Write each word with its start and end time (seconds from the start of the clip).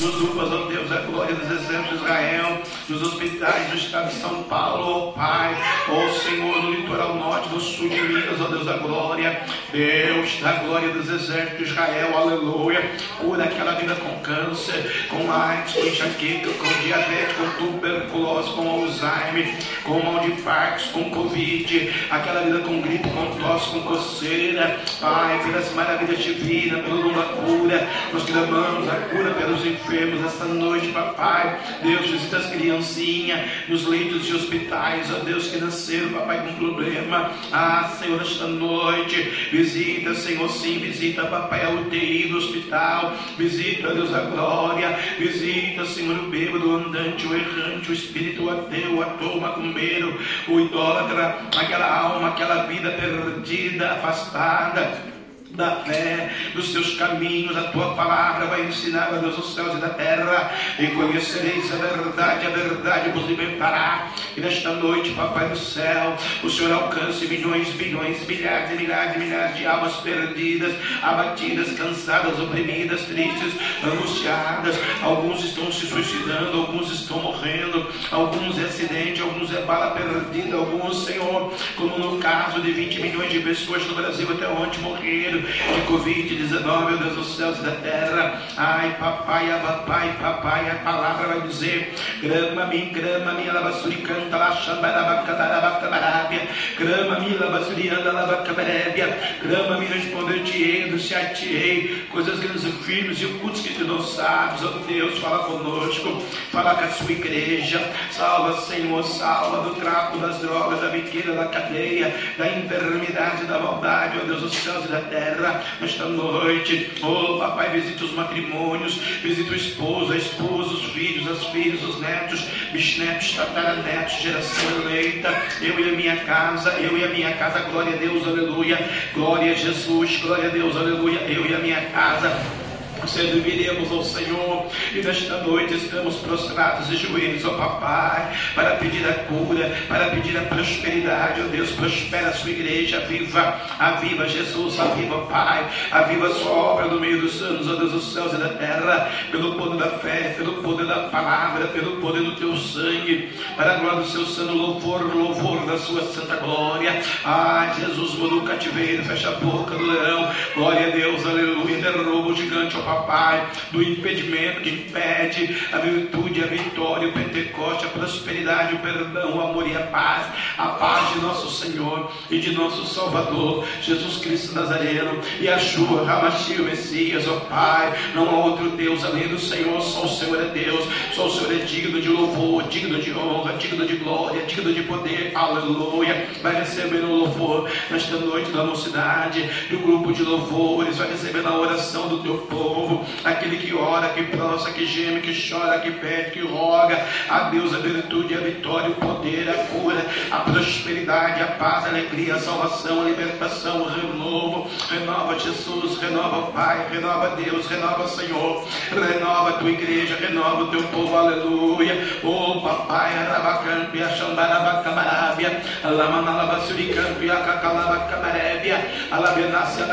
nos 0.00 0.20
UPAs, 0.20 0.52
ó 0.52 0.66
Deus, 0.66 0.90
a 0.90 1.00
glória 1.02 1.34
dos 1.34 1.50
exércitos 1.50 1.88
de 1.88 1.94
Israel, 1.96 2.62
nos 2.88 3.02
hospitais 3.02 3.70
do 3.70 3.76
estado 3.76 4.08
de 4.08 4.14
São 4.14 4.42
Paulo, 4.44 4.84
ó 4.86 5.12
Pai, 5.12 5.56
ó 5.88 6.08
Senhor, 6.20 6.62
no 6.62 6.72
litoral 6.72 7.14
norte, 7.14 7.48
do 7.48 7.60
sul 7.60 7.88
de 7.88 8.00
Minas, 8.00 8.40
ó 8.40 8.48
Deus 8.48 8.66
da 8.66 8.76
glória, 8.78 9.44
Deus 9.74 10.38
da 10.40 10.52
glória 10.52 10.90
dos 10.90 11.10
exércitos 11.10 11.58
de 11.58 11.64
Israel, 11.64 12.16
aleluia, 12.16 12.80
cura 13.18 13.42
aquela 13.42 13.72
vida 13.72 13.96
com 13.96 14.20
câncer, 14.20 15.08
com 15.08 15.28
AIDS, 15.32 15.74
com 15.74 15.80
enxaqueca, 15.80 16.48
com 16.52 16.84
diabetes, 16.84 17.36
com 17.36 17.66
tuberculose, 17.66 18.52
com 18.52 18.70
Alzheimer, 18.70 19.52
com 19.82 20.00
mal 20.00 20.20
de 20.20 20.40
Parkinson, 20.42 20.92
com 20.92 21.10
Covid, 21.10 21.92
aquela 22.08 22.42
vida 22.42 22.60
com 22.60 22.80
gripe, 22.82 23.08
com 23.08 23.36
tosse, 23.42 23.70
com 23.70 23.80
coceira, 23.80 24.78
Pai, 25.00 25.42
pelas 25.42 25.72
maravilhas 25.74 26.22
divinas, 26.22 26.84
dom 26.84 27.12
da 27.12 27.24
cura, 27.24 27.88
nós 28.12 28.22
clamamos 28.22 28.88
a 28.88 28.94
cura 29.10 29.34
pelos 29.34 29.66
enfermos 29.66 30.24
esta 30.24 30.44
noite, 30.44 30.86
papai. 30.92 31.58
Deus, 31.82 32.08
visita 32.08 32.36
as 32.36 32.46
criancinhas 32.46 33.40
nos 33.68 33.88
leitos 33.88 34.24
de 34.24 34.36
hospitais, 34.36 35.12
ó 35.12 35.18
Deus, 35.24 35.48
que 35.48 35.58
nasceram, 35.58 36.10
papai, 36.10 36.46
com 36.46 36.54
problema. 36.54 37.32
Ah, 37.52 37.92
Senhor, 37.98 38.22
esta 38.22 38.46
noite, 38.46 39.50
visita, 39.50 39.63
Senhor, 39.64 40.48
sim, 40.50 40.78
visita, 40.78 41.24
papai, 41.26 41.64
a 41.64 41.70
UTI 41.70 42.28
do 42.28 42.38
hospital, 42.38 43.16
visita, 43.38 43.94
Deus, 43.94 44.12
a 44.14 44.20
glória, 44.20 44.98
visita, 45.18 45.84
Senhor, 45.86 46.18
o 46.18 46.28
bêbado, 46.28 46.68
o 46.68 46.76
andante, 46.76 47.26
o 47.26 47.34
errante, 47.34 47.90
o 47.90 47.94
espírito 47.94 48.50
ateu, 48.50 48.96
o 48.96 49.02
ator, 49.02 49.36
o 49.36 49.40
macumbeiro, 49.40 50.20
o 50.48 50.60
idólatra, 50.60 51.38
aquela 51.56 51.98
alma, 51.98 52.28
aquela 52.28 52.64
vida 52.64 52.90
perdida, 52.90 53.92
afastada 53.92 55.13
da 55.54 55.76
fé, 55.84 56.30
dos 56.52 56.72
seus 56.72 56.96
caminhos, 56.96 57.56
a 57.56 57.64
tua 57.64 57.94
palavra 57.94 58.46
vai 58.46 58.66
ensinar 58.66 59.08
a 59.08 59.18
Deus 59.18 59.38
os 59.38 59.54
céus 59.54 59.74
e 59.74 59.80
da 59.80 59.90
terra, 59.90 60.52
e 60.78 60.88
conhecereis 60.88 61.72
a 61.72 61.76
verdade, 61.76 62.46
a 62.46 62.50
verdade 62.50 63.10
vos 63.10 63.26
libertará. 63.26 64.08
E 64.36 64.40
nesta 64.40 64.70
noite, 64.72 65.10
Papai 65.10 65.48
do 65.48 65.56
céu, 65.56 66.16
o 66.42 66.50
Senhor 66.50 66.72
alcance 66.72 67.26
milhões, 67.26 67.68
bilhões, 67.68 68.26
milhares 68.26 68.72
e 68.72 68.74
milhares 68.74 69.14
e 69.14 69.18
milhares 69.18 69.56
de 69.56 69.66
almas 69.66 69.94
perdidas, 69.96 70.74
abatidas, 71.02 71.72
cansadas, 71.78 72.40
oprimidas, 72.40 73.02
tristes, 73.02 73.54
angustiadas. 73.84 74.76
Alguns 75.02 75.44
estão 75.44 75.70
se 75.70 75.86
suicidando, 75.86 76.58
alguns 76.58 76.90
estão 76.90 77.20
morrendo, 77.20 77.88
alguns 78.10 78.58
é 78.58 78.64
acidente, 78.64 79.22
alguns 79.22 79.54
é 79.54 79.62
bala 79.62 79.92
perdida, 79.92 80.56
alguns, 80.56 81.04
Senhor, 81.04 81.52
como 81.76 81.98
no 81.98 82.18
caso 82.18 82.60
de 82.60 82.72
20 82.72 83.00
milhões 83.00 83.32
de 83.32 83.40
pessoas 83.40 83.86
no 83.86 83.94
Brasil 83.94 84.28
até 84.32 84.48
ontem 84.48 84.80
morreram 84.80 85.43
de 85.44 85.80
Covid-19, 85.92 86.64
ó 86.66 86.96
Deus 86.96 87.14
dos 87.14 87.36
céus 87.36 87.58
e 87.58 87.62
da 87.62 87.72
terra. 87.72 88.42
Ai, 88.56 88.96
papai, 88.98 89.60
papai, 89.60 90.16
papai, 90.20 90.70
a 90.70 90.74
palavra 90.76 91.28
vai 91.28 91.40
dizer: 91.42 91.94
grama-me, 92.22 92.86
grama-me, 92.86 93.48
alabassuri 93.48 93.96
canta, 93.96 94.36
lá, 94.36 94.52
xambarabacabarabacabarábia, 94.52 96.48
grama-me, 96.78 97.36
alabassuri 97.36 97.88
anda, 97.88 98.10
alabacabarábia, 98.10 99.18
grama-me, 99.42 99.86
responder-te-ei, 99.86 100.84
anunciar-te-ei, 100.84 102.06
coisas 102.10 102.38
grandes 102.38 102.64
e 102.64 102.72
firmes 102.84 103.20
e 103.20 103.26
ocultas 103.26 103.60
que 103.60 103.74
tu 103.74 103.84
não 103.84 104.02
sabes, 104.02 104.62
ó 104.64 104.70
Deus, 104.86 105.18
fala 105.18 105.44
conosco, 105.44 106.22
fala 106.50 106.74
com 106.74 106.84
a 106.84 106.88
sua 106.88 107.12
igreja, 107.12 107.80
salva, 108.10 108.60
Senhor, 108.62 109.02
salva 109.04 109.68
do 109.68 109.74
trapo, 109.76 110.18
das 110.18 110.38
drogas, 110.38 110.80
da 110.80 110.88
biqueira, 110.88 111.32
da 111.34 111.46
cadeia, 111.46 112.14
da 112.38 112.46
enfermidade, 112.48 113.44
da 113.44 113.58
maldade, 113.58 114.18
ó 114.22 114.24
Deus 114.24 114.42
dos 114.42 114.54
céus 114.54 114.84
e 114.84 114.88
da 114.88 115.00
terra 115.00 115.33
terra 115.34 115.64
nesta 115.80 116.06
noite. 116.06 116.90
Oh, 117.02 117.38
papai, 117.38 117.70
visita 117.70 118.04
os 118.04 118.12
matrimônios, 118.12 118.94
visita 119.22 119.52
o 119.52 119.56
esposo, 119.56 120.12
a 120.12 120.16
esposa, 120.16 120.74
os 120.74 120.84
filhos, 120.92 121.28
as 121.28 121.46
filhas, 121.48 121.82
os 121.82 122.00
netos, 122.00 122.40
bisnetos, 122.72 123.32
tataranetos, 123.32 124.20
geração 124.20 124.82
eleita. 124.82 125.30
Eu 125.60 125.78
e 125.78 125.90
a 125.90 125.92
minha 125.92 126.16
casa, 126.24 126.70
eu 126.80 126.96
e 126.96 127.04
a 127.04 127.08
minha 127.08 127.34
casa, 127.36 127.60
glória 127.60 127.94
a 127.94 127.98
Deus, 127.98 128.26
aleluia. 128.26 128.78
Glória 129.12 129.52
a 129.52 129.56
Jesus, 129.56 130.16
glória 130.22 130.48
a 130.48 130.52
Deus, 130.52 130.76
aleluia. 130.76 131.20
Eu 131.20 131.46
e 131.46 131.54
a 131.54 131.58
minha 131.58 131.80
casa 131.86 132.63
serviremos 133.06 133.90
ao 133.90 134.04
Senhor. 134.04 134.66
E 134.92 135.02
nesta 135.02 135.38
noite 135.38 135.74
estamos 135.74 136.16
prostrados 136.16 136.88
de 136.88 136.96
joelhos, 136.96 137.44
ó 137.44 137.50
Papai, 137.50 138.36
para 138.54 138.76
pedir 138.76 139.06
a 139.08 139.14
cura, 139.24 139.76
para 139.88 140.10
pedir 140.10 140.36
a 140.36 140.42
prosperidade, 140.42 141.40
ó 141.42 141.44
Deus, 141.48 141.70
prospera 141.70 142.28
a 142.28 142.32
sua 142.32 142.50
igreja, 142.50 142.98
aviva, 142.98 143.60
aviva 143.78 144.28
Jesus, 144.28 144.78
aviva, 144.78 145.18
Pai, 145.26 145.68
aviva 145.90 146.26
a 146.26 146.34
sua 146.34 146.50
obra 146.50 146.86
no 146.86 147.00
meio 147.00 147.20
dos 147.20 147.40
anos, 147.42 147.68
ó 147.68 147.74
Deus 147.76 147.92
dos 147.92 148.12
céus 148.12 148.32
e 148.32 148.36
da 148.36 148.48
terra, 148.50 149.10
pelo 149.30 149.54
poder 149.54 149.78
da 149.78 149.90
fé, 149.98 150.34
pelo 150.36 150.54
poder 150.62 150.86
da 150.86 151.08
palavra, 151.08 151.66
pelo 151.68 151.96
poder 152.00 152.22
do 152.22 152.36
teu 152.36 152.56
sangue, 152.56 153.32
para 153.56 153.74
a 153.74 153.76
glória 153.76 154.00
do 154.00 154.06
seu 154.06 154.26
santo 154.26 154.52
louvor, 154.52 155.14
louvor 155.14 155.66
da 155.66 155.78
sua 155.78 156.02
santa 156.02 156.36
glória. 156.36 157.02
Ah, 157.24 157.74
Jesus 157.78 158.14
muda 158.14 158.36
o 158.36 158.42
cativeiro, 158.42 159.04
fecha 159.04 159.28
a 159.28 159.32
boca 159.32 159.76
do 159.76 159.84
leão, 159.84 160.30
glória 160.54 160.88
a 160.88 160.90
Deus, 160.90 161.24
aleluia, 161.26 161.80
derruba 161.80 162.28
o 162.28 162.36
gigante, 162.36 162.76
ó 162.76 162.93
Pai, 163.02 163.46
do 163.70 163.82
impedimento 163.82 164.60
que 164.60 164.70
impede 164.70 165.56
a 165.72 165.78
virtude, 165.78 166.42
a 166.42 166.46
vitória, 166.46 167.08
o 167.08 167.12
Pentecoste, 167.12 167.86
a 167.86 167.88
prosperidade, 167.88 168.74
o 168.74 168.78
perdão, 168.78 169.36
o 169.36 169.40
amor 169.40 169.66
e 169.66 169.76
a 169.76 169.82
paz, 169.82 170.26
a 170.58 170.68
paz 170.68 171.12
de 171.12 171.20
nosso 171.20 171.50
Senhor 171.50 172.10
e 172.30 172.38
de 172.38 172.52
nosso 172.52 172.86
Salvador, 172.86 173.66
Jesus 173.80 174.18
Cristo 174.18 174.54
Nazareno, 174.54 175.20
e 175.40 175.48
a 175.48 175.58
Shua, 175.58 176.02
o 176.02 176.64
Messias, 176.64 177.26
ó 177.28 177.40
Pai, 177.40 177.92
não 178.14 178.28
há 178.28 178.44
outro 178.44 178.70
Deus 178.70 179.04
além 179.04 179.28
do 179.28 179.38
Senhor, 179.38 179.80
só 179.80 180.04
o 180.04 180.08
Senhor 180.08 180.40
é 180.40 180.48
Deus, 180.48 180.86
só 181.12 181.26
o 181.26 181.30
Senhor 181.30 181.52
é 181.52 181.64
digno 181.64 182.00
de 182.00 182.08
louvor, 182.08 182.64
digno 182.68 183.00
de 183.00 183.12
honra, 183.12 183.54
digno 183.54 183.86
de 183.86 183.96
glória, 183.96 184.42
digno 184.46 184.72
de 184.72 184.82
poder, 184.82 185.32
aleluia, 185.34 186.28
vai 186.42 186.54
receber 186.56 187.04
o 187.04 187.14
louvor 187.14 187.70
nesta 187.90 188.16
noite 188.16 188.50
da 188.50 188.64
mocidade, 188.64 189.42
do 189.70 189.78
grupo 189.78 190.12
de 190.12 190.22
louvores, 190.22 190.98
vai 190.98 191.10
receber 191.10 191.42
na 191.42 191.56
oração 191.56 192.08
do 192.08 192.22
teu 192.22 192.38
povo 192.38 192.83
povo, 192.84 193.04
aquele 193.24 193.56
que 193.56 193.74
ora, 193.74 194.10
que 194.10 194.22
prostra, 194.24 194.72
que 194.72 194.86
geme, 194.86 195.20
que 195.20 195.32
chora, 195.34 195.80
que 195.80 195.90
pede, 195.90 196.32
que 196.32 196.40
roga 196.40 197.02
a 197.28 197.50
Deus 197.50 197.74
a 197.74 197.78
virtude, 197.78 198.34
a 198.34 198.38
vitória, 198.38 198.90
o 198.90 198.94
poder, 198.94 199.48
a 199.48 199.54
cura, 199.64 200.06
a 200.30 200.38
prosperidade, 200.40 201.42
a 201.42 201.46
paz, 201.46 201.86
a 201.86 201.88
alegria, 201.88 202.36
a 202.36 202.40
salvação, 202.40 203.02
a 203.02 203.04
libertação, 203.04 203.82
o 203.82 203.88
renovo. 203.88 204.70
Renova 204.90 205.38
Jesus, 205.38 205.98
renova 205.98 206.52
Pai, 206.52 206.86
renova 206.90 207.36
Deus, 207.36 207.66
renova 207.66 208.06
Senhor, 208.08 208.66
renova 208.90 209.54
tua 209.54 209.70
igreja, 209.70 210.16
renova 210.16 210.64
o 210.64 210.68
teu 210.68 210.82
povo, 210.84 211.16
aleluia. 211.16 212.20
Oh 212.22 212.60
papai, 212.60 213.16
arabacanto, 213.18 213.96
yachambarabacamarábia, 213.96 215.62
alamanalabasuricanto, 215.82 217.22
yacacalabacamarébia, 217.22 219.08
alabenácia, 219.10 219.84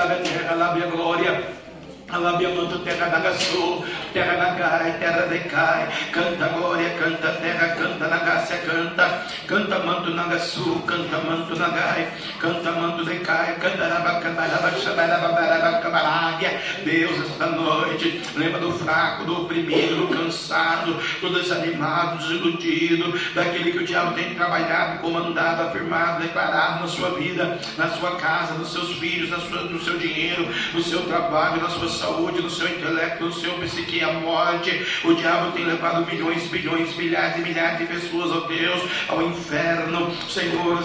alabia 0.50 0.88
glória. 0.88 1.61
Alabiamando 2.12 2.80
terra 2.80 3.08
da 3.08 3.20
Gaçu, 3.20 3.86
terra 4.12 4.36
da 4.36 4.50
Gai, 4.56 4.98
terra 5.00 5.28
de 5.28 5.40
Cai, 5.48 5.88
canta 6.12 6.50
glória, 6.50 6.90
canta 6.96 7.32
terra, 7.40 7.70
canta 7.70 8.08
Nagácia, 8.08 8.58
canta, 8.58 9.26
canta 9.48 9.80
manto 9.80 10.12
Nagaçu, 10.12 10.84
canta 10.86 11.20
manto 11.20 11.58
Nagai, 11.58 12.12
canta 12.38 12.70
manto 12.74 13.06
de 13.06 13.16
Cai, 13.20 13.56
canta 13.56 13.88
Rabacabarabacabarabacabarábia. 13.88 16.60
Deus, 16.84 17.18
esta 17.30 17.46
noite, 17.46 18.22
lembra 18.36 18.60
do 18.60 18.74
fraco, 18.74 19.24
do 19.24 19.44
oprimido, 19.44 19.96
do 19.96 20.10
cansado, 20.10 21.00
do 21.22 21.30
desanimado, 21.30 22.18
desiludido, 22.18 23.18
daquele 23.34 23.72
que 23.72 23.78
o 23.78 23.86
diabo 23.86 24.16
tem 24.16 24.36
trabalhado, 24.36 25.00
comandado, 25.00 25.64
afirmado, 25.64 26.22
declarado 26.22 26.82
na 26.82 26.88
sua 26.88 27.12
vida, 27.12 27.58
na 27.78 27.90
sua 27.90 28.18
casa, 28.18 28.56
nos 28.56 28.74
seus 28.74 28.98
filhos, 28.98 29.30
na 29.30 29.40
sua, 29.40 29.62
no 29.62 29.82
seu 29.82 29.98
dinheiro, 29.98 30.46
no 30.74 30.84
seu 30.84 31.04
trabalho, 31.04 31.62
na 31.62 31.70
sua 31.70 32.01
saúde, 32.02 32.42
no 32.42 32.50
seu 32.50 32.68
intelecto, 32.68 33.26
no 33.26 33.34
seu 33.34 33.54
psique, 33.54 34.04
a 34.04 34.14
morte. 34.14 34.86
O 35.06 35.14
diabo 35.14 35.52
tem 35.52 35.66
levado 35.66 36.06
milhões, 36.06 36.48
bilhões, 36.48 36.96
milhares 36.96 37.38
e 37.38 37.42
milhares 37.42 37.80
de 37.80 37.86
pessoas, 37.86 38.32
ó 38.32 38.38
oh 38.38 38.42
Deus, 38.42 38.82
ao 39.08 39.22
inferno. 39.22 40.12
Senhor, 40.28 40.82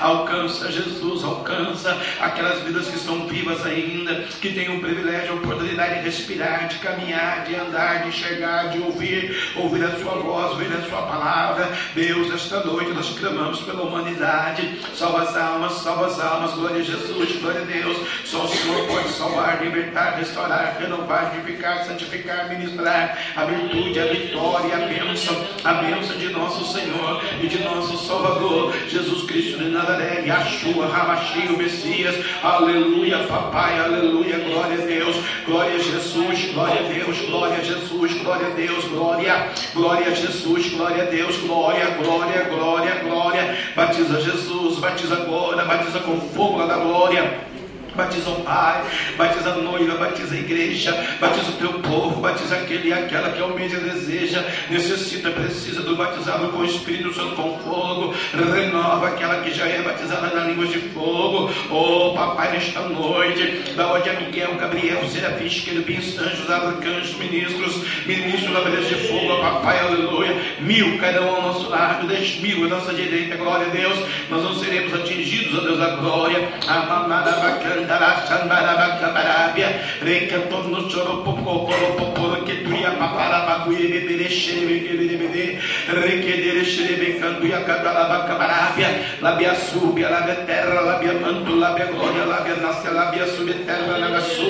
alcança 0.00 0.70
Jesus, 0.70 1.24
alcança 1.24 1.96
aquelas 2.20 2.60
vidas 2.62 2.88
que 2.88 2.96
estão 2.96 3.26
vivas 3.26 3.64
ainda, 3.64 4.14
que 4.40 4.52
têm 4.52 4.76
o 4.76 4.80
privilégio, 4.80 5.32
a 5.32 5.36
oportunidade 5.36 5.96
de 5.96 6.00
respirar, 6.06 6.68
de 6.68 6.78
caminhar, 6.78 7.44
de 7.44 7.54
andar, 7.54 8.02
de 8.02 8.08
enxergar, 8.08 8.68
de 8.68 8.78
ouvir, 8.80 9.52
ouvir 9.56 9.84
a 9.84 9.96
sua 9.98 10.14
voz, 10.14 10.52
ouvir 10.52 10.72
a 10.72 10.82
sua 10.88 11.02
palavra. 11.02 11.72
Deus, 11.94 12.32
esta 12.32 12.64
noite 12.64 12.92
nós 12.92 13.10
clamamos 13.18 13.60
pela 13.60 13.82
humanidade, 13.82 14.71
salva 14.94 15.22
as 15.22 15.36
almas, 15.36 15.72
salva 15.74 16.06
as 16.06 16.20
almas, 16.20 16.52
glória 16.52 16.80
a 16.80 16.82
Jesus, 16.82 17.40
glória 17.40 17.62
a 17.62 17.64
Deus. 17.64 17.96
Só 18.24 18.44
o 18.44 18.48
Senhor 18.48 18.86
pode 18.86 19.08
salvar, 19.10 19.62
libertar, 19.62 20.16
restaurar, 20.18 20.76
renovar, 20.80 21.30
vivificar, 21.30 21.84
santificar, 21.84 22.48
ministrar. 22.48 23.18
A 23.36 23.44
virtude, 23.44 24.00
a 24.00 24.06
vitória, 24.06 24.76
a 24.76 24.86
bênção, 24.86 25.36
a 25.64 25.74
bênção 25.74 26.16
de 26.16 26.28
nosso 26.30 26.72
Senhor 26.72 27.22
e 27.42 27.46
de 27.46 27.58
nosso 27.62 27.96
Salvador, 28.06 28.72
Jesus 28.88 29.24
Cristo 29.24 29.58
de 29.58 29.70
Nazaré, 29.70 30.24
Yahshua, 30.26 30.86
Hamashi, 30.86 31.48
o 31.48 31.56
Messias, 31.56 32.14
aleluia, 32.42 33.18
papai, 33.24 33.78
aleluia, 33.78 34.38
glória 34.38 34.82
a 34.82 34.86
Deus, 34.86 35.16
glória 35.46 35.76
a 35.76 35.78
Jesus, 35.78 36.52
glória 36.52 36.80
a 36.80 36.88
Deus, 36.92 37.18
glória 37.20 37.56
a 37.58 37.64
Jesus, 37.64 38.12
glória 38.22 38.46
a 38.46 38.50
Deus, 38.50 38.84
glória, 38.84 39.52
glória 39.74 40.06
a 40.08 40.14
Jesus, 40.14 40.70
glória 40.70 41.02
a 41.02 41.06
Deus, 41.06 41.36
glória, 41.38 41.86
glória, 42.02 42.44
glória, 42.44 42.94
glória, 42.96 43.58
batiza 43.74 44.20
Jesus, 44.20 44.61
batiza 44.70 45.14
agora, 45.14 45.64
batiza 45.64 45.98
com 46.00 46.20
fogo 46.20 46.58
lá 46.58 46.66
da 46.66 46.76
glória. 46.76 47.51
Batiza 47.94 48.30
o 48.30 48.40
Pai, 48.42 48.82
batiza 49.16 49.50
a 49.50 49.56
noiva, 49.56 49.96
batiza 49.96 50.34
a 50.34 50.38
igreja, 50.38 50.92
batiza 51.20 51.50
o 51.50 51.52
teu 51.54 51.72
povo, 51.80 52.20
batiza 52.20 52.56
aquele 52.56 52.88
e 52.88 52.92
aquela 52.92 53.30
que 53.30 53.40
almeja, 53.40 53.78
deseja, 53.78 54.42
necessita, 54.70 55.30
precisa 55.30 55.82
do 55.82 55.94
batizado 55.94 56.48
com 56.48 56.58
o 56.58 56.64
Espírito 56.64 57.14
Santo 57.14 57.36
com 57.36 57.58
fogo, 57.58 58.14
renova 58.32 59.08
aquela 59.08 59.42
que 59.42 59.52
já 59.52 59.66
é 59.66 59.82
batizada 59.82 60.28
na 60.34 60.44
língua 60.44 60.66
de 60.66 60.78
fogo. 60.78 61.50
Oh, 61.70 62.14
papai, 62.14 62.52
nesta 62.52 62.80
noite, 62.80 63.74
da 63.76 63.92
onde 63.92 64.08
é 64.08 64.20
Miguel, 64.20 64.54
Gabriel, 64.54 65.06
Serafins, 65.08 65.60
querubins, 65.60 66.18
anjos, 66.18 66.50
arcanjos, 66.50 67.14
ministros, 67.16 67.84
ministros 68.06 68.52
da 68.52 68.60
beleza 68.60 68.88
de 68.88 69.08
fogo, 69.08 69.36
papai, 69.40 69.80
aleluia. 69.80 70.34
Mil 70.60 70.98
cairão 70.98 71.36
ao 71.36 71.42
nosso 71.42 71.68
lado, 71.68 72.06
dez 72.06 72.40
mil 72.40 72.64
à 72.64 72.68
nossa 72.68 72.94
direita, 72.94 73.36
glória 73.36 73.66
a 73.66 73.70
Deus. 73.70 73.98
Nós 74.30 74.42
não 74.42 74.54
seremos 74.54 74.94
atingidos, 74.94 75.58
ó 75.58 75.62
Deus 75.62 75.78
da 75.78 75.96
glória. 75.96 76.48
Amamada 76.66 77.32
bacana 77.32 77.81
andara 77.82 78.22
sandara 78.26 78.72
bakabarabia 78.78 79.68
rekanton 80.00 80.70
no 80.70 80.88
choro 80.88 81.24
popo 81.24 81.66
poro 81.66 81.88
popo 81.98 82.44
que 82.46 82.62
tu 82.62 82.70
ia 82.70 82.94
papara 82.94 83.42
baguie 83.46 83.90
bebere 83.90 84.28
shere 84.30 84.66
bebere 84.66 85.18
bebere 85.18 85.58
rekedere 85.90 86.64
shere 86.64 86.94
bekandu 87.02 87.46
ya 87.50 87.60
kadala 87.66 88.06
bakabarabia 88.12 89.20
labia 89.20 89.54
subia 89.54 90.08
labia 90.10 90.46
terra 90.46 90.80
labia 90.86 91.14
manto 91.18 91.54
labia 91.58 91.86
glória 91.90 92.24
labia 92.24 92.56
nasce 92.62 92.90
labia 92.90 93.26
sube 93.26 93.54
terra 93.66 93.98
na 93.98 94.08
gasu 94.14 94.48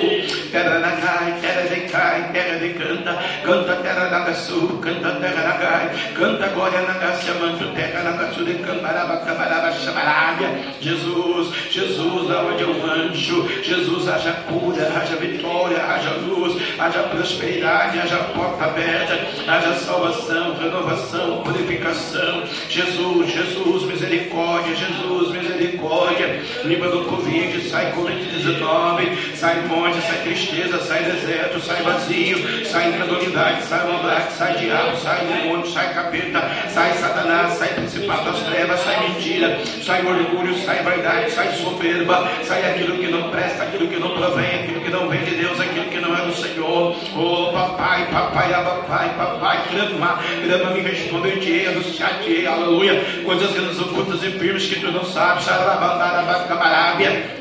terra 0.52 0.78
na 0.84 0.92
cai 1.00 1.32
terra 1.40 1.64
de 1.72 1.78
cai 1.88 2.20
terra 2.32 2.56
de 2.60 2.70
canta 2.76 3.12
canta 3.44 3.74
terra 3.82 4.04
na 4.12 4.20
gasu 4.28 4.60
canta 4.84 5.10
terra 5.20 5.42
na 5.48 5.54
cai 5.62 5.86
canta 6.12 6.46
glória 6.54 6.82
na 6.84 6.94
gacia 7.00 7.34
manto 7.40 7.66
terra 7.74 8.04
na 8.04 8.12
gasu 8.20 8.44
de 8.44 8.54
cambaraba 8.60 9.16
cabaraba 9.24 9.72
chabarabia 9.72 10.50
Jesus 10.80 11.48
Jesus 11.72 12.30
aonde 12.30 12.62
eu 12.62 12.74
anjo 13.22 13.46
Jesus, 13.62 14.08
haja 14.08 14.32
cura, 14.48 14.90
haja 14.90 15.16
vitória, 15.16 15.78
haja 15.78 16.10
luz, 16.26 16.60
haja 16.78 17.02
prosperidade, 17.04 18.00
haja 18.00 18.16
porta 18.34 18.64
aberta, 18.64 19.14
haja 19.46 19.74
salvação, 19.74 20.56
renovação, 20.56 21.42
purificação. 21.82 22.44
Jesus, 22.68 23.32
Jesus, 23.32 23.82
misericórdia, 23.84 24.74
Jesus, 24.76 25.32
misericórdia. 25.32 26.40
Limpa 26.64 26.88
do 26.88 27.04
Covid, 27.04 27.68
sai 27.68 27.92
Covid-19, 27.92 29.36
sai 29.36 29.66
morte, 29.66 30.00
sai 30.02 30.22
tristeza, 30.22 30.78
sai 30.80 31.02
deserto, 31.04 31.60
sai 31.60 31.82
vazio, 31.82 32.66
sai 32.66 32.90
incredulidade, 32.90 33.64
sai 33.64 33.86
maldade, 33.86 34.32
sai 34.34 34.56
diabo, 34.56 34.96
sai 34.98 35.26
demônio, 35.26 35.66
sai 35.66 35.94
capeta, 35.94 36.50
sai 36.68 36.92
Satanás, 36.94 37.54
sai 37.54 37.68
principal 37.74 38.24
das 38.24 38.40
trevas, 38.40 38.80
sai 38.80 39.08
mentira, 39.08 39.58
sai 39.82 40.06
orgulho, 40.06 40.56
sai 40.64 40.82
vaidade, 40.82 41.30
sai 41.32 41.52
soberba, 41.56 42.28
sai 42.44 42.70
aquilo 42.70 42.96
que 42.98 43.08
não 43.08 43.30
presta, 43.30 43.64
aquilo 43.64 43.88
que 43.88 43.98
não 43.98 44.10
provém, 44.10 44.60
aquilo 44.60 44.80
que 44.80 44.90
não 44.90 45.08
vem 45.08 45.24
de 45.24 45.34
Deus, 45.36 45.58
aquilo 45.60 45.90
é 46.14 46.26
do 46.26 46.32
Senhor. 46.32 46.96
Oh, 47.16 47.52
papai, 47.52 48.06
papai, 48.10 48.52
papai, 48.52 49.14
papai, 49.16 49.62
clama, 49.68 50.18
clama, 50.18 50.70
me 50.72 50.80
responda, 50.80 51.28
eu 51.28 51.40
te 51.40 51.66
anunciar-te, 51.66 52.46
aleluia. 52.46 53.04
Coisas 53.24 53.52
grandes, 53.52 53.80
ocultas 53.80 54.22
e 54.22 54.30
firmes 54.30 54.66
que 54.66 54.80
tu 54.80 54.90
não 54.90 55.04
sabes, 55.04 55.46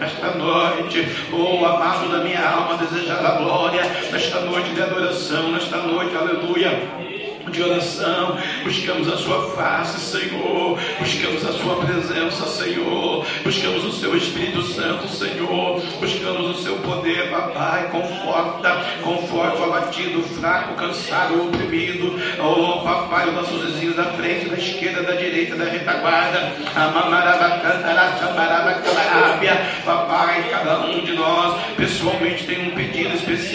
esta 0.01 0.31
noite, 0.38 1.07
oh, 1.31 1.65
amado 1.65 2.09
da 2.09 2.23
minha 2.23 2.44
alma, 2.47 2.77
desejar 2.77 3.25
a 3.25 3.31
glória, 3.38 3.83
nesta 4.12 4.39
noite 4.41 4.69
de 4.71 4.81
adoração, 4.81 5.51
nesta 5.51 5.77
noite, 5.77 6.15
aleluia 6.15 7.11
de 7.49 7.63
oração, 7.63 8.38
buscamos 8.63 9.07
a 9.07 9.17
Sua 9.17 9.51
face, 9.55 9.99
Senhor, 9.99 10.77
buscamos 10.99 11.45
a 11.45 11.53
Sua 11.53 11.75
presença, 11.77 12.45
Senhor, 12.45 13.25
buscamos 13.43 13.85
o 13.85 13.91
Seu 13.93 14.15
Espírito 14.15 14.61
Santo, 14.63 15.07
Senhor, 15.07 15.81
buscamos 15.99 16.57
o 16.57 16.61
Seu 16.61 16.75
poder, 16.77 17.29
Papai, 17.29 17.89
conforta, 17.89 18.85
conforta 19.03 19.61
o 19.61 19.63
abatido, 19.65 20.23
fraco, 20.23 20.75
cansado, 20.75 21.47
oprimido, 21.47 22.19
oh 22.39 22.81
Papai, 22.81 23.29
os 23.29 23.35
nossos 23.35 23.65
vizinhos 23.65 23.95
da 23.95 24.05
frente, 24.05 24.49
da 24.49 24.57
esquerda, 24.57 25.03
da 25.03 25.13
direita, 25.13 25.55
da 25.55 25.65
retaguarda, 25.65 26.53
Papai, 29.85 30.49
cada 30.49 30.85
um 30.85 31.03
de 31.03 31.13
nós 31.13 31.59
pessoalmente 31.75 32.45
tem 32.45 32.67
um 32.67 32.71
pedido 32.71 33.15
específico, 33.15 33.50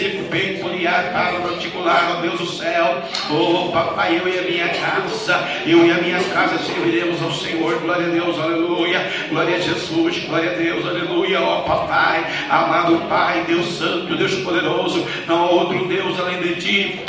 para 1.03 1.39
particular, 1.39 2.17
ó 2.17 2.21
Deus 2.21 2.39
do 2.39 2.45
céu, 2.45 3.01
oh 3.31 3.71
Papai 3.71 4.19
eu 4.19 4.27
e 4.27 4.39
a 4.39 4.41
minha 4.43 4.69
casa, 4.69 5.39
eu 5.65 5.85
e 5.85 5.91
a 5.91 5.95
minha 5.95 6.23
casa 6.23 6.57
serviremos 6.59 7.21
ao 7.21 7.31
Senhor, 7.31 7.79
glória 7.79 8.07
a 8.07 8.09
Deus, 8.09 8.39
aleluia, 8.39 9.11
glória 9.29 9.57
a 9.57 9.59
Jesus, 9.59 10.25
glória 10.25 10.51
a 10.51 10.53
Deus, 10.55 10.85
aleluia, 10.85 11.41
ó 11.41 11.61
papai, 11.61 12.25
amado 12.49 12.97
Pai, 13.09 13.43
Deus 13.47 13.77
Santo, 13.77 14.15
Deus 14.15 14.35
poderoso, 14.35 15.05
não 15.27 15.43
há 15.43 15.49
outro 15.49 15.87
Deus 15.87 16.19
além 16.19 16.41
de 16.41 16.55
ti, 16.55 17.05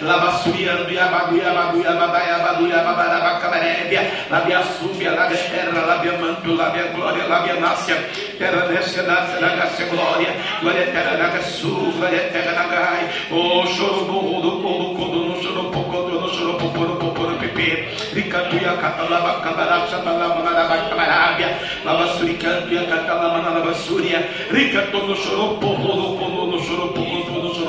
lavassuriando, 0.00 0.90
yabaguia, 0.90 1.50
baguia, 1.52 1.92
babaia, 1.92 2.38
baguia, 2.38 2.82
babaraba, 2.82 3.40
cabarébia, 3.40 4.26
labia 4.30 4.62
súbia, 4.62 5.12
labia 5.12 5.38
terra, 5.38 5.86
labia 5.86 6.18
manto, 6.18 6.54
labia 6.54 6.86
glória, 6.94 7.26
labia 7.26 7.54
nácia, 7.54 7.96
terra 8.38 8.66
nessa, 8.66 9.02
nácia, 9.02 9.40
nagácia, 9.40 9.86
glória, 9.86 10.21
glória, 10.22 10.36
glória 10.60 10.82
eterna 10.82 11.16
na 11.16 11.28
gaçu, 11.28 11.92
glória 11.96 12.16
eterna 12.16 12.52
na 12.52 12.66
gai, 12.66 13.10
o 13.30 13.66
chorobum, 13.66 14.18
o 14.18 14.22
mundo, 14.22 14.96
quando 14.96 15.26
no 15.26 15.42
chorobum, 15.42 15.82
quando 15.84 16.20
no 16.20 16.28
chorobum, 16.28 16.70
poro, 16.70 16.96
poro, 16.96 17.36
pepe, 17.38 17.88
ricanto 18.12 18.56
e 18.56 18.64
a 18.64 18.76
catalaba, 18.76 19.40
catará, 19.40 19.86
chatalaba, 19.86 20.42
naraba, 20.42 20.88
camarabia, 20.88 21.58
lavassuri, 21.84 22.34
canto 22.34 22.72
e 22.72 22.78
a 22.78 22.86
catalaba, 22.86 23.42
naraba, 23.42 23.74
súria, 23.74 24.28
ricanto 24.50 25.06
no 25.06 25.16
chorobum, 25.16 26.16
quando 26.18 26.46
no 26.46 26.60
chorobum, 26.60 27.22
quando 27.22 27.42
no 27.42 27.54
chorobum, 27.54 27.61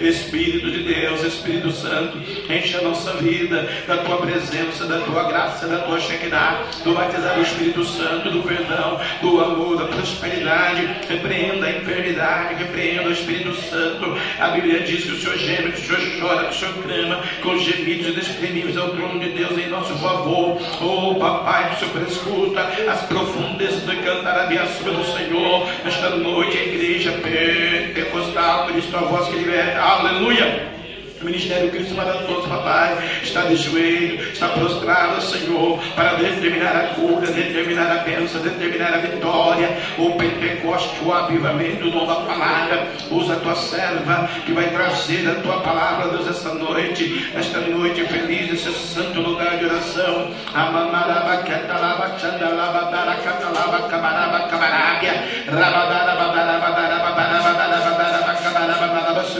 Espírito 0.00 0.70
de 0.70 0.82
Deus, 0.82 1.22
Espírito 1.22 1.70
Santo, 1.70 2.18
enche 2.50 2.76
a 2.76 2.82
nossa 2.82 3.12
vida 3.14 3.68
da 3.86 3.98
tua 3.98 4.18
presença, 4.18 4.86
da 4.86 5.00
tua 5.00 5.24
graça, 5.24 5.66
da 5.66 5.78
tua 5.78 6.00
Shekinah, 6.00 6.64
do 6.84 6.94
batizar 6.94 7.34
do 7.34 7.42
Espírito 7.42 7.84
Santo, 7.84 8.30
do 8.30 8.42
perdão, 8.42 9.00
do 9.20 9.40
amor, 9.40 9.76
da 9.76 9.84
prosperidade. 9.86 10.88
Repreenda 11.08 11.66
a 11.66 11.70
enfermidade, 11.70 12.62
repreenda 12.62 13.08
o 13.08 13.12
Espírito 13.12 13.54
Santo. 13.54 14.16
A 14.38 14.48
Bíblia 14.48 14.80
diz 14.80 15.04
que 15.04 15.12
o 15.12 15.20
Senhor 15.20 15.38
geme, 15.38 15.72
que 15.72 15.80
o 15.80 15.84
Senhor 15.84 16.20
chora, 16.20 16.44
que 16.44 16.54
o 16.54 16.58
Senhor 16.58 16.74
clama, 16.74 17.22
com 17.42 17.58
gemidos 17.58 18.08
e 18.08 18.12
desprimíveis 18.12 18.76
ao 18.76 18.90
trono 18.90 19.18
de 19.20 19.30
Deus 19.30 19.58
em 19.58 19.68
nosso 19.68 19.94
favor. 19.96 20.58
Oh, 20.80 21.14
papai, 21.16 21.70
que 21.70 21.84
o 21.84 21.88
Senhor 21.88 22.08
escuta 22.08 22.60
as 22.90 23.02
profundezas 23.02 23.82
do 23.82 23.96
cantar 24.02 24.40
a 24.40 24.46
do 24.46 25.04
Senhor. 25.04 25.68
Nesta 25.84 26.10
noite, 26.10 26.56
a 26.56 26.62
igreja 26.62 27.12
pentecostal, 27.12 28.66
Cristo, 28.66 28.87
a 28.96 29.00
voz 29.00 29.28
que 29.28 29.36
liberta. 29.36 29.80
Aleluia. 29.80 30.78
O 31.20 31.24
Ministério 31.24 31.68
Cristo 31.70 31.96
Maravilhoso, 31.96 32.46
papai, 32.46 32.96
está 33.24 33.42
de 33.42 33.56
joelho, 33.56 34.22
está 34.30 34.50
prostrado, 34.50 35.20
Senhor, 35.20 35.80
para 35.96 36.14
determinar 36.14 36.76
a 36.76 36.94
cura, 36.94 37.26
determinar 37.26 37.90
a 37.90 38.04
bênção, 38.04 38.40
determinar 38.40 38.94
a 38.94 38.98
vitória, 38.98 39.68
o 39.98 40.12
Pentecoste, 40.12 41.04
o 41.04 41.12
avivamento, 41.12 41.90
da 42.06 42.14
palavra. 42.14 42.86
Usa 43.10 43.34
a 43.34 43.40
tua 43.40 43.56
serva 43.56 44.30
que 44.46 44.52
vai 44.52 44.70
trazer 44.70 45.28
a 45.28 45.40
tua 45.40 45.58
palavra, 45.60 46.16
Deus, 46.16 46.28
esta 46.28 46.54
noite, 46.54 47.32
esta 47.34 47.58
noite 47.62 48.04
feliz, 48.04 48.52
esse 48.52 48.72
santo 48.72 49.20
lugar 49.20 49.58
de 49.58 49.64
oração. 49.64 50.30
Amamaraba, 50.54 51.38
catalaba, 51.38 52.16
chandalaba, 52.16 52.92
daracatalaba, 52.92 53.88
cabaraba, 53.88 54.46
cabarábia, 54.46 55.24
rabadara, 55.48 56.14
badara, 56.14 56.58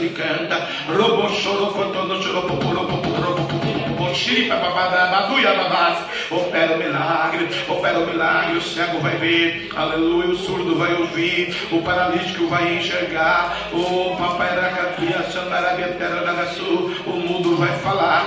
badara, 0.08 0.38
suricanta, 0.38 0.68
robo, 0.86 1.28
choro, 1.28 1.68
Opera 6.30 6.74
o 6.74 6.78
milagre, 6.78 7.48
opera 7.68 7.98
o 8.00 8.06
milagre, 8.06 8.58
o 8.58 8.60
cego 8.60 9.00
vai 9.00 9.16
ver, 9.16 9.70
aleluia, 9.74 10.28
o 10.28 10.36
surdo 10.36 10.76
vai 10.76 10.92
ouvir, 10.94 11.56
o 11.72 11.80
paralítico 11.80 12.46
vai 12.48 12.76
enxergar, 12.76 13.56
o 13.72 14.14
papai 14.16 14.54
da 14.54 14.68
capia, 14.68 15.22
Sandarabia, 15.30 15.88
Terra 15.88 16.20
da 16.20 16.46
Sul, 16.48 16.94
o 17.06 17.12
mundo 17.12 17.56
vai 17.56 17.72
falar. 17.78 18.26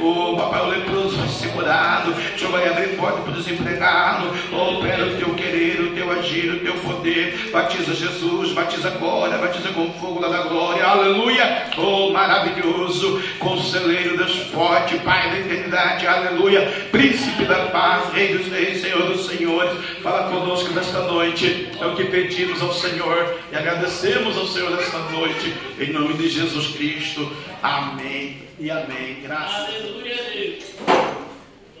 O 0.00 0.36
papai, 0.36 0.60
o 0.60 0.66
leproso 0.66 1.16
vai 1.16 1.28
ser 1.28 1.48
curado. 1.48 2.10
O 2.10 2.38
Senhor 2.38 2.52
vai 2.52 2.68
abrir 2.68 2.96
porta 2.96 3.20
para 3.22 3.32
o 3.32 3.34
desempregado. 3.34 4.26
Opera 4.52 5.06
o 5.06 5.16
teu 5.16 5.34
querer, 5.34 5.80
teu 6.04 6.12
agir, 6.12 6.52
o 6.52 6.60
teu 6.60 6.74
poder. 6.74 7.50
Batiza 7.50 7.94
Jesus, 7.94 8.52
batiza 8.52 8.88
agora, 8.88 9.38
batiza 9.38 9.70
com 9.70 9.92
fogo 9.94 10.20
lá 10.20 10.28
da 10.28 10.42
glória. 10.42 10.84
Aleluia. 10.84 11.70
Oh, 11.78 12.10
maravilhoso. 12.10 13.22
Conselheiro, 13.38 14.16
Deus 14.16 14.36
forte, 14.52 14.98
Pai 14.98 15.30
da 15.30 15.38
eternidade. 15.38 16.06
Aleluia. 16.06 16.62
Príncipe 16.90 17.44
da 17.44 17.66
paz, 17.66 18.12
Rei 18.12 18.36
dos 18.36 18.48
reis, 18.48 18.80
Senhor 18.80 19.02
dos 19.06 19.26
senhores. 19.26 19.72
Fala 20.02 20.30
conosco 20.30 20.72
nesta 20.74 21.00
noite. 21.00 21.68
É 21.80 21.86
o 21.86 21.96
que 21.96 22.04
pedimos 22.04 22.60
ao 22.62 22.72
Senhor 22.74 23.38
e 23.50 23.56
agradecemos 23.56 24.36
ao 24.36 24.46
Senhor 24.46 24.70
nesta 24.70 24.98
noite. 25.10 25.54
Em 25.78 25.92
nome 25.92 26.14
de 26.14 26.28
Jesus 26.28 26.68
Cristo. 26.76 27.30
Amém 27.62 28.42
e 28.58 28.70
amém. 28.70 29.18
Graças. 29.22 29.68
Aleluia, 29.68 30.16
Deus. 30.32 30.64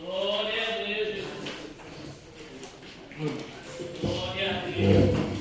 Glória 0.00 0.62
a 0.62 0.82
Deus. 3.18 3.44
Glória 4.00 4.50
a 4.50 4.70
Deus. 4.70 5.34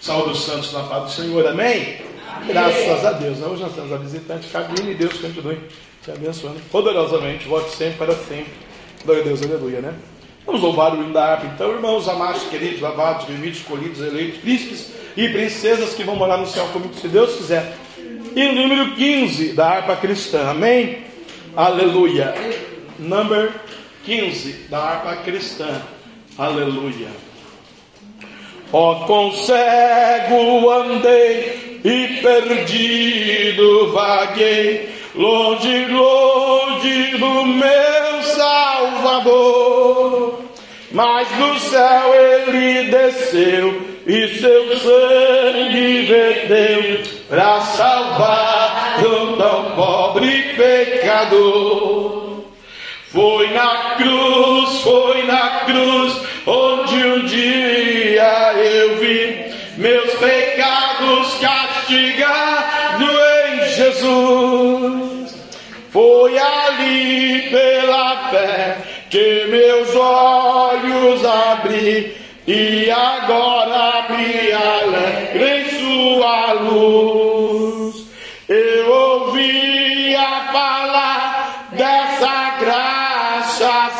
Saúde 0.00 0.32
os 0.32 0.44
santos 0.44 0.72
na 0.72 0.82
paz 0.84 1.04
do 1.04 1.10
Senhor, 1.10 1.46
amém? 1.46 1.98
amém. 2.30 2.48
Graças 2.48 3.04
a 3.04 3.12
Deus. 3.12 3.40
Hoje 3.40 3.62
nós 3.62 3.74
temos 3.74 3.92
a 3.92 3.96
visitante 3.96 4.48
Cabine 4.48 4.92
e 4.92 4.94
Deus 4.94 5.14
continue 5.14 5.58
te 6.04 6.10
abençoando 6.10 6.60
poderosamente, 6.70 7.48
volte 7.48 7.74
sempre 7.74 7.96
para 7.96 8.14
sempre. 8.14 8.52
Glória 9.04 9.22
a 9.22 9.26
Deus, 9.26 9.42
aleluia, 9.42 9.80
né? 9.80 9.94
Vamos 10.44 10.60
louvar 10.60 10.94
o 10.94 11.02
hino 11.02 11.12
da 11.12 11.24
harpa, 11.24 11.46
então, 11.46 11.72
irmãos 11.72 12.08
amados, 12.08 12.44
queridos, 12.44 12.80
lavados, 12.80 13.26
remidos, 13.26 13.58
escolhidos, 13.58 14.00
eleitos, 14.00 14.38
príncipes 14.40 14.92
e 15.16 15.28
princesas 15.28 15.94
que 15.94 16.04
vão 16.04 16.14
morar 16.14 16.36
no 16.36 16.46
céu 16.46 16.66
comigo, 16.68 16.94
se 16.94 17.08
Deus 17.08 17.34
quiser. 17.34 17.76
E 18.36 18.46
o 18.46 18.54
número 18.54 18.94
15 18.94 19.54
da 19.54 19.66
harpa 19.66 19.96
cristã, 19.96 20.50
amém? 20.50 20.98
Aleluia. 21.56 22.34
Number 22.98 23.52
15 24.04 24.52
da 24.70 24.78
harpa 24.78 25.16
cristã, 25.16 25.82
aleluia. 26.38 27.08
Ó, 28.72 28.92
oh, 28.92 29.06
com 29.06 29.32
cego 29.32 30.70
andei 30.70 31.80
e 31.84 32.20
perdido 32.20 33.92
vaguei 33.92 34.88
longe, 35.14 35.86
longe 35.86 37.16
do 37.16 37.46
meu 37.46 38.22
Salvador. 38.22 39.76
Mas 40.92 41.28
do 41.28 41.58
céu 41.60 42.14
ele 42.14 42.90
desceu 42.90 43.82
e 44.06 44.28
seu 44.38 44.78
sangue 44.78 46.06
verteu 46.06 47.02
para 47.28 47.60
salvar 47.60 49.00
um 49.04 49.36
tão 49.36 49.72
pobre 49.76 50.54
pecador. 50.56 52.25
Foi 53.16 53.48
na 53.48 53.94
cruz, 53.96 54.82
foi 54.82 55.22
na 55.22 55.60
cruz, 55.64 56.20
onde 56.46 56.96
um 56.96 57.24
dia 57.24 58.52
eu 58.52 58.96
vi 58.98 59.54
meus 59.78 60.12
pecados 60.16 61.38
castigados 61.40 63.08
em 63.48 63.68
Jesus. 63.74 65.34
Foi 65.90 66.36
ali 66.36 67.48
pela 67.48 68.28
fé 68.28 68.76
que 69.08 69.46
meus 69.48 69.96
olhos 69.96 71.24
abri 71.24 72.14
e 72.46 72.90
agora 72.90 74.08
me 74.10 74.52
alegro 74.52 75.42
em 75.42 75.70
sua 75.70 76.52
luz. 76.52 77.25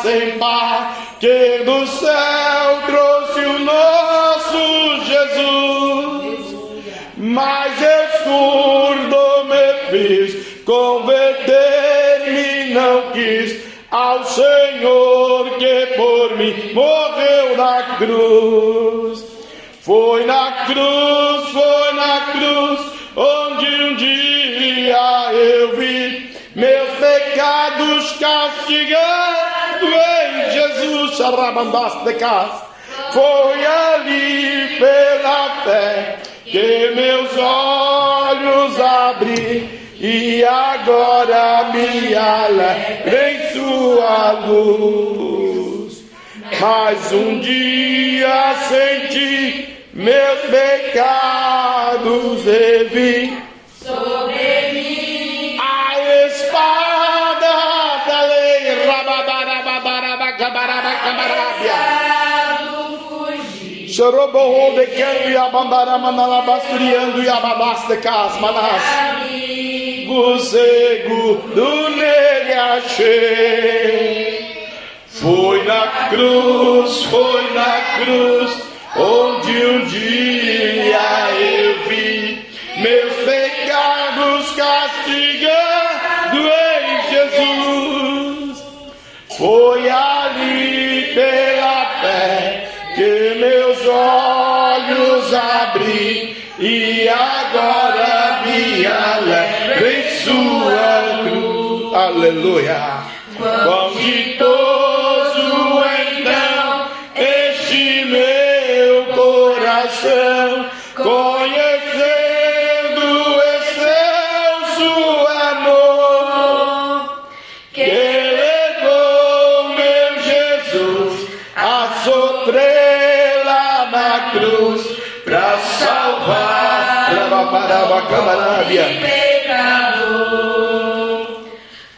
Sem 0.07 0.39
par 0.39 0.95
que 1.19 1.63
do 1.65 1.85
céu 1.85 2.81
trouxe 2.85 3.41
o 3.41 3.59
nosso 3.59 5.03
Jesus. 5.03 6.55
Mas 7.17 7.81
eu 7.81 8.07
surdo 8.23 9.43
me 9.49 9.73
fiz 9.89 10.63
converter-me 10.63 12.73
não 12.73 13.11
quis 13.11 13.67
ao 13.91 14.23
Senhor 14.23 15.57
que 15.57 15.87
por 15.97 16.37
mim 16.37 16.71
morreu 16.73 17.57
na 17.57 17.97
cruz. 17.97 19.25
Foi 19.81 20.25
na 20.25 20.53
cruz, 20.67 21.49
foi 21.49 21.91
na 21.93 22.21
cruz, 22.31 22.79
onde 23.15 23.65
um 23.83 23.95
dia 23.95 25.33
eu 25.33 25.75
vi 25.75 26.31
meus 26.55 26.91
pecados 26.91 28.13
castigados 28.13 29.46
em 29.85 30.51
Jesus, 30.51 31.17
xarabandaste 31.17 32.03
de 32.05 32.13
casa. 32.15 32.65
Foi 33.11 33.65
ali 33.65 34.77
pela 34.79 35.63
fé 35.63 36.17
que 36.45 36.91
meus 36.95 37.37
olhos 37.37 38.79
abri 38.79 39.77
e 39.99 40.43
agora 40.43 41.71
me 41.73 42.15
alegra 42.15 43.31
em 43.31 43.49
sua 43.53 44.31
luz. 44.47 46.03
Mas 46.59 47.11
um 47.11 47.39
dia 47.39 48.55
senti 48.67 49.77
meus 49.93 50.39
pecados 50.49 52.45
e 52.45 52.83
vi 52.85 53.37
sobre 53.83 54.36
Chorobou 63.97 64.75
de 64.75 64.85
quem 64.87 65.31
e 65.31 65.35
abandara 65.35 65.97
manalabasturiando 65.97 67.23
e 67.23 67.27
ababaste 67.27 67.97
casmanas 67.97 68.83
amigo 70.07 70.39
seguro 70.39 71.43
nele 71.55 72.53
achei. 72.53 73.57
Foi 75.07 75.63
na 75.63 76.09
cruz, 76.09 77.03
foi 77.05 77.53
na 77.53 77.81
cruz, 77.97 78.61
onde 78.95 79.65
um 79.65 79.85
dia 79.85 81.31
eu 81.39 81.89
vi 81.89 82.45
meus 82.77 83.13
pecados 83.25 84.51
castigando 84.55 86.47
em 86.47 87.01
Jesus. 87.09 88.63
Foi 89.37 89.89
ali 89.89 90.06
abri 95.37 96.35
e 96.59 97.07
agora 97.07 98.41
me 98.45 98.85
alegro 98.85 99.87
em 99.87 100.09
sua 100.19 101.23
cruz. 101.23 101.93
Aleluia. 101.93 103.03
Quão 103.37 103.93
ditoso 103.95 104.76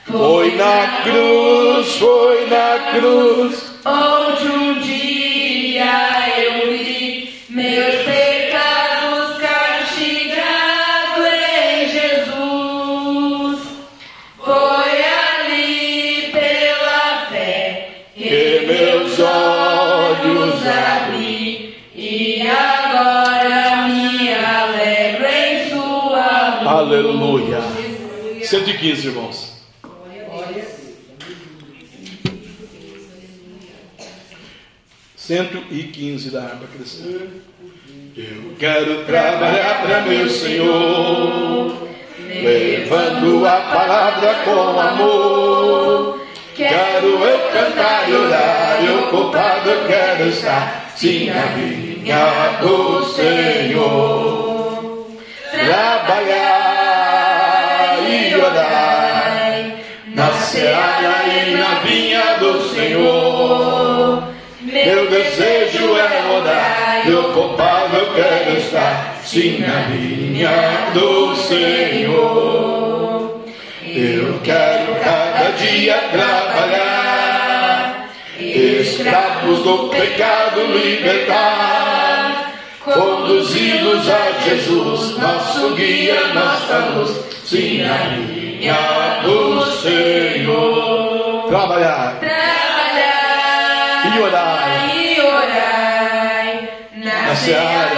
Foi 0.05 0.55
na 0.55 1.03
cruz, 1.03 1.95
foi 1.95 2.47
na 2.47 2.91
cruz, 2.91 3.71
onde 3.85 4.47
um 4.47 4.68
115, 28.49 29.07
irmãos. 29.09 29.53
Cento 35.15 35.63
e 35.69 35.83
quinze 35.83 36.31
da 36.31 36.41
harpa 36.41 36.65
cristã. 36.75 37.27
Eu 38.17 38.55
quero 38.57 39.05
trabalhar 39.05 39.83
para 39.83 40.01
meu 40.01 40.27
Senhor, 40.27 41.87
levando 42.17 43.45
a 43.45 43.61
palavra 43.61 44.33
com 44.43 44.79
amor. 44.79 46.25
Quero 46.55 47.23
eu 47.23 47.51
cantar 47.51 48.09
e 48.09 48.13
orar, 48.13 48.83
eu 48.83 49.09
quero 49.87 50.27
estar, 50.27 50.91
sim, 50.95 51.29
na 51.29 51.45
vinha 51.53 52.57
do 52.61 53.05
Senhor. 53.13 55.07
Trabalhar 55.51 56.68
orar, 58.41 59.65
na 60.07 60.31
seara 60.31 61.23
e 61.27 61.51
na 61.51 61.79
vinha 61.79 62.37
do 62.39 62.61
Senhor. 62.69 64.23
Meu 64.61 65.09
desejo 65.09 65.95
é 65.97 66.31
orar, 66.31 67.07
e 67.07 67.13
ocupado 67.13 67.97
eu 67.97 68.13
quero 68.13 68.57
estar, 68.57 69.17
sim, 69.23 69.59
na 69.59 69.79
vinha 69.89 70.91
do 70.93 71.35
Senhor. 71.35 72.59
Eu 73.85 74.39
quero 74.43 74.95
cada 75.03 75.51
dia 75.57 75.97
trabalhar, 76.11 78.09
escravos 78.39 79.63
do 79.63 79.89
pecado 79.89 80.61
libertar, 80.67 82.08
conduzidos 82.93 84.09
a 84.09 84.31
Jesus, 84.43 85.17
nosso 85.17 85.75
guia, 85.75 86.27
nossa 86.33 86.77
luz, 86.95 87.11
sim, 87.45 87.83
na 87.83 87.97
linha 88.15 89.19
do 89.23 89.61
Senhor. 89.81 91.45
Trabalhar 91.49 92.19
Trabalhar 92.19 94.15
E 94.15 94.19
orai. 94.19 94.91
e 94.95 95.21
orai 95.21 96.69
na, 96.97 97.21
Na 97.29 97.35
seara. 97.35 97.89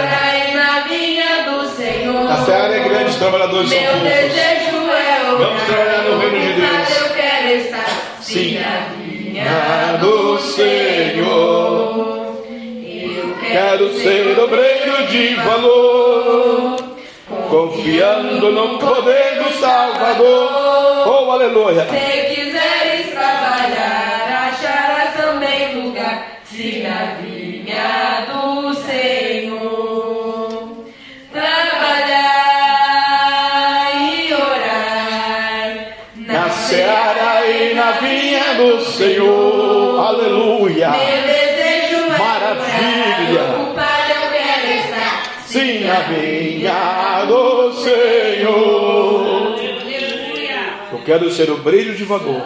e 0.48 0.54
na 0.54 0.80
vinha 0.88 1.42
do 1.50 1.68
Senhor. 1.76 2.30
A 2.30 2.36
seara 2.44 2.74
é 2.76 2.80
grande, 2.88 3.10
os 3.10 3.16
trabalhadores 3.16 3.68
são 3.70 3.78
Meu 3.80 3.90
poucos. 3.92 4.08
desejo 4.08 4.76
é 4.90 5.30
orar. 5.30 5.36
Vamos 5.38 5.62
trabalhar 5.64 6.02
no 6.02 6.18
reino 6.18 6.40
de 6.40 6.52
Deus. 6.60 7.00
Eu 7.00 7.08
quero 7.14 7.48
estar 7.58 7.86
Sim. 8.20 8.58
Na 9.34 9.96
do 9.98 10.38
Senhor. 10.38 12.21
Quero 13.52 13.92
ser 14.00 14.38
obreiro 14.38 15.06
de 15.08 15.34
valor, 15.34 16.76
confiando 17.50 18.50
no 18.50 18.78
poder 18.78 19.42
do 19.42 19.50
Salvador. 19.60 21.06
Oh, 21.06 21.30
aleluia! 21.30 21.84
Se 21.84 22.34
quiseres 22.34 23.10
trabalhar, 23.12 24.48
acharás 24.48 25.14
também 25.16 25.84
lugar, 25.84 26.40
se 26.44 26.78
na 26.78 27.16
vinha 27.20 28.24
do 28.32 28.72
Senhor. 28.72 30.86
Trabalhar 31.30 32.22
e 34.00 34.32
orar 34.32 35.94
Na 36.16 36.48
seara 36.48 37.46
e 37.46 37.74
na 37.74 37.90
vinha 37.92 38.54
do 38.54 38.80
Senhor. 38.80 40.00
Aleluia! 40.00 41.21
Vinha 46.08 47.24
do 47.26 47.72
Senhor. 47.72 49.56
Eu 50.92 51.02
quero 51.04 51.30
ser 51.30 51.50
obreiro 51.50 51.94
de 51.94 52.04
valor, 52.04 52.42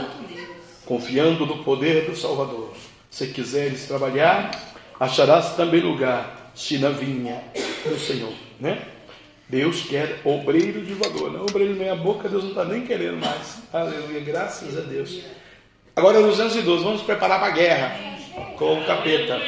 confiando 0.85 1.45
no 1.45 1.65
poder 1.65 2.05
do 2.05 2.17
Salvador. 2.17 2.73
Se 3.11 3.27
quiseres 3.29 3.87
trabalhar, 3.87 4.51
acharás 4.99 5.55
também 5.57 5.81
lugar, 5.81 6.53
se 6.55 6.79
na 6.79 6.91
vinha 6.91 7.43
do 7.85 7.99
Senhor, 7.99 8.33
né? 8.61 8.83
Deus 9.49 9.83
quer 9.83 10.21
obreiro 10.25 10.83
de 10.83 10.93
valor, 10.95 11.33
não 11.33 11.43
obreiro 11.43 11.75
meia 11.75 11.95
boca, 11.95 12.29
Deus 12.29 12.43
não 12.43 12.51
está 12.51 12.65
nem 12.65 12.83
querendo 12.83 13.19
mais. 13.21 13.59
Aleluia, 13.73 14.21
graças 14.21 14.77
a 14.77 14.81
Deus. 14.81 15.21
Agora, 15.95 16.21
212, 16.21 16.85
vamos 16.85 17.03
preparar 17.03 17.39
para 17.39 17.49
a 17.49 17.55
guerra 17.55 17.97
com 18.57 18.81
o 18.81 18.85
capeta. 18.85 19.41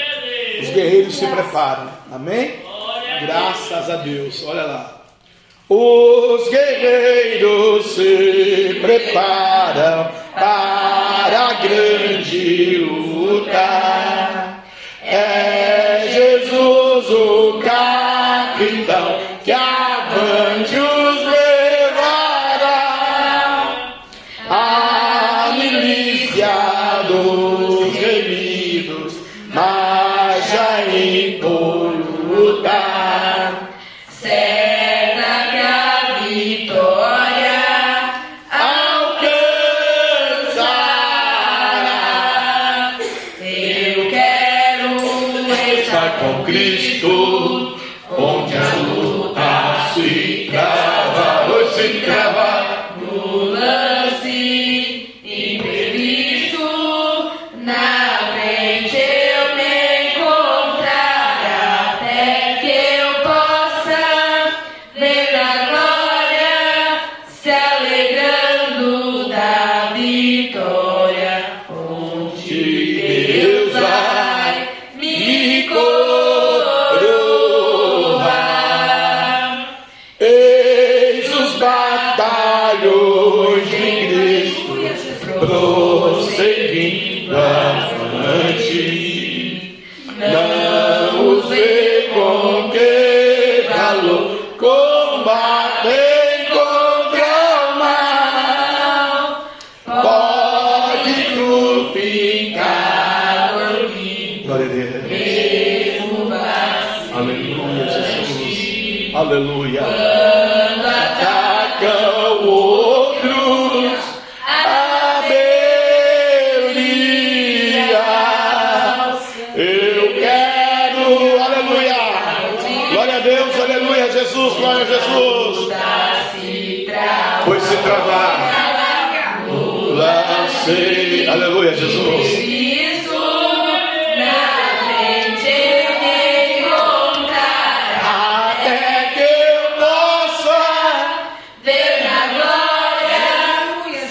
Os 0.62 0.70
guerreiros 0.70 1.16
se 1.16 1.26
preparam, 1.26 1.90
amém? 2.10 2.67
Graças 3.20 3.90
a 3.90 3.96
Deus, 3.96 4.44
olha 4.46 4.62
lá. 4.62 5.02
Os 5.68 6.48
guerreiros 6.48 7.86
se 7.94 8.78
preparam 8.80 10.10
para 10.34 11.48
a 11.48 11.54
grande 11.54 12.76
luta. 12.78 14.07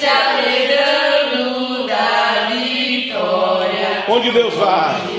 Alegrando 0.08 1.88
da 1.88 2.48
vitória. 2.50 4.06
Onde 4.08 4.32
Deus 4.32 4.54
vai. 4.56 5.17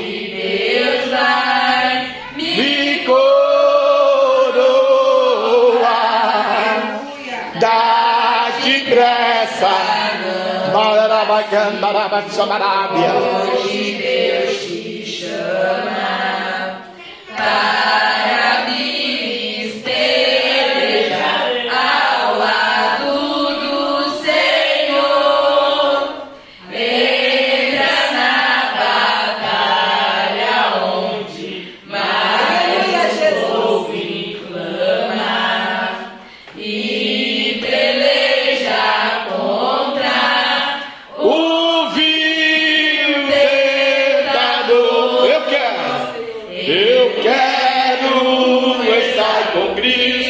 Barabacandarabaxamarábia. 11.38 13.14
Com 49.58 49.74
Cristo, 49.74 50.27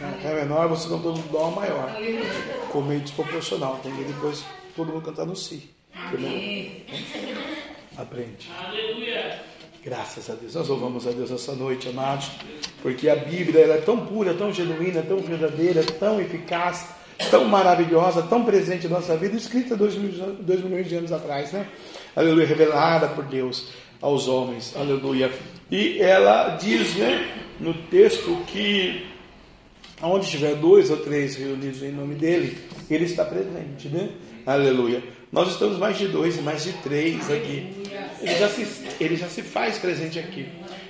na 0.00 0.08
Ré 0.22 0.34
menor, 0.42 0.68
você 0.68 0.88
cantou 0.88 1.12
no 1.12 1.22
Dó 1.24 1.50
maior. 1.50 1.94
Ficou 2.66 2.82
meio 2.82 3.00
desproporcional. 3.00 3.78
Tem 3.82 3.92
que 3.94 4.04
depois 4.04 4.44
todo 4.74 4.92
mundo 4.92 5.04
cantar 5.04 5.26
no 5.26 5.36
Si. 5.36 5.70
Entendeu? 6.12 6.30
Aprende. 7.96 8.50
Graças 9.84 10.28
a 10.30 10.34
Deus. 10.34 10.54
Nós 10.54 10.68
louvamos 10.68 11.06
a 11.06 11.10
Deus 11.10 11.30
essa 11.30 11.52
noite, 11.52 11.88
amados, 11.88 12.30
porque 12.82 13.08
a 13.08 13.16
Bíblia 13.16 13.62
ela 13.64 13.74
é 13.76 13.80
tão 13.80 14.06
pura, 14.06 14.34
tão 14.34 14.52
genuína, 14.52 15.02
tão 15.02 15.18
verdadeira, 15.18 15.82
tão 15.82 16.20
eficaz, 16.20 16.90
tão 17.30 17.46
maravilhosa, 17.46 18.22
tão 18.22 18.44
presente 18.44 18.86
na 18.88 18.96
nossa 18.96 19.16
vida, 19.16 19.36
escrita 19.36 19.74
dois, 19.76 19.94
mil- 19.94 20.34
dois 20.40 20.60
milhões 20.62 20.86
de 20.88 20.96
anos 20.96 21.12
atrás, 21.12 21.52
né? 21.52 21.66
Aleluia, 22.14 22.46
revelada 22.46 23.08
por 23.08 23.24
Deus 23.24 23.68
aos 24.02 24.28
homens, 24.28 24.74
aleluia. 24.76 25.30
E 25.70 25.98
ela 26.00 26.56
diz, 26.56 26.96
né, 26.96 27.42
no 27.58 27.72
texto 27.72 28.36
que 28.48 29.06
onde 30.02 30.28
tiver 30.28 30.54
dois 30.56 30.90
ou 30.90 30.98
três 30.98 31.36
reunidos 31.36 31.82
em 31.82 31.92
nome 31.92 32.14
dele, 32.14 32.58
ele 32.90 33.04
está 33.04 33.24
presente, 33.24 33.88
né? 33.88 34.10
Aleluia. 34.46 35.02
Nós 35.30 35.50
estamos 35.50 35.78
mais 35.78 35.96
de 35.96 36.08
dois 36.08 36.36
e 36.38 36.42
mais 36.42 36.64
de 36.64 36.72
três 36.74 37.30
aqui. 37.30 37.72
Ele 38.20 38.34
já, 38.34 38.48
se, 38.48 38.66
ele 39.00 39.16
já 39.16 39.28
se 39.28 39.42
faz 39.42 39.78
presente 39.78 40.18
aqui. 40.18 40.48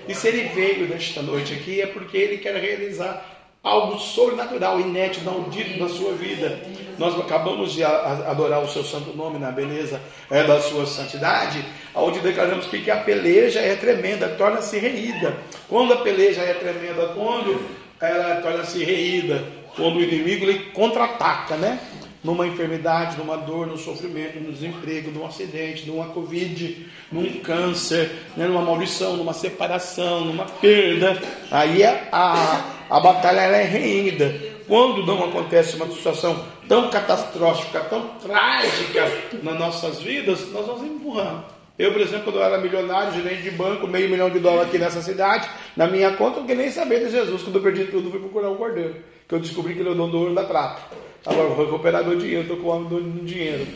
E 0.08 0.14
se 0.14 0.28
ele 0.28 0.48
veio 0.48 0.88
nesta 0.88 1.20
noite 1.22 1.52
aqui, 1.52 1.80
é 1.80 1.86
porque 1.86 2.16
ele 2.16 2.38
quer 2.38 2.56
realizar 2.56 3.38
algo 3.62 3.98
sobrenatural, 3.98 4.80
inédito, 4.80 5.20
inaudito 5.20 5.78
na 5.78 5.88
sua 5.88 6.12
vida. 6.14 6.58
Nós 6.98 7.18
acabamos 7.20 7.72
de 7.72 7.84
adorar 7.84 8.62
o 8.62 8.68
seu 8.68 8.82
santo 8.82 9.14
nome 9.14 9.38
na 9.38 9.50
beleza 9.50 10.00
é, 10.30 10.42
da 10.44 10.60
sua 10.60 10.86
santidade, 10.86 11.62
onde 11.94 12.20
declaramos 12.20 12.66
que, 12.66 12.80
que 12.80 12.90
a 12.90 12.96
peleja 12.96 13.60
é 13.60 13.76
tremenda, 13.76 14.28
torna-se 14.30 14.78
reída. 14.78 15.36
Quando 15.68 15.92
a 15.92 15.98
peleja 15.98 16.40
é 16.40 16.54
tremenda, 16.54 17.08
quando 17.08 17.60
ela 18.00 18.40
torna-se 18.40 18.82
reída, 18.82 19.44
quando 19.76 19.96
o 19.96 20.02
inimigo 20.02 20.44
ele 20.44 20.70
contra-ataca, 20.72 21.56
né? 21.56 21.78
Numa 22.22 22.46
enfermidade, 22.46 23.16
numa 23.16 23.36
dor, 23.36 23.66
num 23.66 23.78
sofrimento, 23.78 24.38
num 24.38 24.52
desemprego, 24.52 25.10
num 25.10 25.24
acidente, 25.24 25.88
numa 25.88 26.06
covid, 26.06 26.86
num 27.10 27.40
câncer, 27.40 28.10
né? 28.36 28.46
numa 28.46 28.60
maldição, 28.60 29.16
numa 29.16 29.32
separação, 29.32 30.26
numa 30.26 30.44
perda. 30.44 31.18
Aí 31.50 31.82
a, 31.82 32.08
a, 32.12 32.64
a 32.90 33.00
batalha 33.00 33.40
ela 33.40 33.56
é 33.56 33.64
reída. 33.64 34.38
Quando 34.68 35.06
não 35.06 35.24
acontece 35.24 35.76
uma 35.76 35.86
situação 35.88 36.44
tão 36.68 36.90
catastrófica, 36.90 37.80
tão 37.80 38.08
trágica 38.22 39.10
nas 39.42 39.58
nossas 39.58 40.00
vidas, 40.00 40.46
nós 40.52 40.66
vamos 40.66 40.82
empurrando. 40.84 41.59
Eu, 41.80 41.92
por 41.92 42.02
exemplo, 42.02 42.24
quando 42.24 42.36
eu 42.36 42.42
era 42.42 42.58
milionário, 42.58 43.10
gerente 43.14 43.40
de 43.40 43.50
banco, 43.52 43.88
meio 43.88 44.10
milhão 44.10 44.28
de 44.28 44.38
dólares 44.38 44.68
aqui 44.68 44.76
nessa 44.76 45.00
cidade, 45.00 45.48
na 45.74 45.86
minha 45.86 46.12
conta, 46.12 46.36
eu 46.36 46.40
não 46.40 46.46
queria 46.46 46.64
nem 46.64 46.70
saber 46.70 47.06
de 47.06 47.10
Jesus. 47.10 47.42
Quando 47.42 47.56
eu 47.56 47.62
perdi 47.62 47.84
tudo, 47.86 48.10
fui 48.10 48.20
procurar 48.20 48.50
o 48.50 48.56
cordeiro. 48.56 48.96
Que 49.26 49.34
eu 49.34 49.38
descobri 49.38 49.72
que 49.72 49.80
ele 49.80 49.88
é 49.88 49.92
o 49.92 49.94
dono 49.94 50.12
do 50.12 50.18
ouro 50.18 50.34
da 50.34 50.42
prata. 50.42 50.82
Agora 51.24 51.48
eu 51.48 51.54
vou 51.54 51.64
recuperar 51.64 52.04
meu 52.04 52.18
dinheiro, 52.18 52.42
estou 52.42 52.58
com 52.58 52.68
o 52.68 52.70
homem 52.70 52.86
do 52.86 53.24
dinheiro. 53.24 53.66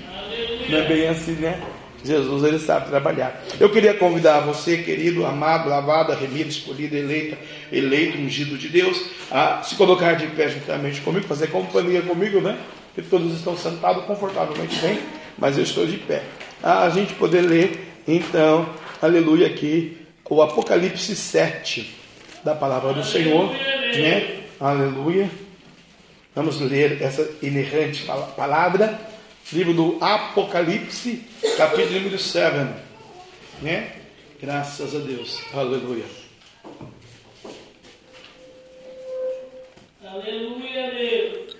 Não 0.68 0.78
é 0.78 0.82
bem 0.82 1.08
assim, 1.08 1.32
né? 1.32 1.62
Jesus, 2.04 2.44
ele 2.44 2.58
sabe 2.58 2.90
trabalhar. 2.90 3.42
Eu 3.58 3.70
queria 3.70 3.94
convidar 3.94 4.40
você, 4.40 4.76
querido, 4.76 5.24
amado, 5.24 5.70
lavado, 5.70 6.12
remido, 6.12 6.50
escolhido, 6.50 6.94
eleita, 6.94 7.38
eleito, 7.72 8.18
ungido 8.18 8.58
de 8.58 8.68
Deus, 8.68 9.02
a 9.30 9.62
se 9.62 9.76
colocar 9.76 10.12
de 10.12 10.26
pé 10.26 10.48
juntamente 10.48 11.00
comigo, 11.00 11.26
fazer 11.26 11.46
companhia 11.46 12.02
comigo, 12.02 12.42
né? 12.42 12.58
Porque 12.94 13.08
todos 13.08 13.32
estão 13.32 13.56
sentados 13.56 14.04
confortavelmente 14.04 14.78
bem, 14.80 14.98
mas 15.38 15.56
eu 15.56 15.64
estou 15.64 15.86
de 15.86 15.96
pé. 15.96 16.22
A 16.62 16.90
gente 16.90 17.14
poder 17.14 17.40
ler, 17.40 17.93
então, 18.06 18.68
aleluia, 19.00 19.46
aqui, 19.46 19.98
o 20.28 20.42
Apocalipse 20.42 21.14
7 21.16 21.94
da 22.44 22.54
palavra 22.54 22.92
do 22.92 23.04
Senhor, 23.04 23.50
né? 23.52 24.42
Aleluia. 24.60 25.30
Vamos 26.34 26.60
ler 26.60 27.00
essa 27.00 27.28
inerrante 27.42 28.02
pala- 28.04 28.26
palavra, 28.28 28.98
livro 29.52 29.72
do 29.72 29.98
Apocalipse, 30.00 31.24
capítulo 31.56 31.98
número 32.00 32.18
7, 32.18 32.66
né? 33.62 33.92
Graças 34.40 34.94
a 34.94 34.98
Deus. 34.98 35.40
Aleluia. 35.54 36.04
Aleluia, 40.04 40.90
Deus. 40.92 41.56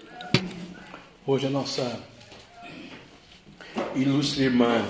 Hoje 1.26 1.46
a 1.46 1.50
nossa 1.50 1.98
ilustre 3.94 4.44
irmã 4.44 4.85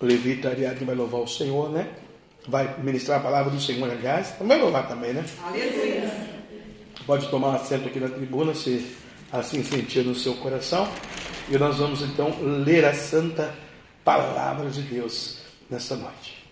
Levita 0.00 0.50
Ariadne 0.50 0.84
vai 0.84 0.94
louvar 0.94 1.22
o 1.22 1.28
Senhor, 1.28 1.70
né? 1.70 1.88
Vai 2.46 2.78
ministrar 2.80 3.18
a 3.18 3.22
palavra 3.22 3.50
do 3.50 3.60
Senhor, 3.60 3.90
aliás. 3.90 4.34
Vai 4.40 4.58
louvar 4.58 4.86
também, 4.88 5.12
né? 5.12 5.24
Pode 7.06 7.28
tomar 7.28 7.56
assento 7.56 7.88
aqui 7.88 7.98
na 7.98 8.08
tribuna, 8.08 8.54
se 8.54 8.94
assim 9.32 9.62
sentir 9.62 10.04
no 10.04 10.14
seu 10.14 10.34
coração. 10.34 10.88
E 11.48 11.56
nós 11.56 11.76
vamos 11.76 12.02
então 12.02 12.34
ler 12.64 12.84
a 12.84 12.94
santa 12.94 13.54
palavra 14.04 14.68
de 14.70 14.82
Deus 14.82 15.38
nessa 15.70 15.96
noite. 15.96 16.44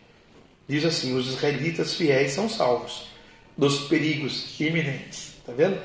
Diz 0.69 0.85
assim: 0.85 1.17
os 1.17 1.29
israelitas 1.29 1.95
fiéis 1.95 2.33
são 2.33 2.49
salvos 2.49 3.09
dos 3.57 3.81
perigos 3.89 4.59
iminentes. 4.59 5.35
Está 5.39 5.53
vendo? 5.53 5.79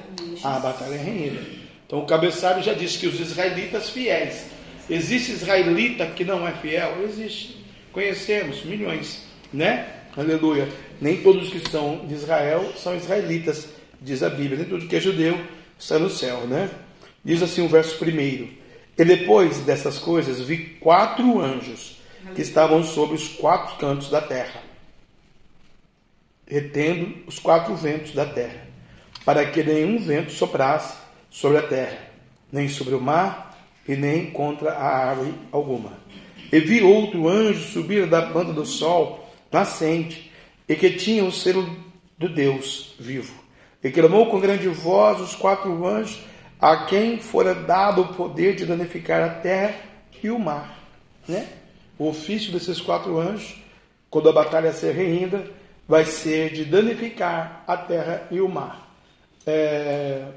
A 0.43 0.59
batalha 0.59 0.95
é 0.95 0.97
renhida. 0.97 1.41
Então 1.85 1.99
o 1.99 2.05
cabeçalho 2.05 2.63
já 2.63 2.73
disse 2.73 2.97
que 2.97 3.07
os 3.07 3.19
israelitas 3.19 3.89
fiéis. 3.89 4.45
Existe 4.89 5.31
israelita 5.31 6.07
que 6.07 6.25
não 6.25 6.47
é 6.47 6.51
fiel? 6.53 7.03
Existe. 7.03 7.63
Conhecemos 7.91 8.63
milhões, 8.63 9.23
né? 9.53 9.87
Aleluia. 10.17 10.67
Nem 10.99 11.21
todos 11.21 11.49
que 11.49 11.69
são 11.69 12.05
de 12.07 12.15
Israel 12.15 12.73
são 12.75 12.95
israelitas, 12.95 13.69
diz 14.01 14.23
a 14.23 14.29
Bíblia. 14.29 14.57
Nem 14.57 14.67
tudo 14.67 14.87
que 14.87 14.95
é 14.95 14.99
judeu 14.99 15.39
está 15.77 15.99
no 15.99 16.09
céu, 16.09 16.47
né? 16.47 16.69
Diz 17.23 17.41
assim 17.43 17.61
o 17.61 17.69
verso 17.69 17.97
primeiro. 17.97 18.49
E 18.97 19.05
depois 19.05 19.59
dessas 19.59 19.99
coisas 19.99 20.41
vi 20.41 20.77
quatro 20.79 21.39
anjos 21.39 21.99
que 22.35 22.41
estavam 22.41 22.83
sobre 22.83 23.15
os 23.15 23.29
quatro 23.29 23.77
cantos 23.77 24.09
da 24.09 24.21
terra, 24.21 24.61
retendo 26.45 27.15
os 27.25 27.39
quatro 27.39 27.75
ventos 27.75 28.13
da 28.13 28.25
terra, 28.25 28.67
para 29.23 29.45
que 29.45 29.63
nenhum 29.63 29.99
vento 29.99 30.31
soprasse 30.31 30.97
sobre 31.29 31.59
a 31.59 31.61
terra, 31.61 31.97
nem 32.51 32.67
sobre 32.67 32.93
o 32.93 32.99
mar 32.99 33.48
e 33.89 33.95
nem 33.95 34.29
contra 34.29 34.71
a 34.73 35.09
árvore 35.09 35.33
alguma. 35.51 35.93
E 36.51 36.59
vi 36.59 36.83
outro 36.83 37.27
anjo 37.27 37.73
subir 37.73 38.05
da 38.05 38.21
banda 38.21 38.53
do 38.53 38.63
sol 38.63 39.27
nascente, 39.51 40.31
e 40.67 40.75
que 40.75 40.91
tinha 40.91 41.25
o 41.25 41.31
selo 41.31 41.67
do 42.15 42.29
Deus 42.29 42.93
vivo. 42.99 43.33
E 43.83 43.89
clamou 43.89 44.27
com 44.27 44.39
grande 44.39 44.67
voz 44.67 45.19
os 45.19 45.35
quatro 45.35 45.87
anjos, 45.87 46.19
a 46.61 46.85
quem 46.85 47.17
fora 47.17 47.55
dado 47.55 48.03
o 48.03 48.13
poder 48.13 48.55
de 48.55 48.63
danificar 48.63 49.23
a 49.23 49.29
terra 49.29 49.73
e 50.21 50.29
o 50.29 50.37
mar. 50.37 50.77
Né? 51.27 51.47
O 51.97 52.09
ofício 52.09 52.51
desses 52.51 52.79
quatro 52.79 53.17
anjos, 53.17 53.55
quando 54.07 54.29
a 54.29 54.33
batalha 54.33 54.71
ser 54.71 54.93
reinda, 54.93 55.49
vai 55.87 56.05
ser 56.05 56.53
de 56.53 56.63
danificar 56.63 57.63
a 57.65 57.75
terra 57.75 58.27
e 58.29 58.39
o 58.39 58.47
mar. 58.47 58.87
É... 59.47 60.27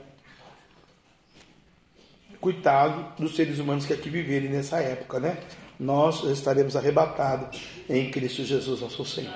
Coitado 2.42 3.14
dos 3.20 3.36
seres 3.36 3.60
humanos 3.60 3.86
que 3.86 3.92
aqui 3.92 4.10
viverem 4.10 4.50
nessa 4.50 4.78
época, 4.78 5.20
né? 5.20 5.38
Nós 5.78 6.24
estaremos 6.24 6.74
arrebatados 6.74 7.60
em 7.88 8.10
Cristo 8.10 8.42
Jesus, 8.42 8.80
nosso 8.80 9.04
Senhor. 9.04 9.32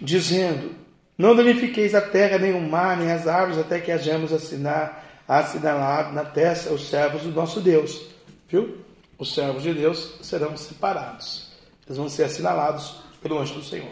Dizendo: 0.00 0.70
Não 1.18 1.34
danifiqueis 1.34 1.96
a 1.96 2.00
terra, 2.00 2.38
nem 2.38 2.54
o 2.54 2.60
mar, 2.60 2.96
nem 2.96 3.10
as 3.10 3.26
árvores, 3.26 3.58
até 3.58 3.80
que 3.80 3.90
hajamos 3.90 4.32
assinar 4.32 5.04
assinalado 5.26 6.14
na 6.14 6.24
testa 6.24 6.72
os 6.72 6.88
servos 6.88 7.22
do 7.22 7.32
nosso 7.32 7.60
Deus. 7.60 8.06
Viu? 8.48 8.78
Os 9.18 9.34
servos 9.34 9.64
de 9.64 9.74
Deus 9.74 10.14
serão 10.22 10.56
separados. 10.56 11.50
Eles 11.88 11.98
vão 11.98 12.08
ser 12.08 12.22
assinalados 12.22 13.00
pelo 13.20 13.36
anjo 13.36 13.54
do 13.54 13.64
Senhor. 13.64 13.90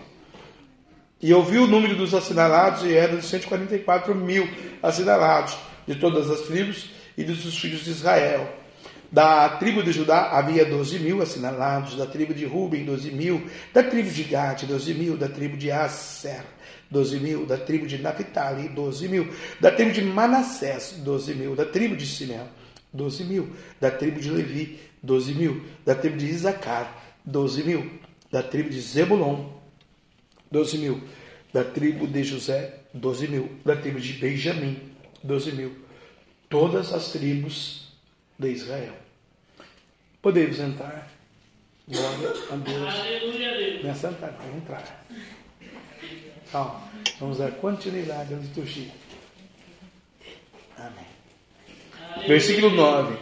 E 1.20 1.33
eu 1.33 1.42
vi 1.42 1.59
o 1.59 1.66
número 1.66 1.96
dos 1.96 2.14
assinalados 2.14 2.85
e 2.85 2.94
era 2.94 3.16
de 3.16 3.26
144 3.26 4.14
mil 4.14 4.48
assinalados 4.81 5.59
de 5.85 5.96
todas 5.96 6.31
as 6.31 6.42
tribos 6.42 6.94
e 7.16 7.24
dos 7.24 7.59
filhos 7.59 7.85
de 7.85 7.90
Israel. 7.90 8.48
Da 9.11 9.48
tribo 9.50 9.83
de 9.83 9.92
Judá 9.92 10.31
havia 10.31 10.64
12 10.64 10.98
mil 10.98 11.22
assinalados, 11.22 11.96
da 11.96 12.07
tribo 12.07 12.35
de 12.35 12.44
Ruben, 12.44 12.85
12 12.85 13.12
mil, 13.12 13.46
da 13.72 13.83
tribo 13.83 14.11
de 14.11 14.24
Gad, 14.24 14.64
12 14.66 14.94
mil, 14.94 15.16
da 15.16 15.29
tribo 15.29 15.57
de 15.57 15.70
Aser, 15.70 16.44
12 16.90 17.20
mil, 17.20 17.46
da 17.46 17.57
tribo 17.57 17.87
de 17.87 17.98
Naphtali, 17.98 18.68
12 18.68 19.09
mil, 19.09 19.29
da 19.61 19.70
tribo 19.70 19.92
de 19.92 20.02
Manassés, 20.02 20.96
12 20.98 21.35
mil, 21.35 21.55
da 21.55 21.64
tribo 21.64 21.96
de 21.96 22.05
Simeão, 22.05 22.48
12 22.92 23.24
mil, 23.24 23.48
da 23.81 23.90
tribo 23.90 24.20
de 24.20 24.31
Levi, 24.31 24.81
12 25.02 25.35
mil, 25.35 25.62
da 25.85 25.94
tribo 25.94 26.16
de 26.16 26.26
Isacar, 26.26 27.16
12 27.24 27.62
mil, 27.62 27.90
da 28.31 28.42
tribo 28.42 28.70
de 28.70 28.81
Zebulon, 28.81 29.52
12 30.50 30.79
mil, 30.79 31.00
da 31.52 31.62
tribo 31.62 32.07
de 32.07 32.24
José, 32.24 32.72
12 32.92 33.29
mil, 33.29 33.50
da 33.64 33.76
tribo 33.76 34.00
de 34.00 34.12
Benjamim, 34.14 34.76
12 35.22 35.52
mil, 35.52 35.86
todas 36.48 36.92
as 36.92 37.12
tribos 37.12 37.88
de 38.38 38.50
Israel. 38.50 38.94
Podemos 40.20 40.59
entrar. 40.59 41.11
Glória 41.88 42.30
a 42.50 42.56
Deus. 42.56 42.94
Aleluia. 42.94 43.88
É 43.88 43.94
sentar, 43.94 44.35
é 44.44 44.56
entrar. 44.56 45.06
Calma. 46.50 46.82
Vamos 47.20 47.38
dar 47.38 47.52
continuidade 47.52 48.35
à 48.35 48.37
liturgia. 48.37 48.90
Amém. 50.76 52.26
Versículo 52.26 52.70
9. 52.70 53.16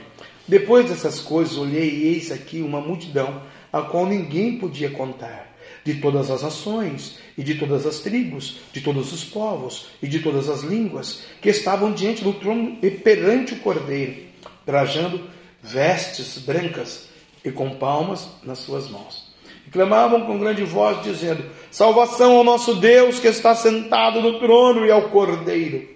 Depois 0.46 0.88
dessas 0.88 1.20
coisas, 1.20 1.56
olhei 1.56 1.88
e 1.88 2.06
eis 2.14 2.30
aqui 2.30 2.60
uma 2.60 2.80
multidão, 2.80 3.42
a 3.72 3.82
qual 3.82 4.06
ninguém 4.06 4.58
podia 4.58 4.90
contar, 4.90 5.53
de 5.84 5.94
todas 5.94 6.30
as 6.30 6.42
nações, 6.42 7.18
e 7.36 7.42
de 7.42 7.56
todas 7.56 7.86
as 7.86 8.00
tribos, 8.00 8.56
de 8.72 8.80
todos 8.80 9.12
os 9.12 9.22
povos, 9.22 9.88
e 10.02 10.08
de 10.08 10.20
todas 10.20 10.48
as 10.48 10.62
línguas, 10.62 11.22
que 11.42 11.50
estavam 11.50 11.92
diante 11.92 12.24
do 12.24 12.32
trono 12.32 12.78
e 12.82 12.90
perante 12.90 13.54
o 13.54 13.58
cordeiro, 13.58 14.16
trajando 14.64 15.20
vestes 15.62 16.38
brancas 16.38 17.08
e 17.44 17.50
com 17.50 17.70
palmas 17.70 18.28
nas 18.42 18.58
suas 18.58 18.88
mãos. 18.88 19.34
E 19.66 19.70
clamavam 19.70 20.22
com 20.22 20.38
grande 20.38 20.64
voz, 20.64 21.02
dizendo: 21.02 21.44
Salvação 21.70 22.36
ao 22.36 22.44
nosso 22.44 22.74
Deus 22.76 23.18
que 23.18 23.28
está 23.28 23.54
sentado 23.54 24.20
no 24.20 24.38
trono 24.38 24.86
e 24.86 24.90
ao 24.90 25.10
cordeiro. 25.10 25.88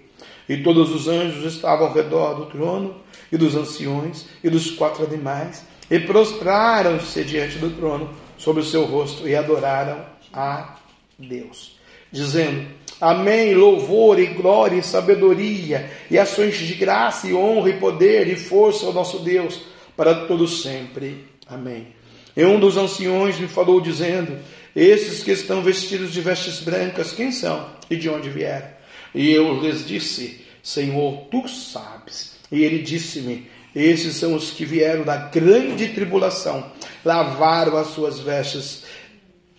E 0.47 0.57
todos 0.57 0.93
os 0.93 1.07
anjos 1.07 1.53
estavam 1.53 1.87
ao 1.87 1.93
redor 1.93 2.33
do 2.33 2.45
trono, 2.47 2.95
e 3.31 3.37
dos 3.37 3.55
anciões, 3.55 4.25
e 4.43 4.49
dos 4.49 4.71
quatro 4.71 5.05
animais, 5.05 5.63
e 5.89 5.99
prostraram-se 5.99 7.23
diante 7.23 7.57
do 7.57 7.69
trono 7.71 8.09
sobre 8.39 8.61
o 8.61 8.65
seu 8.65 8.85
rosto 8.85 9.27
e 9.27 9.35
adoraram 9.35 10.03
a 10.33 10.77
Deus, 11.19 11.77
dizendo: 12.11 12.65
Amém, 12.99 13.53
louvor 13.53 14.17
e 14.17 14.27
glória 14.27 14.77
e 14.77 14.83
sabedoria, 14.83 15.91
e 16.09 16.17
ações 16.17 16.57
de 16.57 16.73
graça 16.73 17.27
e 17.27 17.35
honra 17.35 17.69
e 17.69 17.79
poder 17.79 18.27
e 18.27 18.35
força 18.35 18.87
ao 18.87 18.93
nosso 18.93 19.19
Deus, 19.19 19.61
para 19.95 20.25
todo 20.25 20.47
sempre. 20.47 21.25
Amém. 21.45 21.87
E 22.35 22.43
um 22.45 22.59
dos 22.59 22.77
anciões 22.77 23.39
me 23.39 23.47
falou, 23.47 23.79
dizendo: 23.79 24.39
Esses 24.75 25.21
que 25.21 25.31
estão 25.31 25.61
vestidos 25.61 26.11
de 26.11 26.21
vestes 26.21 26.61
brancas, 26.61 27.11
quem 27.11 27.31
são 27.31 27.69
e 27.89 27.95
de 27.95 28.09
onde 28.09 28.29
vieram? 28.29 28.69
E 29.13 29.31
eu 29.31 29.59
lhes 29.61 29.85
disse: 29.85 30.41
Senhor, 30.63 31.25
tu 31.29 31.47
sabes. 31.47 32.37
E 32.51 32.63
ele 32.63 32.79
disse-me: 32.79 33.47
Esses 33.79 34.17
são 34.17 34.35
os 34.35 34.51
que 34.51 34.65
vieram 34.65 35.05
da 35.05 35.15
grande 35.15 35.87
tribulação, 35.89 36.69
lavaram 37.05 37.77
as 37.77 37.87
suas 37.87 38.19
vestes 38.19 38.83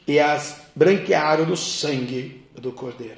e 0.06 0.18
as 0.18 0.60
branquearam 0.76 1.46
no 1.46 1.56
sangue 1.56 2.42
do 2.54 2.70
Cordeiro. 2.70 3.16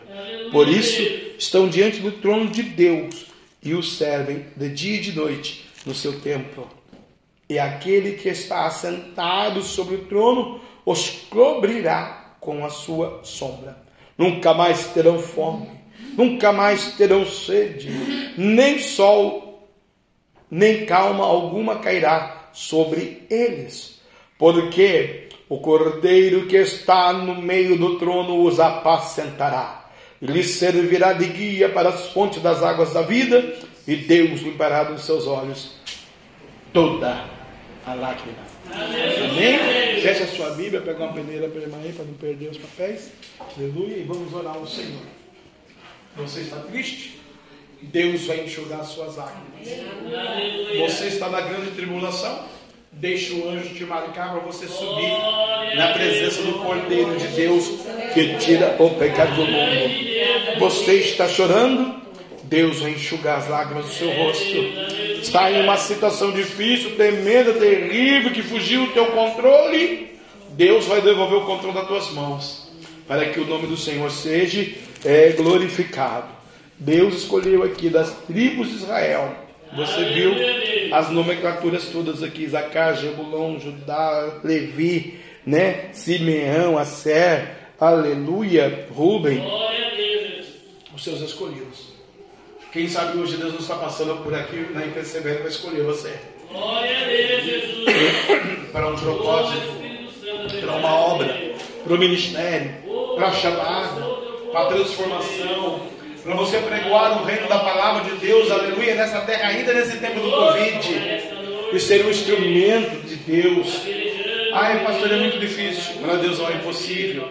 Por 0.52 0.68
isso 0.68 1.02
estão 1.36 1.68
diante 1.68 1.98
do 1.98 2.12
trono 2.12 2.48
de 2.48 2.62
Deus 2.62 3.26
e 3.60 3.74
o 3.74 3.82
servem 3.82 4.46
de 4.54 4.68
dia 4.68 4.96
e 4.98 5.00
de 5.00 5.12
noite 5.12 5.68
no 5.84 5.92
seu 5.92 6.20
templo. 6.20 6.68
E 7.48 7.58
aquele 7.58 8.12
que 8.12 8.28
está 8.28 8.66
assentado 8.66 9.60
sobre 9.60 9.96
o 9.96 10.04
trono 10.04 10.60
os 10.86 11.10
cobrirá 11.28 12.36
com 12.38 12.64
a 12.64 12.70
sua 12.70 13.22
sombra. 13.24 13.76
Nunca 14.16 14.54
mais 14.54 14.86
terão 14.90 15.18
fome, 15.18 15.68
nunca 16.16 16.52
mais 16.52 16.92
terão 16.92 17.26
sede, 17.26 17.90
nem 18.38 18.78
sol, 18.78 19.51
nem 20.52 20.84
calma 20.84 21.24
alguma 21.24 21.76
cairá 21.76 22.50
sobre 22.52 23.26
eles, 23.30 24.02
porque 24.36 25.30
o 25.48 25.56
cordeiro 25.56 26.46
que 26.46 26.58
está 26.58 27.10
no 27.10 27.40
meio 27.40 27.78
do 27.78 27.98
trono 27.98 28.44
os 28.44 28.60
apacentará, 28.60 29.90
lhes 30.20 30.50
servirá 30.50 31.14
de 31.14 31.24
guia 31.24 31.70
para 31.70 31.88
as 31.88 32.08
fontes 32.08 32.42
das 32.42 32.62
águas 32.62 32.92
da 32.92 33.00
vida, 33.00 33.54
e 33.88 33.96
Deus 33.96 34.42
limpará 34.42 34.84
dos 34.84 35.06
seus 35.06 35.26
olhos 35.26 35.74
toda 36.70 37.24
a 37.86 37.94
lágrima. 37.94 38.52
Amém? 38.70 40.02
Feche 40.02 40.22
a 40.22 40.26
sua 40.26 40.50
Bíblia, 40.50 40.82
pega 40.82 41.02
uma 41.02 41.14
peneira 41.14 41.48
para 41.48 41.62
irmã 41.62 41.78
aí, 41.82 41.94
para 41.94 42.04
não 42.04 42.14
perder 42.14 42.50
os 42.50 42.58
papéis. 42.58 43.10
Aleluia. 43.56 43.96
E 43.96 44.02
vamos 44.02 44.32
orar 44.34 44.54
ao 44.54 44.66
Senhor. 44.66 45.02
Você 46.16 46.40
está 46.40 46.58
triste? 46.58 47.21
Deus 47.82 48.26
vai 48.26 48.40
enxugar 48.40 48.80
as 48.80 48.88
suas 48.88 49.16
lágrimas. 49.16 49.68
Você 50.78 51.08
está 51.08 51.28
na 51.28 51.40
grande 51.40 51.72
tribulação? 51.72 52.44
Deixa 52.92 53.34
o 53.34 53.48
anjo 53.48 53.74
te 53.74 53.84
marcar 53.84 54.32
para 54.32 54.40
você 54.40 54.66
subir 54.66 55.10
na 55.76 55.88
presença 55.92 56.42
do 56.42 56.54
Cordeiro 56.54 57.16
de 57.16 57.26
Deus 57.28 57.68
que 58.14 58.36
tira 58.38 58.76
o 58.78 58.90
pecado 58.90 59.34
do 59.34 59.46
mundo. 59.46 60.58
Você 60.58 60.94
está 60.96 61.26
chorando? 61.26 62.02
Deus 62.44 62.80
vai 62.80 62.90
enxugar 62.90 63.38
as 63.38 63.48
lágrimas 63.48 63.86
do 63.86 63.92
seu 63.92 64.10
rosto. 64.10 64.56
Está 65.22 65.50
em 65.50 65.62
uma 65.62 65.78
situação 65.78 66.30
difícil, 66.32 66.94
tremenda, 66.96 67.54
terrível, 67.54 68.30
que 68.30 68.42
fugiu 68.42 68.86
do 68.86 68.92
teu 68.92 69.06
controle? 69.06 70.18
Deus 70.50 70.84
vai 70.84 71.00
devolver 71.00 71.38
o 71.38 71.46
controle 71.46 71.74
das 71.74 71.88
tuas 71.88 72.10
mãos, 72.10 72.70
para 73.08 73.30
que 73.30 73.40
o 73.40 73.46
nome 73.46 73.66
do 73.66 73.76
Senhor 73.76 74.10
seja 74.10 74.70
é, 75.02 75.30
glorificado. 75.30 76.41
Deus 76.78 77.14
escolheu 77.14 77.62
aqui 77.62 77.88
das 77.88 78.10
tribos 78.26 78.68
de 78.68 78.76
Israel. 78.76 79.34
Você 79.74 80.04
viu 80.06 80.32
as 80.92 81.10
nomenclaturas 81.10 81.86
todas 81.86 82.22
aqui: 82.22 82.46
Zacá, 82.46 82.92
Jebulon, 82.92 83.58
Judá, 83.58 84.40
Levi, 84.44 85.18
né? 85.46 85.88
Simeão, 85.92 86.76
Asser, 86.76 87.56
Aleluia, 87.80 88.86
Rubem. 88.94 89.42
Os 90.94 91.02
seus 91.02 91.20
escolhidos. 91.20 91.92
Quem 92.72 92.88
sabe 92.88 93.18
hoje 93.18 93.36
Deus 93.36 93.52
não 93.52 93.60
está 93.60 93.76
passando 93.76 94.22
por 94.22 94.34
aqui 94.34 94.66
na 94.72 94.86
Impercebendo 94.86 95.40
para 95.40 95.48
escolher 95.48 95.82
você 95.82 96.10
para 98.72 98.88
um 98.88 98.96
propósito, 98.96 99.76
para 100.60 100.72
uma 100.72 100.94
obra, 100.94 101.54
para 101.84 101.92
o 101.92 101.98
ministério, 101.98 102.72
para 103.14 103.28
a 103.28 103.32
chamada, 103.32 104.00
para 104.50 104.60
a 104.60 104.66
transformação, 104.66 105.80
para 106.22 106.34
você 106.34 106.58
pregoar 106.58 107.20
o 107.20 107.24
reino 107.24 107.48
da 107.48 107.58
palavra 107.58 108.04
de 108.04 108.16
Deus, 108.16 108.50
aleluia, 108.50 108.94
nessa 108.94 109.20
terra, 109.22 109.48
ainda 109.48 109.72
nesse 109.72 109.96
tempo 109.98 110.20
do 110.20 110.30
Covid, 110.30 110.88
e 111.72 111.80
ser 111.80 112.06
um 112.06 112.10
instrumento 112.10 113.06
de 113.06 113.16
Deus. 113.16 113.82
Ai, 114.52 114.84
pastor, 114.84 115.10
é 115.10 115.16
muito 115.16 115.38
difícil. 115.38 115.94
Para 116.02 116.16
Deus 116.16 116.38
não 116.38 116.48
é 116.48 116.54
impossível. 116.54 117.28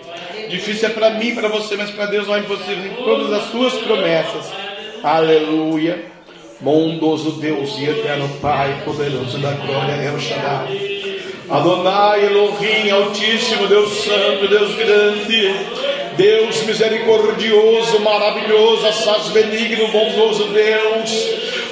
Difícil 0.50 0.90
é 0.90 0.92
para 0.92 1.12
mim, 1.12 1.36
para 1.36 1.48
você, 1.48 1.78
mas 1.78 1.92
para 1.92 2.08
Deus 2.08 2.28
não 2.28 2.36
é 2.36 2.40
impossível. 2.40 2.84
Em 2.84 2.96
todas 2.96 3.32
as 3.32 3.52
suas 3.52 3.74
promessas. 3.74 4.52
Aleluia. 5.04 6.06
Bondoso 6.60 7.40
Deus 7.40 7.78
e 7.78 7.86
eterno 7.86 8.28
Pai, 8.42 8.82
poderoso 8.84 9.38
da 9.38 9.52
glória, 9.52 9.94
El 9.94 10.20
Shaddai. 10.20 11.22
Adonai, 11.50 12.26
Elohim, 12.26 12.90
Altíssimo, 12.90 13.68
Deus 13.68 13.92
Santo, 14.04 14.48
Deus 14.48 14.76
grande, 14.76 15.54
Deus 16.22 16.62
misericordioso, 16.68 18.00
maravilhoso, 18.00 18.86
assaz 18.86 19.30
benigno, 19.30 19.88
bondoso 19.88 20.50
Deus. 20.50 21.10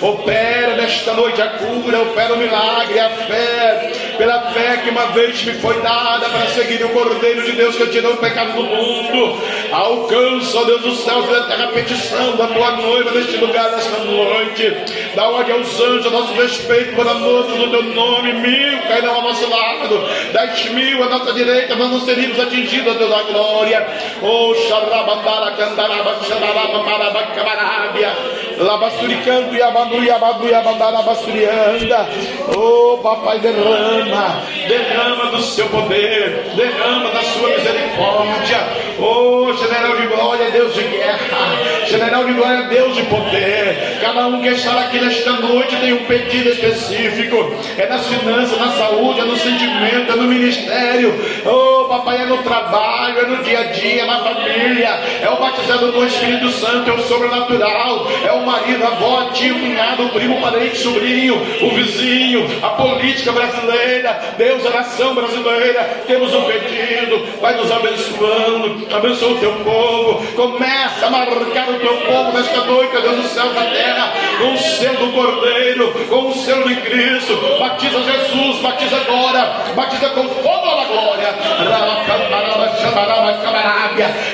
Opera 0.02 0.76
nesta 0.76 1.14
noite 1.14 1.42
a 1.42 1.48
cura, 1.50 2.02
opera 2.02 2.34
o 2.34 2.38
milagre, 2.38 3.00
a 3.00 3.10
fé, 3.10 3.92
pela 4.18 4.52
fé 4.52 4.78
que 4.78 4.90
uma 4.90 5.08
vez 5.08 5.44
me 5.44 5.54
foi 5.54 5.82
dada 5.82 6.30
para 6.30 6.48
seguir 6.48 6.84
o 6.86 6.90
Cordeiro 6.90 7.44
de 7.44 7.52
Deus 7.52 7.76
que 7.76 7.86
tirou 7.88 8.14
o 8.14 8.18
pecado 8.18 8.54
do 8.54 8.64
mundo. 8.64 9.42
Alcança, 9.72 10.58
ó 10.58 10.64
Deus 10.64 10.82
do 10.82 10.96
céu, 10.96 11.22
da 11.24 11.44
terra, 11.44 11.68
petição 11.68 12.36
da 12.38 12.48
tua 12.48 12.72
noiva 12.78 13.12
neste 13.12 13.38
lugar, 13.38 13.72
nesta 13.72 13.98
noite. 14.00 14.74
Dá 15.16 15.28
ordem 15.28 15.56
aos 15.56 15.80
anjos, 15.80 16.12
nosso 16.12 16.34
respeito, 16.34 16.96
por 16.96 17.08
amor 17.08 17.44
do 17.44 17.70
teu 17.70 17.84
nome. 17.84 18.34
Mil 18.34 18.82
cairão 18.88 19.16
ao 19.16 19.22
nosso 19.22 19.50
lado, 19.50 20.08
dez 20.32 20.70
mil 20.72 21.04
à 21.04 21.10
nossa 21.10 21.34
direita, 21.34 21.76
mas 21.76 21.90
não 21.90 22.00
seríamos 22.00 22.40
atingidos, 22.40 22.96
ó 22.96 22.98
Deus 22.98 23.10
da 23.10 23.24
glória. 23.24 23.86
Oh, 24.22 24.56
xarabandara, 24.56 25.52
candaraba, 25.58 26.20
xarababa, 26.24 26.84
maraba, 26.84 27.24
camarabia. 27.36 28.14
Labasturicanto, 28.58 29.56
Yabadu, 29.90 30.06
Yabadu, 30.06 30.48
Yabandara, 30.48 31.02
Basturianda. 31.04 32.08
Oh, 32.56 32.98
papai, 33.02 33.40
derrama, 33.40 34.44
derrama 34.68 35.32
do 35.32 35.42
seu 35.42 35.68
poder, 35.68 36.52
derrama 36.56 37.10
da 37.12 37.24
sua 37.24 37.50
misericórdia. 37.50 38.90
Oh, 39.00 39.54
general 39.54 39.96
de 39.96 40.08
glória, 40.08 40.52
Deus 40.52 40.74
de 40.74 40.84
guerra, 40.84 41.88
general 41.88 42.26
de 42.26 42.34
glória, 42.34 42.64
Deus 42.64 42.96
de 42.96 43.04
poder. 43.04 44.00
Cada 44.02 44.28
um 44.28 44.42
que 44.42 44.50
está 44.50 44.80
aqui 44.80 45.00
nesta 45.00 45.32
noite 45.34 45.76
tem 45.78 45.94
um 45.94 46.06
pedido 46.06 46.50
específico: 46.50 47.56
é 47.78 47.88
nas 47.88 48.06
finanças, 48.08 48.60
na 48.60 48.72
saúde, 48.72 49.22
é 49.22 49.24
no 49.24 49.38
sentimento, 49.38 50.12
é 50.12 50.16
no 50.16 50.24
ministério. 50.24 51.14
Oh, 51.46 51.86
papai, 51.86 52.24
é 52.24 52.26
no 52.26 52.38
trabalho, 52.44 53.20
é 53.20 53.28
no 53.28 53.44
dia 53.44 53.60
a 53.60 53.64
dia, 53.64 54.04
é 54.04 54.06
na 54.06 54.20
família, 54.20 54.90
é 55.22 55.30
o 55.30 55.40
batizado 55.40 55.92
com 55.94 56.00
o 56.00 56.06
Espírito 56.06 56.50
Santo, 56.50 56.90
é 56.90 56.94
o 56.94 57.00
sobrenatural, 57.00 58.08
é 58.26 58.32
o 58.34 58.46
marido, 58.46 58.84
a 58.84 58.88
avó, 58.88 59.30
tio, 59.34 59.56
cunhado, 59.80 60.06
o 60.06 60.10
primo, 60.10 60.42
parente, 60.42 60.78
sobrinho, 60.78 61.36
o 61.36 61.70
vizinho, 61.72 62.46
a 62.62 62.70
política 62.70 63.32
brasileira, 63.32 64.20
Deus, 64.38 64.66
a 64.66 64.70
nação 64.72 65.16
brasileira. 65.16 66.04
Temos 66.06 66.34
um 66.34 66.44
pedido, 66.44 67.26
vai 67.40 67.56
nos 67.56 67.72
abençoando, 67.72 68.88
abençoa 68.94 69.32
o 69.32 69.40
teu 69.40 69.54
povo, 69.64 70.28
começa 70.34 71.06
a 71.06 71.10
marcar 71.10 71.70
o 71.70 71.80
teu 71.80 71.98
povo 71.98 72.38
nesta 72.38 72.62
noite, 72.66 73.02
Deus 73.02 73.16
do 73.16 73.28
céu 73.30 73.50
da 73.54 73.66
terra, 73.66 74.14
com 74.38 74.54
o 74.54 74.58
selo 74.58 74.98
do 74.98 75.14
Cordeiro, 75.14 75.94
com 76.10 76.28
o 76.28 76.34
selo 76.34 76.68
de 76.68 76.76
Cristo. 76.82 77.40
Batiza 77.60 78.04
Jesus, 78.04 78.60
batiza 78.62 78.98
agora, 78.98 79.64
batiza 79.76 80.10
com 80.10 80.28
fogo 80.28 80.76
da 80.76 80.84
glória. 80.86 81.30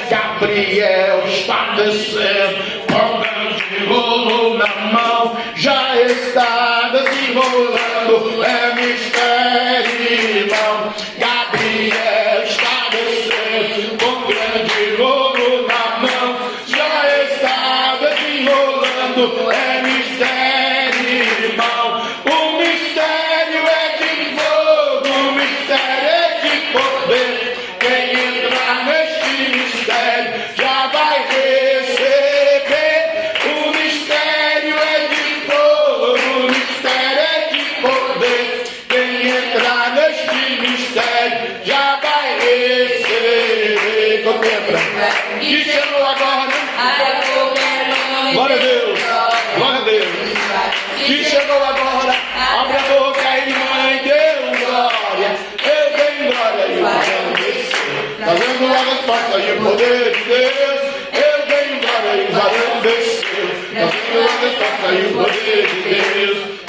Gabriel 0.09 1.23
está 1.27 1.73
descendo 1.75 2.85
com 2.87 3.25
rolo 3.87 4.57
na 4.57 4.67
mão, 4.91 5.34
já 5.55 6.01
está 6.01 6.89
desenrolando, 6.89 8.43
é 8.43 8.75
mistério, 8.75 10.37
irmão. 10.37 10.93
E 59.39 59.51
o 59.51 59.61
poder 59.61 60.11
de 60.11 60.23
Deus, 60.23 60.81
eu 61.13 61.45
dei 61.47 61.79
glória 61.79 62.21
e 62.21 62.27
o 62.27 62.31
varão 62.31 62.81
desceu. 62.81 63.47
As 63.83 63.93
portas 64.11 64.55
e 64.93 65.05
o 65.05 65.13
poder 65.13 65.67
de 65.67 65.77
Deus, 65.81 66.64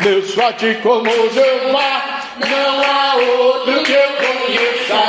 Deus 0.00 0.34
forte 0.34 0.74
como 0.82 1.10
Jeová, 1.30 2.20
não 2.38 2.82
há 2.82 3.16
outro 3.16 3.82
que 3.82 3.92
eu 3.92 4.10
conheça. 4.12 5.02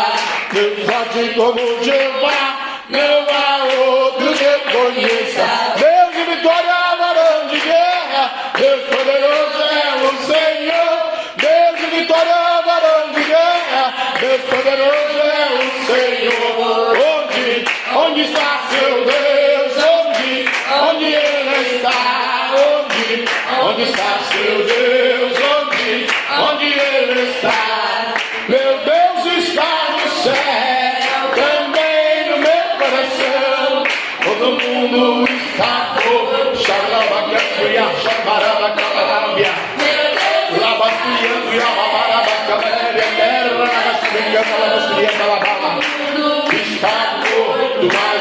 Deus 0.51 0.79
forte 0.85 1.33
como 1.35 1.83
Jeová, 1.83 2.81
não 2.89 3.27
há 3.29 3.63
outro 3.81 4.33
que 4.33 4.43
eu 4.43 4.59
conheça. 4.59 5.45
Deus 5.77 6.15
de 6.15 6.35
vitória, 6.35 6.95
varão 6.97 7.47
de 7.47 7.59
guerra, 7.59 8.51
Deus 8.57 8.81
poderoso 8.89 9.61
é 9.63 9.95
o 10.03 10.09
Senhor. 10.25 10.99
Deus 11.37 11.79
de 11.79 11.99
vitória, 11.99 12.61
varão 12.65 13.11
de 13.13 13.23
guerra, 13.23 13.93
Deus 14.19 14.41
poderoso 14.41 15.19
é 15.21 15.47
o 15.53 15.85
Senhor. 15.85 16.97
Onde, 16.97 17.65
onde 17.95 18.21
está 18.21 18.61
seu 18.69 19.05
Deus? 19.05 19.73
Onde, 19.85 20.49
onde 20.89 21.05
ele 21.05 21.75
está? 21.77 22.29
Onde, 23.11 23.81
está 23.81 24.19
seu 24.19 24.63
Deus? 24.65 25.33
Onde, 25.33 26.05
onde 26.29 26.65
ele 26.65 27.31
está? 27.31 28.13
Meu 28.47 28.77
Deus 28.85 29.25
está 29.35 29.87
no 29.93 30.07
céu, 30.11 30.33
também 31.33 32.29
no 32.29 32.37
meu 32.37 32.67
coração. 32.77 33.83
Todo 34.23 34.61
mundo 34.61 35.27
está 35.27 35.95
por 36.03 36.55
Xarabacacuia, 36.55 37.85
Xabarabacabia. 37.97 39.53
Labastriando 40.61 41.51
e 41.51 41.59
Ababarabacabéria, 41.59 43.07
terra 43.17 43.53
na 43.57 43.65
Gastrica, 43.65 44.45
Labastriando, 44.59 45.23
Alabama. 45.23 45.79
Está 46.53 46.95
morto, 47.25 47.87
mas 47.91 48.18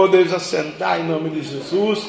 Podemos 0.00 0.32
assentar 0.32 0.98
em 0.98 1.06
nome 1.06 1.28
de 1.28 1.42
Jesus. 1.42 2.08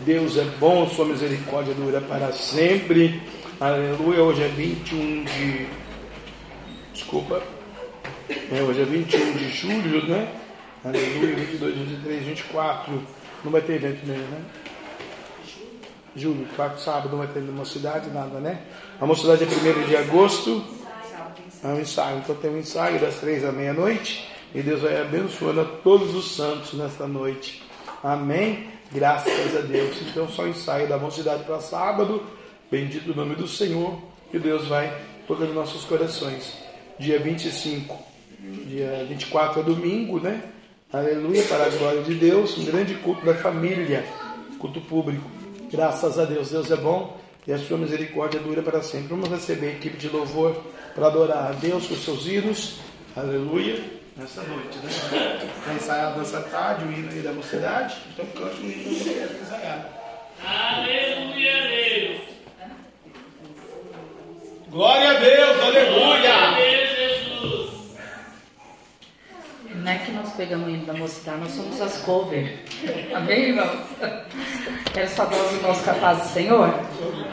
Deus 0.00 0.36
é 0.36 0.42
bom, 0.58 0.88
sua 0.88 1.04
misericórdia 1.04 1.72
dura 1.74 2.00
para 2.00 2.32
sempre. 2.32 3.22
Aleluia. 3.60 4.24
Hoje 4.24 4.42
é 4.42 4.48
21 4.48 5.22
de. 5.22 5.68
Desculpa. 6.92 7.40
É, 8.28 8.60
hoje 8.62 8.82
é 8.82 8.84
21 8.84 9.32
de 9.34 9.48
julho, 9.48 10.08
né? 10.08 10.28
Aleluia. 10.84 11.36
22, 11.36 11.76
23, 11.76 12.24
24. 12.24 13.00
Não 13.44 13.52
vai 13.52 13.60
ter 13.60 13.74
evento 13.74 14.04
mesmo, 14.04 14.26
né? 14.26 14.40
Julho, 16.16 16.48
quarto 16.56 16.80
sábado, 16.80 17.10
não 17.10 17.18
vai 17.18 17.28
ter 17.28 17.42
nenhuma 17.42 17.64
cidade, 17.64 18.10
nada, 18.10 18.40
né? 18.40 18.62
A 19.00 19.06
mocidade 19.06 19.44
é 19.44 19.46
1 19.46 19.86
de 19.86 19.96
agosto. 19.96 20.64
É 21.62 21.68
um 21.68 21.78
ensaio. 21.78 22.18
Então 22.18 22.34
tem 22.34 22.50
um 22.50 22.58
ensaio 22.58 22.98
das 22.98 23.20
três 23.20 23.44
à 23.44 23.52
meia-noite. 23.52 24.28
E 24.54 24.62
Deus 24.62 24.80
vai 24.80 25.00
abençoando 25.00 25.60
a 25.60 25.64
todos 25.64 26.14
os 26.14 26.34
santos 26.34 26.72
nesta 26.74 27.06
noite. 27.06 27.62
Amém? 28.02 28.68
Graças 28.92 29.56
a 29.56 29.60
Deus. 29.60 29.96
Então 30.02 30.28
só 30.28 30.46
ensaio 30.46 30.88
da 30.88 30.98
mocidade 30.98 31.44
para 31.44 31.60
sábado. 31.60 32.22
Bendito 32.70 33.12
o 33.12 33.14
nome 33.14 33.36
do 33.36 33.46
Senhor. 33.46 34.00
Que 34.30 34.38
Deus 34.38 34.66
vai 34.66 34.92
tocando 35.26 35.54
nossos 35.54 35.84
corações. 35.84 36.54
Dia 36.98 37.20
25. 37.20 37.96
Dia 38.66 39.04
24 39.08 39.60
é 39.60 39.62
domingo, 39.62 40.18
né? 40.18 40.42
Aleluia, 40.92 41.44
para 41.44 41.66
a 41.66 41.68
glória 41.68 42.02
de 42.02 42.14
Deus. 42.14 42.58
Um 42.58 42.64
grande 42.64 42.94
culto 42.94 43.24
da 43.24 43.34
família. 43.34 44.04
Culto 44.58 44.80
público. 44.80 45.30
Graças 45.70 46.18
a 46.18 46.24
Deus. 46.24 46.50
Deus 46.50 46.70
é 46.70 46.76
bom 46.76 47.16
e 47.46 47.52
a 47.52 47.58
sua 47.58 47.78
misericórdia 47.78 48.40
dura 48.40 48.62
para 48.62 48.82
sempre. 48.82 49.08
Vamos 49.08 49.28
receber 49.28 49.68
a 49.68 49.72
equipe 49.72 49.96
de 49.96 50.08
louvor 50.08 50.60
para 50.94 51.06
adorar 51.06 51.50
a 51.50 51.52
Deus 51.52 51.86
com 51.86 51.94
seus 51.94 52.26
hinos. 52.26 52.80
Aleluia. 53.16 53.99
Nessa 54.16 54.42
noite, 54.42 54.78
né? 54.78 54.90
Está 55.58 55.72
ensaiado 55.74 56.18
nessa 56.18 56.40
tarde 56.42 56.84
o 56.84 56.92
hino 56.92 57.10
aí 57.10 57.20
da 57.20 57.32
mocidade. 57.32 57.96
Então 58.12 58.26
cante 58.26 58.60
o 58.60 58.64
hino 58.64 58.84
que 58.84 58.94
você 58.94 59.14
quer 59.14 59.40
ensaiar. 59.40 59.88
Aleluia, 60.44 61.52
Deus. 61.68 62.20
Glória 64.68 65.10
a 65.10 65.14
Deus, 65.14 65.62
aleluia. 65.62 66.54
Jesus. 66.96 67.70
Não 69.74 69.90
é 69.90 69.98
que 69.98 70.12
nós 70.12 70.32
pegamos 70.34 70.66
o 70.66 70.70
hino 70.70 70.86
da 70.86 70.92
mocidade, 70.92 71.40
nós 71.40 71.52
somos 71.52 71.80
as 71.80 71.98
cover. 72.02 72.64
Amém, 73.14 73.48
irmãos? 73.48 73.86
Quero 74.92 75.08
saudar 75.08 75.38
os 75.38 75.52
irmãos 75.52 75.80
capazes 75.82 76.22
do 76.24 76.28
Senhor? 76.34 76.68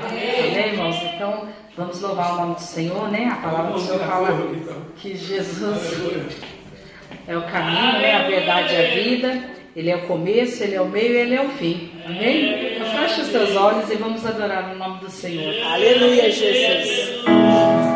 Amém, 0.03 0.73
irmãos? 0.73 0.95
Então, 0.95 1.49
vamos 1.75 1.99
louvar 2.01 2.33
o 2.33 2.37
nome 2.37 2.55
do 2.55 2.61
Senhor, 2.61 3.11
né? 3.11 3.29
A 3.31 3.35
palavra 3.35 3.73
do 3.73 3.79
Senhor 3.81 3.99
fala 3.99 4.29
que 4.95 5.17
Jesus 5.17 6.56
é 7.27 7.37
o 7.37 7.43
caminho, 7.43 7.99
né? 7.99 8.15
A 8.15 8.27
verdade 8.27 8.73
e 8.73 8.77
a 8.77 8.89
vida. 9.03 9.57
Ele 9.75 9.91
é 9.91 9.95
o 9.95 10.07
começo, 10.07 10.63
ele 10.63 10.75
é 10.75 10.81
o 10.81 10.87
meio 10.87 11.13
e 11.13 11.17
ele 11.17 11.35
é 11.35 11.41
o 11.41 11.49
fim. 11.49 11.91
Amém? 12.03 12.73
Então, 12.75 12.87
feche 12.97 13.21
os 13.21 13.29
teus 13.29 13.55
olhos 13.55 13.91
e 13.91 13.95
vamos 13.95 14.25
adorar 14.25 14.73
o 14.73 14.75
nome 14.75 15.01
do 15.01 15.09
Senhor. 15.09 15.53
Aleluia, 15.63 16.31
Jesus. 16.31 17.86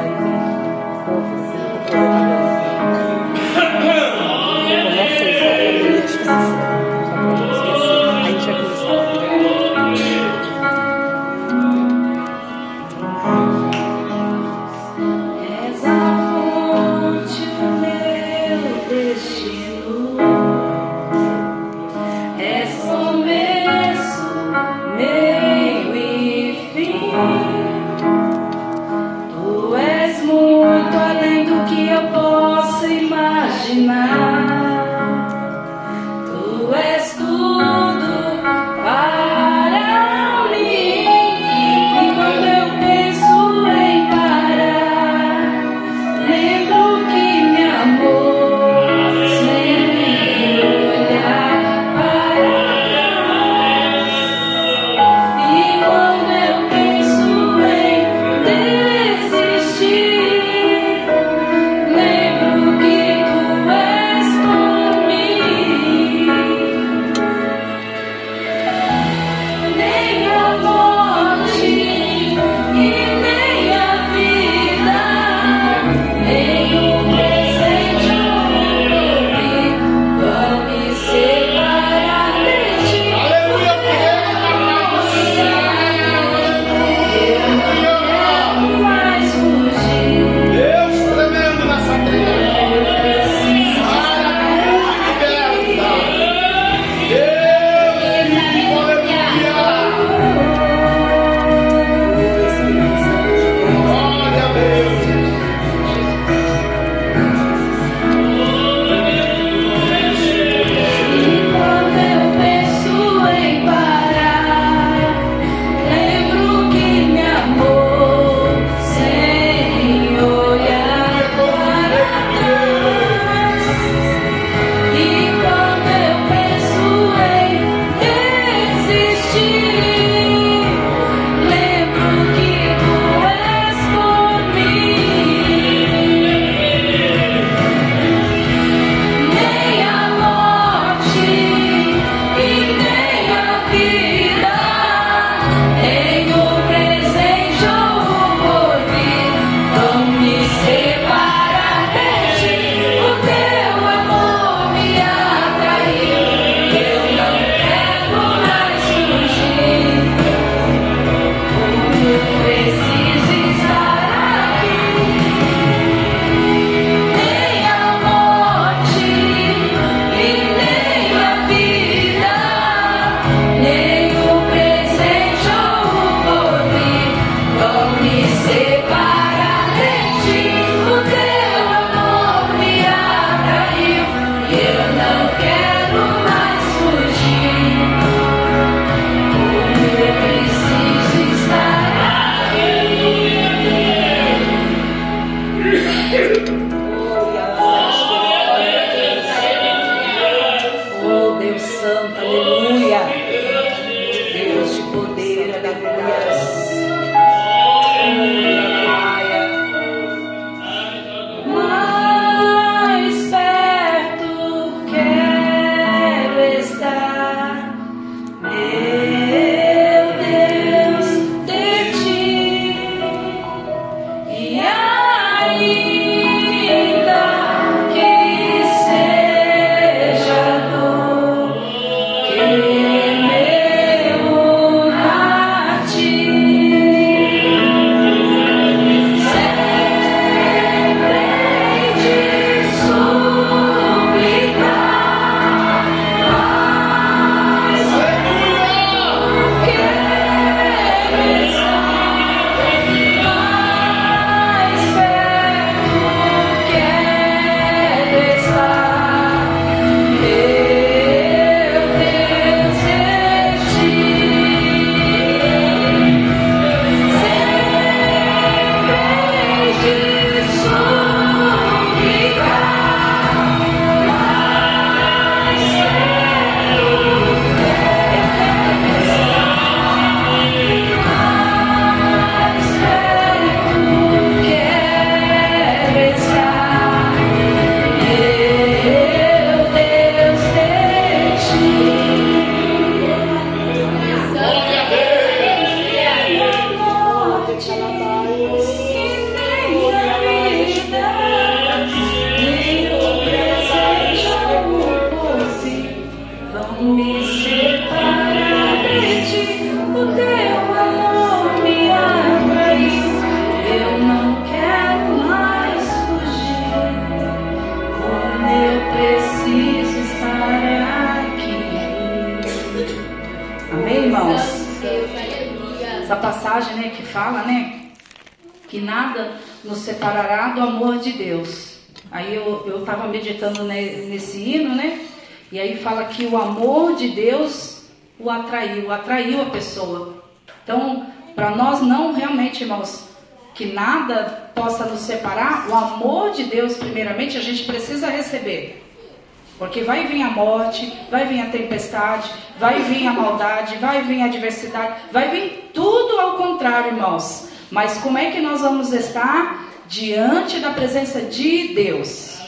Vir 351.31 351.41
a 351.41 351.45
tempestade, 351.45 352.29
vai 352.59 352.81
vir 352.81 353.07
a 353.07 353.13
maldade, 353.13 353.77
vai 353.77 354.03
vir 354.03 354.21
a 354.21 354.25
adversidade, 354.25 354.95
vai 355.11 355.29
vir 355.29 355.71
tudo 355.73 356.19
ao 356.19 356.33
contrário, 356.33 356.93
irmãos. 356.93 357.49
Mas 357.71 357.97
como 357.99 358.17
é 358.17 358.31
que 358.31 358.41
nós 358.41 358.59
vamos 358.61 358.91
estar 358.91 359.65
diante 359.87 360.59
da 360.59 360.71
presença 360.71 361.21
de 361.21 361.69
Deus? 361.69 362.39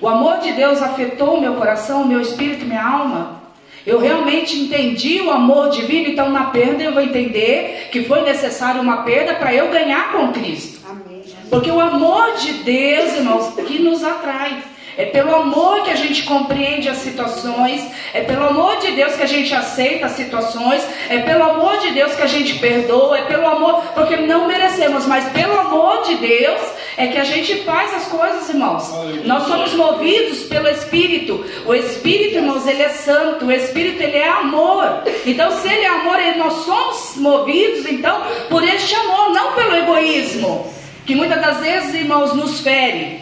O 0.00 0.08
amor 0.08 0.38
de 0.38 0.52
Deus 0.52 0.80
afetou 0.80 1.36
o 1.36 1.40
meu 1.40 1.54
coração, 1.54 2.02
o 2.02 2.06
meu 2.06 2.20
espírito, 2.20 2.64
minha 2.64 2.86
alma. 2.86 3.42
Eu 3.84 3.98
realmente 3.98 4.58
entendi 4.58 5.20
o 5.20 5.30
amor 5.30 5.70
divino, 5.70 6.08
então 6.08 6.30
na 6.30 6.44
perda 6.44 6.82
eu 6.82 6.92
vou 6.92 7.02
entender 7.02 7.88
que 7.90 8.04
foi 8.04 8.22
necessário 8.22 8.80
uma 8.80 9.02
perda 9.02 9.34
para 9.34 9.54
eu 9.54 9.70
ganhar 9.70 10.12
com 10.12 10.32
Cristo. 10.32 10.80
Porque 11.48 11.70
o 11.70 11.80
amor 11.80 12.36
de 12.36 12.52
Deus, 12.54 13.14
irmãos, 13.14 13.54
que 13.66 13.78
nos 13.80 14.02
atrai. 14.02 14.62
É 14.96 15.04
pelo 15.04 15.34
amor 15.34 15.82
que 15.82 15.90
a 15.90 15.94
gente 15.94 16.22
compreende 16.22 16.88
as 16.88 16.98
situações, 16.98 17.86
é 18.14 18.22
pelo 18.22 18.46
amor 18.46 18.78
de 18.78 18.92
Deus 18.92 19.14
que 19.14 19.22
a 19.22 19.26
gente 19.26 19.54
aceita 19.54 20.06
as 20.06 20.12
situações, 20.12 20.82
é 21.10 21.18
pelo 21.18 21.42
amor 21.42 21.78
de 21.80 21.90
Deus 21.90 22.14
que 22.14 22.22
a 22.22 22.26
gente 22.26 22.58
perdoa, 22.58 23.18
é 23.18 23.22
pelo 23.22 23.46
amor, 23.46 23.82
porque 23.94 24.16
não 24.16 24.46
merecemos, 24.46 25.06
mas 25.06 25.28
pelo 25.32 25.58
amor 25.58 26.02
de 26.04 26.14
Deus 26.14 26.60
é 26.96 27.08
que 27.08 27.18
a 27.18 27.24
gente 27.24 27.56
faz 27.62 27.94
as 27.94 28.06
coisas, 28.06 28.48
irmãos. 28.48 28.90
Nós 29.24 29.46
somos 29.46 29.74
movidos 29.74 30.44
pelo 30.44 30.66
Espírito. 30.68 31.44
O 31.66 31.74
Espírito, 31.74 32.36
irmãos, 32.36 32.66
ele 32.66 32.82
é 32.82 32.88
santo, 32.88 33.44
o 33.44 33.52
Espírito 33.52 34.02
ele 34.02 34.16
é 34.16 34.28
amor. 34.28 35.02
Então, 35.26 35.50
se 35.60 35.68
ele 35.68 35.84
é 35.84 35.88
amor, 35.88 36.16
nós 36.38 36.64
somos 36.64 37.16
movidos 37.16 37.86
então 37.86 38.22
por 38.48 38.64
este 38.64 38.94
amor, 38.94 39.30
não 39.30 39.52
pelo 39.52 39.76
egoísmo 39.76 40.74
que 41.06 41.14
muitas 41.14 41.40
das 41.40 41.60
vezes, 41.60 41.94
irmãos, 41.94 42.34
nos 42.34 42.60
fere, 42.60 43.20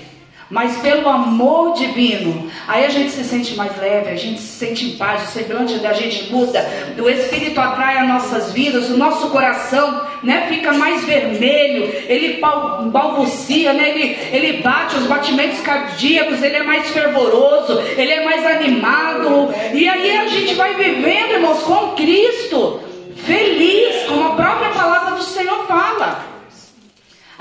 mas 0.50 0.76
pelo 0.78 1.08
amor 1.08 1.74
divino. 1.74 2.50
Aí 2.68 2.84
a 2.84 2.88
gente 2.88 3.10
se 3.10 3.24
sente 3.24 3.54
mais 3.56 3.76
leve, 3.78 4.10
a 4.10 4.16
gente 4.16 4.40
se 4.40 4.58
sente 4.58 4.86
em 4.86 4.96
paz, 4.96 5.22
o 5.28 5.32
semblante 5.32 5.78
da 5.78 5.92
gente 5.92 6.30
muda, 6.32 6.64
o 6.98 7.08
Espírito 7.08 7.60
atrai 7.60 7.98
as 7.98 8.08
nossas 8.08 8.52
vidas, 8.52 8.90
o 8.90 8.96
nosso 8.96 9.30
coração 9.30 10.02
né, 10.22 10.46
fica 10.48 10.72
mais 10.72 11.04
vermelho, 11.04 11.84
ele 12.08 12.40
bal- 12.40 12.82
balbucia, 12.86 13.72
né, 13.72 13.90
ele, 13.90 14.16
ele 14.32 14.62
bate 14.62 14.96
os 14.96 15.06
batimentos 15.06 15.60
cardíacos, 15.60 16.42
ele 16.42 16.56
é 16.56 16.62
mais 16.62 16.88
fervoroso, 16.90 17.80
ele 17.96 18.12
é 18.12 18.24
mais 18.24 18.46
animado. 18.46 19.52
E 19.72 19.88
aí 19.88 20.18
a 20.18 20.26
gente 20.28 20.54
vai 20.54 20.74
vivendo, 20.74 21.32
irmãos, 21.32 21.62
com 21.62 21.92
Cristo, 21.94 22.80
feliz, 23.16 24.04
como 24.08 24.24
a 24.28 24.34
própria 24.34 24.70
palavra 24.70 25.16
do 25.16 25.22
Senhor 25.22 25.66
fala. 25.66 26.33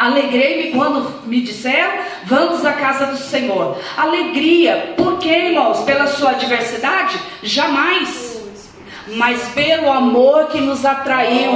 Alegrei-me 0.04 0.72
quando 0.72 1.26
me 1.26 1.40
disseram, 1.40 1.94
vamos 2.26 2.66
à 2.66 2.74
casa 2.74 3.06
do 3.06 3.18
Senhor. 3.18 3.78
Alegria, 3.96 4.96
por 4.98 5.18
quê, 5.18 5.30
irmãos? 5.30 5.80
Pela 5.84 6.08
sua 6.08 6.32
adversidade? 6.32 7.18
Jamais. 7.42 8.34
Mas 9.16 9.42
pelo 9.54 9.90
amor 9.90 10.48
que 10.48 10.60
nos 10.60 10.86
atraiu, 10.86 11.54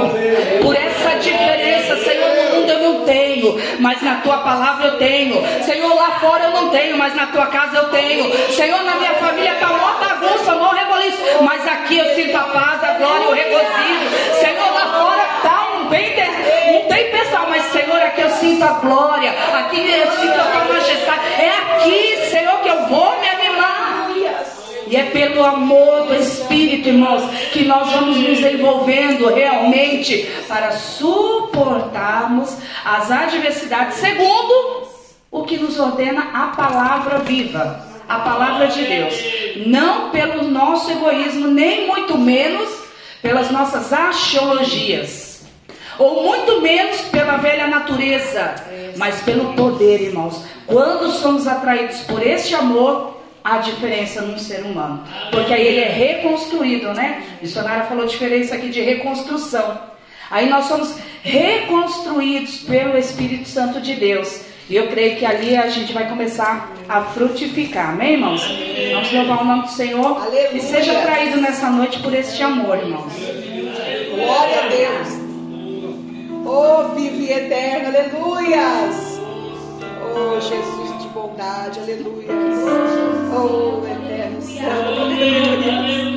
por 0.62 0.74
essa 0.74 1.18
diferença, 1.18 1.96
Senhor, 1.96 2.28
no 2.28 2.56
mundo 2.56 2.72
eu 2.72 2.80
não 2.80 3.04
tenho, 3.04 3.60
mas 3.80 4.00
na 4.02 4.16
tua 4.16 4.38
palavra 4.38 4.86
eu 4.88 4.98
tenho. 4.98 5.42
Senhor, 5.64 5.94
lá 5.94 6.18
fora 6.18 6.44
eu 6.44 6.50
não 6.52 6.70
tenho, 6.70 6.96
mas 6.96 7.14
na 7.14 7.26
tua 7.26 7.46
casa 7.48 7.76
eu 7.76 7.88
tenho. 7.90 8.32
Senhor, 8.52 8.82
na 8.82 8.94
minha 8.94 9.14
família 9.14 9.52
está 9.52 9.66
mó 9.66 9.92
bagunça, 9.98 10.54
mó 10.54 10.70
reboliço, 10.70 11.22
mas 11.42 11.66
aqui 11.68 11.98
eu 11.98 12.14
sinto 12.14 12.34
a 12.34 12.44
paz, 12.44 12.82
a 12.82 12.92
glória, 12.94 13.28
o 13.28 13.32
regozijo. 13.32 14.40
Senhor, 14.40 14.72
lá 14.72 14.98
fora 14.98 15.22
está 15.36 15.78
um 15.78 15.88
bem 15.88 16.18
um 16.88 16.94
tempestade, 16.94 17.50
mas 17.50 17.64
Senhor, 17.66 17.96
aqui 17.96 18.20
eu 18.22 18.30
sinto 18.30 18.64
a 18.64 18.72
glória, 18.72 19.30
aqui 19.30 19.90
eu 19.90 20.10
sinto 20.12 20.40
a 20.40 20.44
tua 20.44 20.64
majestade. 20.64 21.20
É 21.38 21.50
aqui, 21.50 22.30
Senhor, 22.30 22.60
que 22.60 22.68
eu 22.68 22.86
vou 22.86 23.20
me 23.20 23.28
animar. 23.28 24.08
E 24.86 24.96
é 24.96 25.04
pelo 25.10 25.44
amor 25.44 26.06
do 26.06 26.14
Espírito, 26.14 26.88
irmãos, 26.88 27.22
que 27.52 27.64
nós 27.64 27.92
vamos 27.92 28.16
nos 28.16 28.40
envolvendo 28.40 29.28
realmente 29.28 30.26
para 30.48 30.72
suportarmos 30.72 32.56
as 32.82 33.10
adversidades, 33.10 33.98
segundo 33.98 34.88
o 35.30 35.44
que 35.44 35.58
nos 35.58 35.78
ordena 35.78 36.30
a 36.32 36.46
palavra 36.56 37.18
viva, 37.18 37.84
a 38.08 38.18
palavra 38.20 38.68
de 38.68 38.82
Deus. 38.82 39.14
Não 39.66 40.08
pelo 40.08 40.44
nosso 40.44 40.90
egoísmo, 40.90 41.48
nem 41.48 41.86
muito 41.86 42.16
menos 42.16 42.70
pelas 43.20 43.50
nossas 43.50 43.92
axiologias 43.92 45.27
ou 45.98 46.22
muito 46.22 46.60
menos 46.60 47.00
pela 47.02 47.36
velha 47.38 47.66
natureza, 47.66 48.54
mas 48.96 49.20
pelo 49.22 49.52
poder, 49.54 50.00
irmãos. 50.00 50.44
Quando 50.66 51.10
somos 51.12 51.46
atraídos 51.46 52.00
por 52.00 52.24
este 52.24 52.54
amor, 52.54 53.18
há 53.42 53.58
diferença 53.58 54.20
num 54.22 54.38
ser 54.38 54.62
humano, 54.62 55.02
porque 55.30 55.52
aí 55.52 55.66
ele 55.66 55.80
é 55.80 55.88
reconstruído, 55.88 56.92
né? 56.92 57.22
A 57.38 57.42
missionária 57.42 57.84
falou 57.84 58.06
diferença 58.06 58.54
aqui 58.54 58.68
de 58.68 58.80
reconstrução. 58.80 59.80
Aí 60.30 60.48
nós 60.48 60.66
somos 60.66 60.94
reconstruídos 61.22 62.58
pelo 62.58 62.98
Espírito 62.98 63.48
Santo 63.48 63.80
de 63.80 63.94
Deus. 63.94 64.42
E 64.68 64.76
eu 64.76 64.88
creio 64.88 65.16
que 65.16 65.24
ali 65.24 65.56
a 65.56 65.68
gente 65.70 65.94
vai 65.94 66.06
começar 66.06 66.70
a 66.86 67.00
frutificar, 67.00 67.90
amém, 67.90 68.12
irmãos? 68.12 68.46
Vamos 68.92 69.10
louvar 69.10 69.40
o 69.40 69.44
nome 69.46 69.62
do 69.62 69.70
Senhor 69.70 70.20
Aleluia. 70.20 70.50
e 70.52 70.60
seja 70.60 70.98
atraído 70.98 71.40
nessa 71.40 71.70
noite 71.70 71.98
por 72.00 72.12
este 72.12 72.42
amor, 72.42 72.76
irmãos. 72.76 73.14
Glória 74.14 74.64
a 74.64 74.68
Deus. 74.68 75.17
Oh, 76.50 76.94
vivo 76.94 77.20
e 77.20 77.30
eterno, 77.30 77.88
aleluias. 77.88 79.20
Oh, 80.02 80.40
Jesus 80.40 81.02
de 81.02 81.08
bondade, 81.10 81.78
aleluias. 81.78 82.58
Oh, 83.36 83.82
eterno 83.86 84.40
santo, 84.40 85.02
aleluia. 85.02 86.08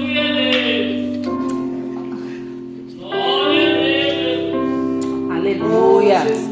Aleluia. 5.36 6.20
Jesus 6.22 6.51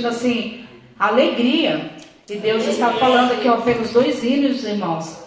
sentido 0.00 0.08
assim, 0.08 0.64
alegria. 0.98 1.90
E 2.28 2.36
Deus 2.36 2.66
está 2.66 2.92
falando 2.92 3.32
aqui, 3.32 3.48
ó, 3.48 3.58
pelos 3.58 3.90
dois 3.90 4.22
hinos, 4.22 4.64
irmãos. 4.64 5.18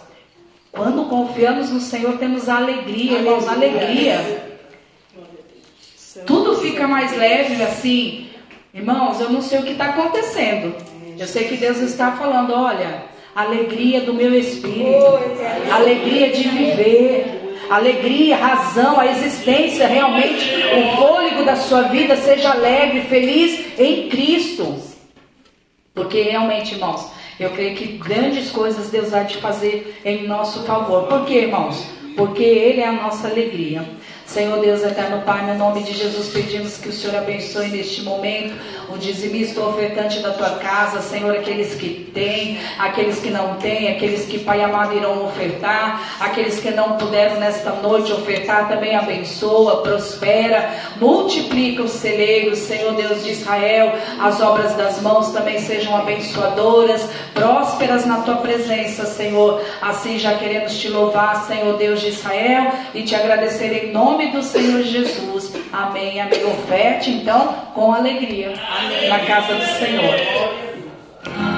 Quando 0.72 1.08
confiamos 1.08 1.70
no 1.70 1.78
Senhor, 1.78 2.18
temos 2.18 2.48
alegria, 2.48 3.18
irmãos, 3.18 3.46
alegria. 3.46 4.58
Tudo 6.26 6.56
fica 6.56 6.88
mais 6.88 7.16
leve 7.16 7.62
assim. 7.62 8.28
Irmãos, 8.72 9.20
eu 9.20 9.30
não 9.30 9.40
sei 9.40 9.60
o 9.60 9.62
que 9.62 9.72
está 9.72 9.90
acontecendo. 9.90 10.74
Eu 11.16 11.26
sei 11.28 11.44
que 11.46 11.56
Deus 11.56 11.78
está 11.78 12.12
falando, 12.12 12.52
olha, 12.52 13.04
alegria 13.36 14.00
do 14.00 14.14
meu 14.14 14.34
espírito, 14.34 15.18
alegria 15.70 16.32
de 16.32 16.48
viver, 16.48 17.43
alegria, 17.70 18.36
razão, 18.36 18.98
a 18.98 19.06
existência, 19.06 19.86
realmente, 19.86 20.50
o 20.76 20.96
fôlego 20.96 21.44
da 21.44 21.56
sua 21.56 21.82
vida 21.82 22.16
seja 22.16 22.50
alegre, 22.50 23.02
feliz 23.02 23.78
em 23.78 24.08
Cristo. 24.08 24.74
Porque 25.94 26.22
realmente, 26.22 26.74
irmãos, 26.74 27.10
eu 27.38 27.50
creio 27.50 27.76
que 27.76 27.86
grandes 27.98 28.50
coisas 28.50 28.90
Deus 28.90 29.10
vai 29.10 29.24
te 29.26 29.38
fazer 29.38 30.00
em 30.04 30.26
nosso 30.26 30.64
favor. 30.64 31.04
Por 31.04 31.24
quê, 31.24 31.40
irmãos? 31.40 31.84
Porque 32.16 32.42
Ele 32.42 32.80
é 32.80 32.88
a 32.88 32.92
nossa 32.92 33.28
alegria. 33.28 33.84
Senhor 34.34 34.58
Deus 34.58 34.82
eterno 34.82 35.22
Pai, 35.22 35.46
no 35.46 35.54
nome 35.54 35.84
de 35.84 35.92
Jesus 35.92 36.26
pedimos 36.26 36.76
que 36.76 36.88
o 36.88 36.92
Senhor 36.92 37.14
abençoe 37.14 37.68
neste 37.68 38.02
momento 38.02 38.52
o 38.88 38.98
dizimista, 38.98 39.60
ofertante 39.60 40.20
da 40.20 40.30
tua 40.30 40.50
casa, 40.56 41.00
Senhor, 41.00 41.34
aqueles 41.34 41.74
que 41.74 42.10
têm, 42.12 42.58
aqueles 42.78 43.20
que 43.20 43.30
não 43.30 43.54
têm, 43.56 43.92
aqueles 43.92 44.26
que, 44.26 44.38
Pai 44.38 44.62
amado, 44.62 44.96
irão 44.96 45.24
ofertar, 45.24 46.18
aqueles 46.20 46.58
que 46.60 46.70
não 46.70 46.96
puderam 46.96 47.40
nesta 47.40 47.70
noite 47.70 48.12
ofertar, 48.12 48.68
também 48.68 48.96
abençoa, 48.96 49.82
prospera, 49.82 50.70
multiplica 51.00 51.82
os 51.82 51.92
celeiros, 51.92 52.58
Senhor 52.58 52.94
Deus 52.94 53.24
de 53.24 53.30
Israel, 53.30 53.94
as 54.20 54.40
obras 54.40 54.74
das 54.74 55.00
mãos 55.00 55.30
também 55.30 55.58
sejam 55.60 55.96
abençoadoras, 55.96 57.08
prósperas 57.32 58.04
na 58.04 58.18
tua 58.22 58.36
presença, 58.36 59.06
Senhor. 59.06 59.62
Assim 59.80 60.18
já 60.18 60.34
queremos 60.34 60.76
te 60.76 60.88
louvar, 60.88 61.46
Senhor 61.46 61.76
Deus 61.76 62.00
de 62.00 62.08
Israel, 62.08 62.72
e 62.94 63.02
te 63.02 63.14
agradecer 63.14 63.72
em 63.72 63.92
nome 63.92 64.23
do 64.30 64.42
Senhor 64.42 64.82
Jesus. 64.82 65.52
Amém. 65.72 66.20
Amém. 66.20 66.44
Oferte 66.44 67.10
então 67.10 67.54
com 67.74 67.92
alegria 67.92 68.54
na 69.08 69.18
casa 69.20 69.54
do 69.54 69.66
Senhor. 69.78 71.53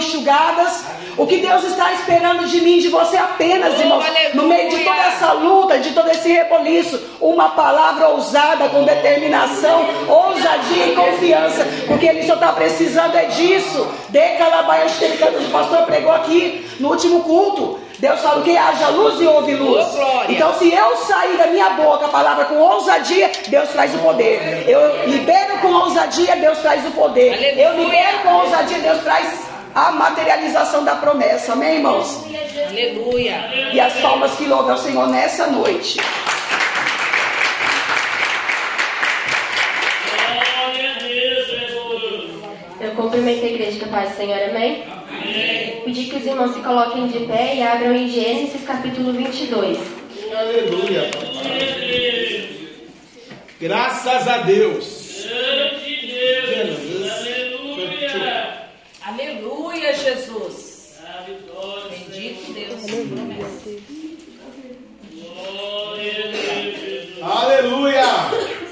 Enxugadas. 0.00 0.84
O 1.16 1.26
que 1.26 1.36
Deus 1.38 1.64
está 1.64 1.92
esperando 1.92 2.46
de 2.46 2.60
mim, 2.60 2.78
de 2.78 2.88
você 2.88 3.16
apenas, 3.16 3.78
irmãos, 3.78 4.04
no 4.32 4.44
meio 4.44 4.70
de 4.70 4.84
toda 4.84 5.02
essa 5.02 5.32
luta, 5.32 5.78
de 5.78 5.90
todo 5.92 6.08
esse 6.08 6.32
reboliço, 6.32 6.98
uma 7.20 7.50
palavra 7.50 8.08
ousada, 8.08 8.68
com 8.70 8.84
determinação, 8.84 9.84
ousadia 10.08 10.86
e 10.86 10.94
confiança, 10.94 11.66
porque 11.86 12.06
Ele 12.06 12.22
só 12.22 12.34
está 12.34 12.52
precisando 12.52 13.14
é 13.16 13.26
disso. 13.26 13.86
De 14.08 14.28
Calabaia, 14.38 14.86
o 14.86 15.50
pastor 15.50 15.82
pregou 15.82 16.12
aqui 16.12 16.66
no 16.80 16.90
último 16.90 17.22
culto. 17.22 17.78
Deus 17.98 18.18
fala 18.20 18.42
que 18.42 18.56
haja 18.56 18.88
luz 18.88 19.20
e 19.20 19.26
houve 19.26 19.54
luz. 19.54 19.86
Então, 20.26 20.54
se 20.54 20.72
eu 20.72 20.96
sair 20.96 21.36
da 21.36 21.48
minha 21.48 21.68
boca 21.70 22.06
a 22.06 22.08
palavra 22.08 22.46
com 22.46 22.56
ousadia, 22.56 23.30
Deus 23.48 23.68
traz 23.68 23.94
o 23.94 23.98
poder. 23.98 24.64
Eu 24.66 25.06
libero 25.06 25.58
com 25.58 25.70
ousadia, 25.70 26.34
Deus 26.36 26.58
traz 26.60 26.86
o 26.86 26.90
poder. 26.92 27.58
Eu 27.58 27.76
libero 27.76 28.20
com 28.22 28.32
ousadia, 28.36 28.78
Deus 28.78 29.02
traz 29.02 29.49
a 29.74 29.92
materialização 29.92 30.84
da 30.84 30.96
promessa. 30.96 31.52
Amém, 31.52 31.76
irmãos? 31.76 32.24
Aleluia. 32.68 33.70
E 33.72 33.80
as 33.80 33.94
palmas 34.00 34.36
que 34.36 34.46
louvam 34.46 34.72
ao 34.72 34.78
Senhor 34.78 35.08
nessa 35.08 35.46
noite. 35.46 35.98
Glória 40.08 40.92
a 40.92 40.98
Deus, 40.98 41.46
Jesus. 41.48 42.30
Eu 42.80 42.90
cumprimento 42.92 43.44
a 43.44 43.48
igreja 43.48 43.84
a 43.84 43.88
paz 43.88 44.10
do 44.10 44.16
Senhor, 44.16 44.50
amém? 44.50 44.84
Pedir 45.84 46.10
que 46.10 46.16
os 46.16 46.26
irmãos 46.26 46.54
se 46.54 46.60
coloquem 46.60 47.08
de 47.08 47.20
pé 47.26 47.56
e 47.56 47.62
abram 47.62 47.94
em 47.94 48.08
Gênesis 48.08 48.62
capítulo 48.64 49.12
22. 49.12 49.78
Aleluia. 50.36 51.10
Graças 53.60 54.28
a 54.28 54.38
Deus. 54.38 55.26
Grande 55.28 56.06
Deus. 56.06 56.78
Aleluia. 57.18 58.60
Aleluia, 59.02 59.59
Jesus. 60.02 60.98
Bendito 61.90 62.52
Deus. 62.52 62.80
Glória 65.16 66.10
a 66.10 66.30
Deus, 66.32 66.80
Jesus. 66.80 67.22
Aleluia. 67.22 68.04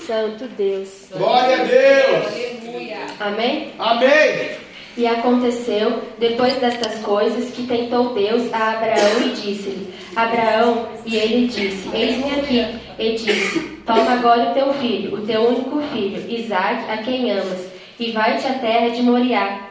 Santo 0.07 0.49
Deus. 0.49 1.09
Glória 1.12 1.61
a 1.61 1.64
Deus. 1.64 2.26
Aleluia. 2.26 2.99
Amém? 3.20 3.72
Amém. 3.79 4.51
E 4.97 5.07
aconteceu, 5.07 6.03
depois 6.18 6.55
destas 6.55 6.99
coisas, 7.01 7.53
que 7.53 7.66
tentou 7.66 8.14
Deus 8.14 8.53
a 8.53 8.72
Abraão 8.72 9.22
e 9.26 9.31
disse-lhe: 9.31 9.95
Abraão, 10.16 10.89
e 11.07 11.16
ele 11.16 11.47
disse: 11.47 11.89
Eis-me 11.95 12.41
aqui. 12.41 12.81
E 12.99 13.12
disse: 13.12 13.61
Toma 13.87 14.14
agora 14.14 14.51
o 14.51 14.55
teu 14.55 14.72
filho, 14.74 15.14
o 15.14 15.24
teu 15.24 15.43
único 15.43 15.81
filho, 15.93 16.29
Isaque, 16.29 16.91
a 16.91 16.99
quem 16.99 17.31
amas, 17.31 17.68
e 18.01 18.11
vai-te 18.11 18.47
à 18.47 18.55
terra 18.55 18.89
de 18.89 19.03
Moriá. 19.03 19.68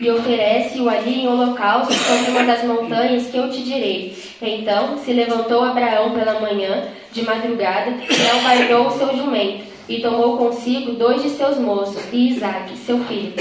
E 0.00 0.10
oferece-o 0.10 0.88
ali 0.88 1.22
em 1.22 1.28
holocausto 1.28 1.92
sobre 1.92 2.30
uma 2.30 2.42
das 2.44 2.64
montanhas 2.64 3.26
que 3.28 3.36
eu 3.36 3.50
te 3.50 3.62
direi. 3.62 4.16
Então 4.42 4.98
se 4.98 5.12
levantou 5.12 5.62
Abraão 5.62 6.10
pela 6.12 6.40
manhã, 6.40 6.88
de 7.12 7.22
madrugada, 7.22 7.90
e 7.90 8.30
albargou 8.30 8.88
o 8.88 8.90
seu 8.90 9.16
jumento, 9.16 9.64
e 9.88 10.00
tomou 10.00 10.36
consigo 10.36 10.92
dois 10.92 11.22
de 11.22 11.30
seus 11.30 11.58
moços, 11.58 12.02
e 12.12 12.30
Isaque, 12.30 12.76
seu 12.78 12.98
filho. 13.04 13.34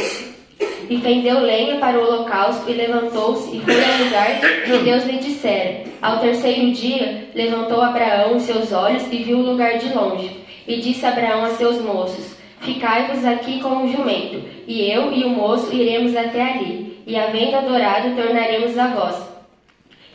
E 0.89 0.97
fendeu 0.97 1.39
lenha 1.39 1.77
para 1.77 1.99
o 1.99 2.03
holocausto 2.03 2.69
e 2.69 2.73
levantou-se 2.73 3.55
e 3.55 3.61
foi 3.61 3.85
ao 3.85 4.05
lugar 4.05 4.39
que 4.65 4.77
Deus 4.79 5.03
lhe 5.05 5.19
dissera. 5.19 5.83
Ao 6.01 6.17
terceiro 6.19 6.71
dia, 6.71 7.29
levantou 7.35 7.79
Abraão 7.79 8.35
os 8.35 8.43
seus 8.43 8.71
olhos 8.71 9.03
e 9.11 9.17
viu 9.17 9.37
o 9.37 9.51
lugar 9.51 9.77
de 9.77 9.93
longe. 9.93 10.31
E 10.67 10.77
disse 10.77 11.05
Abraão 11.05 11.45
a 11.45 11.51
seus 11.51 11.79
moços: 11.79 12.38
Ficai-vos 12.61 13.25
aqui 13.25 13.59
com 13.61 13.83
o 13.83 13.87
jumento, 13.87 14.41
e 14.67 14.91
eu 14.91 15.13
e 15.13 15.23
o 15.23 15.29
moço 15.29 15.73
iremos 15.73 16.15
até 16.15 16.41
ali, 16.41 17.01
e 17.07 17.15
havendo 17.17 17.55
adorado, 17.55 18.15
tornaremos 18.15 18.77
a 18.77 18.87
vós. 18.87 19.29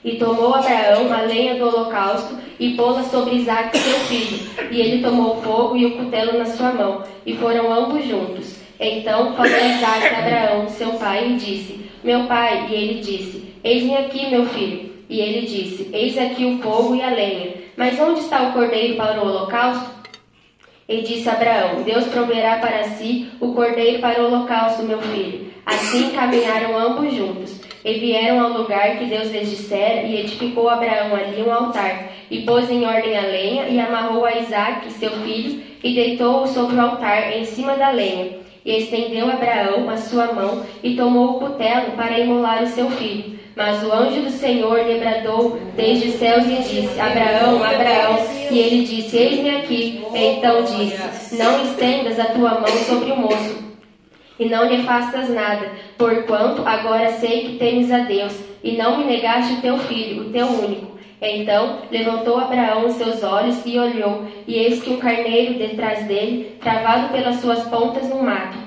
E 0.04 0.16
tomou 0.16 0.54
Abraão 0.54 1.10
a 1.10 1.22
lenha 1.22 1.54
do 1.54 1.66
holocausto 1.66 2.36
e 2.60 2.74
pô-la 2.74 3.02
sobre 3.04 3.36
Isaque 3.36 3.78
seu 3.78 3.98
filho. 4.00 4.38
E 4.70 4.78
ele 4.78 5.02
tomou 5.02 5.38
o 5.38 5.42
fogo 5.42 5.76
e 5.76 5.86
o 5.86 5.96
cutelo 5.96 6.38
na 6.38 6.44
sua 6.44 6.72
mão, 6.72 7.02
e 7.24 7.34
foram 7.34 7.72
ambos 7.72 8.04
juntos. 8.04 8.58
Então 8.78 9.34
falou 9.34 9.50
Isaque 9.50 10.14
a 10.14 10.18
Abraão, 10.18 10.68
seu 10.68 10.92
pai, 10.92 11.30
e 11.30 11.36
disse: 11.36 11.80
Meu 12.02 12.24
pai. 12.24 12.66
E 12.70 12.74
ele 12.74 13.00
disse: 13.00 13.54
Eis-me 13.64 13.96
aqui, 13.96 14.28
meu 14.28 14.44
filho. 14.46 14.92
E 15.08 15.20
ele 15.20 15.46
disse: 15.46 15.88
Eis 15.90 16.18
aqui 16.18 16.44
o 16.44 16.58
fogo 16.58 16.94
e 16.94 17.02
a 17.02 17.08
lenha. 17.08 17.54
Mas 17.76 17.98
onde 17.98 18.20
está 18.20 18.48
o 18.48 18.52
cordeiro 18.52 18.96
para 18.96 19.22
o 19.22 19.26
holocausto? 19.26 20.03
E 20.88 21.02
disse 21.02 21.28
Abraão: 21.28 21.82
Deus 21.82 22.04
proverá 22.04 22.58
para 22.58 22.84
si 22.84 23.30
o 23.40 23.52
cordeiro 23.52 24.00
para 24.00 24.22
o 24.22 24.26
holocausto, 24.26 24.82
meu 24.82 25.00
filho. 25.00 25.52
Assim 25.64 26.10
caminharam 26.10 26.76
ambos 26.78 27.12
juntos. 27.14 27.60
E 27.84 27.94
vieram 27.94 28.40
ao 28.40 28.52
lugar 28.60 28.98
que 28.98 29.04
Deus 29.04 29.30
lhes 29.30 29.50
dissera, 29.50 30.02
e 30.02 30.20
edificou 30.20 30.70
Abraão 30.70 31.14
ali 31.14 31.42
um 31.42 31.52
altar, 31.52 32.12
e 32.30 32.40
pôs 32.40 32.70
em 32.70 32.86
ordem 32.86 33.16
a 33.16 33.22
lenha, 33.22 33.68
e 33.68 33.78
amarrou 33.78 34.24
a 34.24 34.38
Isaque, 34.38 34.90
seu 34.90 35.10
filho, 35.20 35.62
e 35.82 35.94
deitou-o 35.94 36.46
sobre 36.46 36.76
o 36.76 36.80
altar, 36.80 37.36
em 37.36 37.44
cima 37.44 37.74
da 37.74 37.90
lenha. 37.90 38.43
E 38.64 38.78
estendeu 38.78 39.30
Abraão 39.30 39.90
a 39.90 39.96
sua 39.96 40.32
mão, 40.32 40.64
e 40.82 40.96
tomou 40.96 41.36
o 41.36 41.40
cutelo 41.40 41.92
para 41.92 42.18
imolar 42.18 42.62
o 42.62 42.66
seu 42.66 42.90
filho. 42.90 43.38
Mas 43.54 43.84
o 43.84 43.92
anjo 43.92 44.22
do 44.22 44.30
Senhor 44.30 44.84
lhe 44.84 44.98
bradou 44.98 45.60
desde 45.76 46.08
os 46.08 46.14
céus 46.14 46.44
e 46.46 46.56
disse: 46.56 46.98
Abraão, 46.98 47.62
Abraão. 47.62 48.18
E 48.50 48.58
ele 48.58 48.84
disse: 48.84 49.16
Eis-me 49.16 49.50
aqui. 49.50 50.02
Então 50.14 50.62
disse: 50.62 51.36
Não 51.36 51.62
estendas 51.62 52.18
a 52.18 52.26
tua 52.26 52.54
mão 52.54 52.66
sobre 52.66 53.12
o 53.12 53.16
moço, 53.16 53.64
e 54.38 54.46
não 54.46 54.64
lhe 54.64 54.82
faças 54.82 55.28
nada, 55.28 55.70
porquanto 55.96 56.66
agora 56.66 57.12
sei 57.12 57.42
que 57.42 57.58
temes 57.58 57.92
a 57.92 57.98
Deus, 57.98 58.34
e 58.62 58.72
não 58.72 58.98
me 58.98 59.04
negaste 59.04 59.54
o 59.54 59.60
teu 59.60 59.78
filho, 59.78 60.22
o 60.22 60.30
teu 60.30 60.46
único. 60.46 60.93
Então 61.26 61.78
levantou 61.90 62.38
Abraão 62.38 62.86
os 62.86 62.96
seus 62.96 63.22
olhos 63.22 63.64
e 63.64 63.78
olhou, 63.78 64.26
e 64.46 64.58
eis 64.58 64.82
que 64.82 64.90
um 64.90 64.98
carneiro 64.98 65.54
detrás 65.54 66.06
dele, 66.06 66.58
travado 66.60 67.08
pelas 67.08 67.36
suas 67.36 67.64
pontas 67.64 68.10
no 68.10 68.22
mato. 68.22 68.58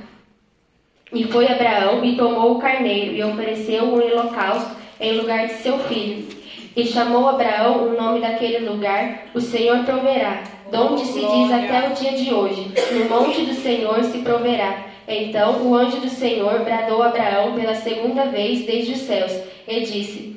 E 1.13 1.23
foi 1.25 1.47
Abraão 1.47 2.03
e 2.03 2.15
tomou 2.15 2.53
o 2.53 2.59
carneiro 2.59 3.13
e 3.13 3.23
ofereceu 3.23 3.83
um 3.83 3.93
holocausto 3.93 4.75
em 4.99 5.13
lugar 5.13 5.45
de 5.45 5.53
seu 5.53 5.77
filho. 5.77 6.27
E 6.75 6.83
chamou 6.85 7.29
Abraão 7.29 7.87
o 7.87 7.95
nome 7.95 8.21
daquele 8.21 8.67
lugar, 8.67 9.25
o 9.35 9.39
Senhor 9.39 9.83
proverá, 9.83 10.43
donde 10.71 11.05
se 11.05 11.19
diz 11.19 11.51
até 11.51 11.87
o 11.87 11.93
dia 11.93 12.13
de 12.13 12.33
hoje, 12.33 12.71
no 12.91 13.05
monte 13.05 13.41
do 13.45 13.53
Senhor 13.53 14.03
se 14.03 14.17
proverá. 14.19 14.85
Então 15.07 15.61
o 15.61 15.75
anjo 15.75 15.97
do 15.97 16.09
Senhor 16.09 16.59
bradou 16.61 17.03
a 17.03 17.07
Abraão 17.07 17.53
pela 17.53 17.75
segunda 17.75 18.25
vez 18.25 18.65
desde 18.65 18.93
os 18.93 18.99
céus, 18.99 19.31
e 19.67 19.79
disse: 19.81 20.36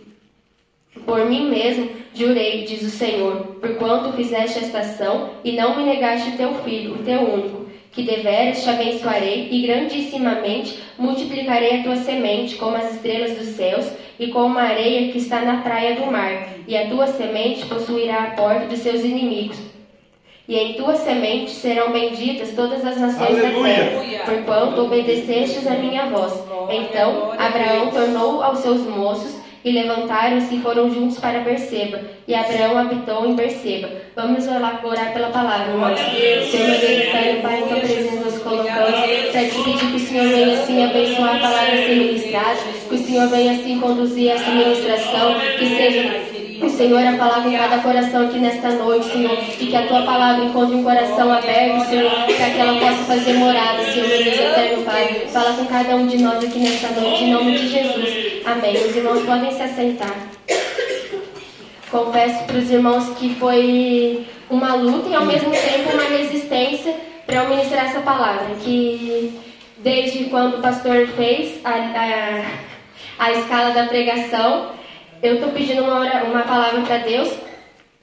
Por 1.06 1.24
mim 1.26 1.48
mesmo 1.48 1.88
jurei, 2.12 2.64
diz 2.64 2.82
o 2.82 2.90
Senhor, 2.90 3.36
porquanto 3.60 4.12
fizeste 4.12 4.58
esta 4.58 4.80
ação 4.80 5.30
e 5.44 5.52
não 5.52 5.76
me 5.76 5.84
negaste 5.84 6.32
teu 6.32 6.52
filho, 6.64 6.94
o 6.94 7.04
teu 7.04 7.20
único, 7.20 7.66
que 7.92 8.02
deveras 8.02 8.62
te 8.62 8.70
abençoarei 8.70 9.48
e 9.50 9.62
grandissimamente 9.66 10.78
multiplicarei 10.98 11.80
a 11.80 11.82
tua 11.82 11.96
semente 11.96 12.56
como 12.56 12.76
as 12.76 12.94
estrelas 12.94 13.36
dos 13.36 13.54
céus 13.56 13.86
e 14.18 14.28
como 14.28 14.58
a 14.58 14.62
areia 14.62 15.12
que 15.12 15.18
está 15.18 15.40
na 15.42 15.62
praia 15.62 15.94
do 15.94 16.10
mar, 16.10 16.48
e 16.66 16.76
a 16.76 16.88
tua 16.88 17.06
semente 17.06 17.66
possuirá 17.66 18.24
a 18.24 18.30
porta 18.32 18.66
dos 18.66 18.80
seus 18.80 19.02
inimigos. 19.02 19.58
E 20.46 20.56
em 20.56 20.74
tua 20.74 20.96
semente 20.96 21.52
serão 21.52 21.92
benditas 21.92 22.50
todas 22.56 22.84
as 22.84 23.00
nações 23.00 23.38
Aleluia. 23.38 23.74
da 23.74 23.80
terra, 23.80 24.24
porquanto 24.26 24.82
obedecestes 24.82 25.64
a 25.66 25.74
minha 25.74 26.06
voz. 26.06 26.32
Então 26.68 27.32
Abraão 27.38 27.90
tornou 27.90 28.42
aos 28.42 28.58
seus 28.58 28.80
moços 28.80 29.39
e 29.64 29.70
levantaram-se 29.70 30.54
e 30.54 30.60
foram 30.60 30.90
juntos 30.90 31.18
para 31.18 31.40
Berseba. 31.40 32.00
E 32.26 32.34
Abraão 32.34 32.78
habitou 32.78 33.26
em 33.26 33.34
Berseba. 33.34 33.88
Vamos 34.16 34.46
orar, 34.46 34.80
pela 34.80 35.28
palavra, 35.28 35.72
irmãos. 35.72 35.98
Senhor, 35.98 36.68
meu 36.68 36.80
Deus, 36.80 37.42
Pai, 37.42 37.60
em 37.60 37.68
tua 37.68 37.76
presença 37.76 38.16
nos 38.24 38.38
colocamos. 38.38 39.00
Para 39.32 39.44
te 39.44 39.62
pedir 39.62 39.90
que 39.90 39.96
o 39.96 40.00
Senhor 40.00 40.28
venha 40.28 40.60
assim 40.60 40.84
abençoar 40.84 41.36
a 41.36 41.40
palavra 41.40 41.74
a 41.74 41.76
ser 41.76 41.94
ministrada, 41.96 42.58
que 42.88 42.94
o 42.94 42.98
Senhor 42.98 43.28
venha 43.28 43.52
assim 43.52 43.80
conduzir 43.80 44.30
essa 44.30 44.50
ministração, 44.50 45.34
que 45.58 45.66
seja 45.66 46.39
Senhor 46.68 47.00
a 47.06 47.16
falar 47.16 47.42
com 47.42 47.52
cada 47.52 47.78
coração 47.78 48.26
aqui 48.26 48.38
nesta 48.38 48.70
noite, 48.70 49.06
Senhor, 49.06 49.38
e 49.58 49.66
que 49.66 49.76
a 49.76 49.86
tua 49.86 50.02
palavra 50.02 50.44
encontre 50.44 50.76
um 50.76 50.82
coração 50.82 51.32
aberto, 51.32 51.88
Senhor, 51.88 52.10
para 52.10 52.50
que 52.50 52.58
ela 52.58 52.78
possa 52.78 53.04
fazer 53.04 53.32
morada, 53.34 53.82
Senhor, 53.84 54.08
meu 54.08 54.24
Deus 54.24 54.38
eterno 54.38 54.84
Pai. 54.84 55.26
Fala 55.32 55.52
com 55.54 55.64
cada 55.66 55.96
um 55.96 56.06
de 56.06 56.18
nós 56.18 56.44
aqui 56.44 56.58
nesta 56.58 56.88
noite, 56.88 57.24
em 57.24 57.32
nome 57.32 57.58
de 57.58 57.68
Jesus. 57.68 58.42
Amém. 58.44 58.74
Os 58.74 58.96
irmãos 58.96 59.22
podem 59.24 59.50
se 59.52 59.62
assentar. 59.62 60.14
Confesso 61.90 62.44
para 62.44 62.56
os 62.56 62.70
irmãos 62.70 63.08
que 63.18 63.34
foi 63.34 64.26
uma 64.48 64.74
luta 64.74 65.08
e 65.08 65.14
ao 65.14 65.24
mesmo 65.24 65.50
tempo 65.50 65.92
uma 65.94 66.04
resistência 66.04 66.94
para 67.26 67.36
eu 67.36 67.48
ministrar 67.48 67.86
essa 67.86 68.00
palavra. 68.00 68.54
Que 68.62 69.38
desde 69.78 70.24
quando 70.24 70.58
o 70.58 70.60
pastor 70.62 71.06
fez 71.08 71.60
a, 71.64 71.70
a, 71.70 73.26
a 73.26 73.32
escala 73.32 73.70
da 73.70 73.84
pregação, 73.86 74.79
eu 75.22 75.34
estou 75.34 75.50
pedindo 75.50 75.82
uma, 75.82 76.00
ora- 76.00 76.24
uma 76.24 76.42
palavra 76.42 76.80
para 76.82 76.98
Deus 76.98 77.30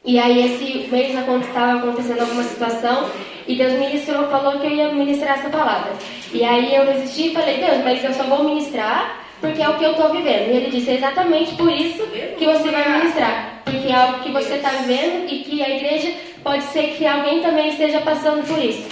E 0.06 0.18
aí 0.18 0.46
esse 0.46 0.88
mês 0.90 1.10
estava 1.10 1.80
acontecendo 1.80 2.22
alguma 2.22 2.44
situação 2.44 3.10
e 3.48 3.56
Deus 3.56 3.74
ministrou, 3.74 4.28
falou 4.28 4.60
que 4.60 4.68
eu 4.68 4.72
ia 4.72 4.94
ministrar 4.94 5.38
essa 5.40 5.50
palavra. 5.50 5.92
E 6.32 6.44
aí 6.44 6.74
eu 6.76 6.86
resisti 6.86 7.28
e 7.28 7.34
falei, 7.34 7.58
Deus, 7.58 7.84
mas 7.84 8.04
eu 8.04 8.14
só 8.14 8.24
vou 8.24 8.44
ministrar 8.44 9.20
porque 9.42 9.62
é 9.62 9.68
o 9.70 9.76
que 9.78 9.84
eu 9.84 9.92
estou 9.92 10.10
vivendo. 10.12 10.48
E 10.50 10.56
ele 10.58 10.70
disse, 10.72 10.92
é 10.92 10.96
exatamente 10.96 11.56
por 11.56 11.72
isso 11.72 12.04
que 12.38 12.46
você 12.46 12.70
vai 12.72 12.90
ministrar. 13.00 13.62
Porque 13.66 13.88
é 13.88 13.96
algo 13.96 14.20
que 14.24 14.32
você 14.32 14.56
está 14.56 14.70
vivendo 14.70 15.30
e 15.30 15.40
que 15.40 15.62
a 15.62 15.70
igreja 15.76 16.14
pode 16.44 16.64
ser 16.66 16.96
que 16.96 17.06
alguém 17.06 17.42
também 17.42 17.68
esteja 17.70 18.00
passando 18.02 18.48
por 18.48 18.60
isso. 18.64 18.88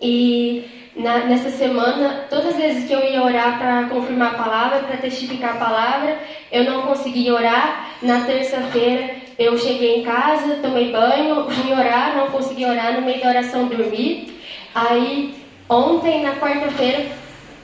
E 0.00 0.64
na, 0.96 1.18
nessa 1.26 1.50
semana, 1.50 2.26
todas 2.30 2.46
as 2.46 2.56
vezes 2.56 2.86
que 2.86 2.92
eu 2.92 3.04
ia 3.04 3.22
orar 3.22 3.58
para 3.58 3.84
confirmar 3.84 4.34
a 4.34 4.38
palavra, 4.38 4.78
para 4.80 4.96
testificar 4.96 5.56
a 5.56 5.58
palavra, 5.58 6.18
eu 6.50 6.64
não 6.64 6.82
conseguia 6.82 7.34
orar. 7.34 7.90
Na 8.02 8.22
terça-feira, 8.22 9.10
eu 9.38 9.56
cheguei 9.58 10.00
em 10.00 10.02
casa, 10.02 10.58
tomei 10.62 10.90
banho, 10.90 11.48
fui 11.50 11.72
orar, 11.72 12.16
não 12.16 12.28
consegui 12.28 12.64
orar, 12.64 12.94
no 12.94 13.02
meio 13.02 13.20
da 13.20 13.28
oração 13.28 13.66
dormi. 13.66 14.32
Aí, 14.74 15.34
ontem, 15.68 16.22
na 16.22 16.36
quarta-feira, 16.36 17.06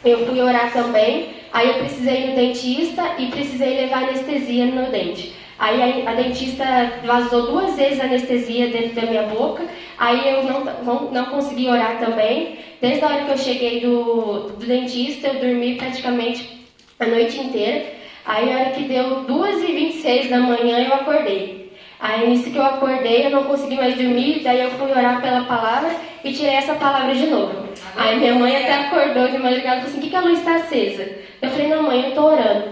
eu 0.04 0.26
fui 0.26 0.40
orar 0.40 0.70
também. 0.72 1.42
Aí 1.52 1.68
eu 1.68 1.74
precisei 1.74 2.24
ir 2.24 2.30
no 2.30 2.36
dentista 2.36 3.14
e 3.18 3.26
precisei 3.26 3.80
levar 3.80 4.04
anestesia 4.04 4.66
no 4.66 4.72
meu 4.72 4.90
dente. 4.90 5.34
Aí 5.62 6.04
a, 6.04 6.14
dentista 6.14 6.64
vazou 7.04 7.52
duas 7.52 7.76
vezes 7.76 8.00
a 8.00 8.04
anestesia 8.06 8.66
dentro 8.66 9.00
da 9.00 9.02
minha 9.02 9.22
boca. 9.22 9.62
Aí 9.96 10.28
eu 10.28 10.42
não, 10.42 10.64
não, 10.82 11.10
não 11.12 11.24
consegui 11.26 11.68
orar 11.68 12.00
também. 12.00 12.58
Desde 12.80 13.04
a 13.04 13.06
hora 13.06 13.24
que 13.26 13.30
eu 13.30 13.38
cheguei 13.38 13.78
do, 13.78 14.48
do 14.58 14.66
dentista, 14.66 15.28
eu 15.28 15.34
dormi 15.34 15.76
praticamente 15.76 16.66
a 16.98 17.06
noite 17.06 17.38
inteira. 17.38 17.92
Aí 18.26 18.52
a 18.52 18.58
hora 18.58 18.70
que 18.70 18.82
deu 18.82 19.24
2h26 19.24 20.30
da 20.30 20.40
manhã, 20.40 20.80
eu 20.80 20.94
acordei. 20.94 21.70
Aí 22.00 22.28
nisso 22.28 22.50
que 22.50 22.56
eu 22.56 22.66
acordei, 22.66 23.26
eu 23.26 23.30
não 23.30 23.44
consegui 23.44 23.76
mais 23.76 23.94
dormir, 23.94 24.40
daí 24.42 24.62
eu 24.62 24.70
fui 24.72 24.90
orar 24.90 25.22
pela 25.22 25.44
palavra 25.44 25.94
e 26.24 26.32
tirei 26.32 26.54
essa 26.54 26.74
palavra 26.74 27.14
de 27.14 27.28
novo. 27.28 27.68
Aí 27.94 28.18
minha 28.18 28.34
mãe 28.34 28.56
até 28.56 28.72
acordou 28.72 29.28
de 29.28 29.38
madrugada 29.38 29.76
e 29.76 29.80
falou 29.82 29.84
assim, 29.84 29.94
por 29.94 30.00
que, 30.00 30.10
que 30.10 30.16
a 30.16 30.20
luz 30.22 30.40
está 30.40 30.56
acesa? 30.56 31.08
Eu 31.40 31.50
falei, 31.50 31.68
não 31.68 31.84
mãe, 31.84 32.02
eu 32.02 32.08
estou 32.08 32.32
orando, 32.32 32.64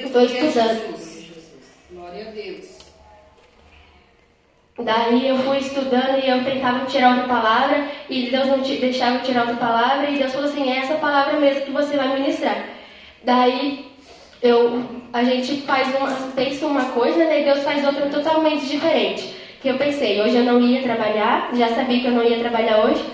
estou 0.00 0.22
estudando. 0.22 0.97
A 2.20 2.30
Deus. 2.30 2.78
Daí 4.80 5.28
eu 5.28 5.36
fui 5.38 5.58
estudando 5.58 6.24
e 6.24 6.28
eu 6.28 6.44
tentava 6.44 6.84
tirar 6.86 7.10
outra 7.10 7.28
palavra 7.28 7.88
e 8.08 8.30
Deus 8.30 8.46
não 8.46 8.58
deixava 8.58 9.18
tirar 9.20 9.42
outra 9.42 9.56
palavra 9.56 10.10
e 10.10 10.18
Deus 10.18 10.32
falou 10.32 10.48
assim, 10.48 10.70
é 10.70 10.78
essa 10.78 10.94
palavra 10.94 11.38
mesmo 11.38 11.62
que 11.62 11.70
você 11.70 11.96
vai 11.96 12.18
ministrar. 12.18 12.64
Daí 13.24 13.86
eu, 14.42 14.84
a 15.12 15.22
gente 15.22 15.62
faz 15.62 15.94
uma, 15.94 16.08
pensa 16.34 16.66
uma 16.66 16.86
coisa 16.86 17.18
né, 17.18 17.40
e 17.40 17.44
Deus 17.44 17.62
faz 17.62 17.84
outra 17.84 18.06
totalmente 18.06 18.66
diferente. 18.66 19.34
Que 19.60 19.68
eu 19.68 19.76
pensei, 19.76 20.20
hoje 20.20 20.36
eu 20.36 20.44
não 20.44 20.60
ia 20.60 20.82
trabalhar, 20.82 21.50
já 21.54 21.68
sabia 21.74 22.00
que 22.00 22.06
eu 22.06 22.12
não 22.12 22.24
ia 22.24 22.38
trabalhar 22.38 22.84
hoje. 22.84 23.04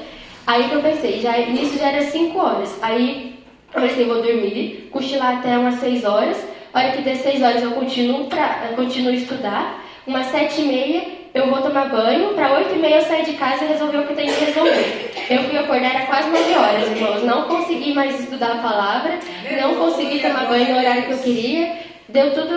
Aí 0.46 0.68
que 0.68 0.74
eu 0.74 0.82
pensei, 0.82 1.20
já, 1.20 1.36
nisso 1.38 1.78
já 1.78 1.88
era 1.88 2.02
5 2.02 2.38
horas. 2.38 2.78
Aí 2.82 3.38
eu 3.74 3.80
pensei, 3.80 4.04
vou 4.04 4.22
dormir, 4.22 4.88
cochilar 4.90 5.38
até 5.38 5.58
umas 5.58 5.76
6 5.76 6.04
horas. 6.04 6.53
Hora 6.74 6.90
que 6.90 7.02
der 7.02 7.14
6 7.14 7.40
horas 7.40 7.62
eu 7.62 7.70
continuo, 7.70 8.24
pra, 8.24 8.66
eu 8.68 8.76
continuo 8.76 9.12
estudar. 9.12 9.80
Umas 10.04 10.26
7 10.26 10.60
e 10.60 10.64
meia 10.64 11.04
eu 11.32 11.48
vou 11.48 11.62
tomar 11.62 11.88
banho. 11.88 12.34
Para 12.34 12.52
8 12.58 12.74
e 12.74 12.78
meia 12.78 12.96
eu 12.96 13.02
saio 13.02 13.24
de 13.24 13.34
casa 13.34 13.64
e 13.64 13.68
resolver 13.68 13.98
o 13.98 14.06
que 14.06 14.12
eu 14.12 14.16
tenho 14.16 14.34
que 14.34 14.44
resolver. 14.44 15.12
Eu 15.30 15.44
fui 15.44 15.56
acordar 15.56 15.94
era 15.94 16.06
quase 16.06 16.28
9 16.30 16.54
horas, 16.54 16.90
irmãos. 16.90 17.22
Não 17.22 17.44
consegui 17.44 17.94
mais 17.94 18.18
estudar 18.18 18.54
a 18.54 18.56
palavra, 18.56 19.20
não 19.62 19.76
consegui 19.76 20.18
tomar 20.18 20.46
banho 20.46 20.72
no 20.72 20.78
horário 20.80 21.04
que 21.04 21.12
eu 21.12 21.18
queria. 21.18 21.78
Deu 22.08 22.34
tudo 22.34 22.56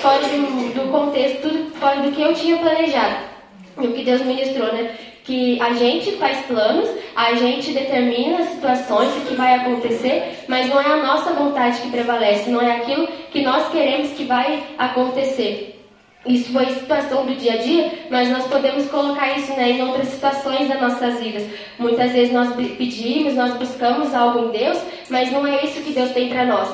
fora 0.00 0.22
do, 0.22 0.72
do 0.72 0.92
contexto, 0.92 1.42
tudo 1.42 1.70
fora 1.74 2.02
do 2.02 2.12
que 2.12 2.22
eu 2.22 2.32
tinha 2.34 2.56
planejado. 2.58 3.16
E 3.80 3.86
o 3.86 3.92
que 3.92 4.04
Deus 4.04 4.22
ministrou, 4.22 4.72
né? 4.72 4.94
Que 5.26 5.60
a 5.60 5.74
gente 5.74 6.12
faz 6.12 6.46
planos, 6.46 6.88
a 7.16 7.34
gente 7.34 7.72
determina 7.72 8.38
as 8.38 8.50
situações, 8.50 9.08
o 9.16 9.20
que 9.22 9.34
vai 9.34 9.54
acontecer, 9.56 10.44
mas 10.46 10.68
não 10.68 10.80
é 10.80 10.86
a 10.86 11.02
nossa 11.02 11.32
vontade 11.32 11.80
que 11.80 11.90
prevalece, 11.90 12.48
não 12.48 12.62
é 12.62 12.76
aquilo 12.76 13.08
que 13.32 13.42
nós 13.42 13.68
queremos 13.70 14.12
que 14.12 14.24
vai 14.24 14.62
acontecer. 14.78 15.72
Isso 16.24 16.52
foi 16.52 16.66
situação 16.66 17.26
do 17.26 17.34
dia 17.34 17.54
a 17.54 17.56
dia, 17.56 17.92
mas 18.10 18.28
nós 18.30 18.46
podemos 18.46 18.88
colocar 18.88 19.36
isso 19.36 19.52
né, 19.54 19.72
em 19.72 19.82
outras 19.82 20.08
situações 20.08 20.68
das 20.68 20.80
nossas 20.80 21.20
vidas. 21.20 21.44
Muitas 21.78 22.12
vezes 22.12 22.32
nós 22.32 22.54
pedimos, 22.54 23.34
nós 23.34 23.54
buscamos 23.54 24.14
algo 24.14 24.46
em 24.46 24.50
Deus, 24.50 24.78
mas 25.08 25.30
não 25.30 25.46
é 25.46 25.64
isso 25.64 25.82
que 25.82 25.92
Deus 25.92 26.10
tem 26.10 26.28
para 26.28 26.44
nós. 26.44 26.68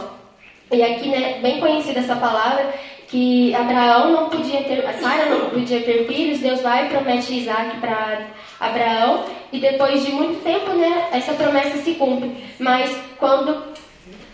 E 0.71 0.83
aqui, 0.83 1.09
né, 1.09 1.39
bem 1.43 1.61
conhecida 1.61 2.01
essa 2.01 2.17
palavra, 2.17 2.73
que 3.13 3.55
Abraão 3.55 4.11
não 4.11 4.31
podia 4.31 4.63
ter, 4.63 4.83
Sara 4.99 5.27
não 5.27 5.51
podia 5.51 5.83
ter 5.83 6.07
filhos, 6.07 6.41
Deus 6.41 6.63
vai 6.63 6.87
e 6.87 6.89
promete 6.89 7.41
Isaac 7.41 7.77
para 7.77 8.23
Abraão, 8.59 9.25
e 9.53 9.61
depois 9.61 10.03
de 10.03 10.13
muito 10.13 10.43
tempo, 10.43 10.71
né, 10.71 11.09
essa 11.13 11.35
promessa 11.35 11.77
se 11.83 11.93
cumpre. 11.93 12.33
Mas 12.59 12.91
quando 13.19 13.65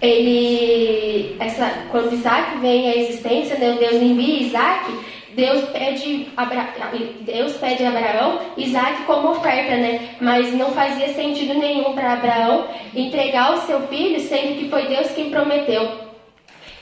ele, 0.00 1.34
essa, 1.40 1.86
quando 1.90 2.14
Isaac 2.14 2.58
vem 2.58 2.88
à 2.88 2.96
existência, 2.96 3.58
né, 3.58 3.76
Deus 3.80 4.00
envia 4.00 4.42
Isaac, 4.42 4.92
Deus 5.34 5.64
pede, 5.70 6.28
Abra, 6.36 6.68
Deus 7.22 7.54
pede 7.54 7.84
a 7.84 7.88
Abraão 7.88 8.38
Isaac 8.56 9.02
como 9.06 9.30
oferta, 9.30 9.76
né? 9.76 10.16
Mas 10.20 10.52
não 10.52 10.70
fazia 10.70 11.08
sentido 11.14 11.54
nenhum 11.54 11.94
para 11.94 12.14
Abraão 12.14 12.66
entregar 12.94 13.54
o 13.54 13.60
seu 13.60 13.80
filho, 13.88 14.18
sendo 14.20 14.58
que 14.58 14.68
foi 14.68 14.86
Deus 14.86 15.10
quem 15.12 15.30
prometeu. 15.30 16.07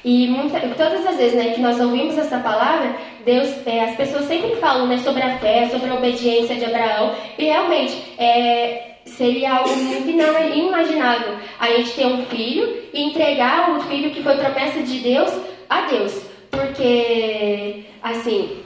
E 0.05 0.29
muita, 0.29 0.61
todas 0.61 1.05
as 1.07 1.17
vezes 1.17 1.35
né, 1.35 1.53
que 1.53 1.61
nós 1.61 1.81
ouvimos 1.81 2.17
essa 2.17 2.39
palavra, 2.39 2.95
Deus, 3.25 3.49
é, 3.67 3.85
as 3.85 3.97
pessoas 3.97 4.27
sempre 4.27 4.57
falam 4.57 4.87
né, 4.87 4.99
sobre 4.99 5.23
a 5.23 5.39
fé, 5.39 5.69
sobre 5.69 5.91
a 5.91 5.95
obediência 5.95 6.55
de 6.55 6.65
Abraão, 6.65 7.15
e 7.37 7.45
realmente 7.45 8.15
é, 8.19 8.97
seria 9.05 9.55
algo 9.55 9.75
muito 9.77 10.09
inimaginável 10.09 11.35
a 11.59 11.69
gente 11.69 11.93
ter 11.93 12.07
um 12.07 12.25
filho 12.27 12.85
e 12.93 13.03
entregar 13.03 13.77
o 13.77 13.81
filho 13.83 14.11
que 14.11 14.23
foi 14.23 14.37
promessa 14.37 14.81
de 14.83 14.99
Deus 14.99 15.33
a 15.69 15.83
Deus. 15.83 16.23
Porque, 16.51 17.85
assim, 18.03 18.61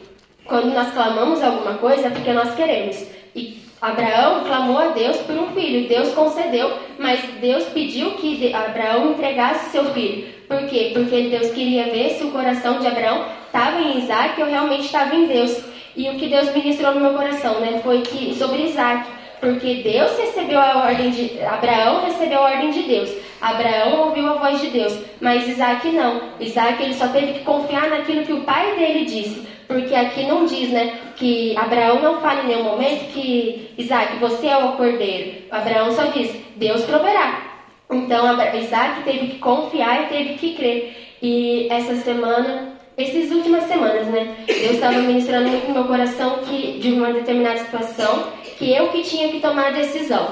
quando 0.44 0.74
nós 0.74 0.92
clamamos 0.92 1.42
alguma 1.42 1.74
coisa 1.74 2.08
é 2.08 2.10
porque 2.10 2.32
nós 2.32 2.54
queremos. 2.54 3.06
E 3.34 3.59
Abraão 3.80 4.44
clamou 4.44 4.78
a 4.78 4.88
Deus 4.88 5.16
por 5.18 5.34
um 5.34 5.48
filho, 5.54 5.88
Deus 5.88 6.12
concedeu, 6.12 6.70
mas 6.98 7.20
Deus 7.40 7.64
pediu 7.70 8.10
que 8.12 8.52
Abraão 8.54 9.12
entregasse 9.12 9.70
seu 9.70 9.86
filho. 9.94 10.28
Por 10.46 10.66
quê? 10.66 10.90
Porque 10.92 11.28
Deus 11.28 11.50
queria 11.52 11.84
ver 11.84 12.10
se 12.10 12.24
o 12.24 12.30
coração 12.30 12.78
de 12.78 12.86
Abraão 12.86 13.24
estava 13.46 13.80
em 13.80 13.98
Isaac 13.98 14.40
ou 14.40 14.48
realmente 14.48 14.84
estava 14.84 15.14
em 15.14 15.26
Deus. 15.26 15.64
E 15.96 16.08
o 16.10 16.16
que 16.16 16.28
Deus 16.28 16.52
ministrou 16.52 16.94
no 16.94 17.00
meu 17.00 17.14
coração, 17.14 17.60
né, 17.60 17.80
foi 17.82 18.02
que 18.02 18.34
sobre 18.34 18.64
Isaac, 18.64 19.08
porque 19.40 19.76
Deus 19.76 20.16
recebeu 20.18 20.60
a 20.60 20.84
ordem 20.84 21.10
de 21.10 21.40
Abraão 21.42 22.04
recebeu 22.04 22.38
a 22.38 22.50
ordem 22.50 22.70
de 22.70 22.82
Deus. 22.82 23.10
Abraão 23.40 24.08
ouviu 24.08 24.28
a 24.28 24.34
voz 24.34 24.60
de 24.60 24.68
Deus, 24.68 24.98
mas 25.20 25.48
Isaac 25.48 25.88
não. 25.90 26.20
Isaac 26.38 26.82
ele 26.82 26.94
só 26.94 27.08
teve 27.08 27.34
que 27.34 27.44
confiar 27.44 27.88
naquilo 27.88 28.24
que 28.24 28.32
o 28.32 28.42
pai 28.42 28.76
dele 28.76 29.04
disse, 29.04 29.46
porque 29.66 29.94
aqui 29.94 30.26
não 30.26 30.44
diz, 30.46 30.70
né, 30.70 30.98
que 31.16 31.56
Abraão 31.56 32.02
não 32.02 32.20
fala 32.20 32.42
em 32.42 32.48
nenhum 32.48 32.64
momento 32.64 33.12
que 33.12 33.70
Isaac, 33.78 34.18
você 34.18 34.48
é 34.48 34.56
o 34.56 34.72
cordeiro. 34.72 35.44
Abraão 35.50 35.90
só 35.92 36.04
diz, 36.06 36.34
Deus 36.56 36.82
proverá. 36.84 37.50
Então 37.90 38.36
Isaac 38.56 39.02
teve 39.04 39.28
que 39.28 39.38
confiar 39.38 40.02
e 40.02 40.06
teve 40.06 40.34
que 40.34 40.54
crer. 40.54 41.16
E 41.22 41.66
essa 41.70 41.96
semana, 41.96 42.74
essas 42.96 43.30
últimas 43.30 43.64
semanas, 43.64 44.06
né? 44.06 44.36
Deus 44.46 44.72
estava 44.72 44.98
ministrando 44.98 45.48
muito 45.48 45.68
no 45.68 45.74
meu 45.74 45.84
coração 45.84 46.38
que 46.38 46.78
de 46.78 46.92
uma 46.92 47.12
determinada 47.12 47.58
situação, 47.58 48.28
que 48.58 48.72
eu 48.72 48.88
que 48.88 49.02
tinha 49.02 49.28
que 49.28 49.40
tomar 49.40 49.68
a 49.68 49.70
decisão. 49.70 50.28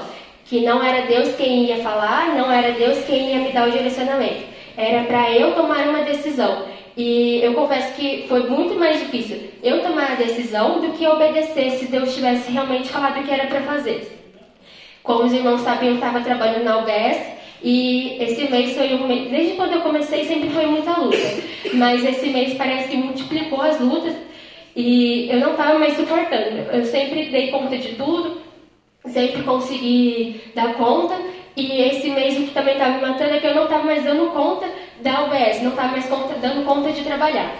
Que 0.49 0.61
não 0.61 0.83
era 0.83 1.05
Deus 1.05 1.35
quem 1.35 1.65
ia 1.65 1.77
falar, 1.77 2.35
não 2.35 2.51
era 2.51 2.71
Deus 2.71 3.05
quem 3.05 3.29
ia 3.29 3.39
me 3.39 3.51
dar 3.51 3.67
o 3.67 3.71
direcionamento. 3.71 4.45
Era 4.75 5.03
para 5.03 5.31
eu 5.31 5.53
tomar 5.53 5.87
uma 5.87 6.01
decisão. 6.01 6.65
E 6.97 7.39
eu 7.43 7.53
confesso 7.53 7.93
que 7.93 8.25
foi 8.27 8.49
muito 8.49 8.73
mais 8.73 8.99
difícil 8.99 9.51
eu 9.61 9.81
tomar 9.81 10.13
a 10.13 10.15
decisão 10.15 10.81
do 10.81 10.93
que 10.93 11.07
obedecer 11.07 11.71
se 11.71 11.85
Deus 11.85 12.15
tivesse 12.15 12.51
realmente 12.51 12.89
falado 12.89 13.19
o 13.19 13.23
que 13.23 13.31
era 13.31 13.45
para 13.45 13.61
fazer. 13.61 14.19
Como 15.03 15.23
os 15.23 15.31
irmãos 15.31 15.61
sabem, 15.61 15.89
eu 15.89 15.95
estava 15.95 16.19
trabalhando 16.21 16.63
na 16.63 16.79
UBS 16.79 17.21
e 17.63 18.17
esse 18.19 18.49
mês 18.49 18.75
foi 18.75 18.95
um 18.95 19.07
mês, 19.07 19.29
desde 19.29 19.55
quando 19.55 19.73
eu 19.73 19.81
comecei 19.81 20.25
sempre 20.25 20.49
foi 20.49 20.65
muita 20.65 20.99
luta, 20.99 21.17
mas 21.73 22.03
esse 22.03 22.29
mês 22.29 22.55
parece 22.55 22.89
que 22.89 22.97
multiplicou 22.97 23.61
as 23.61 23.79
lutas 23.79 24.15
e 24.75 25.29
eu 25.29 25.39
não 25.39 25.51
estava 25.51 25.77
mais 25.77 25.95
suportando. 25.95 26.57
Eu 26.71 26.85
sempre 26.85 27.25
dei 27.25 27.51
conta 27.51 27.77
de 27.77 27.95
tudo, 27.95 28.41
sempre 29.09 29.43
consegui 29.43 30.41
dar 30.55 30.73
conta 30.75 31.15
e 31.55 31.81
esse 31.81 32.09
mês 32.09 32.37
o 32.37 32.43
que 32.43 32.53
também 32.53 32.73
estava 32.73 32.93
me 32.93 33.01
matando 33.01 33.33
é 33.33 33.39
que 33.39 33.47
eu 33.47 33.55
não 33.55 33.63
estava 33.63 33.83
mais 33.83 34.03
dando 34.03 34.31
conta 34.31 34.67
da 35.01 35.25
UBS, 35.25 35.61
não 35.61 35.71
estava 35.71 35.89
mais 35.89 36.05
conta, 36.05 36.35
dando 36.35 36.65
conta 36.65 36.91
de 36.91 37.03
trabalhar. 37.03 37.53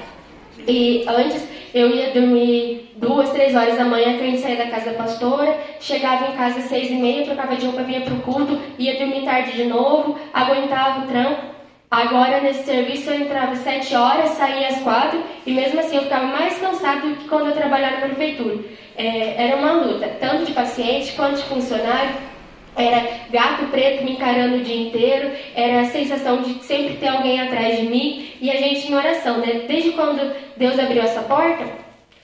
E 0.67 1.03
antes 1.07 1.47
eu 1.73 1.89
ia 1.93 2.11
dormir 2.11 2.91
duas, 2.95 3.29
três 3.31 3.55
horas 3.55 3.77
da 3.77 3.85
manhã, 3.85 4.17
que 4.17 4.23
a 4.23 4.27
gente 4.27 4.41
saía 4.41 4.57
da 4.57 4.67
casa 4.67 4.91
da 4.91 4.97
pastora, 4.97 5.57
chegava 5.79 6.31
em 6.31 6.35
casa 6.35 6.59
às 6.59 6.65
seis 6.65 6.89
e 6.89 6.95
meia, 6.95 7.25
trocava 7.25 7.55
de 7.55 7.65
roupa, 7.65 7.83
vinha 7.83 8.01
pro 8.01 8.15
culto, 8.17 8.59
ia 8.77 8.97
dormir 8.97 9.23
tarde 9.23 9.51
de 9.51 9.65
novo, 9.65 10.17
aguentava 10.33 11.01
o 11.01 11.07
trampo. 11.07 11.58
Agora, 11.91 12.39
nesse 12.41 12.65
serviço, 12.65 13.09
eu 13.09 13.21
entrava 13.21 13.53
às 13.53 13.59
7 13.59 13.95
horas, 13.95 14.29
saía 14.31 14.67
às 14.67 14.79
4 14.81 15.23
e 15.43 15.51
mesmo 15.51 15.79
assim 15.79 15.95
eu 15.95 16.03
ficava 16.03 16.27
mais 16.27 16.59
cansado 16.59 17.09
do 17.09 17.15
que 17.15 17.27
quando 17.27 17.47
eu 17.47 17.53
trabalhava 17.53 18.01
na 18.01 18.13
prefeitura. 18.13 18.59
É, 18.95 19.47
era 19.47 19.55
uma 19.55 19.71
luta, 19.71 20.07
tanto 20.19 20.45
de 20.45 20.51
paciente 20.51 21.13
quanto 21.13 21.37
de 21.37 21.43
funcionário. 21.45 22.15
Era 22.77 23.07
gato 23.31 23.65
preto 23.71 24.03
me 24.03 24.11
encarando 24.11 24.57
o 24.57 24.63
dia 24.63 24.87
inteiro, 24.87 25.31
era 25.55 25.81
a 25.81 25.85
sensação 25.85 26.43
de 26.43 26.63
sempre 26.63 26.97
ter 26.97 27.07
alguém 27.07 27.41
atrás 27.41 27.79
de 27.79 27.87
mim 27.87 28.33
e 28.39 28.51
a 28.51 28.57
gente 28.57 28.89
em 28.89 28.95
oração, 28.95 29.39
né? 29.39 29.63
Desde 29.67 29.91
quando 29.93 30.31
Deus 30.55 30.77
abriu 30.77 31.01
essa 31.01 31.21
porta, 31.23 31.65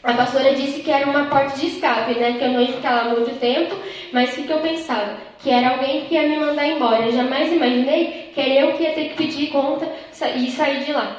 a 0.05 0.13
pastora 0.13 0.53
disse 0.53 0.81
que 0.81 0.91
era 0.91 1.09
uma 1.09 1.25
porta 1.25 1.57
de 1.57 1.65
escape, 1.65 2.19
né? 2.19 2.33
Que 2.37 2.43
eu 2.43 2.51
não 2.51 2.61
ia 2.61 2.73
ficar 2.73 2.91
lá 2.91 3.03
muito 3.05 3.39
tempo, 3.39 3.75
mas 4.13 4.31
o 4.31 4.35
que, 4.35 4.43
que 4.43 4.53
eu 4.53 4.59
pensava? 4.59 5.17
Que 5.39 5.49
era 5.49 5.71
alguém 5.71 6.05
que 6.05 6.13
ia 6.13 6.27
me 6.27 6.37
mandar 6.37 6.67
embora. 6.67 7.05
Eu 7.05 7.11
jamais 7.11 7.51
imaginei 7.51 8.31
que 8.33 8.39
era 8.39 8.53
eu 8.53 8.73
que 8.73 8.83
ia 8.83 8.93
ter 8.93 9.09
que 9.09 9.15
pedir 9.15 9.47
conta 9.47 9.91
e 10.35 10.51
sair 10.51 10.85
de 10.85 10.91
lá. 10.91 11.17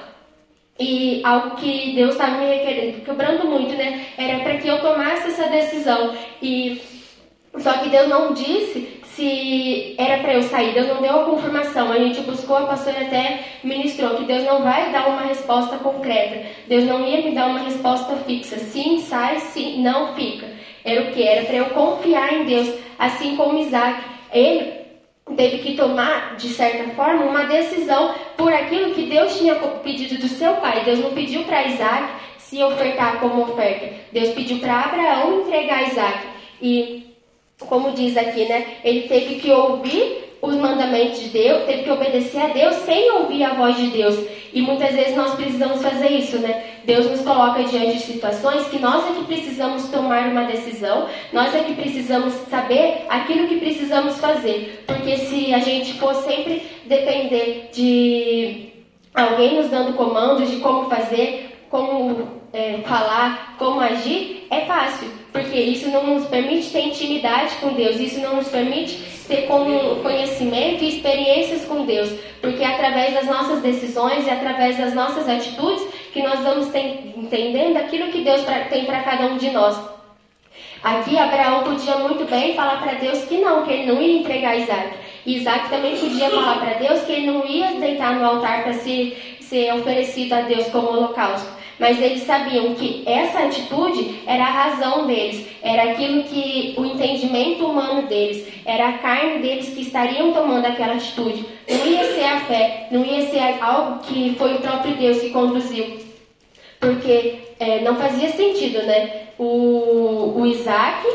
E 0.79 1.21
algo 1.25 1.57
que 1.57 1.95
Deus 1.97 2.13
estava 2.13 2.37
me 2.37 2.47
requerendo, 2.47 3.01
quebrando 3.01 3.47
muito, 3.49 3.75
né? 3.75 4.07
Era 4.17 4.39
para 4.41 4.59
que 4.59 4.69
eu 4.69 4.81
tomasse 4.81 5.29
essa 5.29 5.49
decisão. 5.49 6.15
E 6.41 6.81
só 7.59 7.73
que 7.79 7.89
Deus 7.89 8.09
não 8.09 8.33
disse 8.35 9.01
se 9.17 9.95
era 9.97 10.19
para 10.23 10.35
eu 10.35 10.43
sair, 10.43 10.75
Deus 10.75 10.89
não 10.89 11.01
deu 11.01 11.23
a 11.23 11.25
confirmação. 11.25 11.91
A 11.91 11.99
gente 11.99 12.21
buscou, 12.21 12.55
a 12.55 12.67
pastora 12.67 13.01
até 13.01 13.45
ministrou 13.65 14.11
que 14.17 14.25
Deus 14.25 14.45
não 14.45 14.63
vai 14.63 14.93
dar 14.93 15.09
uma 15.09 15.23
resposta 15.23 15.79
concreta. 15.79 16.47
Deus 16.69 16.85
não 16.85 17.05
ia 17.07 17.23
me 17.23 17.35
dar 17.35 17.47
uma 17.47 17.61
resposta 17.61 18.15
fixa. 18.27 18.59
Sim, 18.59 19.01
sai, 19.01 19.41
sim, 19.41 19.83
não 19.83 20.15
fica. 20.15 20.47
Era 20.85 21.03
o 21.03 21.13
que? 21.13 21.23
Era 21.23 21.47
para 21.47 21.57
eu 21.57 21.65
confiar 21.71 22.35
em 22.35 22.45
Deus, 22.45 22.71
assim 22.99 23.37
como 23.37 23.59
Isaac. 23.59 24.05
Ele 24.31 24.75
teve 25.35 25.59
que 25.59 25.77
tomar, 25.77 26.37
de 26.37 26.51
certa 26.51 26.91
forma, 26.91 27.25
uma 27.25 27.45
decisão 27.45 28.15
por 28.37 28.53
aquilo 28.53 28.95
que 28.95 29.07
Deus 29.07 29.39
tinha 29.39 29.55
pedido 29.83 30.21
do 30.21 30.29
seu 30.29 30.57
pai. 30.57 30.85
Deus 30.85 30.99
não 30.99 31.13
pediu 31.13 31.43
para 31.45 31.67
Isaac 31.67 32.05
se 32.37 32.63
ofertar 32.63 33.19
como 33.19 33.43
oferta. 33.43 33.95
Deus 34.13 34.29
pediu 34.35 34.59
para 34.59 34.83
Abraão 34.83 35.41
entregar 35.41 35.89
Isaac. 35.89 36.19
E 36.61 37.06
como 37.59 37.93
diz 37.93 38.17
aqui, 38.17 38.45
né? 38.45 38.67
Ele 38.85 39.03
teve 39.03 39.37
que 39.37 39.51
ouvir 39.51 40.27
os 40.43 40.55
mandamentos 40.57 41.21
de 41.21 41.29
Deus, 41.31 41.65
teve 41.65 41.83
que 41.85 41.91
obedecer 41.91 42.41
a 42.41 42.49
Deus 42.49 42.75
sem 42.77 43.11
ouvir 43.13 43.43
a 43.43 43.55
voz 43.55 43.77
de 43.77 43.89
Deus. 43.89 44.17
E 44.53 44.63
muitas 44.63 44.95
vezes 44.95 45.17
nós 45.17 45.35
precisamos 45.35 45.83
fazer 45.83 46.09
isso, 46.09 46.39
né? 46.39 46.63
Deus 46.85 47.11
nos 47.11 47.21
coloca 47.23 47.65
diante 47.65 47.95
de 47.95 48.03
situações 48.03 48.67
que 48.69 48.79
nós 48.79 49.05
é 49.11 49.15
que 49.15 49.25
precisamos 49.25 49.89
tomar 49.89 50.29
uma 50.29 50.45
decisão, 50.45 51.09
nós 51.33 51.55
é 51.55 51.61
que 51.61 51.75
precisamos 51.75 52.33
saber 52.49 53.05
aquilo 53.09 53.49
que 53.49 53.59
precisamos 53.59 54.19
fazer. 54.19 54.85
Porque 54.87 55.17
se 55.17 55.53
a 55.53 55.59
gente 55.59 55.95
for 55.95 56.15
sempre 56.15 56.63
depender 56.87 57.71
de 57.73 58.69
alguém 59.15 59.57
nos 59.57 59.69
dando 59.69 59.95
comandos 59.95 60.51
de 60.51 60.57
como 60.59 60.89
fazer, 60.89 61.67
como 61.71 62.29
é, 62.53 62.79
falar, 62.85 63.57
como 63.59 63.81
agir, 63.81 64.47
é 64.51 64.61
fácil, 64.63 65.09
porque 65.37 65.61
isso 65.61 65.91
não 65.91 66.07
nos 66.07 66.27
permite 66.29 66.71
ter 66.71 66.87
intimidade 66.87 67.57
com 67.57 67.75
Deus, 67.75 68.01
isso 68.01 68.19
não 68.21 68.37
nos 68.37 68.49
permite 68.49 68.97
ter 69.29 69.43
como 69.47 69.97
conhecimento 69.97 70.83
e 70.83 70.97
experiências 70.97 71.67
com 71.67 71.85
Deus, 71.85 72.11
porque 72.41 72.65
é 72.65 72.69
através 72.69 73.13
das 73.13 73.27
nossas 73.27 73.61
decisões 73.61 74.27
e 74.27 74.31
através 74.31 74.79
das 74.79 74.95
nossas 74.95 75.29
atitudes 75.29 75.87
que 76.15 76.23
nós 76.23 76.41
vamos 76.41 76.75
entendendo 76.75 77.77
aquilo 77.77 78.11
que 78.11 78.23
Deus 78.23 78.41
tem 78.71 78.87
para 78.87 79.03
cada 79.03 79.27
um 79.27 79.37
de 79.37 79.51
nós. 79.51 79.79
Aqui 80.83 81.19
Abraão 81.19 81.65
podia 81.65 81.97
muito 81.97 82.25
bem 82.25 82.55
falar 82.55 82.81
para 82.81 82.95
Deus 82.95 83.25
que 83.25 83.37
não, 83.37 83.67
que 83.67 83.73
ele 83.73 83.93
não 83.93 84.01
ia 84.01 84.21
entregar 84.21 84.57
Isaac. 84.57 84.97
Isaac 85.27 85.69
também 85.69 85.99
podia 85.99 86.31
falar 86.31 86.61
para 86.61 86.75
Deus 86.79 87.03
que 87.03 87.13
ele 87.13 87.27
não 87.27 87.47
ia 87.47 87.73
deitar 87.73 88.15
no 88.15 88.25
altar 88.25 88.63
para 88.63 88.73
ser, 88.73 89.37
ser 89.41 89.75
oferecido 89.75 90.33
a 90.33 90.41
Deus 90.43 90.69
como 90.69 90.89
holocausto. 90.89 91.56
Mas 91.79 92.01
eles 92.01 92.23
sabiam 92.23 92.75
que 92.75 93.03
essa 93.07 93.41
atitude 93.41 94.23
era 94.27 94.45
a 94.45 94.51
razão 94.51 95.07
deles, 95.07 95.47
era 95.63 95.91
aquilo 95.91 96.23
que 96.25 96.75
o 96.79 96.85
entendimento 96.85 97.67
humano 97.67 98.09
deles, 98.09 98.47
era 98.65 98.89
a 98.89 98.99
carne 98.99 99.41
deles 99.41 99.69
que 99.69 99.83
estariam 99.83 100.33
tomando 100.33 100.65
aquela 100.65 100.95
atitude. 100.95 101.45
Não 101.69 101.87
ia 101.87 102.15
ser 102.15 102.25
a 102.25 102.41
fé, 102.41 102.89
não 102.91 103.05
ia 103.05 103.29
ser 103.29 103.63
algo 103.63 104.01
que 104.01 104.35
foi 104.39 104.55
o 104.55 104.61
próprio 104.61 104.97
Deus 104.97 105.21
que 105.21 105.31
conduziu. 105.31 105.99
Porque 106.81 107.39
é, 107.59 107.81
não 107.81 107.97
fazia 107.97 108.31
sentido, 108.31 108.83
né? 108.83 109.27
O, 109.39 110.41
o 110.41 110.47
Isaac, 110.47 111.07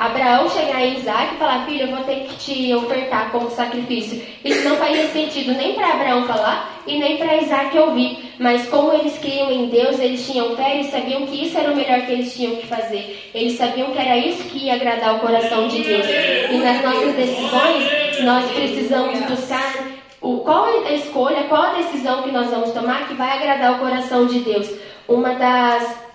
Abraão 0.00 0.48
chegar 0.48 0.82
em 0.82 0.96
Isaac 0.96 1.34
e 1.34 1.36
falar: 1.36 1.66
Filho, 1.66 1.82
eu 1.82 1.94
vou 1.94 2.04
ter 2.04 2.20
que 2.20 2.34
te 2.36 2.74
ofertar 2.74 3.30
como 3.30 3.50
sacrifício. 3.50 4.22
Isso 4.42 4.66
não 4.66 4.76
fazia 4.76 5.06
sentido 5.08 5.52
nem 5.52 5.74
para 5.74 5.92
Abraão 5.92 6.26
falar 6.26 6.82
e 6.86 6.98
nem 6.98 7.18
para 7.18 7.36
Isaac 7.36 7.78
ouvir. 7.78 8.32
Mas 8.38 8.66
como 8.70 8.94
eles 8.94 9.18
criam 9.18 9.52
em 9.52 9.66
Deus, 9.66 10.00
eles 10.00 10.26
tinham 10.26 10.56
fé, 10.56 10.76
eles 10.76 10.86
sabiam 10.86 11.26
que 11.26 11.44
isso 11.44 11.58
era 11.58 11.70
o 11.70 11.76
melhor 11.76 12.00
que 12.06 12.12
eles 12.12 12.34
tinham 12.34 12.56
que 12.56 12.66
fazer. 12.66 13.30
Eles 13.34 13.58
sabiam 13.58 13.90
que 13.90 13.98
era 13.98 14.16
isso 14.16 14.42
que 14.44 14.64
ia 14.64 14.76
agradar 14.76 15.16
o 15.16 15.20
coração 15.20 15.68
de 15.68 15.82
Deus. 15.82 16.06
E 16.50 16.56
nas 16.56 16.82
nossas 16.82 17.14
decisões, 17.14 18.22
nós 18.22 18.50
precisamos 18.52 19.20
buscar 19.20 19.84
o, 20.22 20.38
qual 20.38 20.66
é 20.66 20.88
a 20.88 20.92
escolha, 20.94 21.44
qual 21.44 21.62
a 21.62 21.74
decisão 21.74 22.22
que 22.22 22.32
nós 22.32 22.48
vamos 22.48 22.72
tomar 22.72 23.06
que 23.06 23.12
vai 23.12 23.36
agradar 23.36 23.74
o 23.74 23.78
coração 23.78 24.24
de 24.24 24.38
Deus. 24.38 24.66
Uma 25.06 25.34
das 25.34 26.09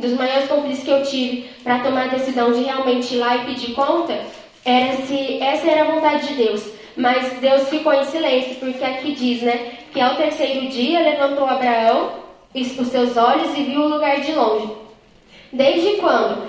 dos 0.00 0.12
maiores 0.14 0.48
conflitos 0.48 0.82
que 0.82 0.90
eu 0.90 1.02
tive 1.02 1.50
para 1.62 1.80
tomar 1.80 2.04
a 2.04 2.08
decisão 2.08 2.52
de 2.52 2.62
realmente 2.62 3.14
ir 3.14 3.18
lá 3.18 3.36
e 3.36 3.44
pedir 3.46 3.74
conta 3.74 4.20
era 4.64 4.94
se 5.02 5.42
essa 5.42 5.70
era 5.70 5.82
a 5.82 5.94
vontade 5.94 6.28
de 6.28 6.34
Deus. 6.34 6.66
Mas 6.96 7.38
Deus 7.40 7.68
ficou 7.68 7.92
em 7.92 8.04
silêncio, 8.04 8.56
porque 8.56 8.84
aqui 8.84 9.12
diz, 9.12 9.42
né, 9.42 9.72
que 9.92 10.00
ao 10.00 10.16
terceiro 10.16 10.68
dia 10.68 11.00
levantou 11.00 11.44
Abraão 11.44 12.24
os 12.54 12.86
seus 12.88 13.16
olhos 13.16 13.56
e 13.58 13.64
viu 13.64 13.80
o 13.80 13.88
lugar 13.88 14.20
de 14.20 14.32
longe. 14.32 14.83
Desde 15.54 15.98
quando 15.98 16.48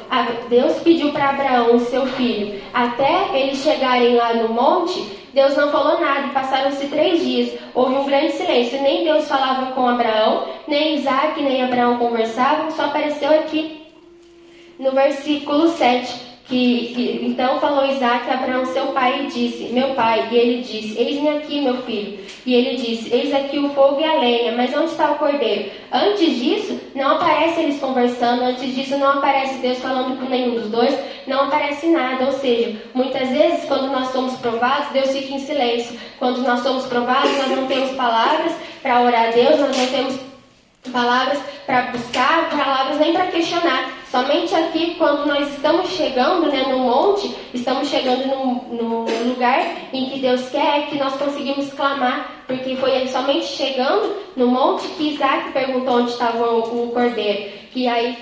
Deus 0.49 0.79
pediu 0.79 1.11
para 1.11 1.29
Abraão, 1.29 1.79
seu 1.79 2.07
filho, 2.07 2.59
até 2.73 3.39
eles 3.39 3.59
chegarem 3.59 4.15
lá 4.15 4.33
no 4.33 4.49
monte, 4.49 4.99
Deus 5.31 5.55
não 5.55 5.71
falou 5.71 6.01
nada 6.01 6.29
passaram-se 6.29 6.87
três 6.87 7.23
dias. 7.23 7.53
Houve 7.75 7.93
um 7.93 8.05
grande 8.05 8.31
silêncio. 8.31 8.81
Nem 8.81 9.03
Deus 9.03 9.27
falava 9.27 9.73
com 9.73 9.87
Abraão, 9.87 10.47
nem 10.67 10.95
Isaac, 10.95 11.39
nem 11.39 11.63
Abraão 11.63 11.99
conversavam. 11.99 12.71
Só 12.71 12.85
apareceu 12.85 13.29
aqui 13.29 13.85
no 14.79 14.91
versículo 14.91 15.67
7. 15.67 16.34
Que, 16.47 16.93
que, 16.93 17.25
então 17.25 17.59
falou 17.59 17.89
Isaac 17.89 18.29
a 18.29 18.35
Abraão, 18.35 18.65
seu 18.67 18.87
pai, 18.87 19.23
e 19.23 19.27
disse: 19.27 19.73
Meu 19.73 19.95
pai. 19.95 20.27
E 20.31 20.35
ele 20.35 20.61
disse: 20.61 20.95
Eis-me 20.95 21.29
aqui, 21.29 21.61
meu 21.61 21.81
filho. 21.81 22.19
E 22.45 22.53
ele 22.53 22.77
disse: 22.77 23.11
Eis 23.11 23.33
aqui 23.33 23.57
o 23.57 23.69
fogo 23.69 23.99
e 23.99 24.03
a 24.03 24.19
lenha, 24.19 24.51
mas 24.51 24.75
onde 24.75 24.91
está 24.91 25.11
o 25.11 25.15
cordeiro? 25.15 25.71
Antes 25.91 26.37
disso, 26.37 26.79
não 26.93 27.15
aparece 27.15 27.61
eles 27.61 27.79
conversando, 27.79 28.43
antes 28.43 28.75
disso, 28.75 28.95
não 28.97 29.13
aparece 29.13 29.57
Deus 29.57 29.79
falando 29.79 30.19
com 30.19 30.29
nenhum 30.29 30.53
dos 30.53 30.69
dois, 30.69 30.95
não 31.25 31.45
aparece 31.45 31.87
nada. 31.87 32.25
Ou 32.25 32.33
seja, 32.33 32.79
muitas 32.93 33.27
vezes, 33.29 33.65
quando 33.65 33.87
nós 33.87 34.09
somos 34.09 34.35
provados, 34.35 34.89
Deus 34.89 35.11
fica 35.11 35.33
em 35.33 35.39
silêncio. 35.39 35.99
Quando 36.19 36.43
nós 36.43 36.59
somos 36.59 36.85
provados, 36.85 37.35
nós 37.39 37.49
não 37.57 37.65
temos 37.65 37.91
palavras 37.93 38.53
para 38.83 39.01
orar 39.01 39.29
a 39.29 39.31
Deus, 39.31 39.59
nós 39.59 39.75
não 39.75 39.87
temos 39.87 40.34
palavras 40.89 41.39
para 41.65 41.91
buscar, 41.91 42.49
palavras 42.49 42.99
nem 42.99 43.13
para 43.13 43.27
questionar. 43.27 43.91
Somente 44.09 44.55
aqui, 44.55 44.95
quando 44.95 45.25
nós 45.27 45.47
estamos 45.53 45.89
chegando 45.89 46.47
né, 46.47 46.63
no 46.69 46.79
monte, 46.79 47.35
estamos 47.53 47.89
chegando 47.89 48.27
no, 48.27 48.73
no 48.73 49.29
lugar 49.29 49.61
em 49.91 50.09
que 50.09 50.19
Deus 50.19 50.47
quer 50.49 50.87
que 50.87 50.97
nós 50.97 51.13
conseguimos 51.17 51.73
clamar, 51.73 52.43
porque 52.47 52.75
foi 52.77 53.07
somente 53.07 53.45
chegando 53.45 54.15
no 54.35 54.47
monte 54.47 54.87
que 54.89 55.13
Isaac 55.13 55.51
perguntou 55.51 55.95
onde 55.95 56.11
estava 56.11 56.49
o, 56.49 56.85
o 56.85 56.91
cordeiro. 56.91 57.51
Que 57.71 57.87
aí 57.87 58.17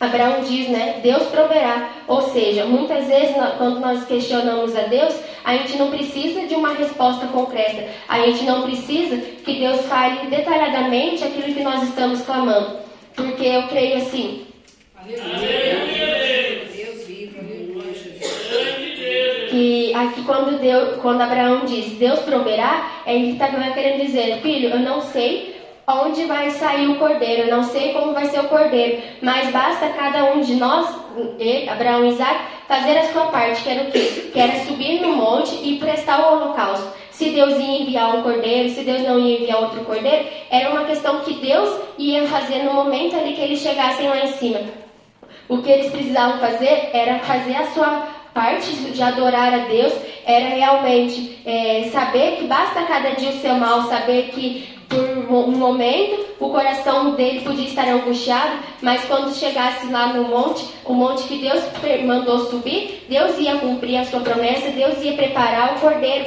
Abraão 0.00 0.40
diz, 0.42 0.66
né? 0.70 0.98
Deus 1.02 1.24
proverá. 1.24 1.90
Ou 2.08 2.22
seja, 2.22 2.64
muitas 2.64 3.06
vezes 3.06 3.36
quando 3.58 3.80
nós 3.80 4.06
questionamos 4.06 4.74
a 4.74 4.84
Deus, 4.84 5.14
a 5.44 5.54
gente 5.58 5.76
não 5.76 5.90
precisa 5.90 6.46
de 6.46 6.54
uma 6.54 6.72
resposta 6.72 7.26
concreta. 7.26 7.86
A 8.08 8.20
gente 8.20 8.44
não 8.44 8.62
precisa 8.62 9.18
que 9.18 9.58
Deus 9.58 9.82
fale 9.82 10.30
detalhadamente 10.30 11.22
aquilo 11.22 11.54
que 11.54 11.62
nós 11.62 11.82
estamos 11.82 12.22
clamando. 12.22 12.78
Porque 13.14 13.44
eu 13.44 13.64
creio 13.64 13.98
assim. 13.98 14.46
Que 19.50 19.94
aqui 19.94 20.22
quando, 20.24 20.58
Deus, 20.58 20.96
quando 21.02 21.20
Abraão 21.20 21.66
diz 21.66 21.98
Deus 21.98 22.20
proverá, 22.20 23.02
ele 23.06 23.32
está 23.32 23.48
querendo 23.48 24.06
dizer, 24.06 24.40
filho, 24.40 24.70
eu 24.70 24.78
não 24.78 25.02
sei 25.02 25.59
onde 25.86 26.24
vai 26.24 26.50
sair 26.50 26.88
o 26.88 26.98
cordeiro, 26.98 27.42
eu 27.42 27.56
não 27.56 27.62
sei 27.64 27.92
como 27.92 28.12
vai 28.12 28.26
ser 28.26 28.40
o 28.40 28.48
cordeiro, 28.48 29.02
mas 29.20 29.50
basta 29.50 29.88
cada 29.88 30.32
um 30.32 30.40
de 30.40 30.54
nós, 30.54 30.86
Abraão 31.70 32.04
e 32.04 32.10
Isaac, 32.10 32.40
fazer 32.68 32.98
a 32.98 33.12
sua 33.12 33.26
parte, 33.26 33.62
que 33.62 33.68
era 33.68 33.82
o 33.82 33.90
quê? 33.90 34.30
Que 34.32 34.38
era 34.38 34.64
subir 34.64 35.00
no 35.00 35.16
monte 35.16 35.54
e 35.62 35.78
prestar 35.78 36.20
o 36.20 36.36
holocausto. 36.36 36.88
Se 37.10 37.30
Deus 37.30 37.58
ia 37.58 37.82
enviar 37.82 38.16
um 38.16 38.22
cordeiro, 38.22 38.68
se 38.70 38.82
Deus 38.82 39.02
não 39.02 39.18
ia 39.18 39.40
enviar 39.40 39.62
outro 39.62 39.84
cordeiro, 39.84 40.26
era 40.50 40.70
uma 40.70 40.84
questão 40.84 41.20
que 41.20 41.34
Deus 41.34 41.78
ia 41.98 42.26
fazer 42.26 42.62
no 42.62 42.72
momento 42.72 43.16
ali 43.16 43.34
que 43.34 43.40
eles 43.40 43.60
chegassem 43.60 44.08
lá 44.08 44.24
em 44.24 44.32
cima. 44.32 44.60
O 45.48 45.58
que 45.58 45.70
eles 45.70 45.90
precisavam 45.90 46.38
fazer 46.38 46.90
era 46.92 47.18
fazer 47.18 47.56
a 47.56 47.66
sua 47.66 48.08
parte 48.32 48.70
de 48.72 49.02
adorar 49.02 49.52
a 49.52 49.58
Deus 49.66 49.92
era 50.24 50.48
realmente 50.50 51.40
é, 51.44 51.90
saber 51.92 52.36
que 52.36 52.44
basta 52.44 52.82
cada 52.82 53.10
dia 53.10 53.30
o 53.30 53.40
seu 53.40 53.54
mal, 53.54 53.82
saber 53.82 54.30
que 54.30 54.79
por 54.90 55.44
um 55.48 55.52
momento 55.52 56.26
o 56.40 56.50
coração 56.50 57.14
dele 57.14 57.42
podia 57.42 57.66
estar 57.66 57.86
angustiado, 57.86 58.58
mas 58.82 59.04
quando 59.04 59.34
chegasse 59.34 59.86
lá 59.86 60.12
no 60.12 60.24
monte, 60.24 60.66
o 60.84 60.92
monte 60.92 61.24
que 61.24 61.38
Deus 61.38 61.62
mandou 62.04 62.50
subir, 62.50 63.06
Deus 63.08 63.38
ia 63.38 63.58
cumprir 63.58 63.98
a 63.98 64.04
sua 64.04 64.20
promessa, 64.20 64.70
Deus 64.70 65.00
ia 65.02 65.12
preparar 65.12 65.76
o 65.76 65.80
cordeiro. 65.80 66.26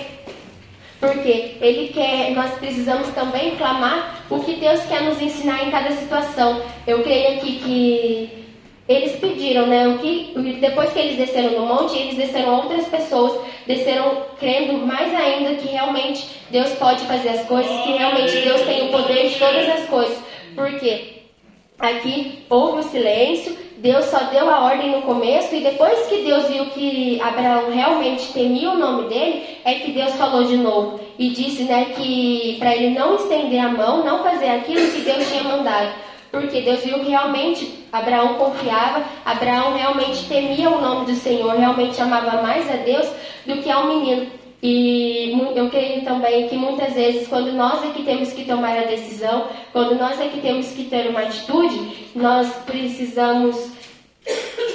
Porque 1.00 1.58
ele 1.60 1.92
quer, 1.94 2.32
nós 2.32 2.52
precisamos 2.54 3.10
também 3.10 3.58
clamar 3.58 4.24
o 4.30 4.40
que 4.40 4.56
Deus 4.56 4.80
quer 4.86 5.02
nos 5.02 5.22
ensinar 5.22 5.68
em 5.68 5.72
cada 5.72 5.92
situação. 5.92 6.62
Eu 6.88 7.04
creio 7.04 7.38
aqui 7.38 7.60
que 7.60 8.43
eles 8.88 9.14
pediram, 9.14 9.68
né? 9.68 9.88
O 9.88 10.00
que 10.00 10.34
depois 10.60 10.92
que 10.92 11.00
eles 11.00 11.18
desceram 11.18 11.62
no 11.62 11.66
monte, 11.66 11.98
eles 11.98 12.16
desceram 12.16 12.56
outras 12.56 12.88
pessoas, 12.88 13.40
desceram 13.66 14.24
crendo 14.40 14.86
mais 14.86 15.14
ainda 15.14 15.56
que 15.56 15.68
realmente 15.68 16.28
Deus 16.50 16.70
pode 16.72 17.06
fazer 17.06 17.30
as 17.30 17.46
coisas, 17.46 17.72
que 17.84 17.94
realmente 17.94 18.42
Deus 18.42 18.62
tem 18.62 18.88
o 18.88 18.92
poder 18.92 19.30
de 19.30 19.40
todas 19.40 19.70
as 19.70 19.86
coisas. 19.88 20.18
Porque 20.54 21.24
aqui 21.80 22.44
houve 22.50 22.80
o 22.80 22.84
silêncio, 22.84 23.58
Deus 23.78 24.06
só 24.06 24.20
deu 24.26 24.50
a 24.50 24.66
ordem 24.66 24.92
no 24.92 25.02
começo 25.02 25.56
e 25.56 25.62
depois 25.62 26.08
que 26.08 26.24
Deus 26.24 26.48
viu 26.48 26.66
que 26.68 27.20
Abraão 27.22 27.70
realmente 27.70 28.32
temia 28.32 28.70
o 28.72 28.78
nome 28.78 29.10
dele, 29.10 29.44
é 29.66 29.76
que 29.76 29.92
Deus 29.92 30.14
falou 30.16 30.44
de 30.44 30.58
novo 30.58 31.00
e 31.18 31.30
disse, 31.30 31.64
né, 31.64 31.94
que 31.96 32.56
para 32.60 32.76
ele 32.76 32.92
não 32.92 33.16
estender 33.16 33.60
a 33.60 33.70
mão, 33.70 34.06
não 34.06 34.24
fazer 34.24 34.50
aquilo 34.50 34.90
que 34.92 35.02
Deus 35.02 35.30
tinha 35.30 35.44
mandado. 35.44 35.92
Porque 36.34 36.62
Deus 36.62 36.84
viu 36.84 36.98
que 37.02 37.12
realmente 37.12 37.86
Abraão 37.92 38.34
confiava, 38.34 39.04
Abraão 39.24 39.76
realmente 39.76 40.28
temia 40.28 40.68
o 40.68 40.82
nome 40.82 41.06
do 41.06 41.14
Senhor, 41.14 41.56
realmente 41.56 42.02
amava 42.02 42.42
mais 42.42 42.68
a 42.72 42.78
Deus 42.78 43.08
do 43.46 43.58
que 43.58 43.70
ao 43.70 43.86
menino. 43.86 44.32
E 44.60 45.32
eu 45.56 45.70
creio 45.70 46.04
também 46.04 46.48
que 46.48 46.56
muitas 46.56 46.96
vezes, 46.96 47.28
quando 47.28 47.52
nós 47.52 47.84
é 47.84 47.92
que 47.92 48.02
temos 48.02 48.34
que 48.34 48.46
tomar 48.46 48.76
a 48.76 48.86
decisão, 48.86 49.46
quando 49.72 49.94
nós 49.94 50.20
é 50.20 50.28
que 50.28 50.42
temos 50.42 50.70
que 50.70 50.86
ter 50.86 51.08
uma 51.08 51.20
atitude, 51.20 52.10
nós 52.16 52.52
precisamos 52.66 53.72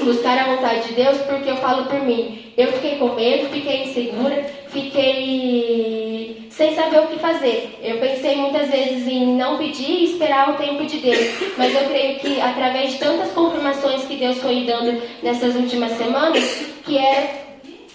buscar 0.04 0.38
a 0.38 0.54
vontade 0.54 0.86
de 0.86 0.94
Deus, 0.94 1.18
porque 1.22 1.50
eu 1.50 1.56
falo 1.56 1.86
por 1.86 2.00
mim. 2.04 2.52
Eu 2.56 2.72
fiquei 2.74 2.98
com 2.98 3.14
medo, 3.14 3.48
fiquei 3.48 3.82
insegura, 3.82 4.44
fiquei 4.68 6.17
sem 6.58 6.74
saber 6.74 6.98
o 6.98 7.06
que 7.06 7.20
fazer. 7.20 7.78
Eu 7.80 7.98
pensei 7.98 8.34
muitas 8.34 8.68
vezes 8.68 9.06
em 9.06 9.24
não 9.36 9.56
pedir 9.56 9.88
e 9.88 10.04
esperar 10.06 10.50
o 10.50 10.54
tempo 10.54 10.84
de 10.84 10.98
Deus, 10.98 11.54
mas 11.56 11.72
eu 11.72 11.88
creio 11.88 12.18
que 12.18 12.40
através 12.40 12.94
de 12.94 12.98
tantas 12.98 13.30
confirmações 13.30 14.04
que 14.04 14.16
Deus 14.16 14.38
foi 14.38 14.64
dando 14.64 15.00
nessas 15.22 15.54
últimas 15.54 15.92
semanas, 15.92 16.66
que 16.84 16.98
é 16.98 17.44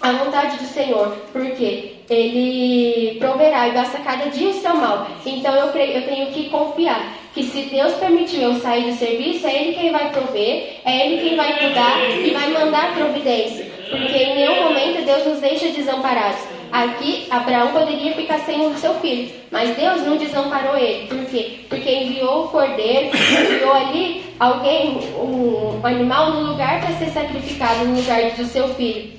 a 0.00 0.12
vontade 0.12 0.56
do 0.56 0.64
Senhor, 0.64 1.14
porque 1.30 1.96
Ele 2.08 3.18
proverá 3.18 3.68
e 3.68 3.72
basta 3.72 3.98
cada 3.98 4.30
dia 4.30 4.48
o 4.48 4.54
seu 4.54 4.74
mal. 4.74 5.08
Então 5.26 5.54
eu 5.54 5.68
creio, 5.68 5.98
eu 5.98 6.06
tenho 6.06 6.26
que 6.28 6.48
confiar 6.48 7.18
que 7.34 7.42
se 7.42 7.62
Deus 7.62 7.92
permitiu 7.96 8.40
eu 8.40 8.54
sair 8.60 8.84
do 8.90 8.96
serviço, 8.96 9.46
é 9.46 9.62
Ele 9.62 9.74
quem 9.74 9.92
vai 9.92 10.10
prover, 10.10 10.80
é 10.86 11.06
Ele 11.06 11.28
quem 11.28 11.36
vai 11.36 11.58
cuidar 11.58 12.00
e 12.00 12.30
vai 12.30 12.48
mandar 12.48 12.94
providência, 12.94 13.66
porque 13.90 14.16
em 14.16 14.36
nenhum 14.36 14.62
momento 14.62 15.04
Deus 15.04 15.26
nos 15.26 15.40
deixa 15.40 15.68
desamparados. 15.68 16.53
Aqui, 16.74 17.28
Abraão 17.30 17.70
poderia 17.70 18.14
ficar 18.14 18.40
sem 18.40 18.66
o 18.66 18.76
seu 18.76 18.94
filho, 18.94 19.30
mas 19.48 19.76
Deus 19.76 20.02
não 20.02 20.16
desamparou 20.16 20.76
ele. 20.76 21.06
Por 21.06 21.24
quê? 21.26 21.60
Porque 21.68 21.88
enviou 21.88 22.46
o 22.46 22.48
cordeiro, 22.48 23.16
enviou 23.16 23.72
ali 23.72 24.24
alguém, 24.40 24.98
um 25.14 25.78
animal, 25.86 26.32
no 26.32 26.50
lugar 26.50 26.80
para 26.80 26.96
ser 26.96 27.12
sacrificado, 27.12 27.84
no 27.84 28.00
lugar 28.00 28.28
do 28.32 28.44
seu 28.46 28.74
filho. 28.74 29.12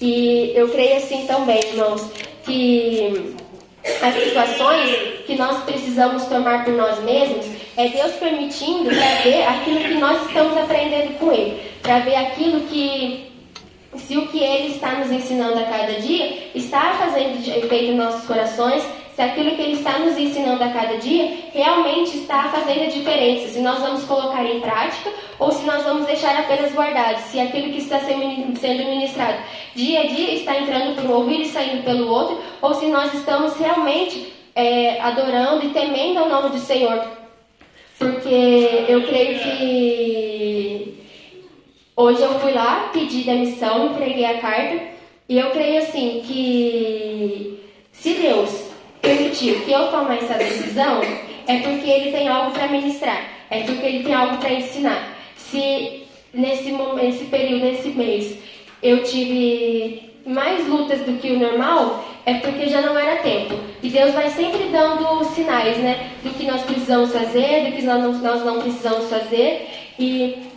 E 0.00 0.52
eu 0.54 0.70
creio 0.70 0.96
assim 0.96 1.26
também, 1.26 1.60
irmãos, 1.60 2.10
que 2.46 3.34
as 4.00 4.14
situações 4.14 4.96
que 5.26 5.36
nós 5.36 5.62
precisamos 5.64 6.24
tomar 6.24 6.64
por 6.64 6.72
nós 6.72 6.98
mesmos 7.04 7.44
é 7.76 7.88
Deus 7.88 8.12
permitindo 8.12 8.88
para 8.88 9.22
ver 9.22 9.46
aquilo 9.48 9.80
que 9.80 9.94
nós 9.96 10.26
estamos 10.28 10.56
aprendendo 10.56 11.18
com 11.18 11.30
Ele, 11.30 11.60
para 11.82 11.98
ver 11.98 12.16
aquilo 12.16 12.62
que 12.62 13.33
se 13.96 14.16
o 14.16 14.26
que 14.28 14.42
Ele 14.42 14.74
está 14.74 14.92
nos 14.92 15.10
ensinando 15.10 15.58
a 15.58 15.64
cada 15.64 15.94
dia 15.94 16.50
está 16.54 16.94
fazendo 16.94 17.38
efeito 17.46 17.92
em 17.92 17.96
nossos 17.96 18.26
corações, 18.26 18.82
se 19.14 19.22
aquilo 19.22 19.52
que 19.52 19.62
Ele 19.62 19.74
está 19.74 19.98
nos 19.98 20.18
ensinando 20.18 20.62
a 20.62 20.68
cada 20.68 20.96
dia 20.98 21.30
realmente 21.52 22.16
está 22.16 22.48
fazendo 22.48 22.82
a 22.82 22.90
diferença, 22.90 23.48
se 23.48 23.60
nós 23.60 23.78
vamos 23.78 24.04
colocar 24.04 24.44
em 24.44 24.60
prática 24.60 25.10
ou 25.38 25.52
se 25.52 25.64
nós 25.64 25.84
vamos 25.84 26.06
deixar 26.06 26.36
apenas 26.36 26.72
guardado, 26.72 27.18
se 27.30 27.38
aquilo 27.38 27.72
que 27.72 27.78
está 27.78 28.00
sendo 28.00 28.84
ministrado 28.84 29.38
dia 29.74 30.00
a 30.00 30.06
dia 30.06 30.34
está 30.34 30.56
entrando 30.56 30.94
por 30.96 31.04
um 31.10 31.14
ouvido 31.14 31.42
e 31.42 31.48
saindo 31.48 31.84
pelo 31.84 32.08
outro, 32.08 32.40
ou 32.62 32.74
se 32.74 32.86
nós 32.86 33.12
estamos 33.14 33.56
realmente 33.56 34.32
é, 34.54 35.00
adorando 35.00 35.64
e 35.64 35.70
temendo 35.70 36.18
ao 36.18 36.28
nome 36.28 36.50
do 36.50 36.58
Senhor. 36.58 37.04
Porque 37.98 38.84
eu 38.88 39.06
creio 39.06 39.38
que 39.38 40.93
Hoje 41.96 42.22
eu 42.22 42.40
fui 42.40 42.50
lá, 42.50 42.90
pedi 42.92 43.22
demissão, 43.22 43.92
entreguei 43.92 44.24
a 44.24 44.40
carta 44.40 44.82
e 45.28 45.38
eu 45.38 45.50
creio 45.50 45.78
assim 45.78 46.22
que 46.26 47.60
se 47.92 48.14
Deus 48.14 48.68
permitiu 49.00 49.60
que 49.60 49.70
eu 49.70 49.86
tome 49.92 50.16
essa 50.16 50.34
decisão, 50.34 51.02
é 51.46 51.58
porque 51.60 51.88
Ele 51.88 52.10
tem 52.10 52.26
algo 52.26 52.50
para 52.50 52.66
ministrar, 52.66 53.22
é 53.48 53.60
porque 53.60 53.86
Ele 53.86 54.02
tem 54.02 54.12
algo 54.12 54.38
para 54.38 54.52
ensinar. 54.52 55.16
Se 55.36 56.02
nesse, 56.32 56.72
nesse 56.72 57.26
período, 57.26 57.64
nesse 57.64 57.90
mês, 57.90 58.38
eu 58.82 59.04
tive 59.04 60.02
mais 60.26 60.66
lutas 60.66 60.98
do 61.02 61.16
que 61.20 61.30
o 61.30 61.38
normal, 61.38 62.04
é 62.26 62.34
porque 62.34 62.66
já 62.66 62.80
não 62.80 62.98
era 62.98 63.22
tempo. 63.22 63.54
E 63.80 63.88
Deus 63.88 64.12
vai 64.12 64.30
sempre 64.30 64.64
dando 64.64 65.22
sinais, 65.26 65.78
né? 65.78 66.10
Do 66.24 66.30
que 66.30 66.44
nós 66.44 66.62
precisamos 66.62 67.12
fazer, 67.12 67.66
do 67.66 67.76
que 67.76 67.82
nós 67.82 68.02
não, 68.02 68.12
nós 68.14 68.44
não 68.44 68.60
precisamos 68.60 69.08
fazer. 69.08 69.68
E 69.96 70.53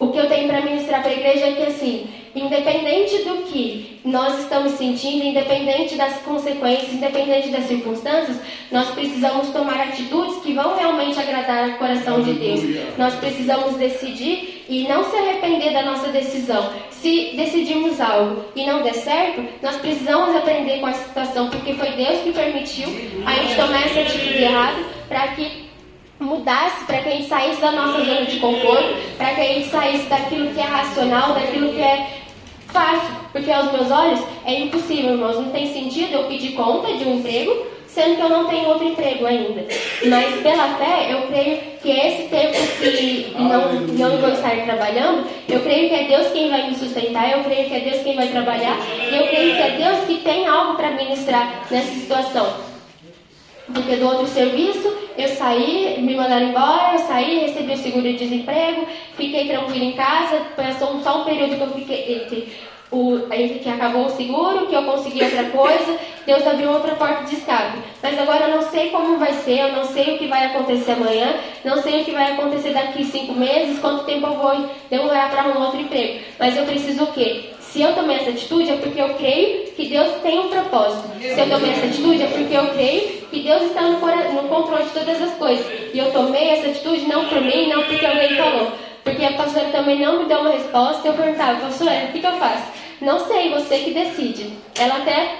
o 0.00 0.08
que 0.08 0.18
eu 0.18 0.26
tenho 0.28 0.48
para 0.48 0.62
ministrar 0.62 1.02
para 1.02 1.10
a 1.10 1.14
igreja 1.14 1.46
é 1.46 1.52
que, 1.52 1.62
assim, 1.62 2.08
independente 2.34 3.18
do 3.18 3.42
que 3.42 4.00
nós 4.02 4.38
estamos 4.38 4.72
sentindo, 4.72 5.26
independente 5.26 5.94
das 5.94 6.16
consequências, 6.22 6.94
independente 6.94 7.50
das 7.50 7.64
circunstâncias, 7.64 8.38
nós 8.72 8.88
precisamos 8.90 9.50
tomar 9.50 9.78
atitudes 9.78 10.42
que 10.42 10.54
vão 10.54 10.74
realmente 10.74 11.20
agradar 11.20 11.68
o 11.68 11.78
coração 11.78 12.22
de 12.22 12.32
Deus. 12.32 12.60
Nós 12.96 13.14
precisamos 13.16 13.76
decidir 13.76 14.64
e 14.70 14.88
não 14.88 15.04
se 15.04 15.16
arrepender 15.16 15.74
da 15.74 15.82
nossa 15.82 16.08
decisão. 16.08 16.72
Se 16.90 17.32
decidirmos 17.36 18.00
algo 18.00 18.44
e 18.56 18.64
não 18.64 18.82
der 18.82 18.94
certo, 18.94 19.44
nós 19.62 19.76
precisamos 19.76 20.34
aprender 20.34 20.80
com 20.80 20.86
a 20.86 20.94
situação, 20.94 21.50
porque 21.50 21.74
foi 21.74 21.90
Deus 21.90 22.22
que 22.22 22.32
permitiu 22.32 22.88
a 23.26 23.32
gente 23.34 23.54
tomar 23.54 23.84
essa 23.84 24.00
atitude 24.00 24.42
errada 24.42 24.78
para 25.08 25.28
que 25.28 25.69
mudasse, 26.20 26.84
para 26.84 26.98
que 26.98 27.08
a 27.08 27.12
gente 27.12 27.28
saísse 27.28 27.60
da 27.60 27.72
nossa 27.72 28.04
zona 28.04 28.26
de 28.26 28.38
conforto, 28.38 28.94
para 29.16 29.34
que 29.34 29.40
a 29.40 29.44
gente 29.44 29.68
saísse 29.68 30.06
daquilo 30.06 30.52
que 30.52 30.60
é 30.60 30.64
racional, 30.64 31.32
daquilo 31.32 31.72
que 31.72 31.80
é 31.80 32.20
fácil. 32.68 33.20
Porque 33.32 33.50
aos 33.50 33.72
meus 33.72 33.90
olhos 33.90 34.20
é 34.44 34.60
impossível, 34.60 35.12
irmãos. 35.12 35.36
Não 35.36 35.50
tem 35.50 35.72
sentido 35.72 36.12
eu 36.12 36.24
pedir 36.24 36.52
conta 36.52 36.92
de 36.92 37.04
um 37.04 37.16
emprego, 37.16 37.66
sendo 37.86 38.16
que 38.16 38.22
eu 38.22 38.28
não 38.28 38.46
tenho 38.46 38.68
outro 38.68 38.86
emprego 38.86 39.26
ainda. 39.26 39.66
Mas 40.06 40.40
pela 40.42 40.68
fé, 40.74 41.12
eu 41.12 41.22
creio 41.28 41.58
que 41.82 41.90
esse 41.90 42.28
tempo 42.28 42.56
que 42.78 43.34
não, 43.36 43.72
não 43.72 44.16
vou 44.18 44.30
estar 44.30 44.50
trabalhando, 44.64 45.26
eu 45.48 45.60
creio 45.60 45.88
que 45.88 45.94
é 45.94 46.04
Deus 46.04 46.28
quem 46.32 46.50
vai 46.50 46.68
me 46.68 46.76
sustentar, 46.76 47.30
eu 47.32 47.44
creio 47.44 47.68
que 47.68 47.74
é 47.74 47.80
Deus 47.80 48.02
quem 48.02 48.16
vai 48.16 48.28
trabalhar, 48.28 48.76
e 49.10 49.16
eu 49.16 49.26
creio 49.28 49.56
que 49.56 49.62
é 49.62 49.70
Deus 49.70 50.04
que 50.06 50.18
tem 50.18 50.46
algo 50.46 50.74
para 50.74 50.90
ministrar 50.92 51.66
nessa 51.70 51.92
situação. 51.94 52.69
Porque 53.72 53.96
do 53.96 54.06
outro 54.06 54.26
serviço 54.26 54.92
eu 55.16 55.28
saí, 55.28 56.00
me 56.00 56.14
mandaram 56.16 56.48
embora, 56.48 56.94
eu 56.94 56.98
saí, 57.00 57.40
recebi 57.40 57.72
o 57.72 57.76
seguro-desemprego, 57.76 58.86
fiquei 59.16 59.48
tranquila 59.48 59.84
em 59.84 59.92
casa, 59.92 60.40
passou 60.56 61.00
só 61.02 61.20
um 61.20 61.24
período 61.24 61.56
que 61.56 61.62
eu 61.62 61.70
fiquei 61.70 62.14
entre, 62.14 62.48
o, 62.90 63.20
que 63.62 63.68
acabou 63.68 64.06
o 64.06 64.10
seguro, 64.10 64.66
que 64.66 64.74
eu 64.74 64.82
consegui 64.82 65.22
outra 65.22 65.44
coisa, 65.44 65.98
Deus 66.26 66.46
abriu 66.46 66.70
outra 66.70 66.94
porta 66.94 67.24
de 67.24 67.36
escape. 67.36 67.78
Mas 68.02 68.18
agora 68.18 68.48
eu 68.48 68.56
não 68.56 68.62
sei 68.62 68.90
como 68.90 69.18
vai 69.18 69.32
ser, 69.32 69.60
eu 69.60 69.72
não 69.72 69.84
sei 69.84 70.14
o 70.14 70.18
que 70.18 70.26
vai 70.26 70.46
acontecer 70.46 70.92
amanhã, 70.92 71.36
não 71.64 71.80
sei 71.82 72.02
o 72.02 72.04
que 72.04 72.12
vai 72.12 72.32
acontecer 72.32 72.72
daqui 72.72 73.04
cinco 73.04 73.34
meses, 73.34 73.78
quanto 73.78 74.04
tempo 74.04 74.26
eu 74.26 74.34
vou 74.34 74.70
demorar 74.90 75.30
para 75.30 75.40
arrumar 75.42 75.66
outro 75.66 75.80
emprego. 75.80 76.20
Mas 76.38 76.56
eu 76.56 76.64
preciso 76.64 77.04
o 77.04 77.12
quê? 77.12 77.50
Se 77.70 77.80
eu 77.80 77.94
tomei 77.94 78.16
essa 78.16 78.30
atitude 78.30 78.68
é 78.68 78.76
porque 78.78 79.00
eu 79.00 79.14
creio 79.14 79.70
que 79.72 79.86
Deus 79.86 80.20
tem 80.22 80.40
um 80.40 80.48
propósito. 80.48 81.08
Se 81.20 81.38
eu 81.38 81.48
tomei 81.48 81.70
essa 81.70 81.86
atitude 81.86 82.20
é 82.20 82.26
porque 82.26 82.52
eu 82.52 82.66
creio 82.70 83.08
que 83.30 83.40
Deus 83.40 83.62
está 83.62 83.82
no, 83.82 84.00
no 84.00 84.48
controle 84.48 84.82
de 84.82 84.90
todas 84.90 85.22
as 85.22 85.34
coisas. 85.34 85.64
E 85.94 85.98
eu 85.98 86.10
tomei 86.10 86.48
essa 86.48 86.66
atitude 86.66 87.06
não 87.06 87.26
por 87.26 87.40
mim, 87.40 87.68
não 87.68 87.84
porque 87.84 88.04
alguém 88.04 88.36
falou. 88.36 88.72
Porque 89.04 89.24
a 89.24 89.34
pastora 89.34 89.68
também 89.68 90.00
não 90.00 90.18
me 90.18 90.24
deu 90.24 90.40
uma 90.40 90.50
resposta. 90.50 91.06
Eu 91.06 91.14
perguntava, 91.14 91.60
pastora, 91.60 92.06
o 92.08 92.12
que, 92.12 92.18
que 92.18 92.26
eu 92.26 92.32
faço? 92.32 92.72
Não 93.00 93.20
sei, 93.20 93.50
você 93.50 93.78
que 93.78 93.92
decide. 93.92 94.52
Ela 94.76 94.96
até 94.96 95.36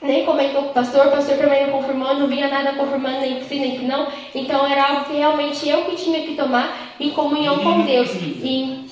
nem 0.00 0.24
comentou 0.24 0.62
com 0.62 0.70
o 0.70 0.74
pastor, 0.74 1.08
o 1.08 1.10
pastor 1.10 1.38
também 1.38 1.66
não 1.66 1.72
confirmou, 1.72 2.14
não 2.14 2.28
via 2.28 2.46
nada 2.46 2.74
confirmando 2.74 3.20
nem 3.20 3.40
que 3.40 3.46
sim, 3.46 3.58
nem 3.58 3.78
que 3.78 3.84
não. 3.84 4.06
Então 4.32 4.64
era 4.64 4.90
algo 4.90 5.06
que 5.06 5.16
realmente 5.16 5.68
eu 5.68 5.82
que 5.86 5.96
tinha 5.96 6.20
que 6.20 6.34
tomar 6.34 6.94
em 7.00 7.10
comunhão 7.10 7.58
com 7.58 7.80
Deus. 7.80 8.10
E 8.14 8.87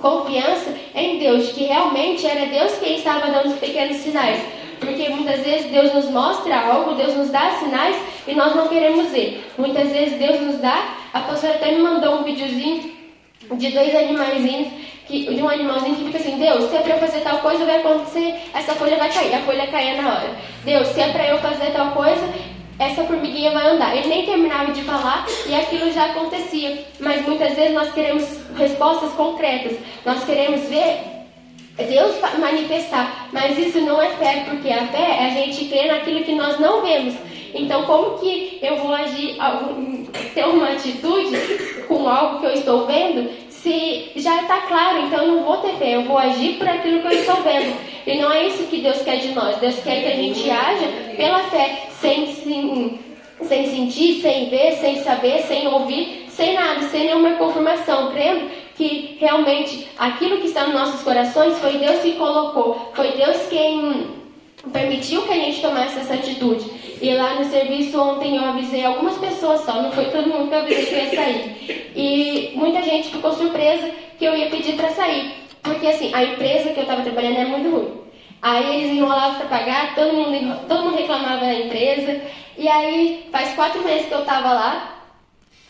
confiança 0.00 0.74
em 0.94 1.18
Deus, 1.18 1.48
de 1.48 1.52
que 1.54 1.64
realmente 1.64 2.26
era 2.26 2.46
Deus 2.46 2.78
quem 2.78 2.96
estava 2.96 3.30
dando 3.30 3.48
os 3.48 3.58
pequenos 3.58 3.96
sinais. 3.96 4.40
Porque 4.80 5.08
muitas 5.08 5.40
vezes 5.40 5.70
Deus 5.70 5.92
nos 5.94 6.10
mostra 6.10 6.58
algo, 6.58 6.94
Deus 6.94 7.14
nos 7.14 7.30
dá 7.30 7.50
sinais 7.52 7.96
e 8.26 8.34
nós 8.34 8.54
não 8.54 8.68
queremos 8.68 9.10
ver. 9.10 9.46
Muitas 9.56 9.90
vezes 9.90 10.18
Deus 10.18 10.40
nos 10.40 10.58
dá, 10.58 10.96
a 11.12 11.20
pastora 11.20 11.54
até 11.54 11.72
me 11.72 11.82
mandou 11.82 12.16
um 12.16 12.24
videozinho 12.24 12.92
de 13.52 13.70
dois 13.70 13.94
animaizinhos, 13.94 14.68
que, 15.06 15.34
de 15.34 15.42
um 15.42 15.48
animalzinho 15.48 15.94
que 15.96 16.04
fica 16.04 16.18
assim, 16.18 16.38
Deus, 16.38 16.68
se 16.68 16.76
é 16.76 16.80
pra 16.80 16.96
eu 16.96 16.98
fazer 16.98 17.20
tal 17.20 17.38
coisa, 17.38 17.64
vai 17.64 17.76
acontecer, 17.76 18.34
essa 18.52 18.74
folha 18.74 18.96
vai 18.96 19.10
cair, 19.10 19.34
a 19.34 19.40
folha 19.40 19.66
caia 19.68 20.02
na 20.02 20.08
hora. 20.08 20.30
Deus, 20.64 20.88
se 20.88 21.00
é 21.00 21.12
pra 21.12 21.26
eu 21.28 21.38
fazer 21.38 21.70
tal 21.72 21.92
coisa, 21.92 22.28
essa 22.78 23.04
formiguinha 23.04 23.52
vai 23.52 23.68
andar. 23.68 23.96
Ele 23.96 24.08
nem 24.08 24.26
terminava 24.26 24.72
de 24.72 24.82
falar 24.82 25.26
e 25.46 25.54
aquilo 25.54 25.92
já 25.92 26.06
acontecia. 26.06 26.84
Mas 27.00 27.26
muitas 27.26 27.54
vezes 27.54 27.74
nós 27.74 27.92
queremos 27.92 28.24
respostas 28.56 29.12
concretas. 29.12 29.78
Nós 30.04 30.24
queremos 30.24 30.68
ver 30.68 31.16
Deus 31.84 32.16
manifestar. 32.38 33.28
Mas 33.32 33.58
isso 33.58 33.80
não 33.80 34.00
é 34.00 34.10
fé, 34.10 34.44
porque 34.48 34.70
a 34.70 34.86
fé 34.88 35.02
é 35.02 35.26
a 35.26 35.30
gente 35.30 35.66
crer 35.66 35.88
naquilo 35.88 36.24
que 36.24 36.34
nós 36.34 36.58
não 36.58 36.82
vemos. 36.82 37.14
Então, 37.54 37.84
como 37.84 38.18
que 38.18 38.58
eu 38.62 38.76
vou 38.76 38.92
agir, 38.92 39.36
ter 40.34 40.44
uma 40.44 40.70
atitude 40.70 41.36
com 41.88 42.08
algo 42.08 42.40
que 42.40 42.46
eu 42.46 42.52
estou 42.52 42.86
vendo, 42.86 43.30
se 43.66 44.12
já 44.14 44.42
está 44.42 44.58
claro, 44.58 45.00
então 45.00 45.24
eu 45.24 45.34
não 45.34 45.42
vou 45.42 45.56
ter 45.56 45.74
fé, 45.74 45.96
eu 45.96 46.02
vou 46.02 46.16
agir 46.16 46.56
por 46.56 46.68
aquilo 46.68 47.00
que 47.00 47.08
eu 47.08 47.18
estou 47.18 47.42
vendo. 47.42 47.76
E 48.06 48.16
não 48.16 48.32
é 48.32 48.46
isso 48.46 48.68
que 48.68 48.80
Deus 48.80 49.02
quer 49.02 49.16
de 49.16 49.32
nós. 49.32 49.56
Deus 49.56 49.74
quer 49.82 50.02
que 50.02 50.12
a 50.12 50.14
gente 50.14 50.48
haja 50.48 50.86
pela 51.16 51.40
fé, 51.50 51.88
sem, 52.00 52.32
sem, 52.32 53.00
sem 53.42 53.66
sentir, 53.66 54.22
sem 54.22 54.48
ver, 54.48 54.74
sem 54.74 55.02
saber, 55.02 55.42
sem 55.42 55.66
ouvir, 55.66 56.26
sem 56.28 56.54
nada, 56.54 56.82
sem 56.82 57.06
nenhuma 57.06 57.32
confirmação, 57.32 58.12
crendo 58.12 58.48
que 58.76 59.16
realmente 59.18 59.88
aquilo 59.98 60.38
que 60.38 60.46
está 60.46 60.64
nos 60.64 60.74
nossos 60.74 61.02
corações 61.02 61.58
foi 61.58 61.78
Deus 61.78 62.02
que 62.02 62.12
colocou, 62.12 62.92
foi 62.94 63.12
Deus 63.12 63.48
quem 63.48 64.25
permitiu 64.72 65.22
que 65.22 65.32
a 65.32 65.36
gente 65.36 65.60
tomasse 65.60 65.98
essa 65.98 66.14
atitude. 66.14 66.70
E 67.00 67.14
lá 67.14 67.34
no 67.34 67.44
serviço 67.44 68.00
ontem 68.00 68.36
eu 68.36 68.44
avisei 68.44 68.84
algumas 68.84 69.18
pessoas 69.18 69.60
só, 69.60 69.82
não 69.82 69.92
foi 69.92 70.06
todo 70.06 70.28
mundo 70.28 70.48
que 70.48 70.54
eu 70.54 70.60
avisei 70.60 70.86
que 70.86 70.94
ia 70.94 71.14
sair. 71.14 71.92
E 71.94 72.52
muita 72.54 72.82
gente 72.82 73.10
ficou 73.10 73.32
surpresa 73.32 73.90
que 74.18 74.24
eu 74.24 74.34
ia 74.34 74.48
pedir 74.48 74.76
para 74.76 74.90
sair. 74.90 75.34
Porque 75.62 75.86
assim, 75.86 76.14
a 76.14 76.24
empresa 76.24 76.70
que 76.70 76.78
eu 76.78 76.82
estava 76.82 77.02
trabalhando 77.02 77.38
é 77.38 77.44
muito 77.44 77.70
ruim. 77.70 78.00
Aí 78.40 78.76
eles 78.76 78.96
enrolavam 78.96 79.34
para 79.36 79.58
pagar, 79.58 79.94
todo 79.94 80.12
mundo, 80.12 80.66
todo 80.68 80.84
mundo 80.84 80.96
reclamava 80.96 81.40
da 81.40 81.54
empresa. 81.54 82.22
E 82.56 82.68
aí 82.68 83.28
faz 83.30 83.54
quatro 83.54 83.82
meses 83.82 84.06
que 84.06 84.14
eu 84.14 84.20
estava 84.20 84.52
lá. 84.52 85.02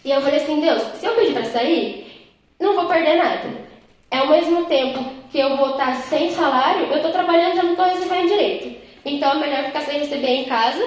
E 0.05 0.10
eu 0.10 0.20
falei 0.20 0.40
assim, 0.40 0.60
Deus, 0.60 0.82
se 0.94 1.06
eu 1.06 1.14
pedir 1.14 1.32
para 1.32 1.44
sair, 1.44 2.28
não 2.60 2.74
vou 2.74 2.86
perder 2.86 3.16
nada. 3.16 3.66
É 4.10 4.18
ao 4.18 4.28
mesmo 4.28 4.66
tempo 4.66 5.05
que 5.32 5.39
eu 5.39 5.56
vou 5.56 5.70
estar 5.70 5.94
sem 6.02 6.31
salário, 6.31 6.86
eu 6.86 6.97
estou 6.97 7.10
trabalhando 7.10 7.56
já 7.56 7.62
não 7.62 7.73
estou 7.73 7.86
recebendo 7.86 8.28
direito. 8.28 8.85
Então 9.06 9.34
é 9.34 9.36
melhor 9.36 9.64
ficar 9.66 9.82
sem 9.82 10.00
receber 10.00 10.26
em 10.26 10.44
casa, 10.44 10.84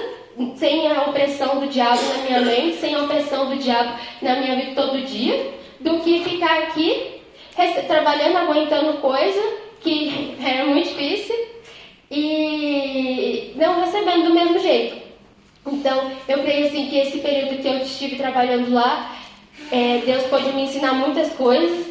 sem 0.56 0.86
a 0.92 1.04
opressão 1.04 1.58
do 1.58 1.66
diabo 1.66 2.02
na 2.02 2.22
minha 2.24 2.40
mente, 2.42 2.76
sem 2.76 2.94
a 2.94 3.02
opressão 3.02 3.48
do 3.48 3.56
diabo 3.56 3.98
na 4.20 4.36
minha 4.36 4.56
vida 4.56 4.80
todo 4.80 5.02
dia, 5.06 5.54
do 5.80 6.00
que 6.00 6.22
ficar 6.22 6.58
aqui 6.58 7.20
trabalhando, 7.86 8.36
aguentando 8.36 8.98
coisa 8.98 9.40
que 9.80 10.36
é 10.44 10.64
muito 10.64 10.90
difícil 10.90 11.34
e 12.10 13.52
não 13.56 13.80
recebendo 13.80 14.28
do 14.28 14.34
mesmo 14.34 14.58
jeito. 14.58 15.00
Então, 15.66 16.10
eu 16.28 16.42
creio 16.42 16.66
assim 16.66 16.88
que 16.88 16.98
esse 16.98 17.18
período 17.18 17.62
que 17.62 17.68
eu 17.68 17.78
estive 17.78 18.16
trabalhando 18.16 18.72
lá, 18.72 19.16
é, 19.70 20.02
Deus 20.04 20.24
pode 20.24 20.52
me 20.52 20.62
ensinar 20.62 20.92
muitas 20.94 21.32
coisas. 21.32 21.89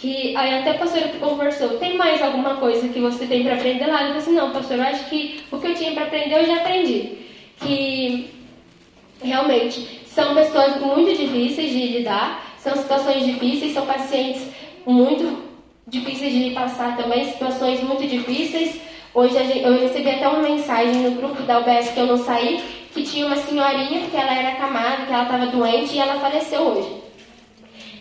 Que 0.00 0.36
aí 0.36 0.60
até 0.60 0.70
a 0.70 0.78
pastora 0.78 1.08
conversou, 1.18 1.70
tem 1.78 1.96
mais 1.96 2.22
alguma 2.22 2.54
coisa 2.56 2.88
que 2.88 3.00
você 3.00 3.26
tem 3.26 3.42
para 3.42 3.54
aprender 3.54 3.86
lá? 3.86 4.02
Eu 4.02 4.06
falei 4.06 4.16
assim, 4.18 4.34
não, 4.34 4.52
pastor, 4.52 4.76
eu 4.78 4.84
acho 4.84 5.10
que 5.10 5.40
o 5.50 5.58
que 5.58 5.66
eu 5.66 5.74
tinha 5.74 5.92
para 5.92 6.04
aprender 6.04 6.36
eu 6.36 6.46
já 6.46 6.56
aprendi. 6.58 7.18
Que 7.60 8.30
realmente 9.20 10.00
são 10.06 10.36
pessoas 10.36 10.80
muito 10.80 11.16
difíceis 11.16 11.72
de 11.72 11.98
lidar, 11.98 12.54
são 12.58 12.76
situações 12.76 13.24
difíceis, 13.24 13.72
são 13.72 13.86
pacientes 13.86 14.46
muito 14.86 15.42
difíceis 15.88 16.32
de 16.32 16.50
passar 16.50 16.96
também, 16.96 17.24
situações 17.24 17.82
muito 17.82 18.06
difíceis. 18.06 18.80
Hoje 19.12 19.34
eu 19.36 19.80
recebi 19.80 20.10
até 20.10 20.28
uma 20.28 20.42
mensagem 20.42 20.94
no 21.02 21.10
grupo 21.12 21.42
da 21.42 21.58
UBS 21.58 21.90
que 21.90 21.98
eu 21.98 22.06
não 22.06 22.18
saí, 22.18 22.62
que 22.94 23.02
tinha 23.02 23.26
uma 23.26 23.36
senhorinha 23.36 24.06
que 24.08 24.16
ela 24.16 24.32
era 24.32 24.50
acamada, 24.50 25.06
que 25.06 25.12
ela 25.12 25.24
estava 25.24 25.46
doente 25.46 25.96
e 25.96 25.98
ela 25.98 26.20
faleceu 26.20 26.60
hoje. 26.60 27.07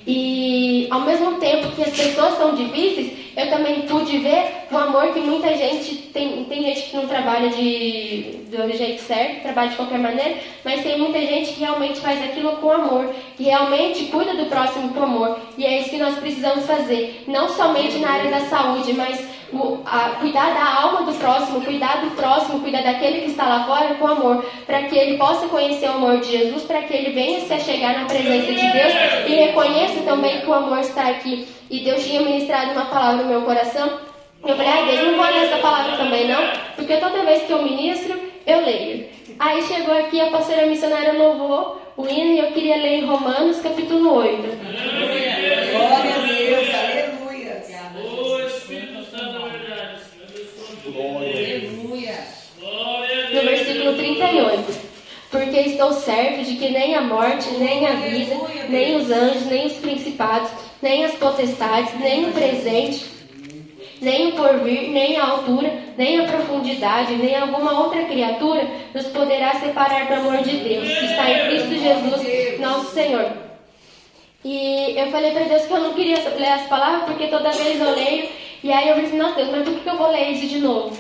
E 0.10 0.88
ao 0.90 1.02
mesmo 1.02 1.34
tempo 1.34 1.68
que 1.76 1.84
as 1.84 1.90
pessoas 1.96 2.38
são 2.38 2.56
difíceis, 2.56 3.12
eu 3.36 3.50
também 3.50 3.82
pude 3.82 4.18
ver 4.20 4.46
o 4.72 4.78
amor 4.78 5.14
que 5.14 5.20
muita 5.20 5.54
gente 5.56 5.96
tem. 6.14 6.46
Tem 6.46 6.64
gente 6.64 6.84
que 6.84 6.96
não 6.96 7.06
trabalha 7.08 7.50
de, 7.50 8.38
do 8.50 8.72
jeito 8.76 9.02
certo, 9.04 9.42
trabalha 9.44 9.70
de 9.70 9.76
qualquer 9.76 10.00
maneira, 10.00 10.36
mas 10.64 10.82
tem 10.82 10.98
muita 10.98 11.20
gente 11.20 11.52
que 11.54 11.60
realmente 11.60 12.00
faz 12.00 12.24
aquilo 12.24 12.54
com 12.54 12.72
amor, 12.72 13.14
que 13.36 13.44
realmente 13.44 14.06
cuida 14.06 14.34
do 14.34 14.46
próximo 14.46 14.90
com 14.94 15.04
amor. 15.04 15.38
E 15.58 15.66
é 15.66 15.80
isso 15.82 15.90
que 15.90 15.98
nós 15.98 16.16
precisamos 16.18 16.66
fazer, 16.66 17.24
não 17.28 17.50
somente 17.50 17.98
na 18.00 18.10
área 18.10 18.32
da 18.32 18.40
saúde, 18.42 18.94
mas 18.94 19.38
o- 19.54 19.78
a- 19.86 20.18
cuidar 20.20 20.54
da 20.54 20.82
alma 20.82 21.04
do 21.04 21.14
próximo, 21.18 21.62
cuidar 21.62 22.02
do 22.04 22.12
próximo, 22.18 22.60
cuidar 22.60 22.82
daquele 22.84 23.22
que 23.22 23.30
está 23.30 23.48
lá 23.48 23.64
fora 23.66 23.94
com 23.96 24.06
amor, 24.08 24.44
para 24.66 24.84
que 24.84 24.98
ele 24.98 25.18
possa 25.18 25.48
conhecer 25.48 25.88
o 25.90 25.94
amor 25.94 26.18
de 26.20 26.32
Jesus, 26.32 26.64
para 26.64 26.82
que 26.82 26.94
ele 26.94 27.12
venha 27.12 27.40
se 27.42 27.58
chegar 27.62 27.98
na 28.00 28.06
presença 28.06 28.52
de 28.52 28.72
Deus 28.74 28.94
e 29.28 29.36
reconheça 29.36 29.97
também 30.02 30.42
que 30.42 30.48
o 30.48 30.54
amor 30.54 30.80
está 30.80 31.10
aqui. 31.10 31.48
E 31.70 31.80
Deus 31.80 32.04
tinha 32.04 32.22
ministrado 32.22 32.72
uma 32.72 32.86
palavra 32.86 33.24
no 33.24 33.30
meu 33.30 33.42
coração. 33.44 34.00
Eu 34.46 34.56
falei, 34.56 34.72
ai 34.72 34.86
Deus, 34.88 35.12
não 35.12 35.18
vou 35.18 35.26
ler 35.26 35.46
essa 35.46 35.58
palavra 35.58 35.98
também 35.98 36.28
não, 36.28 36.42
porque 36.76 36.98
toda 36.98 37.24
vez 37.24 37.44
que 37.44 37.52
eu 37.52 37.64
ministro, 37.64 38.18
eu 38.46 38.62
leio. 38.62 39.08
Aí 39.40 39.62
chegou 39.64 39.98
aqui 39.98 40.22
a 40.22 40.32
pastora 40.32 40.66
missionária 40.66 41.14
louvou 41.14 41.82
o 41.98 42.08
hino 42.08 42.34
e 42.34 42.40
eu 42.40 42.52
queria 42.52 42.78
ler 42.78 43.00
em 43.00 43.06
Romanos 43.06 43.60
capítulo 43.60 44.16
8. 44.16 44.42
Glória 44.42 46.16
a 46.16 46.26
Deus, 46.26 46.70
aleluia. 46.74 47.64
O 47.96 48.40
Espírito 48.48 49.04
Santo 49.06 49.34
da 49.34 49.48
verdade. 49.48 50.02
Aleluia. 50.96 52.16
Glória 52.60 53.24
a 53.24 53.26
no 53.26 53.32
Deus. 53.32 53.46
versículo 53.46 53.94
38. 53.94 54.88
Porque 55.58 55.70
estou 55.72 55.92
certo 55.92 56.44
de 56.44 56.56
que 56.56 56.70
nem 56.70 56.94
a 56.94 57.02
morte, 57.02 57.50
nem 57.58 57.88
a 57.88 57.94
vida, 57.94 58.36
nem 58.70 58.96
os 58.96 59.10
anjos, 59.10 59.48
nem 59.48 59.66
os 59.66 59.74
principados, 59.74 60.52
nem 60.84 61.04
as 61.04 61.16
potestades, 61.16 62.00
nem 62.00 62.26
o 62.26 62.32
presente, 62.32 63.04
nem 64.00 64.28
o 64.28 64.32
porvir, 64.34 64.92
nem 64.92 65.18
a 65.18 65.26
altura, 65.26 65.74
nem 65.98 66.20
a 66.20 66.26
profundidade, 66.26 67.16
nem 67.16 67.36
alguma 67.36 67.86
outra 67.86 68.06
criatura 68.06 68.68
nos 68.94 69.08
poderá 69.08 69.56
separar 69.56 70.06
do 70.06 70.14
amor 70.14 70.44
de 70.44 70.58
Deus, 70.58 70.88
que 70.88 71.06
está 71.06 71.28
em 71.28 71.48
Cristo 71.48 71.74
Jesus, 71.74 72.60
nosso 72.60 72.94
Senhor. 72.94 73.26
E 74.46 74.94
eu 74.96 75.08
falei 75.08 75.32
para 75.32 75.46
Deus 75.46 75.66
que 75.66 75.74
eu 75.74 75.80
não 75.80 75.94
queria 75.94 76.20
ler 76.38 76.50
as 76.50 76.68
palavras, 76.68 77.06
porque 77.06 77.26
toda 77.30 77.50
vez 77.50 77.82
eu 77.82 77.96
leio, 77.96 78.30
e 78.64 78.72
aí 78.72 78.90
eu 78.90 78.94
falei 78.94 79.10
assim, 79.10 79.18
nossa 79.18 79.36
Deus, 79.38 79.50
mas 79.50 79.68
por 79.68 79.80
que 79.80 79.90
eu 79.90 79.98
vou 79.98 80.12
ler 80.12 80.30
isso 80.34 80.46
de 80.46 80.60
novo? 80.60 80.96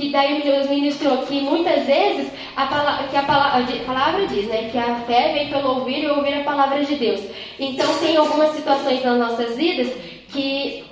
Que 0.00 0.08
daí 0.08 0.40
Deus 0.40 0.66
ministrou 0.70 1.18
que 1.18 1.42
muitas 1.42 1.84
vezes 1.84 2.32
a 2.56 2.64
palavra, 2.66 3.08
que 3.08 3.16
a 3.18 3.22
palavra, 3.22 3.60
a 3.60 3.84
palavra 3.84 4.26
diz, 4.26 4.46
né, 4.46 4.70
que 4.72 4.78
a 4.78 4.94
fé 5.00 5.34
vem 5.34 5.50
pelo 5.50 5.80
ouvir 5.80 6.04
e 6.04 6.08
ouvir 6.08 6.40
a 6.40 6.42
palavra 6.42 6.82
de 6.82 6.94
Deus. 6.94 7.20
Então 7.58 7.86
tem 7.98 8.16
algumas 8.16 8.56
situações 8.56 9.04
nas 9.04 9.18
nossas 9.18 9.58
vidas 9.58 9.92
que 10.32 10.84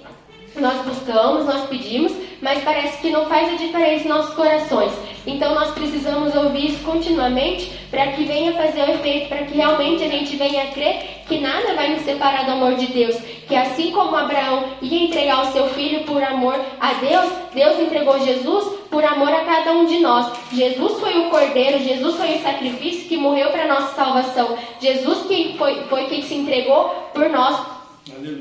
nós 0.60 0.84
buscamos, 0.84 1.46
nós 1.46 1.66
pedimos, 1.68 2.12
mas 2.40 2.62
parece 2.62 3.00
que 3.00 3.10
não 3.10 3.26
faz 3.26 3.52
a 3.52 3.56
diferença 3.56 4.04
em 4.04 4.08
nossos 4.08 4.34
corações. 4.34 4.92
Então 5.26 5.54
nós 5.54 5.72
precisamos 5.72 6.34
ouvir 6.34 6.70
isso 6.70 6.84
continuamente 6.84 7.70
para 7.90 8.12
que 8.12 8.24
venha 8.24 8.54
fazer 8.54 8.80
o 8.82 8.90
efeito, 8.90 9.28
para 9.28 9.44
que 9.44 9.56
realmente 9.56 10.02
a 10.02 10.08
gente 10.08 10.36
venha 10.36 10.66
crer 10.68 11.22
que 11.26 11.38
nada 11.38 11.74
vai 11.74 11.90
nos 11.90 12.02
separar 12.02 12.46
do 12.46 12.52
amor 12.52 12.74
de 12.76 12.86
Deus. 12.86 13.16
Que 13.46 13.54
assim 13.54 13.90
como 13.92 14.16
Abraão 14.16 14.64
ia 14.80 15.04
entregar 15.04 15.42
o 15.42 15.52
seu 15.52 15.68
filho 15.70 16.04
por 16.04 16.22
amor 16.22 16.58
a 16.80 16.94
Deus, 16.94 17.30
Deus 17.54 17.78
entregou 17.78 18.18
Jesus 18.24 18.78
por 18.90 19.04
amor 19.04 19.28
a 19.28 19.44
cada 19.44 19.72
um 19.72 19.84
de 19.84 19.98
nós. 19.98 20.32
Jesus 20.52 20.98
foi 20.98 21.18
o 21.18 21.30
cordeiro, 21.30 21.78
Jesus 21.78 22.16
foi 22.16 22.36
o 22.36 22.42
sacrifício 22.42 23.08
que 23.08 23.16
morreu 23.16 23.50
para 23.50 23.68
nossa 23.68 23.94
salvação. 23.94 24.56
Jesus 24.80 25.26
quem 25.26 25.56
foi, 25.58 25.82
foi 25.84 26.06
quem 26.06 26.22
se 26.22 26.34
entregou 26.34 26.88
por 27.12 27.28
nós. 27.28 27.78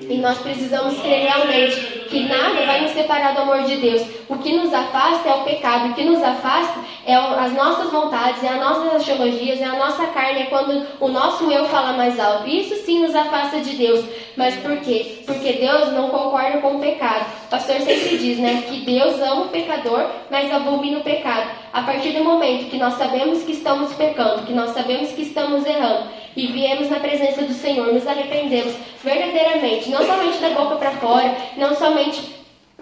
E 0.10 0.18
nós 0.18 0.38
precisamos 0.40 1.00
crer 1.02 1.28
realmente 1.28 1.98
que 2.10 2.28
nada 2.28 2.66
vai 2.66 2.82
nos 2.82 2.92
separar 2.92 3.34
do 3.34 3.42
amor 3.42 3.64
de 3.64 3.78
Deus. 3.78 4.02
O 4.30 4.38
que 4.38 4.54
nos 4.54 4.74
afasta 4.74 5.30
é 5.30 5.34
o 5.36 5.44
pecado, 5.44 5.90
o 5.90 5.94
que 5.94 6.04
nos 6.04 6.22
afasta 6.22 6.80
é 7.06 7.16
as 7.16 7.54
nossas 7.54 7.90
vontades, 7.90 8.44
é 8.44 8.50
as 8.50 8.60
nossas 8.60 9.06
teologias, 9.06 9.62
é 9.62 9.66
a 9.66 9.76
nossa 9.76 10.08
carne, 10.08 10.42
é 10.42 10.46
quando 10.48 10.86
o 11.00 11.08
nosso 11.08 11.50
eu 11.50 11.66
fala 11.66 11.94
mais 11.94 12.20
alto. 12.20 12.50
Isso 12.50 12.76
sim 12.86 13.02
nos 13.02 13.16
afasta 13.16 13.62
de 13.62 13.76
Deus. 13.78 14.04
Mas 14.36 14.56
por 14.58 14.78
quê? 14.82 15.20
Porque 15.26 15.54
Deus 15.54 15.94
não 15.94 16.10
concorda 16.10 16.58
com 16.60 16.76
o 16.76 16.80
pecado. 16.80 17.26
O 17.46 17.50
pastor 17.50 17.78
sempre 17.80 18.18
diz, 18.18 18.38
né, 18.38 18.64
que 18.68 18.82
Deus 18.82 19.20
ama 19.22 19.46
o 19.46 19.50
pecador, 19.50 20.06
mas 20.30 20.52
abomina 20.52 21.00
o 21.00 21.04
pecado. 21.04 21.50
A 21.72 21.82
partir 21.84 22.12
do 22.12 22.24
momento 22.24 22.70
que 22.70 22.78
nós 22.78 22.96
sabemos 22.96 23.44
que 23.44 23.54
estamos 23.54 23.94
pecando, 23.94 24.44
que 24.44 24.54
nós 24.54 24.72
sabemos 24.72 25.12
que 25.12 25.22
estamos 25.22 25.66
errando 25.66 26.10
e 26.36 26.48
viemos 26.48 26.90
na 26.90 27.00
presença 27.00 27.42
do 27.42 27.54
Senhor, 27.54 27.94
nos 27.94 28.06
arrependemos 28.06 28.74
verdadeiramente, 29.04 29.77
não 29.88 30.04
somente 30.06 30.38
da 30.40 30.50
boca 30.50 30.76
para 30.78 30.92
fora, 30.92 31.36
não 31.58 31.76
somente 31.76 32.36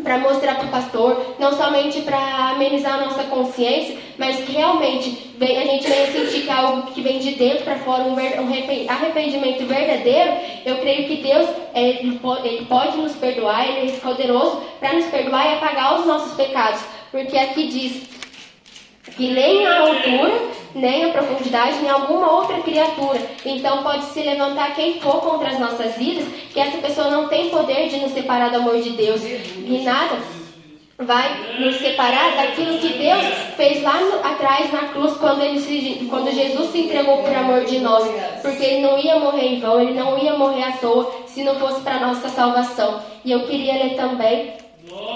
para 0.03 0.17
mostrar 0.17 0.55
para 0.55 0.65
o 0.65 0.69
pastor, 0.71 1.35
não 1.39 1.53
somente 1.55 2.01
para 2.01 2.17
amenizar 2.51 2.95
a 2.95 3.05
nossa 3.05 3.23
consciência, 3.23 3.97
mas 4.17 4.35
que 4.43 4.51
realmente 4.51 5.33
vem, 5.37 5.57
a 5.57 5.65
gente 5.65 5.87
venha 5.87 6.07
sentir 6.11 6.41
que 6.41 6.49
é 6.49 6.53
algo 6.53 6.91
que 6.91 7.01
vem 7.01 7.19
de 7.19 7.31
dentro 7.35 7.63
para 7.63 7.77
fora, 7.77 8.03
um, 8.03 8.13
ver, 8.13 8.37
um 8.41 8.47
arrepen- 8.47 8.89
arrependimento 8.89 9.65
verdadeiro, 9.65 10.33
eu 10.65 10.77
creio 10.79 11.07
que 11.07 11.15
Deus 11.23 11.47
ele, 11.73 12.19
po- 12.19 12.37
ele 12.43 12.65
pode 12.65 12.97
nos 12.97 13.13
perdoar, 13.13 13.65
Ele 13.69 13.89
é 13.91 13.95
poderoso 13.99 14.61
para 14.81 14.93
nos 14.93 15.05
perdoar 15.05 15.45
e 15.49 15.53
apagar 15.55 15.99
os 15.99 16.05
nossos 16.05 16.33
pecados, 16.33 16.81
porque 17.11 17.37
aqui 17.37 17.67
diz 17.67 18.03
que 19.15 19.29
nem 19.31 19.65
a 19.65 19.79
altura, 19.79 20.41
nem 20.75 21.05
a 21.05 21.09
profundidade, 21.09 21.79
nem 21.81 21.89
alguma 21.89 22.31
outra 22.31 22.59
criatura. 22.61 23.19
Então 23.45 23.81
pode 23.81 24.03
se 24.05 24.21
levantar 24.21 24.75
quem 24.75 24.99
for 24.99 25.21
contra 25.21 25.49
as 25.49 25.59
nossas 25.59 25.95
vidas, 25.95 26.25
que 26.53 26.59
essa 26.59 26.77
pessoa 26.77 27.09
não 27.09 27.27
tem 27.29 27.49
poder 27.49 27.87
de 27.89 27.97
nos 27.97 28.11
separar 28.11 28.49
do 28.49 28.57
amor 28.57 28.79
de 28.81 28.91
Deus. 28.91 29.21
E 29.23 29.81
nada 29.83 30.17
vai 30.97 31.57
nos 31.59 31.75
separar 31.77 32.35
daquilo 32.37 32.77
que 32.77 32.89
Deus 32.89 33.25
fez 33.57 33.81
lá 33.83 33.99
no- 33.99 34.19
atrás 34.25 34.71
na 34.71 34.83
cruz 34.89 35.13
quando, 35.17 35.41
ele 35.41 35.59
se- 35.59 36.05
quando 36.09 36.31
Jesus 36.31 36.71
se 36.71 36.79
entregou 36.81 37.17
por 37.17 37.35
amor 37.35 37.65
de 37.65 37.79
nós. 37.79 38.03
Porque 38.41 38.63
ele 38.63 38.81
não 38.81 38.97
ia 38.97 39.19
morrer 39.19 39.45
em 39.47 39.59
vão, 39.59 39.81
ele 39.81 39.93
não 39.93 40.17
ia 40.17 40.33
morrer 40.37 40.63
à 40.63 40.71
toa 40.73 41.11
se 41.27 41.43
não 41.43 41.55
fosse 41.59 41.81
para 41.81 41.99
nossa 41.99 42.29
salvação. 42.29 43.01
E 43.25 43.31
eu 43.31 43.41
queria 43.45 43.73
ler 43.73 43.95
também 43.95 44.53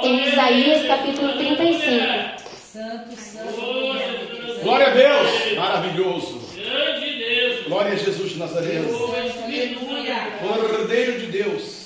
em 0.03 0.27
Isaías 0.27 0.86
capítulo 0.88 1.31
35. 1.38 2.06
Santo, 2.73 3.15
santo. 3.15 4.38
Glória 4.61 4.88
a 4.88 4.90
Deus, 4.90 5.56
maravilhoso. 5.56 6.40
Grande 6.56 7.14
Deus. 7.18 7.68
Glória 7.68 7.94
a 7.94 7.95
Jesus 7.95 8.31
de 8.31 8.40
Nazaré. 8.40 8.77
Aleluia. 8.77 10.15
Cordeiro 10.41 11.19
de 11.19 11.27
Deus. 11.27 11.80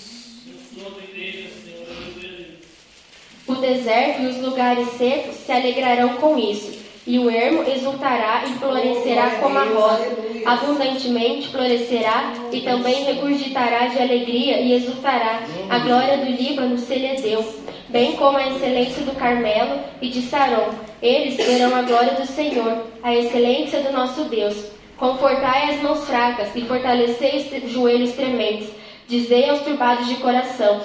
O 3.46 3.56
deserto 3.56 4.22
e 4.22 4.28
os 4.28 4.38
lugares 4.38 4.88
secos 4.98 5.36
se 5.36 5.52
alegrarão 5.52 6.16
com 6.16 6.40
isso, 6.40 6.72
e 7.06 7.20
o 7.20 7.30
ermo 7.30 7.64
exultará 7.70 8.46
e 8.48 8.54
florescerá 8.58 9.32
como 9.42 9.58
a 9.58 9.66
rosa, 9.66 10.08
abundantemente 10.46 11.50
florescerá 11.50 12.34
e 12.52 12.62
também 12.62 13.04
regurgitará 13.04 13.88
de 13.88 14.00
alegria 14.00 14.62
e 14.62 14.74
exultará. 14.74 15.44
A 15.70 15.80
glória 15.80 16.18
do 16.18 16.32
Líbano 16.32 16.78
se 16.78 16.96
lhe 16.96 17.22
deu, 17.22 17.46
bem 17.90 18.14
como 18.14 18.38
a 18.38 18.48
excelência 18.48 19.04
do 19.04 19.12
Carmelo 19.12 19.82
e 20.02 20.10
de 20.10 20.22
Saron. 20.22 20.93
Eles 21.04 21.36
verão 21.36 21.76
a 21.76 21.82
glória 21.82 22.14
do 22.14 22.26
Senhor, 22.26 22.82
a 23.04 23.14
excelência 23.14 23.82
do 23.82 23.92
nosso 23.92 24.24
Deus. 24.24 24.56
Confortai 24.96 25.72
as 25.72 25.82
mãos 25.82 26.06
fracas 26.06 26.56
e 26.56 26.62
fortalecei 26.62 27.46
os 27.62 27.72
joelhos 27.74 28.14
trementes. 28.14 28.70
Dizei 29.06 29.50
aos 29.50 29.60
turbados 29.64 30.08
de 30.08 30.16
coração: 30.16 30.80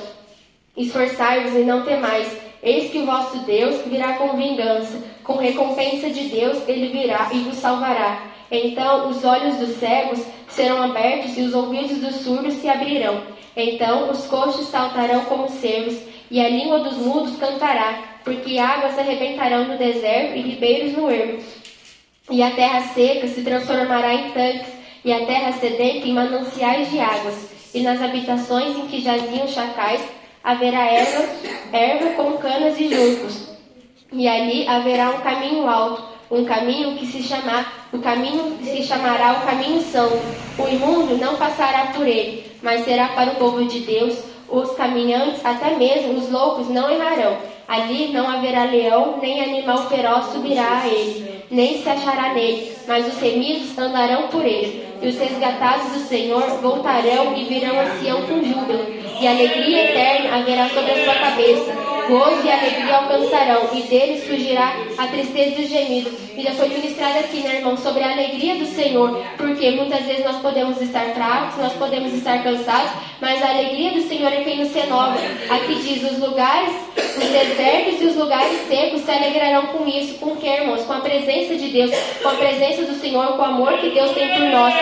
Esforçai-vos 0.76 1.54
e 1.54 1.62
não 1.62 1.84
temais. 1.84 2.36
Eis 2.60 2.90
que 2.90 2.98
o 2.98 3.06
vosso 3.06 3.38
Deus 3.46 3.80
virá 3.86 4.14
com 4.14 4.36
vingança. 4.36 5.00
Com 5.22 5.34
recompensa 5.34 6.10
de 6.10 6.24
Deus 6.24 6.66
ele 6.66 6.88
virá 6.88 7.28
e 7.32 7.38
vos 7.38 7.54
salvará. 7.54 8.24
Então 8.50 9.08
os 9.08 9.24
olhos 9.24 9.54
dos 9.58 9.76
cegos 9.76 10.18
serão 10.48 10.82
abertos 10.82 11.38
e 11.38 11.42
os 11.42 11.54
ouvidos 11.54 11.98
dos 11.98 12.16
surdos 12.16 12.54
se 12.54 12.68
abrirão. 12.68 13.22
Então 13.56 14.10
os 14.10 14.26
coxos 14.26 14.66
saltarão 14.66 15.26
como 15.26 15.48
cervos 15.48 15.96
e 16.28 16.40
a 16.40 16.48
língua 16.48 16.80
dos 16.80 16.96
mudos 16.96 17.36
cantará, 17.36 18.07
porque 18.24 18.58
águas 18.58 18.94
se 18.94 19.00
arrebentarão 19.00 19.64
no 19.64 19.78
deserto 19.78 20.36
e 20.36 20.42
ribeiros 20.42 20.96
no 20.96 21.10
ermo. 21.10 21.38
E 22.30 22.42
a 22.42 22.50
terra 22.50 22.82
seca 22.92 23.26
se 23.26 23.42
transformará 23.42 24.14
em 24.14 24.30
tanques, 24.32 24.68
e 25.04 25.12
a 25.12 25.24
terra 25.24 25.52
sedenta 25.52 26.06
em 26.06 26.12
mananciais 26.12 26.90
de 26.90 27.00
águas. 27.00 27.48
E 27.74 27.80
nas 27.80 28.02
habitações 28.02 28.76
em 28.76 28.86
que 28.86 29.00
jaziam 29.00 29.48
chacais 29.48 30.02
haverá 30.42 30.86
erva, 30.86 31.24
erva 31.72 32.10
com 32.14 32.36
canas 32.38 32.78
e 32.78 32.88
juncos. 32.88 33.48
E 34.12 34.26
ali 34.26 34.66
haverá 34.66 35.10
um 35.10 35.20
caminho 35.20 35.68
alto, 35.68 36.02
um 36.30 36.44
caminho 36.44 36.96
que 36.96 37.06
se 37.06 37.22
chamar, 37.22 37.88
o 37.92 37.98
caminho 37.98 38.56
que 38.58 38.64
se 38.64 38.82
chamará 38.82 39.32
o 39.32 39.46
caminho 39.46 39.80
santo. 39.82 40.18
O 40.58 40.68
imundo 40.68 41.16
não 41.16 41.36
passará 41.36 41.92
por 41.94 42.06
ele, 42.06 42.44
mas 42.62 42.84
será 42.84 43.08
para 43.08 43.32
o 43.32 43.36
povo 43.36 43.64
de 43.64 43.80
Deus. 43.80 44.18
Os 44.48 44.72
caminhantes, 44.72 45.44
até 45.44 45.76
mesmo 45.76 46.14
os 46.14 46.30
loucos, 46.30 46.68
não 46.70 46.90
errarão. 46.90 47.36
Ali 47.68 48.08
não 48.14 48.26
haverá 48.26 48.64
leão, 48.64 49.18
nem 49.20 49.42
animal 49.42 49.90
feroz 49.90 50.32
subirá 50.32 50.80
a 50.80 50.88
ele, 50.88 51.42
nem 51.50 51.82
se 51.82 51.86
achará 51.86 52.32
nele, 52.32 52.72
mas 52.86 53.06
os 53.06 53.20
remidos 53.20 53.76
andarão 53.76 54.28
por 54.28 54.42
ele. 54.42 54.88
E 55.02 55.08
os 55.08 55.18
resgatados 55.18 55.92
do 55.92 55.98
Senhor 55.98 56.40
voltarão 56.62 57.36
e 57.36 57.44
virão 57.44 57.78
a 57.78 57.90
Sião 57.98 58.22
com 58.22 58.42
júbilo, 58.42 58.86
e 59.20 59.28
alegria 59.28 59.84
eterna 59.84 60.36
haverá 60.38 60.66
sobre 60.70 60.92
a 60.92 61.04
sua 61.04 61.14
cabeça. 61.14 61.97
Gozo 62.08 62.40
e 62.42 62.50
alegria 62.50 62.96
alcançarão, 62.96 63.68
e 63.74 63.82
deles 63.82 64.24
fugirá 64.26 64.72
a 64.96 65.06
tristeza 65.08 65.60
e 65.60 65.64
o 65.64 65.68
gemido. 65.68 66.10
E 66.36 66.42
já 66.42 66.52
foi 66.52 66.68
ministrado 66.68 67.18
aqui, 67.18 67.40
né, 67.40 67.56
irmão, 67.56 67.76
sobre 67.76 68.02
a 68.02 68.12
alegria 68.12 68.54
do 68.54 68.64
Senhor, 68.64 69.22
porque 69.36 69.72
muitas 69.72 70.06
vezes 70.06 70.24
nós 70.24 70.40
podemos 70.40 70.80
estar 70.80 71.04
fracos, 71.14 71.58
nós 71.58 71.74
podemos 71.74 72.14
estar 72.14 72.42
cansados, 72.42 72.92
mas 73.20 73.42
a 73.42 73.50
alegria 73.50 73.92
do 73.92 74.08
Senhor 74.08 74.32
é 74.32 74.42
quem 74.42 74.58
nos 74.58 74.72
renova. 74.72 75.18
Aqui 75.50 75.74
diz: 75.74 76.10
os 76.10 76.18
lugares, 76.18 76.72
os 76.96 77.28
desertos 77.28 78.00
e 78.00 78.06
os 78.06 78.16
lugares 78.16 78.58
secos 78.68 79.02
se 79.02 79.10
alegrarão 79.10 79.66
com 79.66 79.86
isso, 79.86 80.14
com 80.18 80.34
que, 80.36 80.46
irmãos? 80.46 80.86
Com 80.86 80.94
a 80.94 81.00
presença 81.00 81.56
de 81.56 81.68
Deus, 81.68 81.90
com 82.22 82.28
a 82.30 82.34
presença 82.34 82.82
do 82.84 82.94
Senhor, 82.94 83.26
com 83.36 83.42
o 83.42 83.44
amor 83.44 83.76
que 83.78 83.90
Deus 83.90 84.12
tem 84.12 84.28
por 84.28 84.40
nós. 84.40 84.74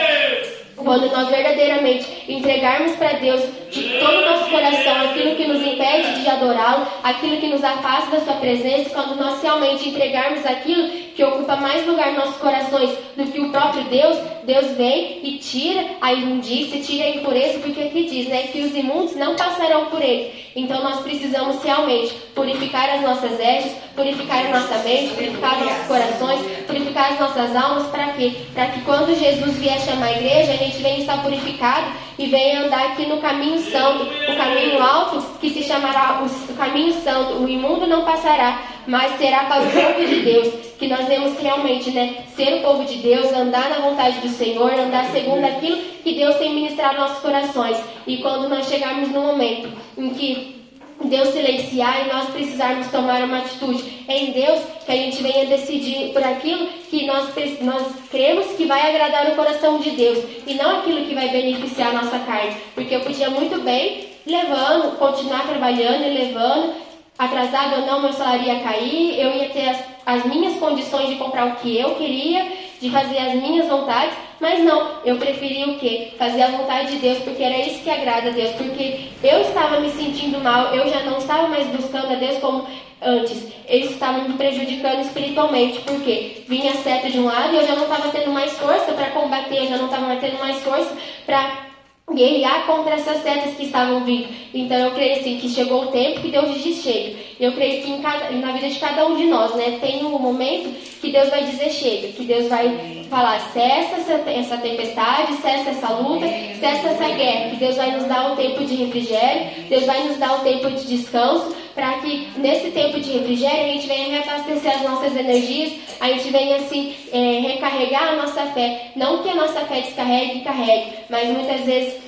Quando 0.77 1.11
nós 1.11 1.28
verdadeiramente 1.28 2.07
entregarmos 2.28 2.93
para 2.97 3.15
Deus 3.15 3.40
de 3.70 3.98
todo 3.98 4.19
o 4.19 4.31
nosso 4.31 4.51
coração 4.51 5.01
aquilo 5.03 5.35
que 5.35 5.47
nos 5.47 5.61
impede 5.61 6.20
de 6.23 6.28
adorá-lo, 6.28 6.86
aquilo 7.03 7.39
que 7.39 7.48
nos 7.48 7.65
afasta 7.65 8.16
da 8.16 8.24
Sua 8.24 8.35
presença, 8.35 8.90
quando 8.90 9.16
nós 9.16 9.43
realmente 9.43 9.89
entregarmos 9.89 10.44
aquilo 10.44 10.89
que 11.16 11.24
ocupa 11.24 11.57
mais 11.57 11.86
lugar 11.86 12.12
nos 12.12 12.19
nossos 12.19 12.36
corações 12.36 12.90
do 13.16 13.24
que 13.32 13.40
o 13.40 13.51
próprio 13.51 13.85
Deus, 13.85 14.19
Deus 14.44 14.77
vem 14.77 15.20
e 15.24 15.39
tira 15.39 15.85
a 16.01 16.12
imundícia, 16.12 16.81
tira 16.81 17.05
a 17.05 17.11
impureza, 17.11 17.59
porque 17.59 17.82
aqui 17.82 18.05
diz 18.05 18.28
né, 18.28 18.44
que 18.44 18.61
os 18.61 18.77
imundos 18.77 19.16
não 19.16 19.35
passarão 19.35 19.86
por 19.86 20.03
ele. 20.03 20.47
Então 20.55 20.82
nós 20.82 21.01
precisamos 21.01 21.62
realmente 21.62 22.15
purificar 22.35 22.89
as 22.90 23.03
nossas 23.03 23.36
vestes, 23.36 23.73
purificar 23.94 24.47
a 24.47 24.61
nossa 24.61 24.78
mente, 24.78 25.15
purificar 25.15 25.59
nossos 25.65 25.86
corações, 25.86 26.40
purificar 26.66 27.12
as 27.12 27.20
nossas 27.20 27.57
almas, 27.57 27.89
para 27.89 28.09
quê? 28.09 28.32
Para 28.55 28.66
que 28.66 28.81
quando 28.82 29.19
Jesus 29.19 29.57
vier 29.59 29.81
chamar 29.81 30.07
a 30.07 30.12
igreja, 30.12 30.53
a 30.53 30.57
gente 30.66 30.82
venha 30.82 30.98
estar 30.98 31.22
purificado 31.22 31.93
e 32.18 32.26
venha 32.26 32.64
andar 32.64 32.86
aqui 32.86 33.06
no 33.06 33.18
caminho 33.18 33.59
santo, 33.59 34.05
o 34.05 34.36
caminho 34.36 34.82
alto 34.82 35.38
que 35.40 35.51
se 35.51 35.62
chamará 35.62 36.22
o 36.22 36.55
caminho 36.55 36.93
santo. 37.02 37.43
O 37.43 37.48
imundo 37.48 37.86
não 37.86 38.05
passará, 38.05 38.62
mas 38.86 39.16
será 39.18 39.44
para 39.44 39.62
o 39.62 39.70
povo 39.70 40.06
de 40.06 40.22
Deus, 40.22 40.48
que 40.78 40.88
nós 40.88 41.06
vemos 41.06 41.38
realmente, 41.40 41.90
né, 41.90 42.24
ser 42.34 42.59
o 42.59 42.62
povo 42.62 42.84
de 42.84 42.97
Deus, 42.97 43.32
andar 43.32 43.70
na 43.70 43.78
vontade 43.78 44.18
do 44.20 44.28
Senhor, 44.28 44.72
andar 44.72 45.06
segundo 45.06 45.44
aquilo 45.44 45.78
que 46.02 46.14
Deus 46.14 46.36
tem 46.36 46.55
ministrado 46.55 46.98
nossos 46.98 47.18
corações. 47.18 47.78
E 48.06 48.18
quando 48.18 48.48
nós 48.48 48.68
chegarmos 48.68 49.09
no 49.09 49.20
momento 49.20 49.68
em 49.97 50.10
que 50.10 50.65
Deus 51.05 51.28
silenciar 51.28 52.06
e 52.06 52.12
nós 52.12 52.31
precisarmos 52.31 52.89
tomar 52.89 53.23
uma 53.23 53.39
atitude 53.39 54.05
em 54.09 54.32
Deus 54.32 54.60
que 54.85 54.93
a 54.93 54.97
gente 54.97 55.23
venha 55.23 55.47
decidir 55.47 56.12
por 56.12 56.23
aquilo 56.23 56.66
que 56.90 57.06
nós, 57.06 57.28
nós 57.60 57.86
cremos 58.10 58.47
que 58.56 58.64
vai 58.64 58.89
agradar 58.89 59.31
o 59.31 59.36
coração 59.36 59.78
de 59.78 59.90
Deus 59.90 60.24
e 60.47 60.55
não 60.55 60.78
aquilo 60.78 61.05
que 61.05 61.14
vai 61.14 61.28
beneficiar 61.28 61.90
a 61.90 62.02
nossa 62.02 62.18
carne. 62.20 62.56
Porque 62.74 62.94
eu 62.94 63.01
podia 63.01 63.31
muito 63.31 63.60
bem 63.62 64.09
levando, 64.27 64.97
continuar 64.98 65.47
trabalhando 65.47 66.05
e 66.05 66.10
levando, 66.10 66.74
atrasado 67.18 67.81
ou 67.81 67.86
não, 67.86 68.01
meu 68.01 68.12
salário 68.12 68.44
ia 68.44 68.60
cair, 68.60 69.20
eu 69.20 69.35
ia 69.36 69.48
ter 69.51 69.68
as, 69.68 69.85
as 70.05 70.24
minhas 70.24 70.59
condições 70.59 71.09
de 71.09 71.16
comprar 71.16 71.47
o 71.47 71.56
que 71.56 71.78
eu 71.78 71.94
queria, 71.94 72.47
de 72.81 72.90
fazer 72.90 73.19
as 73.19 73.35
minhas 73.35 73.66
vontades, 73.69 74.15
mas 74.40 74.62
não, 74.62 75.01
eu 75.05 75.16
preferi 75.16 75.65
o 75.65 75.78
quê? 75.78 76.12
Fazer 76.19 76.43
a 76.43 76.51
vontade 76.51 76.93
de 76.93 76.98
Deus, 76.98 77.19
porque 77.19 77.43
era 77.43 77.59
isso 77.59 77.82
que 77.82 77.90
agrada 77.90 78.28
a 78.28 78.32
Deus, 78.32 78.51
porque 78.57 79.09
eu 79.23 79.40
estava 79.40 79.81
me 79.81 79.90
sentindo 79.90 80.39
mal, 80.40 80.74
eu 80.74 80.89
já 80.89 81.01
não 81.05 81.19
estava 81.19 81.48
mais 81.48 81.66
buscando 81.69 82.12
a 82.12 82.16
Deus 82.16 82.39
como 82.39 82.66
antes, 83.01 83.48
eles 83.66 83.90
estavam 83.90 84.28
me 84.28 84.35
prejudicando 84.35 85.01
espiritualmente, 85.01 85.81
porque 85.81 86.43
vinha 86.48 86.74
seta 86.74 87.11
de 87.11 87.19
um 87.19 87.27
lado 87.27 87.55
e 87.55 87.57
eu 87.57 87.66
já 87.66 87.74
não 87.74 87.85
estava 87.85 88.09
tendo 88.09 88.31
mais 88.31 88.53
força 88.53 88.93
para 88.93 89.11
combater, 89.11 89.59
eu 89.59 89.69
já 89.69 89.77
não 89.77 89.86
estava 89.86 90.16
tendo 90.16 90.39
mais 90.39 90.62
força 90.62 90.97
para 91.24 91.65
guerrear 92.15 92.66
contra 92.66 92.95
essas 92.95 93.20
setas 93.23 93.57
que 93.57 93.65
estavam 93.65 94.05
vindo. 94.05 94.28
Então 94.55 94.77
eu 94.78 94.93
creio 94.93 95.19
assim 95.19 95.39
que 95.39 95.49
chegou 95.49 95.85
o 95.85 95.87
tempo 95.89 96.20
que 96.20 96.31
Deus 96.31 96.62
diz 96.62 96.81
chega. 96.81 97.16
Eu 97.41 97.53
creio 97.53 97.83
que 97.83 98.01
cada, 98.01 98.31
na 98.31 98.53
vida 98.53 98.69
de 98.69 98.78
cada 98.78 99.07
um 99.07 99.16
de 99.16 99.24
nós, 99.24 99.55
né, 99.57 99.78
tem 99.81 100.05
um 100.05 100.19
momento 100.19 100.73
que 101.01 101.11
Deus 101.11 101.28
vai 101.28 101.45
dizer 101.45 101.69
chega, 101.70 102.09
que 102.09 102.24
Deus 102.24 102.49
vai 102.49 103.05
falar: 103.11 103.41
cessa 103.53 103.97
essa, 103.97 104.31
essa 104.31 104.57
tempestade, 104.59 105.35
cessa 105.35 105.70
essa 105.70 105.89
luta, 105.95 106.27
cessa 106.61 106.89
essa 106.91 107.09
guerra. 107.09 107.51
Que 107.51 107.57
Deus 107.57 107.77
vai 107.77 107.91
nos 107.91 108.05
dar 108.05 108.33
um 108.33 108.37
tempo 108.37 108.65
de 108.65 108.77
refrigério, 108.77 109.65
Deus 109.69 109.85
vai 109.85 110.07
nos 110.07 110.16
dar 110.16 110.37
um 110.37 110.45
tempo 110.45 110.70
de 110.70 110.87
descanso, 110.87 111.57
para 111.77 111.98
que 111.98 112.31
nesse 112.39 112.70
tempo 112.70 112.98
de 112.98 113.12
refrigério 113.12 113.66
a 113.66 113.69
gente 113.74 113.86
venha 113.86 114.09
reabastecer 114.09 114.77
as 114.77 114.82
nossas 114.82 115.15
energias, 115.15 115.74
a 116.01 116.09
gente 116.09 116.31
venha 116.31 116.57
assim 116.57 116.97
é, 117.12 117.40
recarregar 117.40 118.15
a 118.15 118.16
nossa 118.16 118.47
fé. 118.47 118.93
Não 118.97 119.23
que 119.23 119.28
a 119.28 119.35
nossa 119.35 119.61
fé 119.66 119.82
descarregue 119.82 120.39
e 120.39 120.40
carregue, 120.40 120.93
mas 121.11 121.28
muitas 121.28 121.61
vezes 121.61 122.07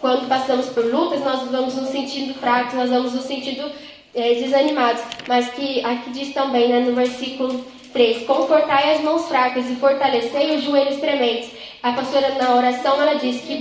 quando 0.00 0.28
passamos 0.28 0.66
por 0.66 0.84
lutas, 0.84 1.20
nós 1.20 1.48
vamos 1.50 1.76
nos 1.76 1.88
sentindo 1.90 2.34
fracos, 2.34 2.74
nós 2.74 2.90
vamos 2.90 3.14
nos 3.14 3.24
sentindo 3.24 3.70
é, 4.14 4.34
desanimados. 4.34 5.02
Mas 5.26 5.48
que 5.50 5.84
aqui 5.84 6.10
diz 6.10 6.34
também, 6.34 6.68
né, 6.68 6.80
no 6.80 6.94
versículo 6.94 7.64
3, 7.92 8.26
confortai 8.26 8.94
as 8.94 9.00
mãos 9.00 9.28
fracas 9.28 9.68
e 9.70 9.76
fortalecei 9.76 10.56
os 10.56 10.64
joelhos 10.64 10.98
trementes. 10.98 11.50
A 11.82 11.92
pastora, 11.92 12.34
na 12.34 12.54
oração, 12.54 13.00
ela 13.00 13.14
diz 13.14 13.40
que 13.42 13.56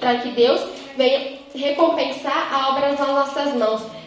para 0.00 0.16
que 0.16 0.30
Deus 0.30 0.60
venha 0.96 1.38
recompensar 1.54 2.52
a 2.52 2.70
obra 2.70 2.92
das 2.92 3.08
nossas 3.08 3.54
mãos. 3.54 3.99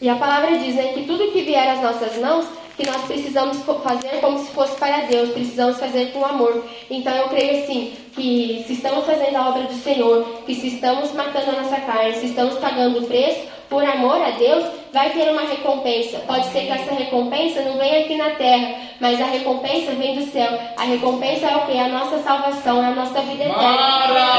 E 0.00 0.08
a 0.08 0.16
palavra 0.16 0.58
diz 0.58 0.74
né, 0.74 0.92
que 0.92 1.04
tudo 1.04 1.32
que 1.32 1.42
vier 1.42 1.68
às 1.70 1.80
nossas 1.80 2.18
mãos, 2.18 2.46
que 2.76 2.86
nós 2.86 3.02
precisamos 3.06 3.58
fazer 3.82 4.20
como 4.20 4.38
se 4.38 4.50
fosse 4.52 4.76
para 4.76 5.06
Deus, 5.06 5.30
precisamos 5.30 5.78
fazer 5.78 6.12
com 6.12 6.24
amor. 6.24 6.62
Então 6.90 7.14
eu 7.14 7.28
creio 7.28 7.62
assim, 7.62 7.94
que 8.14 8.62
se 8.66 8.74
estamos 8.74 9.06
fazendo 9.06 9.36
a 9.36 9.48
obra 9.48 9.62
do 9.62 9.74
Senhor, 9.74 10.42
que 10.44 10.54
se 10.54 10.68
estamos 10.68 11.12
matando 11.12 11.50
a 11.50 11.62
nossa 11.62 11.76
carne, 11.80 12.14
se 12.14 12.26
estamos 12.26 12.58
pagando 12.58 12.98
o 12.98 13.06
preço 13.06 13.56
por 13.70 13.82
amor 13.82 14.20
a 14.20 14.30
Deus, 14.32 14.64
vai 14.92 15.10
ter 15.10 15.30
uma 15.30 15.42
recompensa. 15.42 16.18
Pode 16.26 16.46
ser 16.46 16.66
que 16.66 16.72
essa 16.72 16.94
recompensa 16.94 17.62
não 17.62 17.78
venha 17.78 18.00
aqui 18.00 18.16
na 18.16 18.30
terra, 18.30 18.74
mas 19.00 19.20
a 19.20 19.24
recompensa 19.24 19.92
vem 19.92 20.16
do 20.16 20.30
céu. 20.30 20.58
A 20.76 20.84
recompensa 20.84 21.46
é 21.46 21.56
o 21.56 21.66
que? 21.66 21.78
A 21.78 21.88
nossa 21.88 22.18
salvação, 22.18 22.84
é 22.84 22.86
a 22.88 22.94
nossa 22.94 23.20
vida 23.22 23.44
eterna. 23.44 23.58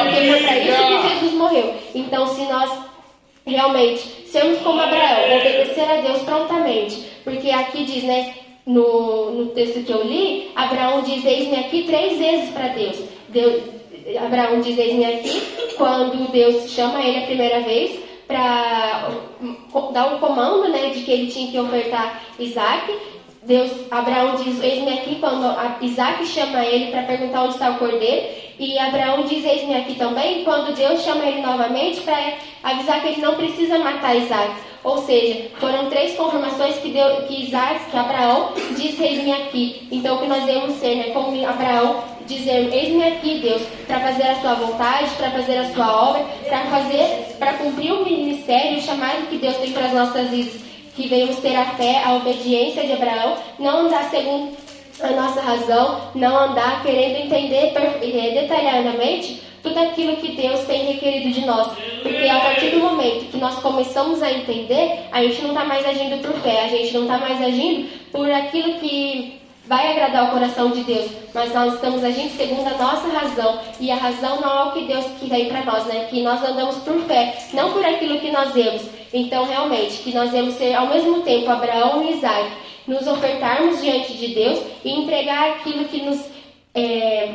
Porque 0.03 0.29
foi 0.29 0.43
para 0.43 0.57
isso 0.59 1.01
que 1.01 1.09
Jesus 1.09 1.33
morreu. 1.33 1.75
Então, 1.93 2.27
se 2.27 2.41
nós 2.43 2.86
realmente 3.47 3.99
sermos 4.27 4.59
como 4.59 4.79
Abraão, 4.79 5.37
obedecer 5.37 5.89
a 5.89 6.01
Deus 6.01 6.21
prontamente, 6.23 7.03
porque 7.23 7.49
aqui 7.49 7.83
diz, 7.85 8.03
né, 8.03 8.33
no, 8.67 9.31
no 9.31 9.45
texto 9.47 9.83
que 9.83 9.91
eu 9.91 10.03
li, 10.03 10.51
Abraão 10.53 11.01
diz: 11.01 11.23
Eis-me 11.23 11.55
aqui 11.55 11.83
três 11.83 12.17
vezes 12.17 12.49
para 12.49 12.67
Deus. 12.69 12.97
Deus. 13.29 13.63
Abraão 14.19 14.59
diz: 14.59 14.77
Eis-me 14.77 15.05
aqui, 15.05 15.41
quando 15.77 16.29
Deus 16.31 16.69
chama 16.69 17.01
ele 17.01 17.19
a 17.19 17.25
primeira 17.25 17.61
vez 17.61 17.97
para 18.27 19.09
dar 19.93 20.13
um 20.13 20.19
comando 20.19 20.67
né, 20.67 20.89
de 20.89 21.01
que 21.01 21.11
ele 21.11 21.27
tinha 21.31 21.49
que 21.49 21.59
ofertar 21.59 22.23
Isaac. 22.37 22.93
Deus, 23.47 23.71
Abraão 23.89 24.35
diz: 24.35 24.61
Eis-me 24.61 24.91
aqui, 24.91 25.15
quando 25.21 25.55
Isaac 25.81 26.25
chama 26.25 26.65
ele 26.65 26.91
para 26.91 27.03
perguntar 27.03 27.43
onde 27.43 27.53
está 27.53 27.71
o 27.71 27.77
cordeiro. 27.77 28.27
E 28.59 28.77
Abraão 28.77 29.23
diz: 29.23 29.45
Eis-me 29.45 29.73
aqui 29.73 29.95
também, 29.95 30.43
quando 30.43 30.75
Deus 30.75 31.01
chama 31.01 31.25
ele 31.25 31.41
novamente 31.41 32.01
para 32.01 32.33
avisar 32.61 33.01
que 33.01 33.07
ele 33.07 33.21
não 33.21 33.35
precisa 33.35 33.79
matar 33.79 34.17
Isaac. 34.17 34.51
Ou 34.83 34.97
seja, 34.97 35.49
foram 35.59 35.89
três 35.89 36.17
confirmações 36.17 36.77
que, 36.79 36.89
deu, 36.89 37.21
que 37.21 37.45
Isaac, 37.45 37.89
que 37.89 37.97
Abraão 37.97 38.51
disse: 38.75 39.01
Eis-me 39.01 39.31
aqui. 39.31 39.87
Então, 39.93 40.17
o 40.17 40.19
que 40.19 40.27
nós 40.27 40.43
devemos 40.43 40.75
ser, 40.75 40.95
né? 40.95 41.11
Como 41.11 41.47
Abraão 41.47 42.03
dizer: 42.25 42.67
Eis-me 42.73 43.05
aqui, 43.05 43.39
Deus, 43.39 43.61
para 43.87 44.01
fazer 44.01 44.27
a 44.27 44.41
sua 44.41 44.55
vontade, 44.55 45.09
para 45.11 45.31
fazer 45.31 45.57
a 45.59 45.73
sua 45.73 46.09
obra, 46.09 46.25
para 46.49 46.65
fazer, 46.65 47.35
para 47.39 47.53
cumprir 47.53 47.93
o 47.93 48.03
ministério, 48.03 48.77
o 48.77 48.81
chamado 48.81 49.29
que 49.29 49.37
Deus 49.37 49.55
tem 49.55 49.71
para 49.71 49.85
as 49.85 49.93
nossas 49.93 50.31
vidas. 50.31 50.66
Que 50.97 51.07
venhamos 51.07 51.37
ter 51.37 51.55
a 51.55 51.65
fé, 51.75 52.03
a 52.03 52.15
obediência 52.15 52.83
de 52.83 52.91
Abraão, 52.91 53.37
não 53.57 53.85
andar 53.85 54.09
segundo 54.09 54.57
a 54.99 55.11
nossa 55.11 55.39
razão, 55.39 56.01
não 56.15 56.35
andar 56.35 56.81
querendo 56.83 57.23
entender 57.25 57.71
detalhadamente 58.33 59.43
tudo 59.61 59.79
aquilo 59.79 60.17
que 60.17 60.31
Deus 60.31 60.61
tem 60.61 60.85
requerido 60.85 61.31
de 61.31 61.45
nós. 61.45 61.67
Porque 62.01 62.27
a 62.27 62.39
partir 62.39 62.71
do 62.71 62.79
momento 62.79 63.29
que 63.31 63.37
nós 63.37 63.59
começamos 63.59 64.23
a 64.23 64.31
entender, 64.31 65.01
a 65.11 65.21
gente 65.21 65.41
não 65.43 65.49
está 65.49 65.65
mais 65.65 65.85
agindo 65.85 66.19
por 66.21 66.33
fé, 66.41 66.65
a 66.65 66.67
gente 66.67 66.93
não 66.93 67.03
está 67.03 67.19
mais 67.19 67.39
agindo 67.41 67.87
por 68.11 68.29
aquilo 68.31 68.79
que 68.79 69.39
vai 69.67 69.91
agradar 69.91 70.29
o 70.29 70.31
coração 70.31 70.71
de 70.71 70.83
Deus, 70.83 71.11
mas 71.33 71.53
nós 71.53 71.73
estamos 71.73 72.03
agindo 72.03 72.35
segundo 72.35 72.67
a 72.67 72.77
nossa 72.77 73.07
razão, 73.09 73.59
e 73.79 73.91
a 73.91 73.95
razão 73.95 74.41
não 74.41 74.49
é 74.49 74.63
o 74.63 74.71
que 74.71 74.85
Deus 74.85 75.05
quer 75.19 75.47
para 75.47 75.65
nós, 75.65 75.85
né? 75.85 76.05
Que 76.09 76.21
nós 76.21 76.43
andamos 76.43 76.77
por 76.77 76.99
fé, 77.01 77.37
não 77.53 77.73
por 77.73 77.85
aquilo 77.85 78.19
que 78.19 78.31
nós 78.31 78.53
vemos. 78.53 78.83
Então, 79.13 79.45
realmente, 79.45 79.97
que 80.03 80.13
nós 80.13 80.31
devemos 80.31 80.55
ser 80.55 80.73
ao 80.73 80.87
mesmo 80.87 81.21
tempo 81.21 81.49
Abraão 81.49 82.03
e 82.03 82.13
Isaac, 82.13 82.51
nos 82.87 83.05
ofertarmos 83.05 83.81
diante 83.81 84.13
de 84.13 84.33
Deus 84.33 84.59
e 84.83 84.91
entregar 84.91 85.51
aquilo 85.51 85.85
que 85.85 86.01
nos 86.01 86.25
é, 86.73 87.29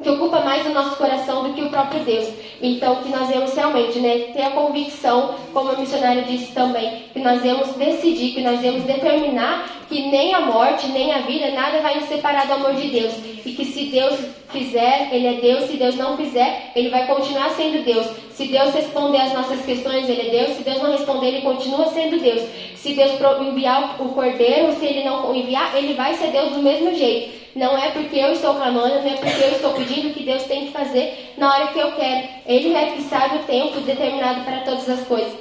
que 0.00 0.10
ocupa 0.10 0.40
mais 0.40 0.66
o 0.66 0.70
nosso 0.70 0.96
coração 0.96 1.44
do 1.44 1.54
que 1.54 1.62
o 1.62 1.70
próprio 1.70 2.00
Deus. 2.04 2.28
Então, 2.60 2.96
que 2.96 3.08
nós 3.08 3.28
vamos 3.28 3.54
realmente 3.54 3.98
né, 3.98 4.18
ter 4.32 4.42
a 4.42 4.50
convicção, 4.50 5.34
como 5.52 5.70
a 5.70 5.76
missionária 5.76 6.22
disse 6.22 6.52
também, 6.52 7.04
que 7.12 7.20
nós 7.20 7.42
vamos 7.42 7.68
decidir, 7.76 8.34
que 8.34 8.42
nós 8.42 8.60
vamos 8.60 8.84
determinar 8.84 9.78
que 9.88 10.08
nem 10.10 10.34
a 10.34 10.40
morte, 10.40 10.86
nem 10.88 11.12
a 11.12 11.20
vida, 11.20 11.50
nada 11.52 11.80
vai 11.80 11.94
nos 11.94 12.08
separar 12.08 12.46
do 12.46 12.54
amor 12.54 12.74
de 12.74 12.88
Deus. 12.88 13.14
E 13.44 13.52
que 13.52 13.64
se 13.64 13.84
Deus 13.86 14.18
fizer, 14.50 15.08
Ele 15.10 15.26
é 15.26 15.40
Deus, 15.40 15.64
se 15.64 15.76
Deus 15.76 15.96
não 15.96 16.16
fizer, 16.16 16.72
Ele 16.76 16.90
vai 16.90 17.06
continuar 17.06 17.50
sendo 17.50 17.84
Deus. 17.84 18.06
Se 18.32 18.46
Deus 18.46 18.74
responder 18.74 19.18
às 19.18 19.32
nossas 19.32 19.64
questões, 19.64 20.08
Ele 20.08 20.28
é 20.28 20.30
Deus. 20.30 20.56
Se 20.56 20.62
Deus 20.62 20.82
não 20.82 20.92
responder, 20.92 21.28
Ele 21.28 21.40
continua 21.40 21.86
sendo 21.86 22.20
Deus. 22.20 22.42
Se 22.76 22.92
Deus 22.94 23.12
enviar 23.40 23.96
o 24.00 24.10
cordeiro, 24.10 24.72
se 24.78 24.84
Ele 24.84 25.04
não 25.04 25.34
enviar, 25.34 25.74
Ele 25.74 25.94
vai 25.94 26.14
ser 26.14 26.28
Deus 26.28 26.52
do 26.52 26.62
mesmo 26.62 26.94
jeito. 26.94 27.37
Não 27.54 27.76
é 27.76 27.90
porque 27.90 28.16
eu 28.16 28.32
estou 28.32 28.54
clamando, 28.54 29.00
não 29.00 29.10
é 29.10 29.16
porque 29.16 29.44
eu 29.44 29.52
estou 29.52 29.72
pedindo 29.74 30.14
que 30.14 30.24
Deus 30.24 30.44
tem 30.44 30.66
que 30.66 30.72
fazer 30.72 31.34
na 31.36 31.52
hora 31.52 31.66
que 31.68 31.78
eu 31.78 31.92
quero. 31.92 32.28
Ele 32.46 32.74
é 32.74 32.92
que 32.92 33.02
sabe 33.02 33.36
o 33.36 33.44
tempo 33.44 33.80
determinado 33.80 34.42
para 34.44 34.60
todas 34.60 34.88
as 34.88 35.06
coisas. 35.06 35.32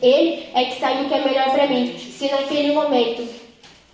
Ele 0.00 0.46
é 0.54 0.64
que 0.66 0.78
sabe 0.78 1.02
o 1.02 1.08
que 1.08 1.14
é 1.14 1.24
melhor 1.24 1.50
para 1.50 1.66
mim. 1.66 1.98
Se 1.98 2.30
naquele 2.30 2.72
momento 2.72 3.26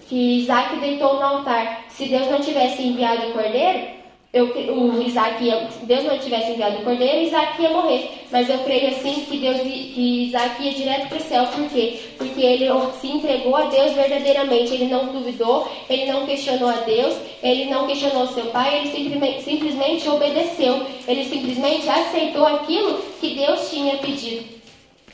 que 0.09 0.41
Isaac 0.41 0.77
deitou 0.77 1.15
no 1.15 1.23
altar, 1.23 1.85
se 1.89 2.07
Deus 2.07 2.29
não 2.31 2.41
tivesse 2.41 2.83
enviado 2.83 3.29
o 3.29 3.33
cordeiro, 3.33 4.04
eu, 4.35 4.47
o 4.47 5.01
Isaac 5.01 5.45
ia, 5.45 5.69
Deus 5.85 6.03
não 6.03 6.19
tivesse 6.19 6.51
enviado 6.51 6.79
o 6.79 6.83
cordeiro, 6.83 7.23
Isaac 7.23 7.63
ia 7.63 7.71
morrer. 7.71 8.11
Mas 8.33 8.51
eu 8.51 8.59
creio 8.59 8.89
assim 8.89 9.25
que 9.31 9.39
Deus 9.39 9.61
que 9.61 10.27
Isaac 10.27 10.61
ia 10.61 10.73
direto 10.73 11.09
para 11.09 11.19
o 11.19 11.21
céu. 11.21 11.47
Por 11.47 11.69
quê? 11.71 12.01
Porque 12.19 12.41
ele 12.41 12.67
se 13.01 13.07
entregou 13.07 13.55
a 13.55 13.67
Deus 13.67 13.93
verdadeiramente. 13.93 14.75
Ele 14.75 14.87
não 14.87 15.07
duvidou, 15.07 15.71
ele 15.89 16.11
não 16.11 16.27
questionou 16.27 16.69
a 16.69 16.81
Deus, 16.81 17.17
ele 17.45 17.67
não 17.67 17.87
questionou 17.87 18.27
seu 18.27 18.47
pai, 18.47 18.81
ele 18.81 18.91
simplesmente, 18.91 19.43
simplesmente 19.43 20.09
obedeceu. 20.09 20.85
Ele 21.07 21.25
simplesmente 21.25 21.89
aceitou 21.89 22.45
aquilo 22.45 22.99
que 23.21 23.37
Deus 23.37 23.71
tinha 23.71 23.99
pedido. 23.99 24.64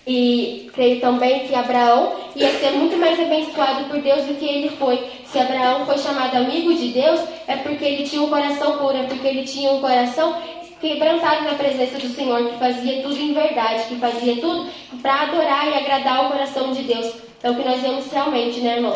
E 0.06 0.70
creio 0.72 1.00
também 1.00 1.46
que 1.46 1.54
Abraão 1.54 2.14
ia 2.34 2.50
ser 2.58 2.70
muito 2.70 2.96
mais 2.96 3.20
abençoado 3.20 3.84
por 3.84 4.00
Deus 4.00 4.24
do 4.24 4.34
que 4.34 4.46
ele 4.46 4.70
foi. 4.70 4.98
Se 5.24 5.38
Abraão 5.38 5.84
foi 5.86 5.98
chamado 5.98 6.36
amigo 6.36 6.74
de 6.74 6.88
Deus, 6.88 7.20
é 7.46 7.56
porque 7.56 7.84
ele 7.84 8.04
tinha 8.04 8.22
um 8.22 8.30
coração 8.30 8.78
puro, 8.78 8.96
é 8.96 9.02
porque 9.04 9.26
ele 9.26 9.44
tinha 9.44 9.70
um 9.70 9.80
coração 9.80 10.36
quebrantado 10.80 11.44
na 11.44 11.54
presença 11.54 11.98
do 11.98 12.08
Senhor, 12.08 12.48
que 12.48 12.58
fazia 12.58 13.02
tudo 13.02 13.16
em 13.16 13.34
verdade, 13.34 13.84
que 13.84 13.96
fazia 13.96 14.40
tudo 14.40 14.68
para 15.02 15.22
adorar 15.22 15.68
e 15.68 15.74
agradar 15.74 16.24
o 16.26 16.28
coração 16.30 16.72
de 16.72 16.82
Deus. 16.82 17.14
É 17.42 17.50
o 17.50 17.54
que 17.54 17.64
nós 17.64 17.80
vemos 17.80 18.10
realmente, 18.10 18.60
né, 18.60 18.76
irmão? 18.76 18.94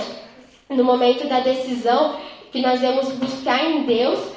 No 0.71 0.83
momento 0.83 1.29
da 1.29 1.41
decisão, 1.41 2.17
que 2.51 2.61
nós 2.63 2.81
vamos 2.81 3.11
buscar 3.13 3.65
em 3.65 3.83
Deus 3.83 4.34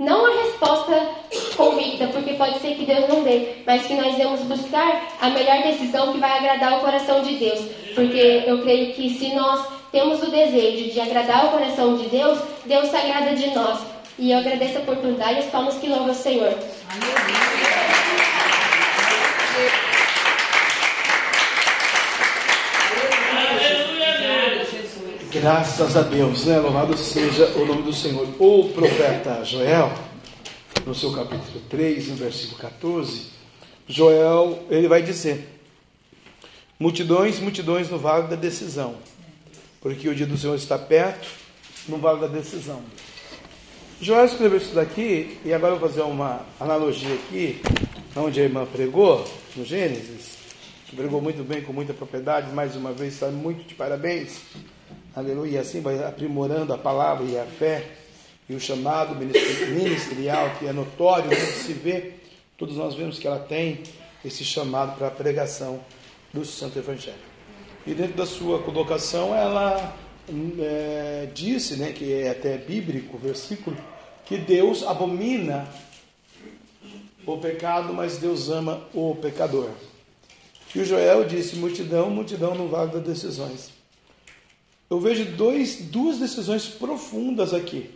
não 0.00 0.26
a 0.26 0.42
resposta 0.44 1.08
convicta, 1.54 2.06
porque 2.06 2.32
pode 2.32 2.58
ser 2.60 2.74
que 2.74 2.86
Deus 2.86 3.06
não 3.06 3.22
dê, 3.22 3.56
mas 3.66 3.86
que 3.86 3.92
nós 3.92 4.16
vamos 4.16 4.40
buscar 4.40 5.08
a 5.20 5.28
melhor 5.28 5.62
decisão 5.62 6.10
que 6.10 6.18
vai 6.18 6.38
agradar 6.38 6.78
o 6.78 6.80
coração 6.80 7.22
de 7.22 7.36
Deus. 7.36 7.60
Porque 7.94 8.44
eu 8.46 8.62
creio 8.62 8.94
que 8.94 9.10
se 9.10 9.34
nós 9.34 9.62
temos 9.92 10.22
o 10.22 10.30
desejo 10.30 10.90
de 10.90 11.00
agradar 11.00 11.46
o 11.46 11.50
coração 11.50 11.98
de 11.98 12.08
Deus, 12.08 12.38
Deus 12.64 12.88
se 12.88 12.96
agrada 12.96 13.36
de 13.36 13.50
nós. 13.50 13.80
E 14.18 14.32
eu 14.32 14.38
agradeço 14.38 14.78
a 14.78 14.80
oportunidade 14.80 15.34
e 15.34 15.38
as 15.40 15.50
palmas 15.50 15.76
que 15.76 15.86
louvam 15.86 16.10
o 16.10 16.14
Senhor. 16.14 16.48
Amém. 16.48 18.19
Graças 25.40 25.96
a 25.96 26.02
Deus, 26.02 26.44
né? 26.44 26.58
Louvado 26.58 26.94
seja 26.98 27.46
o 27.56 27.64
nome 27.64 27.80
do 27.80 27.94
Senhor. 27.94 28.28
O 28.38 28.68
profeta 28.74 29.42
Joel, 29.42 29.90
no 30.84 30.94
seu 30.94 31.14
capítulo 31.14 31.62
3, 31.70 32.08
no 32.08 32.16
versículo 32.16 32.58
14, 32.58 33.28
Joel, 33.88 34.66
ele 34.68 34.86
vai 34.86 35.02
dizer: 35.02 35.48
Multidões, 36.78 37.40
multidões 37.40 37.88
no 37.88 37.98
vale 37.98 38.28
da 38.28 38.36
decisão, 38.36 38.96
porque 39.80 40.10
o 40.10 40.14
dia 40.14 40.26
do 40.26 40.36
Senhor 40.36 40.56
está 40.56 40.76
perto, 40.76 41.26
no 41.88 41.96
vale 41.96 42.20
da 42.20 42.26
decisão. 42.26 42.82
Joel 43.98 44.26
escreveu 44.26 44.58
isso 44.58 44.74
daqui, 44.74 45.38
e 45.42 45.54
agora 45.54 45.72
eu 45.72 45.78
vou 45.78 45.88
fazer 45.88 46.02
uma 46.02 46.42
analogia 46.60 47.14
aqui, 47.14 47.62
onde 48.14 48.38
a 48.38 48.44
irmã 48.44 48.66
pregou, 48.66 49.26
no 49.56 49.64
Gênesis, 49.64 50.36
pregou 50.94 51.22
muito 51.22 51.42
bem, 51.42 51.62
com 51.62 51.72
muita 51.72 51.94
propriedade, 51.94 52.52
mais 52.52 52.76
uma 52.76 52.92
vez, 52.92 53.14
está 53.14 53.28
muito 53.28 53.66
de 53.66 53.74
parabéns. 53.74 54.38
Aleluia. 55.14 55.50
E 55.50 55.58
assim 55.58 55.80
vai 55.80 56.02
aprimorando 56.04 56.72
a 56.72 56.78
palavra 56.78 57.26
e 57.26 57.38
a 57.38 57.44
fé. 57.44 57.84
e 58.48 58.54
o 58.54 58.60
chamado 58.60 59.14
ministerial, 59.14 60.50
que 60.58 60.66
é 60.66 60.72
notório, 60.72 61.30
né, 61.30 61.36
que 61.36 61.64
se 61.64 61.72
vê, 61.72 62.14
todos 62.58 62.76
nós 62.76 62.96
vemos 62.96 63.16
que 63.18 63.26
ela 63.26 63.38
tem 63.38 63.82
esse 64.24 64.44
chamado 64.44 64.98
para 64.98 65.06
a 65.06 65.10
pregação 65.10 65.80
do 66.32 66.44
Santo 66.44 66.76
Evangelho. 66.78 67.16
E 67.86 67.94
dentro 67.94 68.16
da 68.16 68.26
sua 68.26 68.60
colocação, 68.60 69.34
ela 69.34 69.96
é, 70.58 71.28
disse, 71.32 71.76
né, 71.76 71.92
que 71.92 72.12
é 72.12 72.30
até 72.30 72.58
bíblico 72.58 73.16
o 73.16 73.20
versículo, 73.20 73.76
que 74.26 74.36
Deus 74.36 74.82
abomina 74.82 75.68
o 77.24 77.38
pecado, 77.38 77.92
mas 77.92 78.18
Deus 78.18 78.48
ama 78.48 78.82
o 78.92 79.14
pecador. 79.14 79.70
E 80.74 80.80
o 80.80 80.84
Joel 80.84 81.24
disse: 81.24 81.56
multidão, 81.56 82.10
multidão 82.10 82.54
não 82.54 82.68
vale 82.68 82.92
das 82.92 83.02
decisões. 83.02 83.79
Eu 84.90 84.98
vejo 84.98 85.24
dois, 85.36 85.82
duas 85.82 86.18
decisões 86.18 86.66
profundas 86.66 87.54
aqui, 87.54 87.88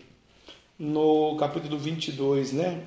no 0.79 1.37
capítulo 1.37 1.77
22, 1.77 2.53
né? 2.53 2.85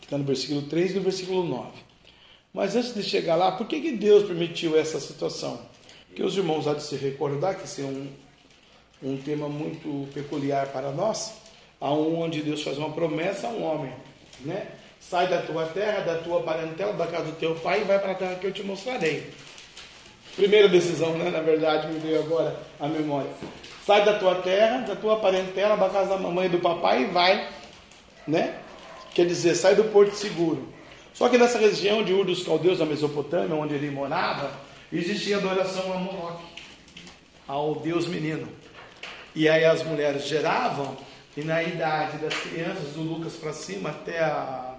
Que 0.00 0.06
está 0.06 0.18
no 0.18 0.24
versículo 0.24 0.62
3 0.62 0.90
e 0.90 0.94
no 0.94 1.00
versículo 1.02 1.44
9. 1.44 1.70
Mas 2.52 2.74
antes 2.74 2.92
de 2.92 3.04
chegar 3.04 3.36
lá, 3.36 3.52
por 3.52 3.68
que, 3.68 3.80
que 3.80 3.92
Deus 3.92 4.24
permitiu 4.24 4.76
essa 4.76 4.98
situação? 4.98 5.60
Porque 6.08 6.24
os 6.24 6.36
irmãos 6.36 6.66
há 6.66 6.74
de 6.74 6.82
se 6.82 6.96
recordar 6.96 7.56
que 7.56 7.66
esse 7.66 7.82
é 7.82 7.84
um, 7.84 8.08
um 9.00 9.16
tema 9.16 9.48
muito 9.48 10.12
peculiar 10.12 10.72
para 10.72 10.90
nós, 10.90 11.34
aonde 11.80 12.42
Deus 12.42 12.62
faz 12.62 12.78
uma 12.78 12.90
promessa 12.90 13.46
a 13.46 13.50
um 13.50 13.62
homem, 13.62 13.92
né? 14.40 14.72
Sai 14.98 15.28
da 15.28 15.40
tua 15.40 15.66
terra, 15.66 16.00
da 16.00 16.18
tua 16.18 16.42
parentela, 16.42 16.92
da 16.94 17.06
casa 17.06 17.26
do 17.26 17.36
teu 17.36 17.54
pai 17.54 17.82
e 17.82 17.84
vai 17.84 18.00
para 18.00 18.10
a 18.10 18.16
terra 18.16 18.34
que 18.34 18.46
eu 18.48 18.52
te 18.52 18.64
mostrarei. 18.64 19.30
Primeira 20.36 20.68
decisão, 20.68 21.16
né? 21.16 21.30
Na 21.30 21.40
verdade, 21.40 21.86
me 21.88 21.98
veio 22.00 22.20
agora 22.20 22.58
a 22.80 22.88
memória. 22.88 23.30
Sai 23.86 24.04
da 24.04 24.18
tua 24.18 24.36
terra, 24.36 24.78
da 24.78 24.96
tua 24.96 25.20
parentela, 25.20 25.76
da 25.76 25.88
casa 25.88 26.10
da 26.10 26.18
mamãe 26.18 26.46
e 26.46 26.48
do 26.48 26.58
papai 26.58 27.02
e 27.02 27.06
vai, 27.06 27.48
né? 28.26 28.58
Quer 29.14 29.26
dizer, 29.26 29.54
sai 29.54 29.76
do 29.76 29.84
porto 29.84 30.14
seguro. 30.14 30.68
Só 31.12 31.28
que 31.28 31.38
nessa 31.38 31.58
região 31.58 32.02
de 32.02 32.12
Ur 32.12 32.24
dos 32.24 32.42
Caldeus, 32.42 32.80
na 32.80 32.86
Mesopotâmia, 32.86 33.54
onde 33.54 33.74
ele 33.74 33.90
morava, 33.90 34.50
existia 34.92 35.36
adoração 35.36 35.92
a 35.92 35.98
Moloque, 35.98 36.44
ao 37.46 37.76
Deus 37.76 38.08
menino. 38.08 38.48
E 39.34 39.48
aí 39.48 39.64
as 39.64 39.84
mulheres 39.84 40.26
geravam, 40.26 40.96
e 41.36 41.42
na 41.42 41.62
idade 41.62 42.18
das 42.18 42.34
crianças, 42.34 42.94
do 42.94 43.02
Lucas 43.02 43.34
para 43.34 43.52
cima 43.52 43.90
até 43.90 44.18
a, 44.18 44.74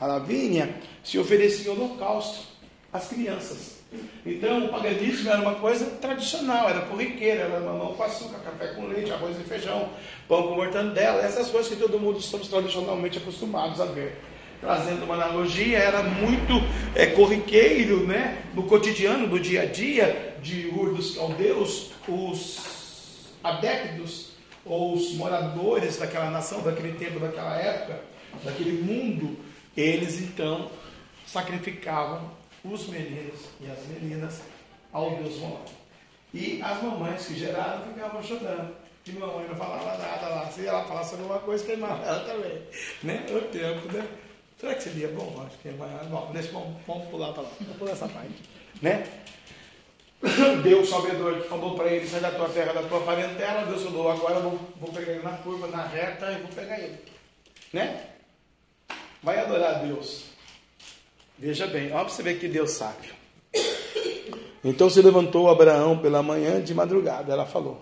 a 0.00 0.06
Lavínia, 0.06 0.74
se 1.04 1.16
oferecia 1.16 1.70
holocausto 1.70 2.46
às 2.92 3.06
crianças. 3.06 3.76
Então 4.24 4.66
o 4.66 4.68
paganismo 4.68 5.30
era 5.30 5.40
uma 5.40 5.54
coisa 5.54 5.86
tradicional, 6.00 6.68
era 6.68 6.80
corriqueira, 6.82 7.42
era 7.42 7.60
mamão 7.60 7.94
com 7.94 8.02
açúcar, 8.02 8.38
café 8.40 8.74
com 8.74 8.86
leite, 8.86 9.12
arroz 9.12 9.38
e 9.38 9.44
feijão, 9.44 9.88
pão 10.28 10.48
com 10.48 10.56
mortandela, 10.56 11.22
essas 11.22 11.48
coisas 11.48 11.72
que 11.72 11.78
todo 11.78 11.98
mundo 11.98 12.18
estamos 12.18 12.48
tradicionalmente 12.48 13.18
acostumados 13.18 13.80
a 13.80 13.86
ver. 13.86 14.20
Trazendo 14.60 15.04
uma 15.04 15.14
analogia, 15.14 15.78
era 15.78 16.02
muito 16.02 16.54
é, 16.94 17.06
corriqueiro, 17.06 18.06
né? 18.06 18.42
No 18.54 18.64
cotidiano, 18.64 19.28
do 19.28 19.38
dia 19.38 19.62
a 19.62 19.66
dia 19.66 20.36
de 20.42 20.66
Ur 20.68 20.94
dos 20.94 21.14
Caldeus, 21.14 21.90
os 22.08 22.58
adeptos 23.44 24.30
ou 24.64 24.94
os 24.94 25.12
moradores 25.14 25.98
daquela 25.98 26.30
nação, 26.30 26.62
daquele 26.62 26.94
tempo, 26.94 27.20
daquela 27.20 27.56
época, 27.56 28.00
daquele 28.42 28.82
mundo, 28.82 29.36
eles 29.76 30.20
então 30.20 30.70
sacrificavam 31.26 32.30
os 32.70 32.88
meninos 32.88 33.40
e 33.60 33.70
as 33.70 33.86
meninas 33.86 34.40
ao 34.92 35.10
Deus 35.16 35.36
Moloque. 35.38 35.74
E 36.32 36.60
as 36.62 36.82
mamães 36.82 37.26
que 37.26 37.38
geraram 37.38 37.82
ficavam 37.92 38.22
chorando. 38.22 38.74
E 39.06 39.12
mamãe 39.12 39.46
não 39.48 39.56
falava 39.56 39.96
nada 39.98 40.28
lá. 40.28 40.50
Se 40.50 40.66
ela 40.66 40.84
falasse 40.84 41.14
alguma 41.14 41.38
coisa, 41.38 41.64
queimava 41.64 42.04
ela 42.04 42.24
também. 42.24 42.62
Né? 43.02 43.24
O 43.30 43.40
tempo, 43.42 43.92
né? 43.92 44.06
Será 44.58 44.74
que 44.74 44.82
seria 44.82 45.08
bom? 45.08 45.44
Acho 45.46 45.58
que 45.58 45.68
é 45.68 45.72
mais. 45.72 46.06
Bom, 46.08 46.30
deixa, 46.32 46.50
vamos, 46.52 46.76
vamos 46.86 47.08
pular 47.08 47.32
para 47.32 47.42
lá. 47.42 47.50
Vamos 47.60 47.76
pular 47.76 47.92
essa 47.92 48.08
parte. 48.08 48.42
Né? 48.82 49.06
Deus 50.62 50.88
sabedor 50.88 51.42
que 51.42 51.48
falou 51.48 51.74
para 51.76 51.88
ele, 51.88 52.06
sai 52.06 52.20
da 52.20 52.30
tua 52.30 52.48
terra, 52.48 52.72
da 52.72 52.82
tua 52.82 53.00
parentela, 53.00 53.66
Deus 53.66 53.82
falou, 53.82 54.10
agora 54.10 54.36
eu 54.36 54.42
vou, 54.42 54.60
vou 54.80 54.92
pegar 54.92 55.12
ele 55.12 55.22
na 55.22 55.36
curva, 55.38 55.66
na 55.68 55.86
reta 55.86 56.32
e 56.32 56.42
vou 56.42 56.48
pegar 56.48 56.78
ele. 56.78 56.98
Né? 57.72 58.06
Vai 59.22 59.38
adorar 59.38 59.84
Deus. 59.84 60.35
Veja 61.38 61.66
bem, 61.66 61.92
olha 61.92 62.04
para 62.04 62.08
você 62.08 62.22
ver 62.22 62.38
que 62.38 62.48
Deus 62.48 62.70
sabe. 62.70 63.10
Então 64.64 64.88
se 64.88 65.00
levantou 65.02 65.48
Abraão 65.48 65.98
pela 65.98 66.22
manhã 66.22 66.60
de 66.60 66.74
madrugada, 66.74 67.32
ela 67.32 67.46
falou. 67.46 67.80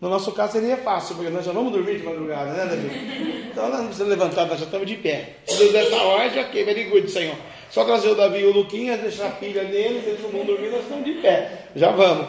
No 0.00 0.08
nosso 0.08 0.32
caso 0.32 0.54
seria 0.54 0.78
fácil, 0.78 1.14
porque 1.14 1.30
nós 1.30 1.44
já 1.44 1.52
vamos 1.52 1.72
dormir 1.72 1.98
de 1.98 2.04
madrugada, 2.04 2.52
né, 2.52 2.66
Davi? 2.66 3.48
Então 3.50 3.68
nós 3.68 3.78
não 3.78 3.86
precisamos 3.86 4.10
levantar, 4.10 4.46
nós 4.46 4.58
já 4.58 4.64
estamos 4.64 4.86
de 4.86 4.96
pé. 4.96 5.36
Se 5.46 5.58
Deus 5.58 5.72
der 5.72 5.86
essa 5.86 5.96
ordem, 5.96 6.42
ok, 6.42 6.64
very 6.64 6.84
good, 6.84 7.10
Senhor. 7.10 7.36
Só 7.70 7.84
trazer 7.84 8.08
o 8.08 8.14
Davi 8.14 8.40
e 8.40 8.46
o 8.46 8.52
Luquinhas, 8.52 9.00
deixar 9.00 9.28
a 9.28 9.30
pilha 9.32 9.62
neles, 9.62 10.06
eles 10.06 10.22
não 10.22 10.30
vão 10.30 10.44
dormir, 10.44 10.70
nós 10.70 10.82
estamos 10.82 11.04
de 11.04 11.12
pé. 11.20 11.68
Já 11.76 11.92
vamos. 11.92 12.28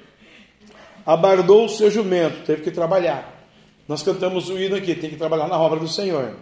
Abardou 1.07 1.65
o 1.65 1.69
seu 1.69 1.91
jumento, 1.91 2.45
teve 2.45 2.63
que 2.63 2.71
trabalhar. 2.71 3.47
Nós 3.89 4.03
cantamos 4.03 4.49
o 4.51 4.59
hino 4.59 4.77
aqui, 4.77 4.95
tem 4.95 5.11
que 5.11 5.17
trabalhar 5.17 5.49
na 5.49 5.59
obra 5.59 5.81
do 5.81 5.89
Senhor. 5.89 6.37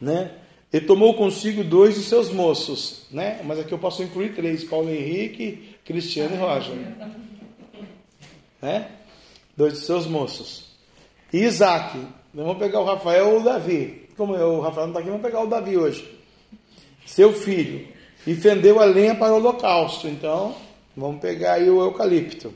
Né? 0.00 0.30
E 0.72 0.80
tomou 0.80 1.14
consigo 1.14 1.64
dois 1.64 1.94
de 1.94 2.02
seus 2.02 2.30
moços, 2.30 3.06
né? 3.10 3.40
Mas 3.44 3.58
aqui 3.58 3.72
eu 3.72 3.78
posso 3.78 4.02
incluir 4.02 4.34
três: 4.34 4.64
Paulo 4.64 4.90
Henrique, 4.90 5.76
Cristiano 5.84 6.36
e 6.36 6.38
Roger. 6.38 6.76
Né? 8.60 8.90
Dois 9.56 9.74
de 9.74 9.80
seus 9.80 10.06
moços. 10.06 10.66
E 11.32 11.38
Isaac. 11.38 11.98
Vamos 12.34 12.58
pegar 12.58 12.80
o 12.80 12.84
Rafael 12.84 13.30
ou 13.30 13.40
o 13.40 13.42
Davi. 13.42 14.08
Como 14.16 14.34
o 14.34 14.60
Rafael 14.60 14.88
não 14.88 14.92
está 14.92 15.00
aqui, 15.00 15.08
vamos 15.08 15.24
pegar 15.24 15.42
o 15.42 15.46
Davi 15.46 15.76
hoje. 15.76 16.06
Seu 17.06 17.32
filho. 17.32 17.88
E 18.26 18.34
fendeu 18.34 18.78
a 18.78 18.84
lenha 18.84 19.14
para 19.14 19.32
o 19.32 19.36
holocausto. 19.36 20.06
Então, 20.06 20.54
vamos 20.94 21.20
pegar 21.20 21.54
aí 21.54 21.70
o 21.70 21.80
eucalipto. 21.80 22.52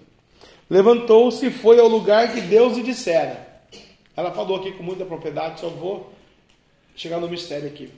Levantou-se 0.68 1.46
e 1.46 1.50
foi 1.50 1.80
ao 1.80 1.88
lugar 1.88 2.34
que 2.34 2.42
Deus 2.42 2.76
lhe 2.76 2.82
dissera. 2.82 3.48
Ela 4.14 4.32
falou 4.32 4.58
aqui 4.58 4.72
com 4.72 4.82
muita 4.82 5.06
propriedade, 5.06 5.60
só 5.60 5.68
vou 5.70 6.11
chegar 6.94 7.20
no 7.20 7.28
mistério 7.28 7.68
aqui. 7.68 7.90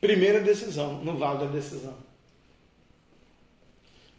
Primeira 0.00 0.40
decisão, 0.40 1.04
no 1.04 1.16
vale 1.16 1.40
da 1.40 1.46
decisão. 1.46 1.94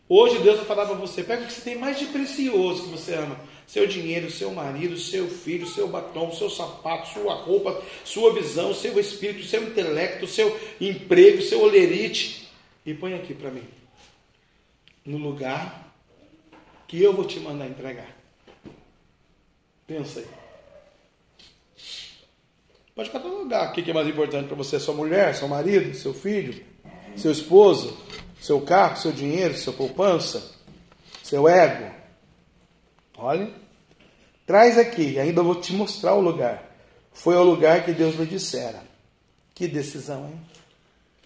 Hoje 0.07 0.39
Deus 0.39 0.57
vai 0.57 0.65
falar 0.65 0.85
para 0.85 0.95
você: 0.95 1.23
pega 1.23 1.43
o 1.43 1.47
que 1.47 1.53
você 1.53 1.61
tem 1.61 1.77
mais 1.77 1.97
de 1.97 2.05
precioso 2.07 2.83
que 2.83 2.89
você 2.89 3.15
ama: 3.15 3.39
seu 3.65 3.87
dinheiro, 3.87 4.29
seu 4.29 4.51
marido, 4.51 4.97
seu 4.97 5.29
filho, 5.29 5.65
seu 5.65 5.87
batom, 5.87 6.33
seu 6.33 6.49
sapato, 6.49 7.13
sua 7.13 7.33
roupa, 7.33 7.81
sua 8.03 8.33
visão, 8.33 8.73
seu 8.73 8.99
espírito, 8.99 9.45
seu 9.45 9.63
intelecto, 9.63 10.27
seu 10.27 10.59
emprego, 10.81 11.41
seu 11.41 11.61
olerite, 11.61 12.51
e 12.85 12.93
põe 12.93 13.13
aqui 13.13 13.33
para 13.33 13.49
mim, 13.49 13.63
no 15.05 15.17
lugar 15.17 15.95
que 16.87 17.01
eu 17.01 17.13
vou 17.13 17.23
te 17.23 17.39
mandar 17.39 17.67
entregar. 17.67 18.13
Pensa 19.87 20.19
aí. 20.19 20.40
Pode 23.01 23.09
catalogar 23.09 23.71
o 23.71 23.73
que 23.73 23.89
é 23.89 23.93
mais 23.95 24.07
importante 24.07 24.45
para 24.45 24.55
você: 24.55 24.79
sua 24.79 24.93
mulher, 24.93 25.33
seu 25.33 25.47
marido, 25.47 25.91
seu 25.95 26.13
filho, 26.13 26.63
seu 27.17 27.31
esposo, 27.31 27.97
seu 28.39 28.61
carro, 28.61 28.95
seu 28.95 29.11
dinheiro, 29.11 29.57
sua 29.57 29.73
poupança, 29.73 30.51
seu 31.23 31.49
ego. 31.49 31.91
Olha, 33.17 33.49
traz 34.45 34.77
aqui, 34.77 35.17
ainda 35.17 35.41
vou 35.41 35.55
te 35.55 35.73
mostrar 35.73 36.13
o 36.13 36.21
lugar. 36.21 36.63
Foi 37.11 37.33
ao 37.33 37.43
lugar 37.43 37.83
que 37.83 37.91
Deus 37.91 38.13
lhe 38.13 38.25
dissera. 38.27 38.83
Que 39.55 39.67
decisão, 39.67 40.27
hein? 40.27 40.39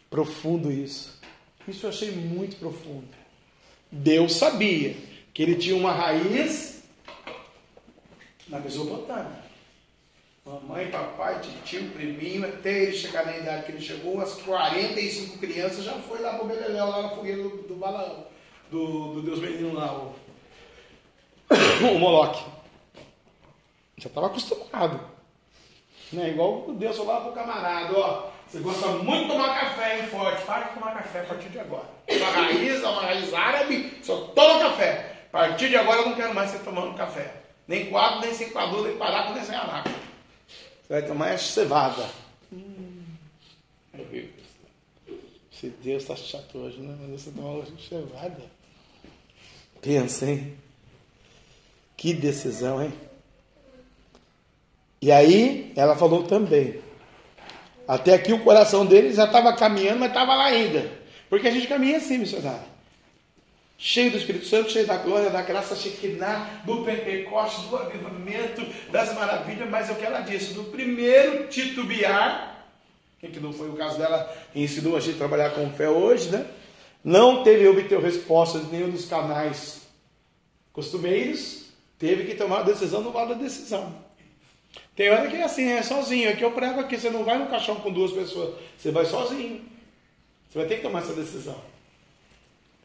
Profundo 0.09 0.71
isso. 0.71 1.19
Isso 1.67 1.87
eu 1.87 1.89
achei 1.89 2.11
muito 2.11 2.55
profundo. 2.55 3.09
Deus 3.91 4.33
sabia 4.35 4.95
que 5.33 5.43
ele 5.43 5.55
tinha 5.55 5.75
uma 5.75 5.91
raiz 5.91 6.81
na 8.47 8.59
Mesopotâmia. 8.59 9.44
Mamãe, 10.45 10.91
papai, 10.91 11.41
tio, 11.63 11.89
priminho, 11.89 12.47
até 12.47 12.83
ele 12.83 12.91
chegar 12.91 13.25
na 13.25 13.35
idade 13.35 13.63
que 13.63 13.71
ele 13.71 13.81
chegou, 13.81 14.13
umas 14.13 14.35
45 14.43 15.39
crianças 15.39 15.83
já 15.83 15.93
foi 15.93 16.21
lá 16.21 16.35
pro 16.35 16.45
Beleléu, 16.45 16.87
lá 16.87 17.01
na 17.01 17.09
fogueira 17.09 17.41
do, 17.41 17.49
do 17.63 17.73
Balaão, 17.73 18.27
do, 18.69 19.13
do 19.15 19.21
Deus 19.23 19.39
menino 19.39 19.73
lá, 19.73 19.91
o, 19.91 20.13
o 21.95 21.97
Moloque. 21.97 22.43
Já 23.97 24.07
estava 24.07 24.27
acostumado. 24.27 24.99
Né? 26.13 26.29
Igual 26.29 26.69
o 26.69 26.73
Deus 26.73 26.95
lá 26.99 27.21
pro 27.21 27.31
camarada, 27.31 27.97
ó, 27.97 28.27
você 28.47 28.59
gosta 28.59 28.87
muito 28.89 29.23
de 29.23 29.31
tomar 29.31 29.59
café, 29.59 29.99
hein, 29.99 30.07
forte, 30.09 30.45
para 30.45 30.67
de 30.67 30.73
tomar 30.75 30.93
café 30.93 31.21
a 31.21 31.23
partir 31.23 31.49
de 31.49 31.59
agora. 31.59 31.89
Uma 32.07 32.29
raiz, 32.29 32.83
uma 32.83 33.01
raiz 33.01 33.33
árabe, 33.33 33.99
só 34.03 34.27
toma 34.27 34.59
café. 34.59 35.25
A 35.33 35.39
partir 35.39 35.69
de 35.69 35.75
agora 35.75 36.01
eu 36.01 36.09
não 36.09 36.15
quero 36.15 36.35
mais 36.35 36.51
você 36.51 36.59
tomando 36.59 36.95
café. 36.95 37.33
Nem 37.67 37.87
quadro, 37.87 38.21
nem 38.21 38.31
sem 38.31 38.51
quadro, 38.51 38.83
nem 38.83 38.95
paraco, 38.95 39.33
nem 39.33 39.43
sem 39.43 39.55
anaco. 39.55 40.04
Você 40.85 40.93
vai 40.93 41.01
tomar 41.01 41.29
é 41.29 41.37
cevada. 41.37 42.05
Se 45.51 45.69
Deus 45.81 46.03
está 46.03 46.15
chato 46.15 46.59
hoje, 46.59 46.79
né? 46.79 46.95
Mas 47.01 47.21
você 47.21 47.31
toma 47.31 47.49
uma 47.49 47.65
cevada. 47.79 48.43
Pensa, 49.81 50.29
hein? 50.29 50.55
Que 51.97 52.13
decisão, 52.13 52.83
hein? 52.83 52.93
E 55.01 55.11
aí 55.11 55.73
ela 55.75 55.95
falou 55.95 56.23
também. 56.23 56.79
Até 57.87 58.13
aqui 58.13 58.31
o 58.31 58.43
coração 58.43 58.85
dele 58.85 59.11
já 59.11 59.25
estava 59.25 59.55
caminhando, 59.55 60.01
mas 60.01 60.09
estava 60.09 60.35
lá 60.35 60.45
ainda. 60.45 60.91
Porque 61.29 61.47
a 61.47 61.51
gente 61.51 61.65
caminha 61.65 61.97
assim, 61.97 62.19
missionário. 62.19 62.74
Cheio 63.77 64.11
do 64.11 64.17
Espírito 64.17 64.45
Santo, 64.45 64.71
cheio 64.71 64.87
da 64.87 64.95
glória, 64.97 65.29
da 65.29 65.41
graça 65.41 65.75
Shekinah, 65.75 66.61
do 66.65 66.83
Pentecoste, 66.85 67.67
do 67.67 67.75
avivamento, 67.75 68.65
das 68.89 69.13
maravilhas, 69.13 69.69
mas 69.69 69.89
é 69.89 69.93
o 69.93 69.95
que 69.95 70.05
ela 70.05 70.21
disse, 70.21 70.53
do 70.53 70.63
primeiro 70.65 71.47
titubear, 71.47 72.65
que 73.19 73.39
não 73.39 73.51
foi 73.51 73.69
o 73.69 73.73
caso 73.73 73.97
dela, 73.97 74.33
ensinou 74.55 74.95
a 74.95 74.99
gente 74.99 75.15
a 75.15 75.17
trabalhar 75.17 75.49
com 75.49 75.69
fé 75.71 75.89
hoje, 75.89 76.29
né? 76.29 76.45
Não 77.03 77.43
teve 77.43 77.67
obter 77.67 77.99
resposta 77.99 78.59
de 78.59 78.67
nenhum 78.67 78.89
dos 78.89 79.05
canais 79.05 79.81
costumeiros, 80.71 81.65
teve 81.99 82.23
que 82.25 82.35
tomar 82.35 82.59
a 82.59 82.63
decisão 82.63 83.01
no 83.01 83.11
vale 83.11 83.35
da 83.35 83.41
decisão. 83.41 83.93
Tem 84.95 85.09
hora 85.09 85.27
que 85.27 85.35
é 85.35 85.43
assim, 85.43 85.69
é 85.69 85.83
sozinho. 85.83 86.29
Aqui 86.29 86.43
eu 86.43 86.51
prego 86.51 86.79
aqui, 86.79 86.97
você 86.97 87.09
não 87.09 87.23
vai 87.23 87.37
no 87.37 87.47
caixão 87.47 87.75
com 87.75 87.91
duas 87.91 88.11
pessoas, 88.11 88.55
você 88.77 88.91
vai 88.91 89.05
sozinho. 89.05 89.65
Você 90.49 90.59
vai 90.59 90.67
ter 90.67 90.77
que 90.77 90.83
tomar 90.83 90.99
essa 90.99 91.13
decisão 91.13 91.74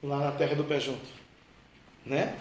lá 0.02 0.18
na 0.18 0.32
terra 0.32 0.54
do 0.54 0.64
pé 0.64 0.80
junto. 0.80 1.20
Né? 2.04 2.34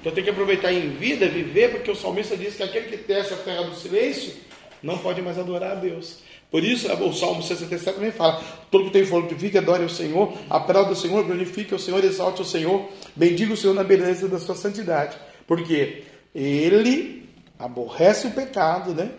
Então 0.00 0.12
tem 0.12 0.22
que 0.22 0.30
aproveitar 0.30 0.72
em 0.72 0.90
vida, 0.90 1.28
viver, 1.28 1.72
porque 1.72 1.90
o 1.90 1.96
salmista 1.96 2.36
diz 2.36 2.54
que 2.54 2.62
aquele 2.62 2.88
que 2.88 2.96
desce 2.98 3.34
a 3.34 3.36
terra 3.38 3.62
do 3.64 3.74
silêncio 3.74 4.34
não 4.82 4.98
pode 4.98 5.20
mais 5.20 5.38
adorar 5.38 5.72
a 5.72 5.74
Deus. 5.74 6.20
Por 6.50 6.64
isso 6.64 6.90
o 6.90 7.12
Salmo 7.12 7.42
67 7.42 7.96
também 7.96 8.10
fala: 8.10 8.42
todo 8.70 8.84
que 8.84 8.90
tem 8.90 9.04
fortifica, 9.04 9.58
adore 9.58 9.84
o 9.84 9.88
Senhor, 9.88 10.32
apela 10.48 10.84
do 10.84 10.94
Senhor, 10.94 11.24
glorifique 11.24 11.74
o 11.74 11.78
Senhor, 11.78 12.02
exalte 12.02 12.40
o 12.40 12.44
Senhor, 12.44 12.88
bendiga 13.14 13.52
o 13.52 13.56
Senhor 13.56 13.74
na 13.74 13.84
beleza 13.84 14.28
da 14.28 14.38
sua 14.38 14.54
santidade. 14.54 15.16
Porque 15.46 16.04
ele 16.34 17.28
aborrece 17.58 18.28
o 18.28 18.30
pecado, 18.30 18.94
né? 18.94 19.10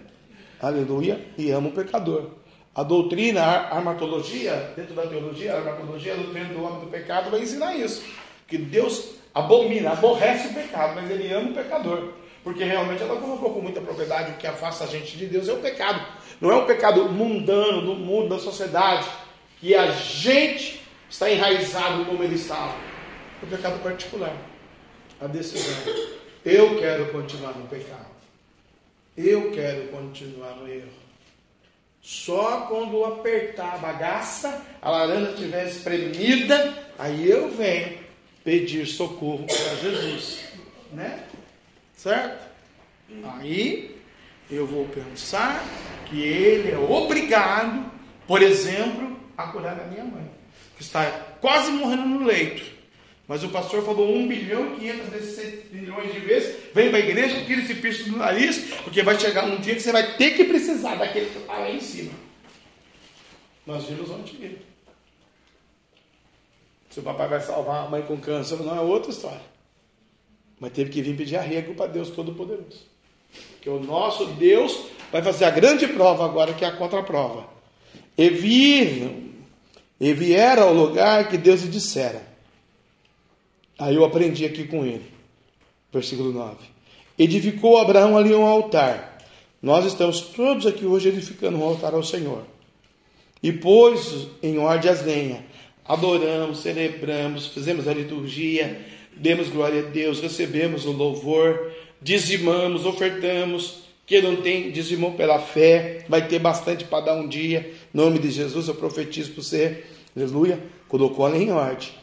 Aleluia, 0.60 1.24
e 1.38 1.52
ama 1.52 1.70
o 1.70 1.72
pecador. 1.72 2.32
A 2.74 2.84
doutrina, 2.84 3.42
a 3.42 3.76
armatologia, 3.76 4.74
dentro 4.76 4.94
da 4.94 5.04
teologia, 5.04 5.54
a 5.54 5.58
armatologia, 5.58 6.14
a 6.14 6.18
doutrina 6.18 6.54
do 6.54 6.64
homem 6.64 6.80
do 6.82 6.88
pecado 6.88 7.32
vai 7.32 7.42
ensinar 7.42 7.76
isso. 7.76 8.04
Que 8.48 8.58
Deus 8.58 9.16
abomina, 9.34 9.92
aborrece 9.92 10.48
o 10.48 10.54
pecado, 10.54 10.96
mas 10.96 11.10
ele 11.10 11.32
ama 11.34 11.50
o 11.50 11.54
pecador. 11.54 12.14
Porque 12.44 12.64
realmente 12.64 13.04
ela 13.04 13.20
colocou 13.20 13.54
com 13.54 13.62
muita 13.62 13.82
propriedade 13.82 14.32
o 14.32 14.38
que 14.38 14.48
afasta 14.48 14.86
a 14.86 14.88
gente 14.88 15.18
de 15.18 15.26
Deus 15.26 15.48
é 15.50 15.54
o 15.54 15.58
pecado. 15.58 16.02
Não 16.40 16.52
é 16.52 16.56
o 16.56 16.66
pecado 16.66 17.10
mundano 17.10 17.82
do 17.82 17.96
mundo, 17.96 18.30
da 18.30 18.40
sociedade, 18.40 19.08
que 19.60 19.76
a 19.76 19.92
gente 19.92 20.82
está 21.10 21.30
enraizado 21.30 22.06
como 22.06 22.24
ele 22.24 22.36
estava. 22.36 22.76
O 23.44 23.48
pecado 23.48 23.82
particular. 23.84 24.36
A 25.20 25.28
decisão. 25.28 25.94
Eu 26.46 26.80
quero 26.80 27.12
continuar 27.12 27.52
no 27.54 27.68
pecado. 27.68 28.08
Eu 29.18 29.52
quero 29.52 29.90
continuar 29.90 30.56
no 30.56 30.68
erro. 30.68 30.99
Só 32.10 32.62
quando 32.62 33.06
apertar 33.06 33.76
a 33.76 33.78
bagaça, 33.78 34.66
a 34.82 34.90
laranja 34.90 35.30
estiver 35.30 35.68
espremida, 35.68 36.74
aí 36.98 37.30
eu 37.30 37.52
venho 37.52 38.00
pedir 38.44 38.88
socorro 38.88 39.46
para 39.46 39.76
Jesus. 39.76 40.40
Né? 40.92 41.24
Certo? 41.96 42.48
Aí 43.38 43.96
eu 44.50 44.66
vou 44.66 44.88
pensar 44.88 45.64
que 46.08 46.20
ele 46.20 46.72
é 46.72 46.80
obrigado, 46.80 47.92
por 48.26 48.42
exemplo, 48.42 49.16
a 49.38 49.44
curar 49.44 49.76
da 49.76 49.84
minha 49.84 50.04
mãe, 50.04 50.28
que 50.78 50.82
está 50.82 51.06
quase 51.40 51.70
morrendo 51.70 52.08
no 52.08 52.26
leito. 52.26 52.79
Mas 53.30 53.44
o 53.44 53.50
pastor 53.50 53.86
falou 53.86 54.12
1 54.12 54.28
bilhão 54.28 54.74
e 54.74 54.80
500 54.80 55.72
milhões 55.72 56.12
de 56.12 56.20
vezes. 56.20 56.56
Vem 56.74 56.90
para 56.90 56.98
a 56.98 57.02
igreja, 57.02 57.46
tira 57.46 57.62
esse 57.62 57.76
piso 57.76 58.10
do 58.10 58.18
nariz, 58.18 58.74
porque 58.84 59.04
vai 59.04 59.20
chegar 59.20 59.46
um 59.46 59.58
dia 59.58 59.76
que 59.76 59.82
você 59.82 59.92
vai 59.92 60.16
ter 60.16 60.32
que 60.32 60.46
precisar 60.46 60.96
daquele 60.96 61.28
que 61.28 61.38
está 61.38 61.54
lá 61.60 61.70
em 61.70 61.80
cima. 61.80 62.12
Nós 63.68 63.86
vimos 63.86 64.10
onde 64.10 64.32
ir. 64.32 64.66
Se 66.90 67.02
o 67.02 67.04
papai 67.04 67.28
vai 67.28 67.40
salvar 67.40 67.86
a 67.86 67.88
mãe 67.88 68.02
com 68.02 68.18
câncer, 68.18 68.56
não 68.64 68.76
é 68.76 68.82
outra 68.82 69.12
história. 69.12 69.42
Mas 70.60 70.72
teve 70.72 70.90
que 70.90 71.00
vir 71.00 71.16
pedir 71.16 71.36
arrego 71.36 71.76
para 71.76 71.86
Deus 71.86 72.10
Todo-Poderoso. 72.10 72.82
Porque 73.52 73.70
o 73.70 73.80
nosso 73.80 74.26
Deus 74.26 74.88
vai 75.12 75.22
fazer 75.22 75.46
a 75.46 75.52
grande 75.52 75.88
prova 75.88 76.26
agora, 76.26 76.56
que 76.56 76.66
é 76.66 76.68
a 76.68 76.76
contraprova. 76.76 77.48
E 78.18 78.28
vir, 78.28 79.36
e 80.00 80.14
viera 80.14 80.64
ao 80.64 80.74
lugar 80.74 81.30
que 81.30 81.38
Deus 81.38 81.62
lhe 81.62 81.70
dissera. 81.70 82.29
Aí 83.80 83.96
eu 83.96 84.04
aprendi 84.04 84.46
aqui 84.46 84.66
com 84.66 84.86
ele. 84.86 85.06
Versículo 85.92 86.34
9. 86.34 86.58
Edificou 87.18 87.78
Abraão 87.78 88.18
ali 88.18 88.36
um 88.36 88.46
altar. 88.46 89.18
Nós 89.62 89.86
estamos 89.86 90.20
todos 90.22 90.68
aqui 90.68 90.86
hoje 90.86 91.10
edificando 91.10 91.58
um 91.58 91.64
altar 91.64 91.94
ao 91.94 92.04
Senhor. 92.04 92.44
E 93.42 93.54
pôs 93.54 94.28
em 94.44 94.58
ordem 94.58 94.92
as 94.92 95.04
lenhas. 95.06 95.40
Adoramos, 95.86 96.60
celebramos, 96.60 97.48
fizemos 97.48 97.88
a 97.88 97.94
liturgia, 97.94 98.86
demos 99.16 99.50
glória 99.50 99.82
a 99.82 99.90
Deus, 99.90 100.20
recebemos 100.20 100.86
o 100.86 100.92
louvor, 100.92 101.72
dizimamos, 102.02 102.86
ofertamos. 102.86 103.80
Quem 104.06 104.22
não 104.22 104.36
tem, 104.38 104.72
dizimou 104.72 105.14
pela 105.14 105.40
fé, 105.40 106.06
vai 106.08 106.28
ter 106.28 106.40
bastante 106.40 106.84
para 106.84 107.06
dar 107.06 107.16
um 107.16 107.28
dia. 107.28 107.74
Em 107.94 107.98
nome 107.98 108.20
de 108.20 108.30
Jesus, 108.30 108.68
eu 108.68 108.76
profetizo 108.76 109.32
para 109.32 109.44
você. 109.44 109.84
Aleluia. 110.16 110.60
Colocou 110.88 111.28
ela 111.28 111.38
em 111.38 111.52
ordem. 111.52 111.99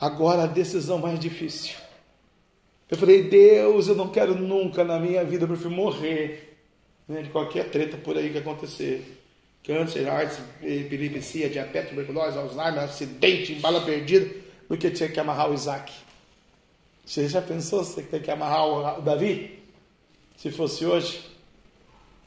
Agora 0.00 0.44
a 0.44 0.46
decisão 0.46 0.98
mais 0.98 1.20
difícil. 1.20 1.76
Eu 2.90 2.96
falei, 2.96 3.24
Deus, 3.24 3.86
eu 3.86 3.94
não 3.94 4.08
quero 4.08 4.34
nunca 4.34 4.82
na 4.82 4.98
minha 4.98 5.22
vida, 5.22 5.44
eu 5.44 5.48
prefiro 5.48 5.70
morrer 5.70 6.56
né, 7.06 7.22
de 7.22 7.28
qualquer 7.28 7.70
treta 7.70 7.98
por 7.98 8.16
aí 8.16 8.30
que 8.30 8.38
acontecer. 8.38 9.18
Câncer, 9.62 10.08
AIDS, 10.08 10.38
epilepsia, 10.62 11.50
diabetes, 11.50 11.90
tuberculose, 11.90 12.38
Alzheimer, 12.38 12.82
acidente, 12.82 13.54
bala 13.56 13.82
perdida, 13.82 14.34
do 14.68 14.76
que 14.78 14.90
tinha 14.90 15.08
que 15.08 15.20
amarrar 15.20 15.50
o 15.50 15.54
Isaac. 15.54 15.92
Você 17.04 17.28
já 17.28 17.42
pensou 17.42 17.84
se 17.84 18.02
tem 18.02 18.20
que 18.20 18.30
amarrar 18.30 18.98
o 18.98 19.02
Davi? 19.02 19.58
Se 20.36 20.50
fosse 20.50 20.86
hoje? 20.86 21.20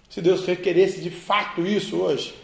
Se 0.10 0.22
Deus 0.22 0.46
requeresse 0.46 1.02
de 1.02 1.10
fato 1.10 1.66
isso 1.66 1.98
hoje? 1.98 2.36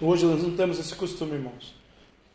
Hoje 0.00 0.24
nós 0.24 0.42
não 0.42 0.56
temos 0.56 0.78
esse 0.78 0.94
costume, 0.94 1.34
irmãos. 1.34 1.79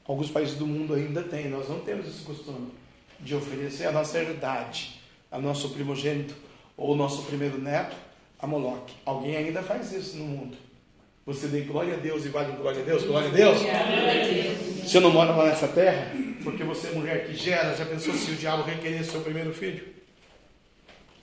Alguns 0.07 0.29
países 0.29 0.55
do 0.55 0.67
mundo 0.67 0.93
ainda 0.93 1.23
têm, 1.23 1.49
nós 1.49 1.67
não 1.67 1.79
temos 1.79 2.07
esse 2.07 2.23
costume 2.23 2.71
de 3.19 3.33
oferecer 3.33 3.87
a 3.87 3.91
nossa 3.91 4.19
herdade, 4.19 5.01
a 5.31 5.39
nosso 5.39 5.69
primogênito 5.69 6.35
ou 6.77 6.91
o 6.91 6.95
nosso 6.95 7.23
primeiro 7.23 7.57
neto 7.59 7.95
a 8.39 8.45
Moloque. 8.45 8.93
Alguém 9.05 9.35
ainda 9.37 9.63
faz 9.63 9.91
isso 9.91 10.17
no 10.17 10.25
mundo. 10.25 10.57
Você 11.25 11.47
dê 11.47 11.61
glória 11.61 11.95
a 11.95 11.97
Deus 11.97 12.23
e 12.25 12.29
vale 12.29 12.55
glória 12.55 12.81
a 12.81 12.85
Deus, 12.85 13.03
glória 13.03 13.29
a 13.29 13.31
Deus. 13.31 13.57
Você 14.83 14.99
não 14.99 15.09
mora 15.09 15.35
lá 15.35 15.45
nessa 15.45 15.67
terra 15.67 16.11
porque 16.43 16.63
você 16.63 16.89
é 16.89 16.91
mulher 16.91 17.25
que 17.25 17.33
gera. 17.33 17.75
Já 17.75 17.85
pensou 17.85 18.13
se 18.13 18.31
o 18.31 18.35
diabo 18.35 18.61
requeresse 18.61 19.09
seu 19.09 19.21
primeiro 19.21 19.51
filho? 19.51 19.95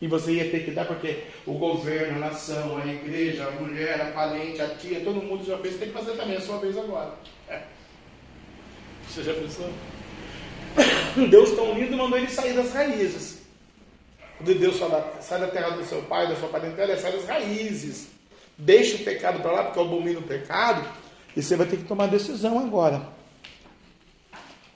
E 0.01 0.09
você 0.09 0.33
ia 0.33 0.51
ter 0.51 0.65
que 0.65 0.73
dar 0.73 0.85
porque 0.85 1.23
o 1.47 1.53
governo, 1.53 2.17
a 2.17 2.31
nação, 2.31 2.77
a 2.77 2.85
igreja, 2.85 3.47
a 3.47 3.53
mulher, 3.53 4.01
a 4.01 4.07
parente, 4.07 4.61
a 4.61 4.69
tia, 4.71 5.01
todo 5.01 5.23
mundo 5.23 5.45
já 5.45 5.57
fez, 5.59 5.79
tem 5.79 5.89
que 5.89 5.95
fazer 5.95 6.17
também 6.17 6.37
a 6.37 6.41
sua 6.41 6.59
vez 6.59 6.77
agora. 6.77 7.15
É. 7.49 7.63
Você 9.13 9.23
já 9.25 9.35
pensou? 9.35 9.71
Deus 11.29 11.51
tão 11.51 11.75
lindo 11.75 11.99
mandou 11.99 12.19
ele 12.19 12.31
sair 12.31 12.55
das 12.55 12.73
raízes. 12.73 13.43
Quando 14.39 14.59
Deus 14.59 14.77
sai 15.21 15.39
da 15.39 15.49
terra 15.49 15.71
do 15.71 15.85
seu 15.85 16.03
pai, 16.05 16.29
da 16.29 16.37
sua 16.37 16.49
parentela, 16.49 16.97
sai 16.97 17.13
das 17.13 17.27
raízes. 17.27 18.09
Deixa 18.57 18.97
o 18.97 19.05
pecado 19.05 19.41
para 19.43 19.53
lá, 19.53 19.65
porque 19.65 19.79
eu 19.79 19.85
abomino 19.85 20.21
o 20.21 20.23
pecado. 20.23 20.89
E 21.37 21.43
você 21.43 21.57
vai 21.57 21.67
ter 21.67 21.77
que 21.77 21.85
tomar 21.85 22.07
decisão 22.07 22.59
agora. 22.59 23.07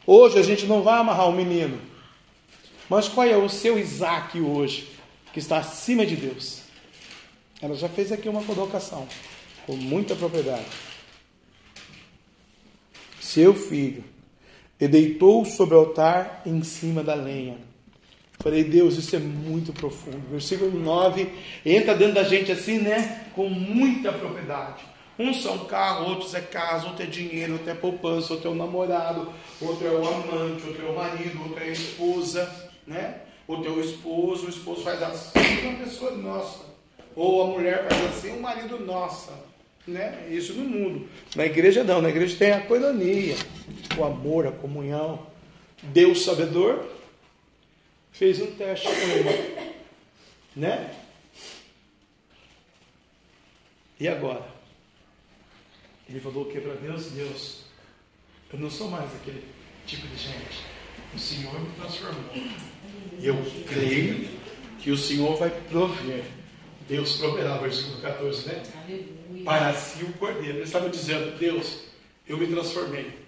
Hoje 0.07 0.39
a 0.39 0.43
gente 0.43 0.67
não 0.67 0.83
vai 0.83 0.99
amarrar 0.99 1.31
o 1.31 1.33
menino. 1.33 1.81
Mas 2.91 3.09
qual 3.09 3.27
é 3.27 3.39
o 3.39 3.49
seu 3.49 3.79
Isaac 3.79 4.39
hoje, 4.39 4.93
que 5.33 5.39
está 5.39 5.59
acima 5.59 6.05
de 6.05 6.15
Deus? 6.15 6.61
Ela 7.63 7.75
já 7.75 7.89
fez 7.89 8.13
aqui 8.13 8.29
uma 8.29 8.45
colocação, 8.45 9.09
com 9.67 9.75
muita 9.77 10.15
propriedade. 10.15 10.67
Seu 13.19 13.55
filho 13.55 14.05
e 14.81 14.87
deitou 14.87 15.45
sobre 15.45 15.75
o 15.75 15.79
altar 15.79 16.43
em 16.45 16.63
cima 16.63 17.03
da 17.03 17.15
lenha. 17.15 17.59
Falei, 18.39 18.65
Deus, 18.65 18.97
isso 18.97 19.17
é 19.17 19.19
muito 19.19 19.73
profundo. 19.73 20.21
Versículo 20.31 20.79
9 20.79 21.29
entra 21.65 21.95
dentro 21.95 22.15
da 22.15 22.23
gente 22.23 22.53
assim, 22.53 22.79
né? 22.79 23.27
Com 23.35 23.49
muita 23.49 24.13
propriedade. 24.13 24.85
Uns 25.19 25.43
são 25.43 25.61
carro, 25.61 26.11
outros 26.11 26.35
é 26.35 26.43
casa, 26.43 26.87
outro 26.87 27.03
é 27.03 27.07
dinheiro, 27.07 27.55
outro 27.55 27.71
é 27.71 27.75
poupança, 27.75 28.35
outro 28.35 28.51
é 28.51 28.53
o 28.53 28.55
namorado, 28.55 29.33
outro 29.63 29.87
é 29.87 29.91
o 29.91 30.07
amante, 30.07 30.67
outro 30.67 30.87
é 30.87 30.91
o 30.91 30.95
marido, 30.95 31.43
outro 31.43 31.59
é 31.59 31.69
a 31.69 31.73
esposa, 31.73 32.71
né? 32.87 33.21
É 33.49 33.53
o 33.53 33.81
esposo, 33.81 34.47
o 34.47 34.51
esposo 34.51 34.83
faz 34.83 35.03
assim, 35.03 35.39
uma 35.63 35.79
pessoa 35.79 36.11
nossa. 36.11 36.65
Ou 37.15 37.43
a 37.43 37.47
mulher 37.47 37.87
faz 37.89 38.05
assim, 38.07 38.37
o 38.37 38.43
marido 38.43 38.79
nossa. 38.85 39.33
Né? 39.87 40.27
Isso 40.29 40.53
no 40.53 40.65
mundo. 40.65 41.09
Na 41.35 41.47
igreja 41.47 41.85
não, 41.85 42.03
na 42.03 42.11
igreja 42.11 42.37
tem 42.37 42.53
a 42.53 42.61
coinonia, 42.61 43.37
o 43.99 44.05
amor, 44.05 44.47
a 44.47 44.53
comunhão. 44.53 45.27
Deus 45.83 46.25
sabedor 46.25 46.87
fez 48.13 48.41
um 48.41 48.55
teste 48.57 48.87
com 48.87 48.93
ele. 48.93 49.77
Né? 50.55 50.95
E 54.01 54.09
agora? 54.09 54.47
Ele 56.09 56.21
falou 56.21 56.45
o 56.45 56.51
que 56.51 56.61
para 56.61 56.75
Deus? 56.75 57.07
Deus, 57.11 57.65
eu 58.53 58.59
não 58.59 58.71
sou 58.71 58.89
mais 58.89 59.13
aquele 59.17 59.45
tipo 59.87 60.07
de 60.07 60.17
gente. 60.17 60.65
O 61.15 61.19
Senhor 61.19 61.59
me 61.61 61.71
transformou. 61.75 62.35
E 63.19 63.27
eu 63.27 63.37
creio 63.67 64.29
que 64.81 64.91
o 64.91 64.97
Senhor 64.97 65.37
vai 65.37 65.51
prover. 65.69 66.25
Deus 66.89 67.17
proverá, 67.17 67.59
versículo 67.59 68.01
14, 68.01 68.49
né? 68.49 68.63
Para 69.45 69.75
si 69.75 70.05
o 70.05 70.13
cordeiro. 70.15 70.59
Ele 70.59 70.63
estava 70.63 70.89
dizendo: 70.89 71.37
Deus, 71.39 71.81
eu 72.29 72.39
me 72.39 72.47
transformei. 72.47 73.26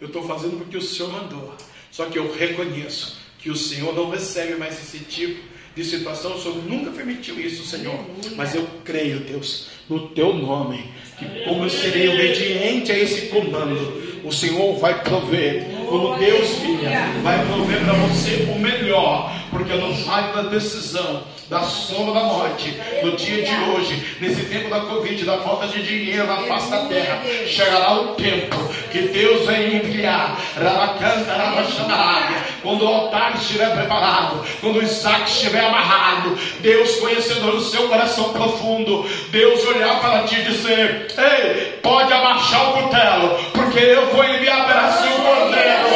Eu 0.00 0.06
estou 0.06 0.22
fazendo 0.26 0.58
porque 0.58 0.76
o 0.76 0.82
Senhor 0.82 1.12
mandou. 1.12 1.54
Só 1.90 2.06
que 2.06 2.18
eu 2.18 2.32
reconheço 2.32 3.18
que 3.38 3.50
o 3.50 3.56
Senhor 3.56 3.94
não 3.94 4.10
recebe 4.10 4.56
mais 4.56 4.78
esse 4.78 5.04
tipo 5.04 5.40
de 5.74 5.84
situação. 5.84 6.36
O 6.36 6.40
Senhor 6.40 6.56
nunca 6.64 6.90
permitiu 6.90 7.38
isso, 7.40 7.64
Senhor. 7.64 7.98
Mas 8.36 8.54
eu 8.54 8.68
creio, 8.84 9.20
Deus, 9.20 9.68
no 9.88 10.08
teu 10.10 10.34
nome, 10.34 10.92
que 11.18 11.24
como 11.44 11.64
eu 11.64 11.70
serei 11.70 12.08
obediente 12.08 12.92
a 12.92 12.98
esse 12.98 13.28
comando, 13.28 14.07
o 14.24 14.32
Senhor 14.32 14.76
vai 14.78 14.94
prover, 15.02 15.66
como 15.88 16.16
Deus 16.16 16.48
vinha, 16.58 17.08
vai 17.22 17.44
prover 17.46 17.84
para 17.84 17.92
você 17.94 18.48
o 18.54 18.58
melhor, 18.58 19.32
porque 19.50 19.74
no 19.74 19.92
vale 20.04 20.32
da 20.32 20.42
decisão, 20.42 21.22
da 21.48 21.62
sombra 21.62 22.14
da 22.14 22.24
morte, 22.24 22.76
no 23.02 23.16
dia 23.16 23.42
de 23.42 23.54
hoje, 23.70 24.16
nesse 24.20 24.44
tempo 24.44 24.68
da 24.68 24.80
Covid, 24.80 25.24
da 25.24 25.38
falta 25.38 25.66
de 25.68 25.82
dinheiro 25.82 26.26
na 26.26 26.36
face 26.42 26.70
da 26.70 26.84
terra, 26.84 27.22
chegará 27.46 28.00
o 28.00 28.08
tempo 28.08 28.56
que 28.90 29.00
Deus 29.08 29.46
vai 29.46 29.76
enviar, 29.76 30.38
Rabacanta, 30.54 31.32
Rabaxanarabia, 31.32 32.36
quando 32.62 32.82
o 32.82 32.88
altar 32.88 33.34
estiver 33.36 33.70
preparado, 33.72 34.44
quando 34.60 34.78
o 34.78 34.82
Isaac 34.82 35.30
estiver 35.30 35.64
amarrado, 35.64 36.36
Deus 36.60 36.96
conhecedor 36.96 37.52
do 37.52 37.60
seu 37.60 37.88
coração 37.88 38.32
profundo, 38.32 39.08
Deus 39.30 39.64
olhar 39.66 40.00
para 40.00 40.24
ti 40.24 40.36
e 40.36 40.44
dizer: 40.44 41.08
Ei, 41.16 41.78
pode 41.82 42.12
abaixar 42.12 42.70
o 42.70 42.82
cutelo, 42.82 43.38
porque 43.52 43.78
eu 43.78 44.06
vou 44.08 44.24
enviar 44.24 44.66
para 44.66 44.92
si 44.92 45.08
o 45.08 45.22
cordeiro. 45.22 45.88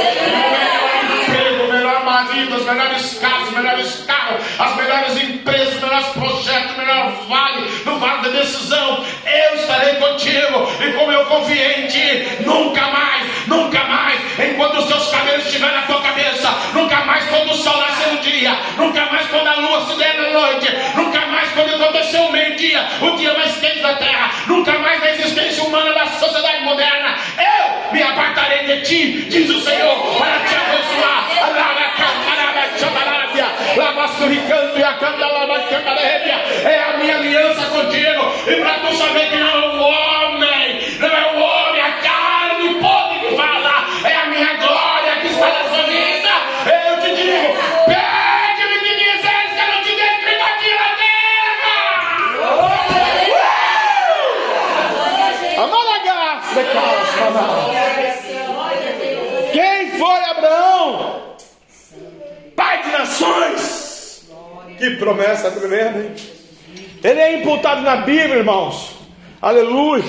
Emprego, 1.22 1.72
melhor 1.72 2.04
marido, 2.04 2.54
as 2.54 2.64
melhores 2.64 3.14
casas, 3.14 3.48
os 3.48 3.54
melhores 3.54 4.04
carros, 4.06 4.42
as 4.58 4.76
melhores 4.76 5.22
empresas, 5.22 5.74
os 5.74 5.82
melhores 5.82 6.06
projetos, 6.08 6.74
o 6.74 6.78
melhor 6.78 7.12
vale, 7.28 7.70
no 7.84 7.98
vale 7.98 8.22
da 8.22 8.40
decisão. 8.40 9.04
Eu 9.24 9.56
estarei 9.56 9.94
contigo, 9.96 10.68
e 10.80 10.92
como 10.92 11.12
eu 11.12 11.24
confiei 11.26 11.84
em 11.84 11.86
ti, 11.88 12.44
nunca 12.44 12.86
mais, 12.88 13.46
nunca 13.46 13.81
enquanto 14.50 14.78
os 14.78 14.86
seus 14.86 15.08
cabelos 15.10 15.46
estiverem 15.46 15.76
na 15.76 15.82
tua 15.82 16.00
cabeça, 16.02 16.48
nunca 16.72 16.96
mais 17.04 17.24
quando 17.26 17.50
o 17.50 17.54
sol 17.54 17.76
nascer 17.78 18.12
no 18.12 18.18
dia, 18.18 18.56
nunca 18.76 19.06
mais 19.06 19.26
quando 19.28 19.46
a 19.46 19.54
lua 19.54 19.86
se 19.86 19.96
der 19.96 20.20
na 20.20 20.30
noite, 20.30 20.68
nunca 20.94 21.26
mais 21.26 21.50
quando 21.52 21.74
acontecer 21.74 22.18
o 22.18 22.32
meio-dia, 22.32 22.86
o 23.00 23.16
dia 23.16 23.34
mais 23.34 23.56
quente 23.58 23.80
da 23.80 23.94
terra, 23.94 24.30
nunca 24.46 24.78
mais 24.78 25.00
na 25.00 25.10
existência 25.10 25.64
humana 25.64 25.92
da 25.92 26.06
sociedade 26.06 26.64
moderna. 26.64 27.14
Eu 27.38 27.92
me 27.92 28.02
apartarei 28.02 28.64
de 28.64 28.82
ti, 28.82 29.26
diz 29.28 29.50
o 29.50 29.60
Senhor, 29.60 30.16
para 30.16 30.38
te 30.40 30.54
abençoar. 30.54 31.22
É 36.64 36.82
a 36.82 36.96
minha 36.98 37.16
aliança 37.16 37.62
contigo. 37.66 38.32
E 38.46 38.56
para 38.56 38.74
tu 38.80 38.94
saber 38.96 39.30
que 39.30 39.36
não 39.36 39.78
Que 64.82 64.96
promessa 64.96 65.48
tremenda, 65.48 66.00
hein? 66.00 66.12
Ele 67.04 67.20
é 67.20 67.36
imputado 67.36 67.82
na 67.82 67.98
Bíblia, 67.98 68.38
irmãos. 68.38 68.96
Aleluia. 69.40 70.02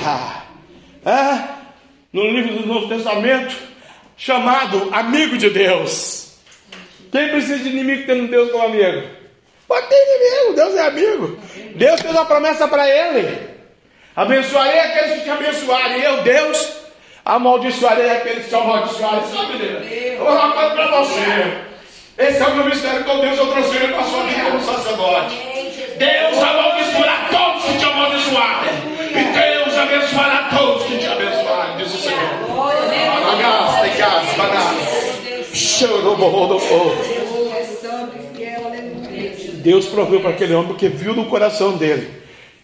É, 1.06 1.48
no 2.12 2.24
livro 2.32 2.56
do 2.56 2.66
Novo 2.66 2.88
Testamento, 2.88 3.56
chamado 4.18 4.90
amigo 4.92 5.38
de 5.38 5.52
Deus. 5.52 6.40
Quem 7.12 7.30
precisa 7.30 7.60
de 7.60 7.70
inimigo 7.70 8.08
tendo 8.08 8.32
Deus 8.32 8.52
como 8.52 8.64
amigo? 8.64 9.10
Pode 9.68 9.86
ter 9.90 9.96
inimigo, 9.96 10.56
Deus 10.56 10.76
é 10.76 10.88
amigo. 10.88 11.40
Deus 11.76 12.02
fez 12.02 12.12
uma 12.12 12.26
promessa 12.26 12.68
para 12.68 12.90
ele. 12.90 13.48
Abençoarei 14.16 14.80
aqueles 14.80 15.20
que 15.20 15.24
te 15.26 15.30
abençoarem. 15.30 16.02
Eu, 16.02 16.24
Deus, 16.24 16.78
amaldiçoarei 17.24 18.10
aqueles 18.10 18.46
que 18.46 18.50
te 18.50 18.56
amaldiçoarem. 18.56 19.22
Sabe, 19.32 19.56
Deus? 19.60 19.92
Eu 19.92 20.26
vou 20.26 20.34
uma 20.34 20.72
para 20.72 20.88
você. 20.98 21.73
Esse 22.18 22.42
é 22.42 22.46
o 22.46 22.56
meu 22.56 22.66
mistério 22.66 23.04
com 23.06 23.20
Deus, 23.20 23.38
eu 23.40 23.48
transfiro 23.48 23.88
para 23.88 24.00
a 24.00 24.04
sua 24.04 24.24
vida 24.24 24.44
como 24.44 24.64
sacerdote. 24.64 25.36
Deus 25.98 26.44
amaldiçoará 26.44 27.28
todos 27.32 27.64
que 27.64 27.78
te 27.78 27.86
amaldiçoarem. 27.86 28.74
E 29.10 29.24
Deus 29.34 29.78
abençoará 29.78 30.50
todos 30.56 30.84
que 30.84 30.98
te 31.00 31.06
abençoarem, 31.08 31.78
diz 31.78 31.94
o 31.94 31.98
Senhor. 31.98 32.20
Alagas, 32.52 33.82
tegas, 33.82 34.38
bananas. 34.38 35.54
Chorou. 35.54 36.14
Deus 39.64 39.86
proveu 39.88 40.20
para 40.20 40.32
aquele 40.32 40.54
homem 40.54 40.68
porque 40.68 40.90
viu 40.90 41.16
no 41.16 41.26
coração 41.26 41.78
dele 41.78 42.12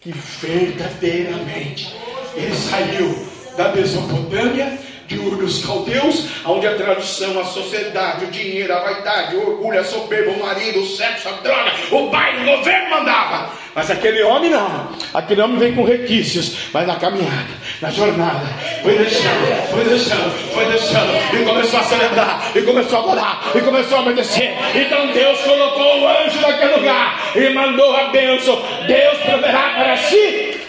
que 0.01 0.11
verdadeiramente 0.11 1.95
ele 2.35 2.55
saiu 2.55 3.25
da 3.57 3.69
Mesopotâmia 3.69 4.77
de 5.09 5.17
Ur 5.17 5.37
dos 5.37 5.65
Caldeus, 5.65 6.27
onde 6.45 6.67
a 6.67 6.75
tradição, 6.75 7.39
a 7.39 7.43
sociedade, 7.43 8.25
o 8.25 8.31
dinheiro, 8.31 8.71
a 8.71 8.79
vaidade, 8.79 9.35
o 9.35 9.49
orgulho, 9.49 9.79
a 9.79 9.83
soberba, 9.83 10.31
o 10.31 10.39
marido, 10.39 10.79
o 10.79 10.85
sexo, 10.85 11.27
a 11.27 11.31
droga, 11.31 11.71
o 11.91 12.09
baile, 12.09 12.43
o 12.43 12.57
governo 12.57 12.89
mandava. 12.91 13.49
Mas 13.73 13.89
aquele 13.89 14.21
homem 14.21 14.51
não. 14.51 14.89
Aquele 15.11 15.41
homem 15.41 15.57
vem 15.57 15.73
com 15.73 15.83
requisitos, 15.83 16.69
mas 16.71 16.85
na 16.85 16.95
caminhada, 16.97 17.47
na 17.81 17.89
jornada, 17.89 18.45
foi 18.83 18.97
deixando, 18.99 19.71
foi 19.71 19.83
deixando, 19.83 20.53
foi 20.53 20.65
deixando, 20.65 21.41
e 21.41 21.45
começou 21.45 21.79
a 21.79 21.83
celebrar, 21.83 22.51
e 22.55 22.61
começou 22.61 22.99
a 22.99 23.01
adorar, 23.01 23.51
e 23.55 23.61
começou 23.61 23.97
a 23.97 24.01
obedecer. 24.01 24.53
Então 24.75 25.07
Deus 25.07 25.39
colocou 25.41 26.01
o 26.01 26.07
anjo 26.07 26.39
naquele 26.39 26.75
lugar 26.75 27.35
e 27.35 27.49
mandou 27.49 27.95
a 27.95 28.09
bênção. 28.09 28.61
Deus 28.85 29.17
proverá 29.19 29.73
para 29.75 29.97
si 29.97 30.59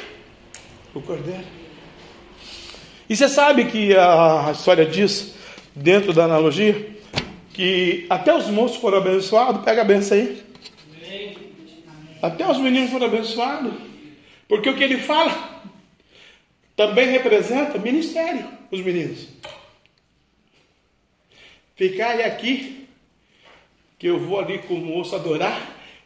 o 0.94 1.00
cordeiro. 1.02 1.60
E 3.11 3.16
você 3.16 3.28
sabe 3.28 3.65
que 3.65 3.93
a 3.97 4.53
história 4.53 4.87
diz, 4.87 5.35
dentro 5.74 6.12
da 6.12 6.27
analogia, 6.27 6.95
que 7.53 8.07
até 8.09 8.32
os 8.32 8.47
moços 8.47 8.77
foram 8.77 8.99
abençoados, 8.99 9.65
pega 9.65 9.82
a 9.82 9.85
benção 9.85 10.16
aí. 10.16 10.41
Até 12.23 12.49
os 12.49 12.59
meninos 12.59 12.93
foram 12.93 13.07
abençoados. 13.07 13.73
Porque 14.47 14.70
o 14.70 14.77
que 14.77 14.85
ele 14.85 14.99
fala 14.99 15.61
também 16.77 17.09
representa 17.09 17.78
ministério, 17.78 18.47
os 18.70 18.81
meninos. 18.81 19.27
Ficai 21.74 22.23
aqui, 22.23 22.87
que 23.99 24.07
eu 24.07 24.20
vou 24.20 24.39
ali 24.39 24.61
com 24.61 24.74
o 24.74 24.81
moço 24.81 25.16
adorar, 25.16 25.61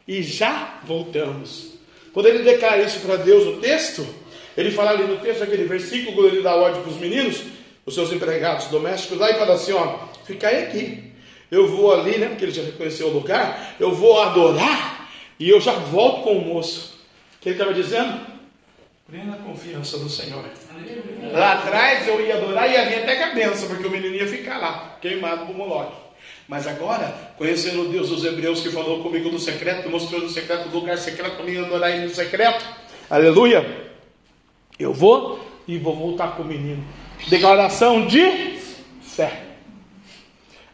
e 0.08 0.22
já 0.22 0.80
voltamos. 0.84 1.74
Quando 2.14 2.28
ele 2.28 2.44
declara 2.44 2.82
isso 2.82 3.00
para 3.00 3.16
Deus, 3.16 3.44
o 3.44 3.60
texto, 3.60 4.23
ele 4.56 4.70
fala 4.70 4.90
ali 4.90 5.04
no 5.04 5.16
texto, 5.18 5.42
aquele 5.42 5.64
versículo, 5.64 6.14
quando 6.14 6.28
ele 6.28 6.42
dá 6.42 6.54
ordem 6.54 6.82
para 6.82 6.90
os 6.90 6.98
meninos, 6.98 7.42
os 7.84 7.94
seus 7.94 8.12
empregados 8.12 8.66
domésticos, 8.66 9.18
lá 9.18 9.30
e 9.30 9.34
fala 9.34 9.54
assim: 9.54 9.72
ó, 9.72 9.98
ficai 10.24 10.64
aqui. 10.64 11.12
Eu 11.50 11.68
vou 11.68 11.92
ali, 11.92 12.18
né? 12.18 12.28
Porque 12.28 12.44
ele 12.44 12.52
já 12.52 12.62
reconheceu 12.62 13.08
o 13.08 13.12
lugar, 13.12 13.76
eu 13.78 13.94
vou 13.94 14.20
adorar 14.20 15.10
e 15.38 15.48
eu 15.48 15.60
já 15.60 15.72
volto 15.72 16.22
com 16.22 16.38
o 16.38 16.44
moço. 16.44 16.98
O 17.36 17.40
que 17.40 17.50
ele 17.50 17.54
estava 17.56 17.74
dizendo? 17.74 18.18
Plena 19.08 19.36
confiança 19.36 19.98
no 19.98 20.08
Senhor. 20.08 20.44
Lá 21.32 21.54
atrás 21.54 22.08
eu 22.08 22.24
ia 22.24 22.36
adorar 22.36 22.68
e 22.68 22.72
ia 22.72 22.86
vir 22.86 23.02
até 23.02 23.16
com 23.16 23.24
a 23.24 23.34
benção, 23.34 23.68
porque 23.68 23.86
o 23.86 23.90
menino 23.90 24.14
ia 24.14 24.26
ficar 24.26 24.58
lá, 24.58 24.96
queimado 25.00 25.46
por 25.46 25.54
Moloque. 25.54 25.94
Mas 26.48 26.66
agora, 26.66 27.14
conhecendo 27.36 27.82
o 27.82 27.88
Deus 27.88 28.08
dos 28.08 28.24
Hebreus 28.24 28.60
que 28.60 28.70
falou 28.70 29.02
comigo 29.02 29.30
no 29.30 29.38
secreto, 29.38 29.82
que 29.82 29.88
mostrou 29.88 30.20
no 30.20 30.28
secreto, 30.28 30.68
no 30.68 30.74
lugar 30.74 30.96
secreto, 30.98 31.36
para 31.36 31.44
mim 31.44 31.58
adorar 31.58 31.90
ele 31.90 32.06
no 32.06 32.14
secreto, 32.14 32.64
aleluia. 33.10 33.83
Eu 34.78 34.92
vou 34.92 35.40
e 35.66 35.78
vou 35.78 35.96
voltar 35.96 36.36
com 36.36 36.42
o 36.42 36.46
menino. 36.46 36.84
Declaração 37.28 38.06
de 38.06 38.58
fé. 39.02 39.42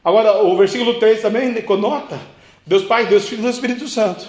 Agora, 0.05 0.43
o 0.43 0.57
versículo 0.57 0.99
3 0.99 1.21
também 1.21 1.55
conota 1.63 2.19
Deus 2.67 2.85
Pai, 2.85 3.07
Deus 3.07 3.29
Filho 3.29 3.41
e 3.41 3.43
Deus 3.43 3.55
Espírito 3.57 3.89
Santo. 3.89 4.27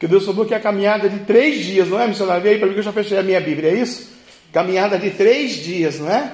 Que 0.00 0.08
Deus 0.08 0.24
falou 0.24 0.44
que 0.44 0.54
é 0.54 0.56
a 0.56 0.60
caminhada 0.60 1.08
de 1.08 1.20
três 1.20 1.64
dias, 1.64 1.88
não 1.88 2.00
é, 2.00 2.08
missionário? 2.08 2.42
Vê 2.42 2.50
aí 2.50 2.58
para 2.58 2.66
mim 2.66 2.74
que 2.74 2.80
eu 2.80 2.84
já 2.84 2.92
fechei 2.92 3.18
a 3.18 3.22
minha 3.22 3.40
Bíblia, 3.40 3.70
é 3.70 3.74
isso? 3.74 4.10
Caminhada 4.52 4.98
de 4.98 5.10
três 5.10 5.56
dias, 5.62 6.00
não 6.00 6.10
é? 6.10 6.32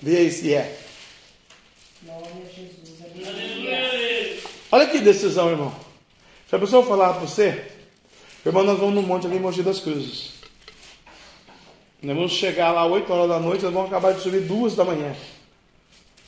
Vê 0.00 0.16
aí 0.16 0.30
se 0.30 0.54
é. 0.54 0.78
Olha 4.72 4.86
que 4.86 4.98
decisão, 4.98 5.50
irmão. 5.50 5.74
Se 6.48 6.56
a 6.56 6.58
pessoa 6.58 6.84
falar 6.84 7.12
para 7.14 7.20
você, 7.20 7.64
Irmão, 8.46 8.64
nós 8.64 8.78
vamos 8.78 8.94
no 8.94 9.02
monte 9.02 9.26
ali 9.26 9.36
em 9.36 9.40
Mogi 9.40 9.62
das 9.62 9.80
Cruzes. 9.80 10.37
Nós 12.00 12.14
vamos 12.14 12.32
chegar 12.32 12.70
lá 12.70 12.86
8 12.86 13.12
horas 13.12 13.28
da 13.28 13.40
noite, 13.40 13.64
nós 13.64 13.72
vamos 13.72 13.88
acabar 13.88 14.12
de 14.12 14.20
subir 14.20 14.42
2 14.42 14.76
da 14.76 14.84
manhã. 14.84 15.16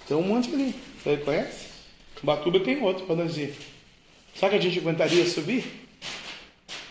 Tem 0.08 0.16
um 0.16 0.22
monte 0.22 0.52
ali. 0.52 0.74
Você 1.02 1.16
conhece? 1.18 1.68
Batuba 2.22 2.58
tem 2.60 2.82
outro 2.82 3.06
para 3.06 3.14
nós 3.14 3.36
ir. 3.36 3.54
Sabe 4.34 4.52
que 4.52 4.58
a 4.58 4.68
gente 4.68 4.78
aguentaria 4.80 5.24
subir? 5.26 5.86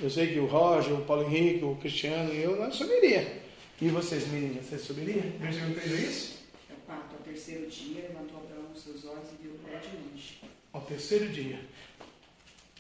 Eu 0.02 0.10
sei 0.10 0.28
que 0.28 0.40
o 0.40 0.46
Roger, 0.46 0.94
o 0.94 1.02
Paulo 1.02 1.24
Henrique, 1.24 1.66
o 1.66 1.76
Cristiano 1.76 2.34
e 2.34 2.42
eu, 2.42 2.56
nós 2.56 2.76
subiria. 2.76 3.42
E 3.82 3.90
vocês, 3.90 4.28
meninas, 4.28 4.66
vocês 4.66 4.82
subiriam? 4.82 5.30
Benjamin 5.40 5.76
fez 5.76 6.10
isso? 6.10 6.40
É 6.70 6.74
o 6.74 6.78
quarto, 6.86 7.16
ao 7.18 7.22
terceiro 7.22 7.70
dia, 7.70 8.02
levantou 8.08 8.40
Abraão 8.40 8.72
os 8.74 8.82
seus 8.82 9.04
olhos 9.06 9.28
e 9.38 9.44
viu 9.44 9.52
o 9.52 9.58
pé 9.60 9.78
de 9.78 9.88
longe. 9.98 10.40
Ao 10.72 10.82
terceiro 10.82 11.28
dia. 11.28 11.60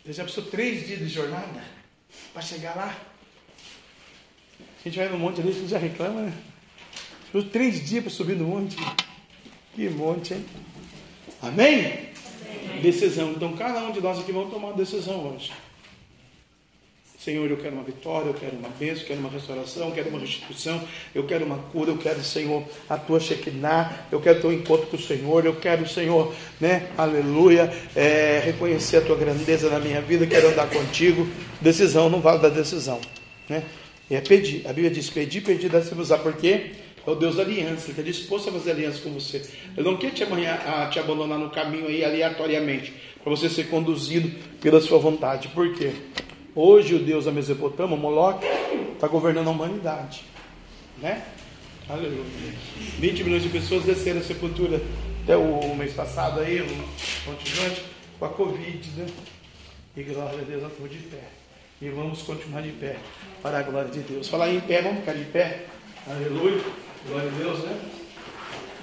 Você 0.05 0.13
já 0.13 0.23
precisou 0.23 0.49
três 0.49 0.87
dias 0.87 0.99
de 0.99 1.09
jornada 1.09 1.61
para 2.31 2.41
chegar 2.41 2.75
lá? 2.75 2.97
A 4.79 4.87
gente 4.87 4.97
vai 4.97 5.09
no 5.09 5.19
monte 5.19 5.41
ali, 5.41 5.51
você 5.51 5.67
já 5.67 5.77
reclama, 5.77 6.21
né? 6.21 6.33
Precisou 7.31 7.51
três 7.51 7.85
dias 7.87 8.03
para 8.03 8.11
subir 8.11 8.35
no 8.35 8.45
monte. 8.45 8.77
Que 9.75 9.89
monte, 9.89 10.33
hein? 10.33 10.45
Amém? 11.41 12.09
Decisão. 12.81 13.31
Então, 13.31 13.55
cada 13.55 13.79
um 13.81 13.91
de 13.91 14.01
nós 14.01 14.19
aqui 14.19 14.31
vamos 14.31 14.51
tomar 14.51 14.69
uma 14.69 14.77
decisão 14.77 15.33
hoje. 15.33 15.51
Senhor, 17.19 17.51
eu 17.51 17.57
quero 17.57 17.75
uma 17.75 17.83
vitória, 17.83 18.29
eu 18.29 18.33
quero 18.33 18.55
uma 18.55 18.69
bênção, 18.69 19.01
eu 19.03 19.07
quero 19.07 19.19
uma 19.19 19.29
restauração, 19.29 19.89
eu 19.89 19.93
quero 19.93 20.09
uma 20.09 20.19
restituição, 20.19 20.81
eu 21.13 21.25
quero 21.25 21.45
uma 21.45 21.57
cura, 21.57 21.91
eu 21.91 21.97
quero, 21.97 22.23
Senhor, 22.23 22.63
a 22.89 22.97
tua 22.97 23.19
Shekinah, 23.19 24.07
eu 24.09 24.21
quero 24.21 24.39
ter 24.39 24.47
um 24.47 24.53
encontro 24.53 24.87
com 24.87 24.95
o 24.95 25.01
Senhor, 25.01 25.45
eu 25.45 25.53
quero, 25.57 25.87
Senhor, 25.87 26.33
né, 26.61 26.89
aleluia, 26.97 27.69
é, 27.93 28.41
reconhecer 28.45 28.97
a 28.97 29.01
tua 29.01 29.17
grandeza 29.17 29.69
na 29.69 29.79
minha 29.79 29.99
vida, 29.99 30.25
quero 30.25 30.47
andar 30.47 30.69
contigo. 30.69 31.27
Decisão, 31.59 32.09
não 32.09 32.21
vale 32.21 32.39
da 32.39 32.47
decisão, 32.47 33.01
né? 33.49 33.65
É 34.09 34.19
pedir, 34.19 34.65
a 34.65 34.73
Bíblia 34.73 34.89
diz: 34.89 35.09
pedir, 35.09 35.41
pedir, 35.41 35.69
dá 35.69 35.81
se 35.81 35.93
usar, 35.93 36.17
porque 36.19 36.71
é 37.05 37.09
o 37.09 37.15
Deus 37.15 37.35
da 37.35 37.43
aliança, 37.43 37.85
Ele 37.85 37.91
está 37.91 38.01
disposto 38.01 38.49
a 38.49 38.51
fazer 38.53 38.71
aliança 38.71 39.01
com 39.01 39.11
você. 39.11 39.37
Ele 39.77 39.87
não 39.87 39.97
quer 39.97 40.11
te, 40.11 40.23
amanhã, 40.23 40.53
a, 40.53 40.87
te 40.87 40.99
abandonar 40.99 41.37
no 41.37 41.49
caminho 41.49 41.87
aí 41.87 42.03
aleatoriamente, 42.03 42.93
para 43.23 43.29
você 43.29 43.47
ser 43.47 43.65
conduzido 43.69 44.31
pela 44.59 44.81
sua 44.81 44.97
vontade. 44.97 45.49
Por 45.49 45.75
quê? 45.75 45.91
Hoje 46.55 46.95
o 46.95 46.99
Deus 46.99 47.25
da 47.25 47.31
Mesopotâmia, 47.31 47.95
Moloch, 47.95 48.43
está 48.93 49.07
governando 49.07 49.47
a 49.47 49.51
humanidade. 49.51 50.23
Né? 50.97 51.23
Aleluia. 51.87 52.23
20 52.99 53.23
milhões 53.23 53.43
de 53.43 53.49
pessoas 53.49 53.83
desceram 53.83 54.19
a 54.19 54.23
sepultura 54.23 54.81
até 55.23 55.37
o 55.37 55.75
mês 55.75 55.93
passado 55.93 56.39
aí, 56.39 56.61
um 56.61 56.83
com 58.17 58.25
a 58.25 58.29
Covid, 58.29 58.89
né? 58.97 59.05
E 59.95 60.03
glória 60.03 60.39
a 60.39 60.43
Deus, 60.43 60.63
nós 60.63 60.71
estamos 60.71 60.91
de 60.91 60.97
pé. 60.97 61.23
E 61.81 61.89
vamos 61.89 62.21
continuar 62.23 62.61
de 62.61 62.71
pé 62.71 62.97
para 63.41 63.59
a 63.59 63.63
glória 63.63 63.91
de 63.91 63.99
Deus. 63.99 64.27
Falar 64.27 64.49
em 64.49 64.59
pé, 64.59 64.81
vamos 64.81 64.99
ficar 64.99 65.13
de 65.13 65.25
pé. 65.25 65.65
Aleluia. 66.07 66.61
Glória 67.07 67.29
a 67.29 67.33
Deus, 67.33 67.59
né? 67.59 67.79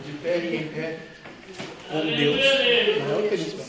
De 0.04 0.12
pé 0.18 0.38
e 0.38 0.56
em 0.56 0.68
pé 0.68 0.98
com 1.90 2.00
Deus. 2.00 2.36
Não 3.00 3.14
é 3.14 3.18
o 3.18 3.28
que 3.28 3.34
eles 3.34 3.52
falam. 3.52 3.66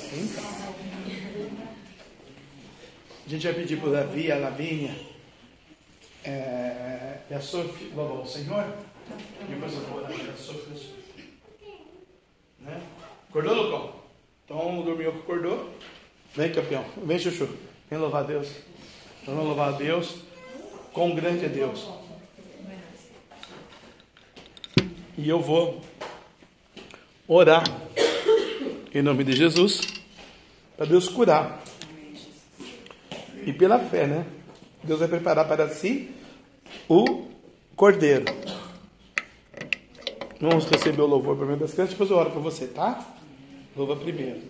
A 3.26 3.30
gente 3.30 3.45
vai 3.45 3.53
pedir 3.55 3.77
para 3.77 3.89
o 3.89 3.91
Davi, 3.91 4.31
a 4.31 4.38
Lavínia 4.38 4.95
é, 6.23 7.18
e 7.30 7.34
a 7.34 7.41
Sofia 7.41 7.89
louvar 7.93 8.23
o 8.23 8.26
Senhor. 8.26 8.65
Depois 9.49 9.73
eu 9.73 9.80
vou 9.81 9.99
orar 9.99 10.11
a 10.11 10.38
Sofia. 10.38 10.91
Né? 12.59 12.81
Acordou, 13.30 13.53
Lucão? 13.53 13.95
Então 14.45 14.81
dormiu 14.81 15.11
que 15.11 15.19
acordou. 15.19 15.69
Vem, 16.35 16.51
campeão. 16.51 16.85
Vem, 17.03 17.19
Chuchu. 17.19 17.49
Vem 17.89 17.99
louvar 17.99 18.23
a 18.23 18.27
Deus. 18.27 18.49
Então, 19.22 19.35
vamos 19.35 19.49
louvar 19.49 19.73
a 19.73 19.77
Deus. 19.77 20.26
Quão 20.98 21.14
grande 21.14 21.45
é 21.45 21.48
Deus. 21.48 21.88
E 25.15 25.30
eu 25.30 25.40
vou 25.40 25.80
orar 27.28 27.64
em 28.91 29.03
nome 29.03 29.24
de 29.24 29.34
Jesus 29.34 29.80
para 30.76 30.88
Deus 30.88 31.07
curar. 31.07 31.61
E 33.45 33.53
pela 33.53 33.78
fé, 33.78 34.07
né? 34.07 34.26
Deus 34.84 34.98
vai 34.98 35.07
preparar 35.07 35.48
para 35.48 35.69
si 35.69 36.10
o 36.90 37.28
cordeiro. 37.76 38.26
Vamos 40.41 40.65
receber 40.65 41.03
o 41.03 41.06
louvor 41.06 41.38
primeiro 41.38 41.61
das 41.61 41.74
crianças, 41.74 41.94
depois 41.94 42.10
eu 42.10 42.18
oro 42.18 42.32
para 42.32 42.41
você, 42.41 42.65
tá? 42.65 43.07
Louva 43.76 43.95
primeiro. 43.98 44.41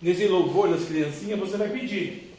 Nesse 0.00 0.28
louvor 0.28 0.70
das 0.70 0.84
criancinhas, 0.84 1.40
você 1.40 1.56
vai 1.56 1.68
pedir 1.68 2.29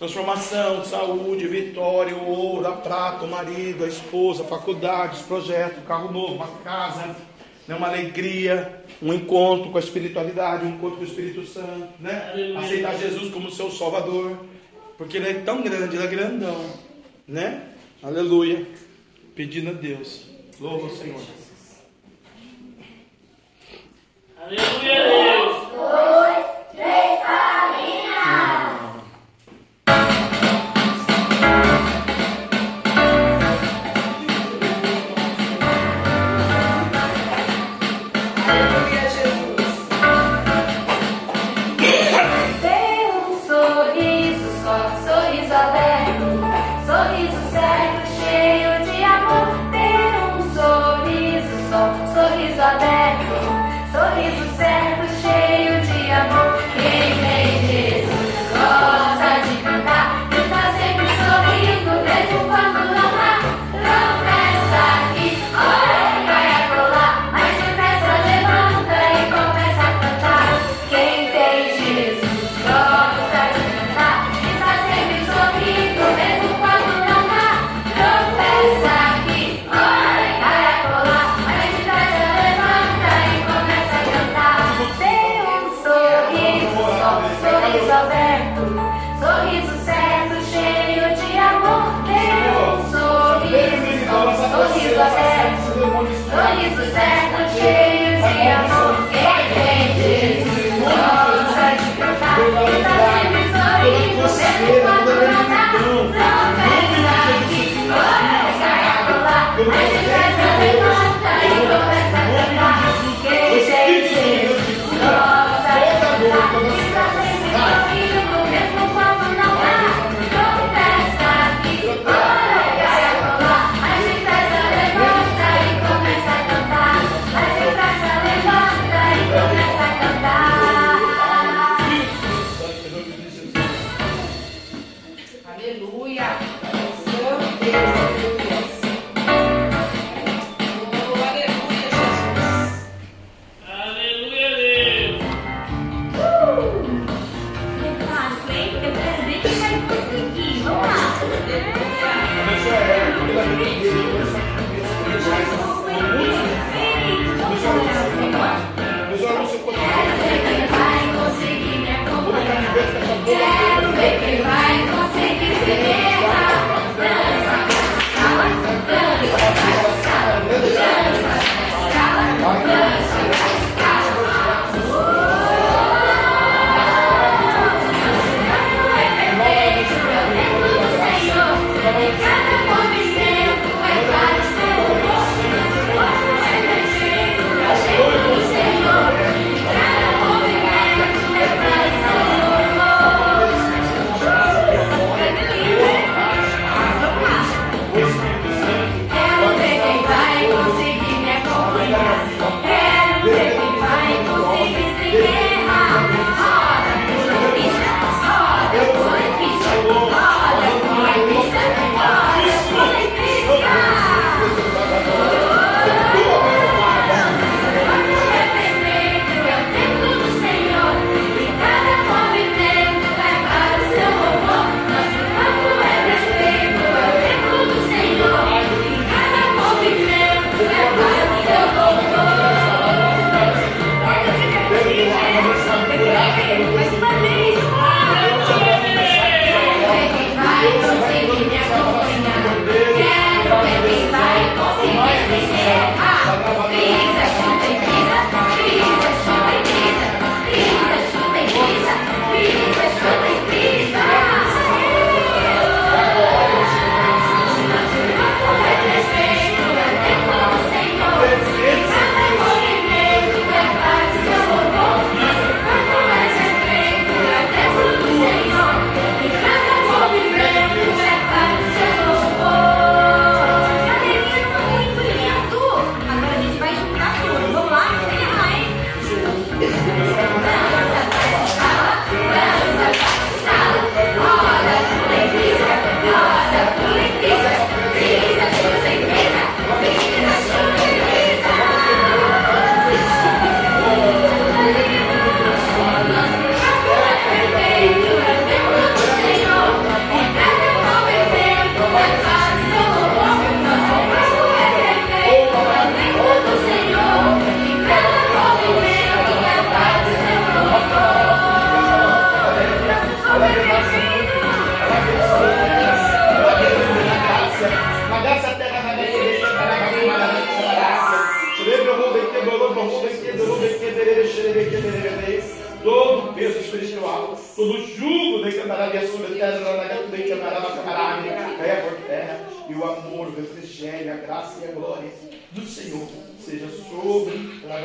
transformação, 0.00 0.82
saúde, 0.82 1.46
vitória, 1.46 2.16
o 2.16 2.26
ouro, 2.26 2.66
a 2.66 2.72
prata, 2.72 3.26
o 3.26 3.28
marido, 3.28 3.84
a 3.84 3.86
esposa, 3.86 4.42
a 4.42 4.46
faculdade, 4.46 5.22
projeto, 5.24 5.84
carro 5.86 6.10
novo, 6.10 6.36
uma 6.36 6.46
casa, 6.64 7.14
né, 7.68 7.74
uma 7.74 7.88
alegria, 7.88 8.82
um 9.02 9.12
encontro 9.12 9.70
com 9.70 9.76
a 9.76 9.80
espiritualidade, 9.80 10.64
um 10.64 10.70
encontro 10.70 10.96
com 10.96 11.02
o 11.02 11.06
Espírito 11.06 11.46
Santo, 11.46 11.86
né? 12.00 12.32
Aceitar 12.56 12.96
Jesus 12.96 13.30
como 13.30 13.50
seu 13.50 13.70
Salvador, 13.70 14.38
porque 14.96 15.18
Ele 15.18 15.28
é 15.28 15.34
tão 15.34 15.60
grande, 15.60 15.96
Ele 15.96 16.04
é 16.04 16.08
grandão, 16.08 16.64
né? 17.28 17.66
Aleluia. 18.02 18.66
Pedindo 19.34 19.68
a 19.68 19.74
Deus. 19.74 20.24
Louva 20.58 20.86
o 20.86 20.96
Senhor. 20.96 21.20
Aleluia, 24.42 24.68
Deus. 24.80 25.68
Dois, 25.72 26.46
três, 26.72 27.20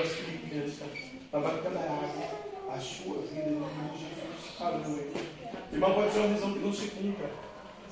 sobre 0.05 0.11
as 0.11 0.11
Filipinas, 0.11 0.73
a 2.69 2.79
sua 2.79 3.21
vida, 3.21 3.49
em 3.49 3.59
nome 3.59 3.89
de 3.93 3.99
Jesus. 3.99 4.61
Aleluia. 4.61 5.07
Irmão, 5.71 5.93
pode 5.93 6.11
ser 6.11 6.19
uma 6.19 6.33
visão 6.33 6.53
que 6.53 6.59
não 6.59 6.73
se 6.73 6.87
cumpra. 6.87 7.29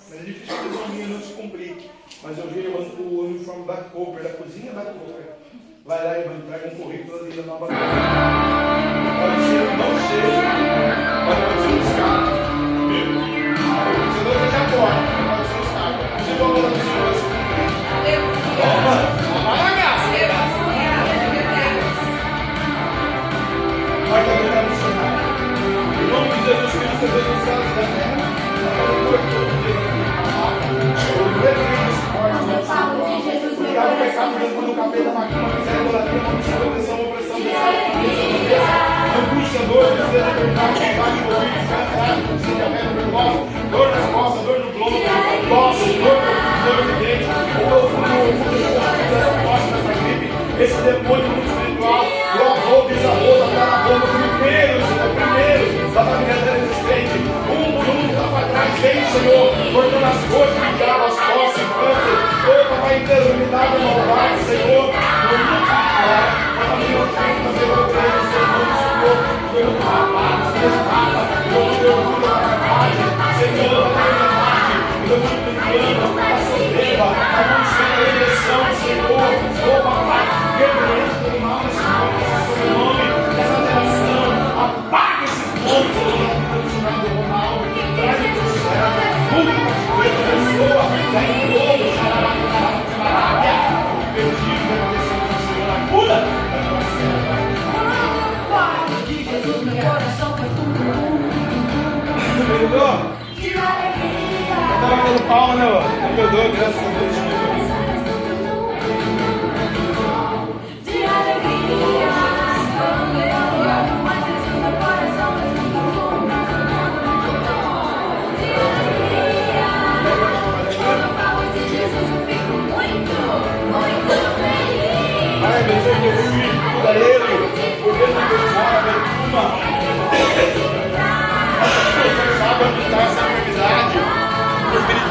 Mas 0.09 0.19
é 0.19 0.23
difícil 0.23 0.55
a 0.55 0.61
visão 0.63 0.87
minha 0.89 1.07
não 1.07 1.21
se 1.21 1.33
cumprir. 1.33 1.77
Mas 2.21 2.37
eu 2.37 2.47
vi 2.47 2.67
o 2.67 3.21
uniforme 3.21 3.65
da 3.65 3.77
Cooper, 3.77 4.23
da 4.23 4.33
cozinha 4.33 4.71
da 4.73 4.85
Cooper. 4.85 5.33
Vai 5.85 6.03
lá 6.03 6.13
vai 6.13 6.37
entregar 6.37 6.73
um 6.73 6.75
currículo 6.77 7.19
ali 7.19 7.31
da 7.31 7.43
nova. 7.43 7.67
Pode 7.67 7.77
ser, 9.43 9.77
não 9.77 9.91
seja. 10.07 10.42
Pecado, 34.43 34.59
Deus, 34.59 34.67
no 34.67 34.75
capeta, 34.75 35.09
macumba, 35.11 35.55
miséria, 35.55 35.81
idolatria, 35.83 36.21
maldição, 36.21 36.67
opressão, 36.67 36.99
opressão, 36.99 37.37
angústia, 39.23 39.61
dor, 39.67 39.85
tristeza, 39.87 40.31
verdade, 40.35 40.79
combate, 40.83 41.23
corrida, 41.23 41.63
cantar, 41.63 42.15
sede 42.43 42.61
aberta, 42.61 42.91
nervosa, 42.91 43.39
dor 43.71 43.87
nas 43.87 44.05
costas, 44.11 44.43
dor 44.43 44.59
no 44.59 44.67
globo, 44.73 44.97
tosse, 45.47 45.87
dor, 45.93 46.19
dor 46.65 46.79
de 46.83 46.93
dente, 46.99 47.23
dor 47.69 47.87
no 47.87 47.95
tosse 49.47 49.67
nessa 49.71 49.93
gripe, 50.03 50.27
esse 50.59 50.77
demônio 50.81 51.23
no 51.23 51.39
espiritual, 51.43 52.03
o 52.03 52.43
avô, 52.43 52.77
bisavô, 52.83 53.47
bomba, 53.87 54.07
primeiro, 54.43 54.75
Senhor, 54.83 55.11
primeiro, 55.15 55.63
da 55.93 56.03
família 56.03 56.35
dela 56.43 56.57
existente, 56.57 57.15
um 57.47 57.79
por 57.79 57.95
um, 57.95 58.11
lá 58.11 58.27
para 58.27 58.43
trás, 58.49 58.75
vem, 58.81 58.99
Senhor, 59.07 59.47
cortando 59.71 60.03
as 60.03 60.19
forças, 60.27 60.59
diabo, 60.77 61.05
as 61.05 61.15
costas, 61.15 61.32
câncer, 61.83 62.17
ô 62.47 62.69
papai, 62.69 62.97
interminado, 62.97 63.79
maldade, 63.79 64.39
Senhor, 64.43 64.83
no 64.83 65.37
nome 65.37 65.59
de 65.59 65.67
falar, 65.67 66.25
a 66.57 66.63
família 66.69 66.97
não 66.99 67.07
tem 67.07 67.29
que 67.33 67.39
fazer 67.43 67.65
o 67.65 67.83
que 67.83 67.97
é, 67.97 68.09
Senhor, 68.31 68.69
Senhor, 68.79 69.17
pelo 69.51 69.73
rapaz, 69.83 70.45
escapa, 70.63 71.21
teu 71.43 71.61
orgulho 71.61 72.23
carne, 72.63 73.05
Senhor, 73.39 73.83
verdade, 74.13 74.73
a 75.33 76.39
soberba, 76.45 77.03
a 77.03 77.41
maldição, 77.49 77.91
a 77.91 78.01
eleição, 78.01 78.61
Senhor, 78.81 79.43
Entendeu? 102.63 102.79
Eu 102.79 103.61
tava 104.79 104.95
batendo 104.95 105.27
palma, 105.27 105.55
né? 105.55 106.13
perdoa, 106.15 106.47
graças 106.47 106.77
a 106.77 106.79
Deus. 106.79 106.82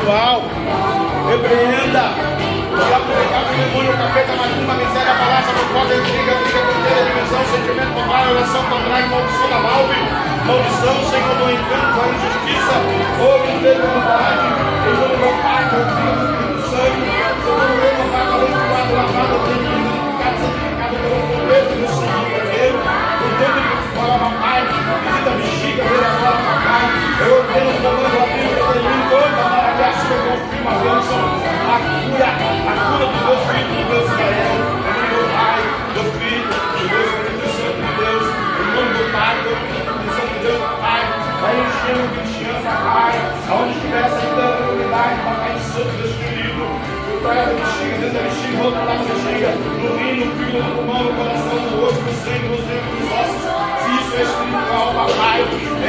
Espiritual. 0.02 0.42
Repreenda. 1.28 2.02
Para 2.72 2.98
o 2.98 3.54
demônio, 3.54 3.92
o 3.92 3.96
capeta, 3.96 4.32
macumba, 4.32 4.74
miséria, 4.74 5.14
palavra, 5.14 5.52
fofoca, 5.52 5.94
intriga, 5.94 6.34
briga, 6.34 6.60
conteúdo, 6.66 7.04
dimensão, 7.06 7.44
sentimento 7.52 7.92
contrário, 7.94 8.32
oração 8.32 8.64
contrária, 8.64 9.06
maldição 9.06 9.48
da 9.48 9.58
malve, 9.60 10.00
maldição, 10.46 10.96
Senhor, 11.10 11.36
do 11.36 11.50
encanto, 11.52 11.92
da 11.92 12.08
injustiça, 12.08 12.74
ou 13.20 13.36
integridade, 13.44 14.46
em 14.82 14.94
nome 14.96 15.16
do 15.20 15.30
Pai, 15.42 15.62
do 15.68 15.78
Filho, 15.92 16.16
do 16.16 16.24
Espírito 16.32 16.64
Santo, 16.72 16.96
Senhor, 16.96 17.60
o 17.60 17.76
meu 17.76 17.94
Pai, 18.10 18.24
abençoado, 18.32 18.90
lavado, 18.96 19.36
santificado, 19.46 20.36
santificado 20.42 20.94
pelo 20.96 21.20
poder 21.28 21.62
do 21.62 21.86
Senhor, 21.92 22.24
primeiro, 22.32 22.78
por 22.80 23.32
tanto 23.38 23.60
que 23.68 23.81
fala, 24.02 24.18
papai, 24.18 24.66
visita 24.66 25.30
a 25.30 25.34
bexiga, 25.34 25.82
vem 25.84 26.04
agora, 26.04 26.40
papai, 26.42 26.84
eu 27.22 27.30
ordeno 27.38 27.70
o 27.70 27.78
comando, 27.82 28.18
a 28.18 28.26
Bíblia, 28.26 28.62
termino 28.72 29.04
toda 29.10 29.26
a 29.26 29.48
maravilha, 29.48 29.92
sua 30.02 30.18
confirma 30.26 30.70
a 30.70 30.82
bênção, 30.82 31.22
a 31.62 31.78
cura, 31.86 32.26
a 32.26 32.74
cura 32.82 33.06
do 33.06 33.18
meu 33.22 33.36
filho, 33.46 33.72
do 33.72 33.84
meu 33.86 34.02
Israel, 34.02 34.58
do 35.12 35.20
Pai, 35.32 35.60
do 35.94 36.02
Filho, 36.18 36.50
do 36.50 36.82
Deus 36.90 37.06
Espírito 37.12 37.46
Santo 37.54 37.78
de 37.78 37.92
Deus, 38.02 38.24
em 38.58 38.66
nome 38.74 38.92
do 38.98 39.04
Pai, 39.12 39.34
do 39.42 39.52
Filho, 39.70 39.92
do 39.92 40.10
Santo 40.10 40.32
de 40.32 40.38
Deus, 40.42 40.58
papai, 40.58 41.02
vai 41.40 41.54
enchendo 41.62 42.02
o 42.02 42.10
cristiano, 42.10 42.60
papai, 42.66 43.12
aonde 43.50 43.72
estiver 43.78 44.02
essa 44.02 44.26
unidade, 44.72 45.14
papai, 45.22 45.52
santo, 45.62 45.92
Deus 45.94 46.12
querido, 46.18 46.64
por 47.06 47.18
trás 47.22 47.38
da 47.38 47.54
bexiga, 47.54 47.94
dentro 48.02 48.14
da 48.18 48.22
bexiga, 48.26 48.56
do 48.58 48.64
outro 48.66 48.82
lado 48.82 48.98
da 48.98 49.14
bexiga, 49.14 49.48
no 49.78 49.88
rim, 49.94 50.14
no 50.18 50.34
fígado, 50.34 50.58
no 50.58 50.74
pulmão, 50.74 51.04
no 51.04 51.14
coração, 51.14 51.54
no 51.70 51.86
osso, 51.86 52.00
no 52.02 52.12
sangue, 52.18 52.48
nos 52.50 52.66
nervos, 52.66 52.98
nos 52.98 53.12
ossos, 53.14 53.51
é 54.14 54.22
espiritual, 54.22 54.94
papai, 54.94 55.42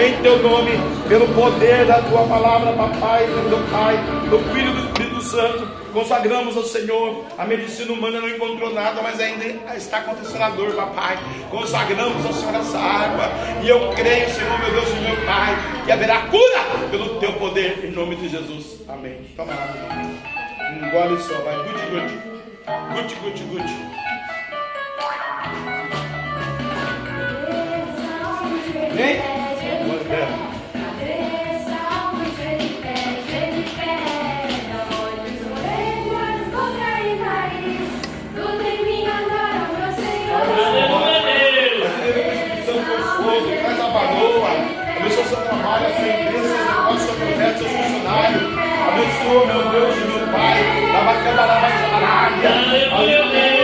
em 0.05 0.21
teu 0.21 0.41
nome, 0.41 0.71
pelo 1.07 1.27
poder 1.29 1.85
da 1.85 2.01
tua 2.01 2.23
palavra, 2.27 2.73
papai, 2.73 3.25
do 3.27 3.49
teu 3.49 3.63
Pai, 3.71 3.97
do 4.29 4.39
Filho 4.53 4.71
do 4.73 4.79
Espírito 4.87 5.21
Santo, 5.21 5.67
consagramos 5.93 6.55
ao 6.57 6.63
Senhor. 6.63 7.25
A 7.37 7.45
medicina 7.45 7.91
humana 7.91 8.19
não 8.19 8.29
encontrou 8.29 8.73
nada, 8.73 9.01
mas 9.01 9.19
ainda 9.19 9.45
está 9.75 9.97
acontecendo 9.97 10.41
a 10.41 10.49
dor, 10.49 10.73
papai. 10.73 11.17
Consagramos 11.49 12.25
ao 12.25 12.33
Senhor 12.33 12.55
essa 12.55 12.77
água, 12.77 13.29
e 13.63 13.69
eu 13.69 13.89
creio, 13.95 14.29
Senhor, 14.29 14.59
meu 14.59 14.71
Deus 14.71 14.89
e 14.89 15.01
meu 15.01 15.25
Pai, 15.25 15.55
que 15.85 15.91
haverá 15.91 16.21
cura 16.27 16.87
pelo 16.91 17.19
teu 17.19 17.33
poder, 17.33 17.83
em 17.83 17.91
nome 17.91 18.15
de 18.15 18.29
Jesus. 18.29 18.81
Amém. 18.87 19.17
Toma 19.35 19.53
lá, 19.53 19.67
irmão. 19.75 20.33
Engole 20.87 21.21
só, 21.21 21.35
vai. 21.41 21.55
Guti, 21.57 21.85
guti. 21.91 22.33
Guti, 22.93 23.15
guti, 23.15 23.43
guti. 23.43 24.22
Consoso, 43.23 43.47
traz 43.61 43.79
a 43.79 43.87
varoa, 43.87 44.49
abençoa 44.97 45.25
seu 45.25 45.37
trabalho, 45.37 45.85
a 45.85 45.89
sua 45.89 46.07
empresa, 46.07 46.47
seus 46.47 46.65
negócios, 46.65 47.01
seu 47.01 47.13
projeto, 47.15 47.57
seus 47.57 47.71
funcionários. 47.71 48.43
Abençoa, 48.87 49.45
meu 49.47 49.69
Deus 49.69 49.95
e 49.95 49.99
meu 49.99 50.27
Pai. 50.27 50.57
Lava 50.93 51.13
cada 51.23 51.45
lava 51.45 51.69
charária. 51.69 52.49
Aleluia, 52.49 53.23
Deus. 53.23 53.62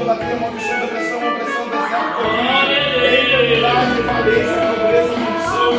Idolatria, 0.00 0.36
maldição, 0.36 0.80
depressão, 0.80 1.18
opressão, 1.28 1.68
deserto, 1.68 2.14
corrida. 2.16 2.80
Enfermidade, 3.20 4.02
falência, 4.02 4.60
pobreza, 4.72 5.16
maldição. 5.16 5.72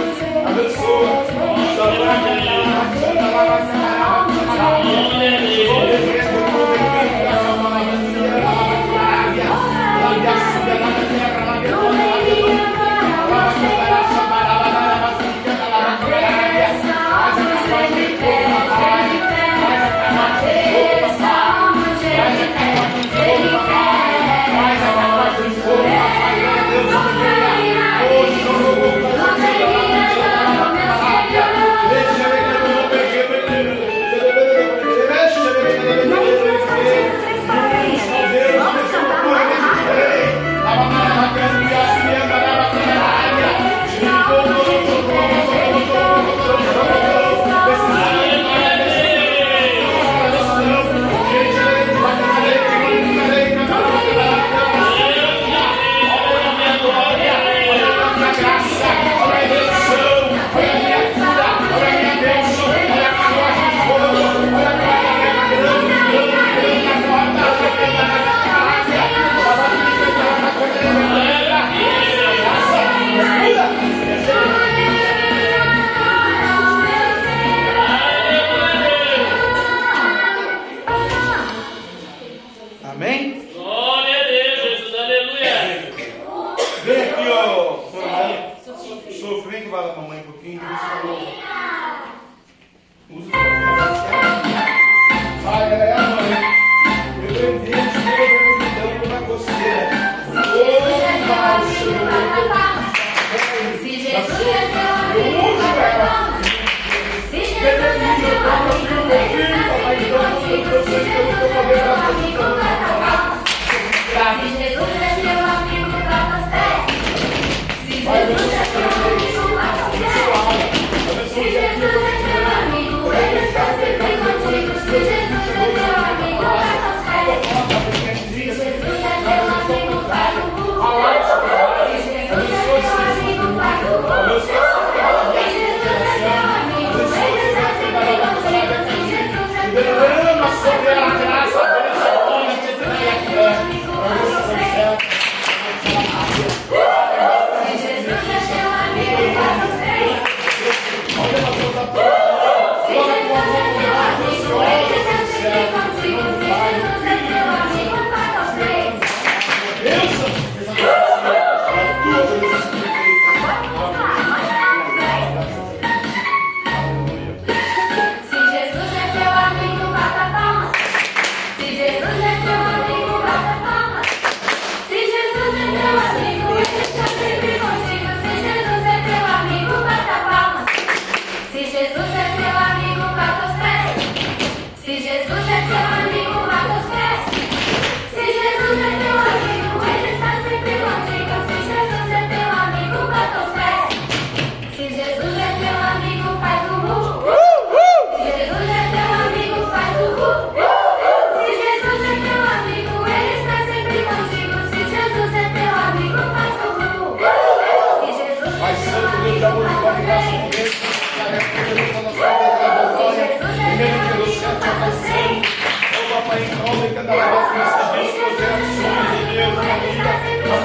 Abençoa. 0.45 1.11
Xalaca, 1.75 2.31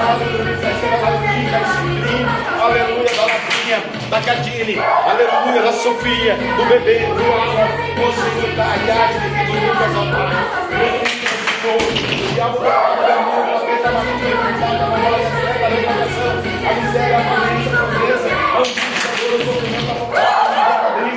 Da 0.06 0.14
Citrinho, 1.66 2.28
aleluia, 2.62 3.10
da 3.16 3.24
Latinha, 3.26 3.82
da 4.08 4.20
Cadine, 4.20 4.78
aleluia, 4.78 5.62
da 5.62 5.72
Sofia, 5.72 6.36
do 6.36 6.64
bebê, 6.66 6.98
do 7.06 7.24
Alan, 7.32 7.66
o 7.90 8.12
Senhor 8.12 8.54
da 8.54 8.66
Ariadne, 8.66 9.28
do 9.46 9.54
Lucas, 9.66 9.96
ó 9.96 10.06
Pai. 10.12 10.30
O 11.66 12.34
diabo 12.34 12.58
da 12.60 12.70
palavra 12.70 13.04
da 13.04 13.16
mão, 13.16 13.56
a 13.56 13.58
preta 13.58 13.90
maluca, 13.90 14.26
a 14.26 14.86
memória, 14.96 15.26
a 15.64 15.68
levantação, 15.68 16.34
a 16.38 16.72
miséria, 16.80 17.18
a 17.18 17.20
falência, 17.24 17.72
a 17.72 17.82
pobreza, 17.82 18.28
a 18.30 18.32
angústia, 18.58 18.82
a 18.86 19.14
dor, 19.16 19.34
o 19.34 19.44
sofrimento, 19.44 19.90
a 19.90 20.05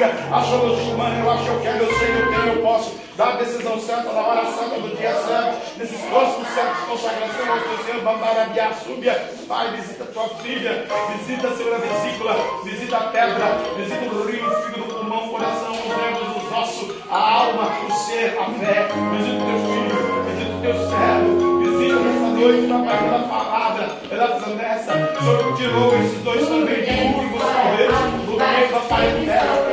a 0.03 0.07
briga, 0.07 0.11
a 0.31 0.41
solução 0.41 0.93
humana, 0.93 1.19
eu 1.19 1.31
acho 1.31 1.43
que 1.43 1.49
eu 1.49 1.59
quero, 1.61 1.83
eu 1.83 1.99
sei, 1.99 2.09
eu 2.09 2.27
tenho, 2.29 2.55
eu 2.55 2.61
posso 2.61 2.95
dar 3.17 3.33
a 3.33 3.35
decisão 3.35 3.79
certa, 3.79 4.13
na 4.13 4.21
hora 4.21 4.45
certa, 4.45 4.77
no 4.77 4.95
dia 4.95 5.13
certo, 5.13 5.77
nesses 5.77 6.01
próximos 6.05 6.47
certos 6.49 6.79
de 6.79 6.85
consagração 6.85 7.51
ao 7.51 7.59
teu 7.59 7.85
Senhor, 7.85 8.01
Bambarabia, 8.03 8.71
Súbia, 8.81 9.29
Pai, 9.47 9.75
visita 9.75 10.05
tua 10.05 10.29
filha, 10.41 10.85
visita, 11.17 11.47
a 11.47 11.51
vesícula, 11.51 12.35
visita 12.63 12.97
a 12.97 13.03
pedra, 13.09 13.57
visita 13.75 14.05
o 14.05 14.25
rio, 14.25 14.47
o 14.47 14.51
fígado, 14.61 14.83
o 14.83 14.93
pulmão, 14.93 15.27
o 15.27 15.29
coração, 15.31 15.71
os 15.71 15.97
nervos, 15.97 16.43
os 16.43 16.57
ossos, 16.57 16.95
a 17.11 17.17
alma, 17.17 17.69
o 17.87 17.91
ser, 17.91 18.37
a 18.39 18.45
fé, 18.45 18.87
visita 19.17 19.35
o 19.35 19.47
teu 19.47 19.59
filho, 19.67 20.23
visita 20.29 20.55
o 20.55 20.61
teu 20.61 20.73
servo, 20.89 21.59
visita 21.59 21.99
nessa 21.99 22.27
noite, 22.39 22.67
papai, 22.67 23.03
pela 23.03 23.19
palavra, 23.27 23.83
pela 24.07 24.27
promessa, 24.27 24.93
o 24.95 25.23
Senhor 25.23 25.57
tirou 25.57 25.97
esses 25.97 26.23
dois 26.23 26.47
também 26.47 26.85
de 26.85 27.17
urgos, 27.17 27.41
talvez, 27.41 27.91
do 28.25 28.37
meio 28.37 28.71
da 28.71 28.79
parentela, 28.87 29.61
para 29.63 29.68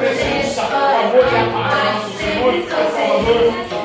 presença, 0.00 0.62
o 0.62 0.66
amor 0.66 1.24
e 1.30 1.36
a 1.36 1.50
paz 1.52 2.04
do 2.04 2.18
Senhor 2.18 2.54
e 2.54 2.68
Salvador. 2.68 3.79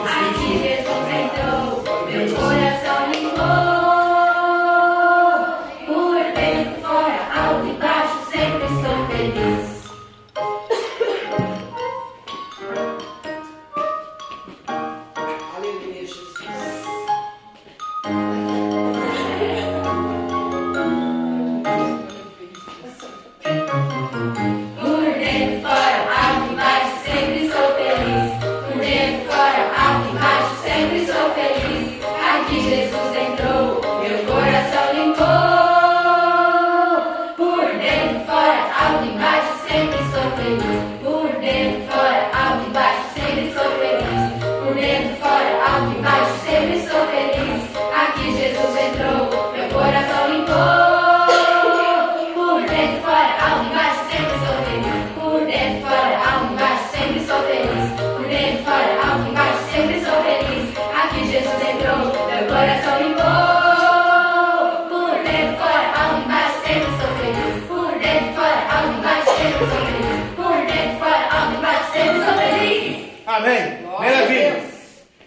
Amém. 73.36 73.86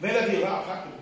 Vem, 0.00 0.12
Levi, 0.12 0.36
lá, 0.38 0.64
rápido. 0.66 0.94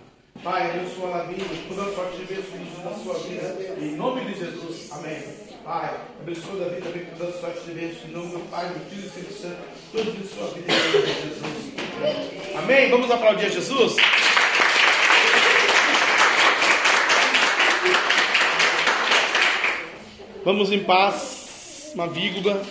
Pai, 0.43 0.70
abençoa 0.70 1.16
a 1.16 1.23
vida, 1.24 1.44
toda 1.69 1.94
sorte 1.94 2.16
de 2.19 2.24
bênção 2.24 2.82
da 2.85 2.94
sua 2.94 3.15
vida. 3.20 3.57
Em 3.81 3.97
nome 3.97 4.24
de 4.24 4.39
Jesus. 4.39 4.90
Amém. 4.93 5.23
Pai, 5.65 5.94
abençoa 6.20 6.66
a 6.66 6.69
vida 6.69 6.90
com 6.90 7.16
toda 7.16 7.32
sorte 7.39 7.61
de 7.61 7.73
bênção. 7.73 8.09
Em 8.09 8.12
nome 8.12 8.32
do 8.32 8.51
Pai, 8.51 8.66
do 8.66 8.81
Filho 8.90 8.98
e 8.98 9.03
do 9.03 9.07
Espírito 9.07 9.35
Santo. 9.35 9.57
Todos 9.93 10.15
em 10.15 10.27
sua 10.27 10.48
vida. 10.48 10.73
Em 10.73 10.93
nome 10.93 11.07
de 11.07 11.23
Jesus. 11.23 12.57
Amém. 12.57 12.90
Vamos 12.90 13.11
aplaudir 13.11 13.47
a 13.47 13.51
Jesus? 13.51 13.97
Vamos 20.44 20.73
em 20.73 20.82
paz, 20.85 21.93
uma 21.94 22.07
vírgula, 22.09 22.62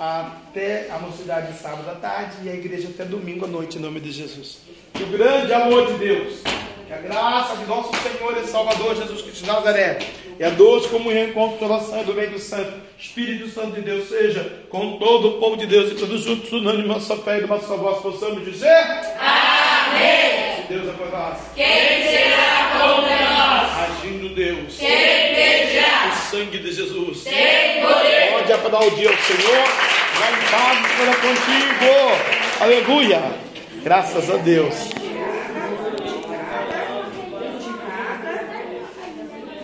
até 0.00 0.88
a 0.90 0.98
mocidade 0.98 1.52
sábado 1.58 1.90
à 1.90 1.94
tarde 1.94 2.36
e 2.42 2.48
a 2.48 2.54
igreja 2.54 2.88
até 2.88 3.04
domingo 3.04 3.44
à 3.44 3.48
noite, 3.48 3.76
em 3.76 3.82
nome 3.82 4.00
de 4.00 4.10
Jesus. 4.10 4.60
Que 4.94 5.02
o 5.02 5.06
grande 5.08 5.52
amor 5.52 5.88
de 5.88 5.98
Deus, 5.98 6.38
que 6.86 6.92
a 6.94 6.96
graça 6.96 7.54
de 7.56 7.66
nosso 7.66 7.90
Senhor 7.96 8.34
e 8.42 8.46
Salvador 8.46 8.96
Jesus 8.96 9.20
Cristo 9.20 9.44
de 9.44 9.46
Nazaré, 9.46 9.98
e 10.38 10.42
a 10.44 10.48
doce 10.48 10.88
comunhão 10.88 11.28
e 11.28 11.32
consolação 11.32 12.02
do 12.02 12.14
bem 12.14 12.30
do 12.30 12.38
Santo, 12.38 12.72
Espírito 12.98 13.50
Santo 13.50 13.72
de 13.72 13.82
Deus, 13.82 14.08
seja 14.08 14.64
com 14.70 14.96
todo 14.96 15.36
o 15.36 15.38
povo 15.38 15.58
de 15.58 15.66
Deus 15.66 15.92
e 15.92 15.94
todos 15.96 16.22
juntos, 16.22 16.50
unânime, 16.50 16.88
nossa 16.88 17.14
fé 17.18 17.38
e 17.40 17.46
nossa 17.46 17.76
voz, 17.76 18.00
possamos 18.00 18.42
dizer: 18.42 18.72
Amém. 19.20 20.62
Se 20.62 20.72
Deus 20.72 20.88
é 20.88 20.92
por 20.92 21.10
nós, 21.12 21.38
Quem 21.54 22.02
será 22.04 22.70
contra 22.72 23.18
nós? 23.18 23.98
agindo 24.00 24.34
Deus, 24.34 24.78
Quem 24.78 24.88
impedirá? 25.32 25.59
Sangue 26.30 26.58
de 26.58 26.72
Jesus. 26.72 27.24
Tem 27.24 27.80
poder. 27.80 28.30
Pode 28.32 28.52
aplaudir 28.52 29.08
ao 29.08 29.16
Senhor. 29.16 29.64
Vai 30.18 30.32
em 30.32 30.50
paz, 30.50 30.78
Senhor 30.96 31.08
é 31.08 31.16
contigo. 31.16 32.60
Aleluia. 32.60 33.22
Graças 33.82 34.30
a 34.30 34.36
Deus. 34.36 34.99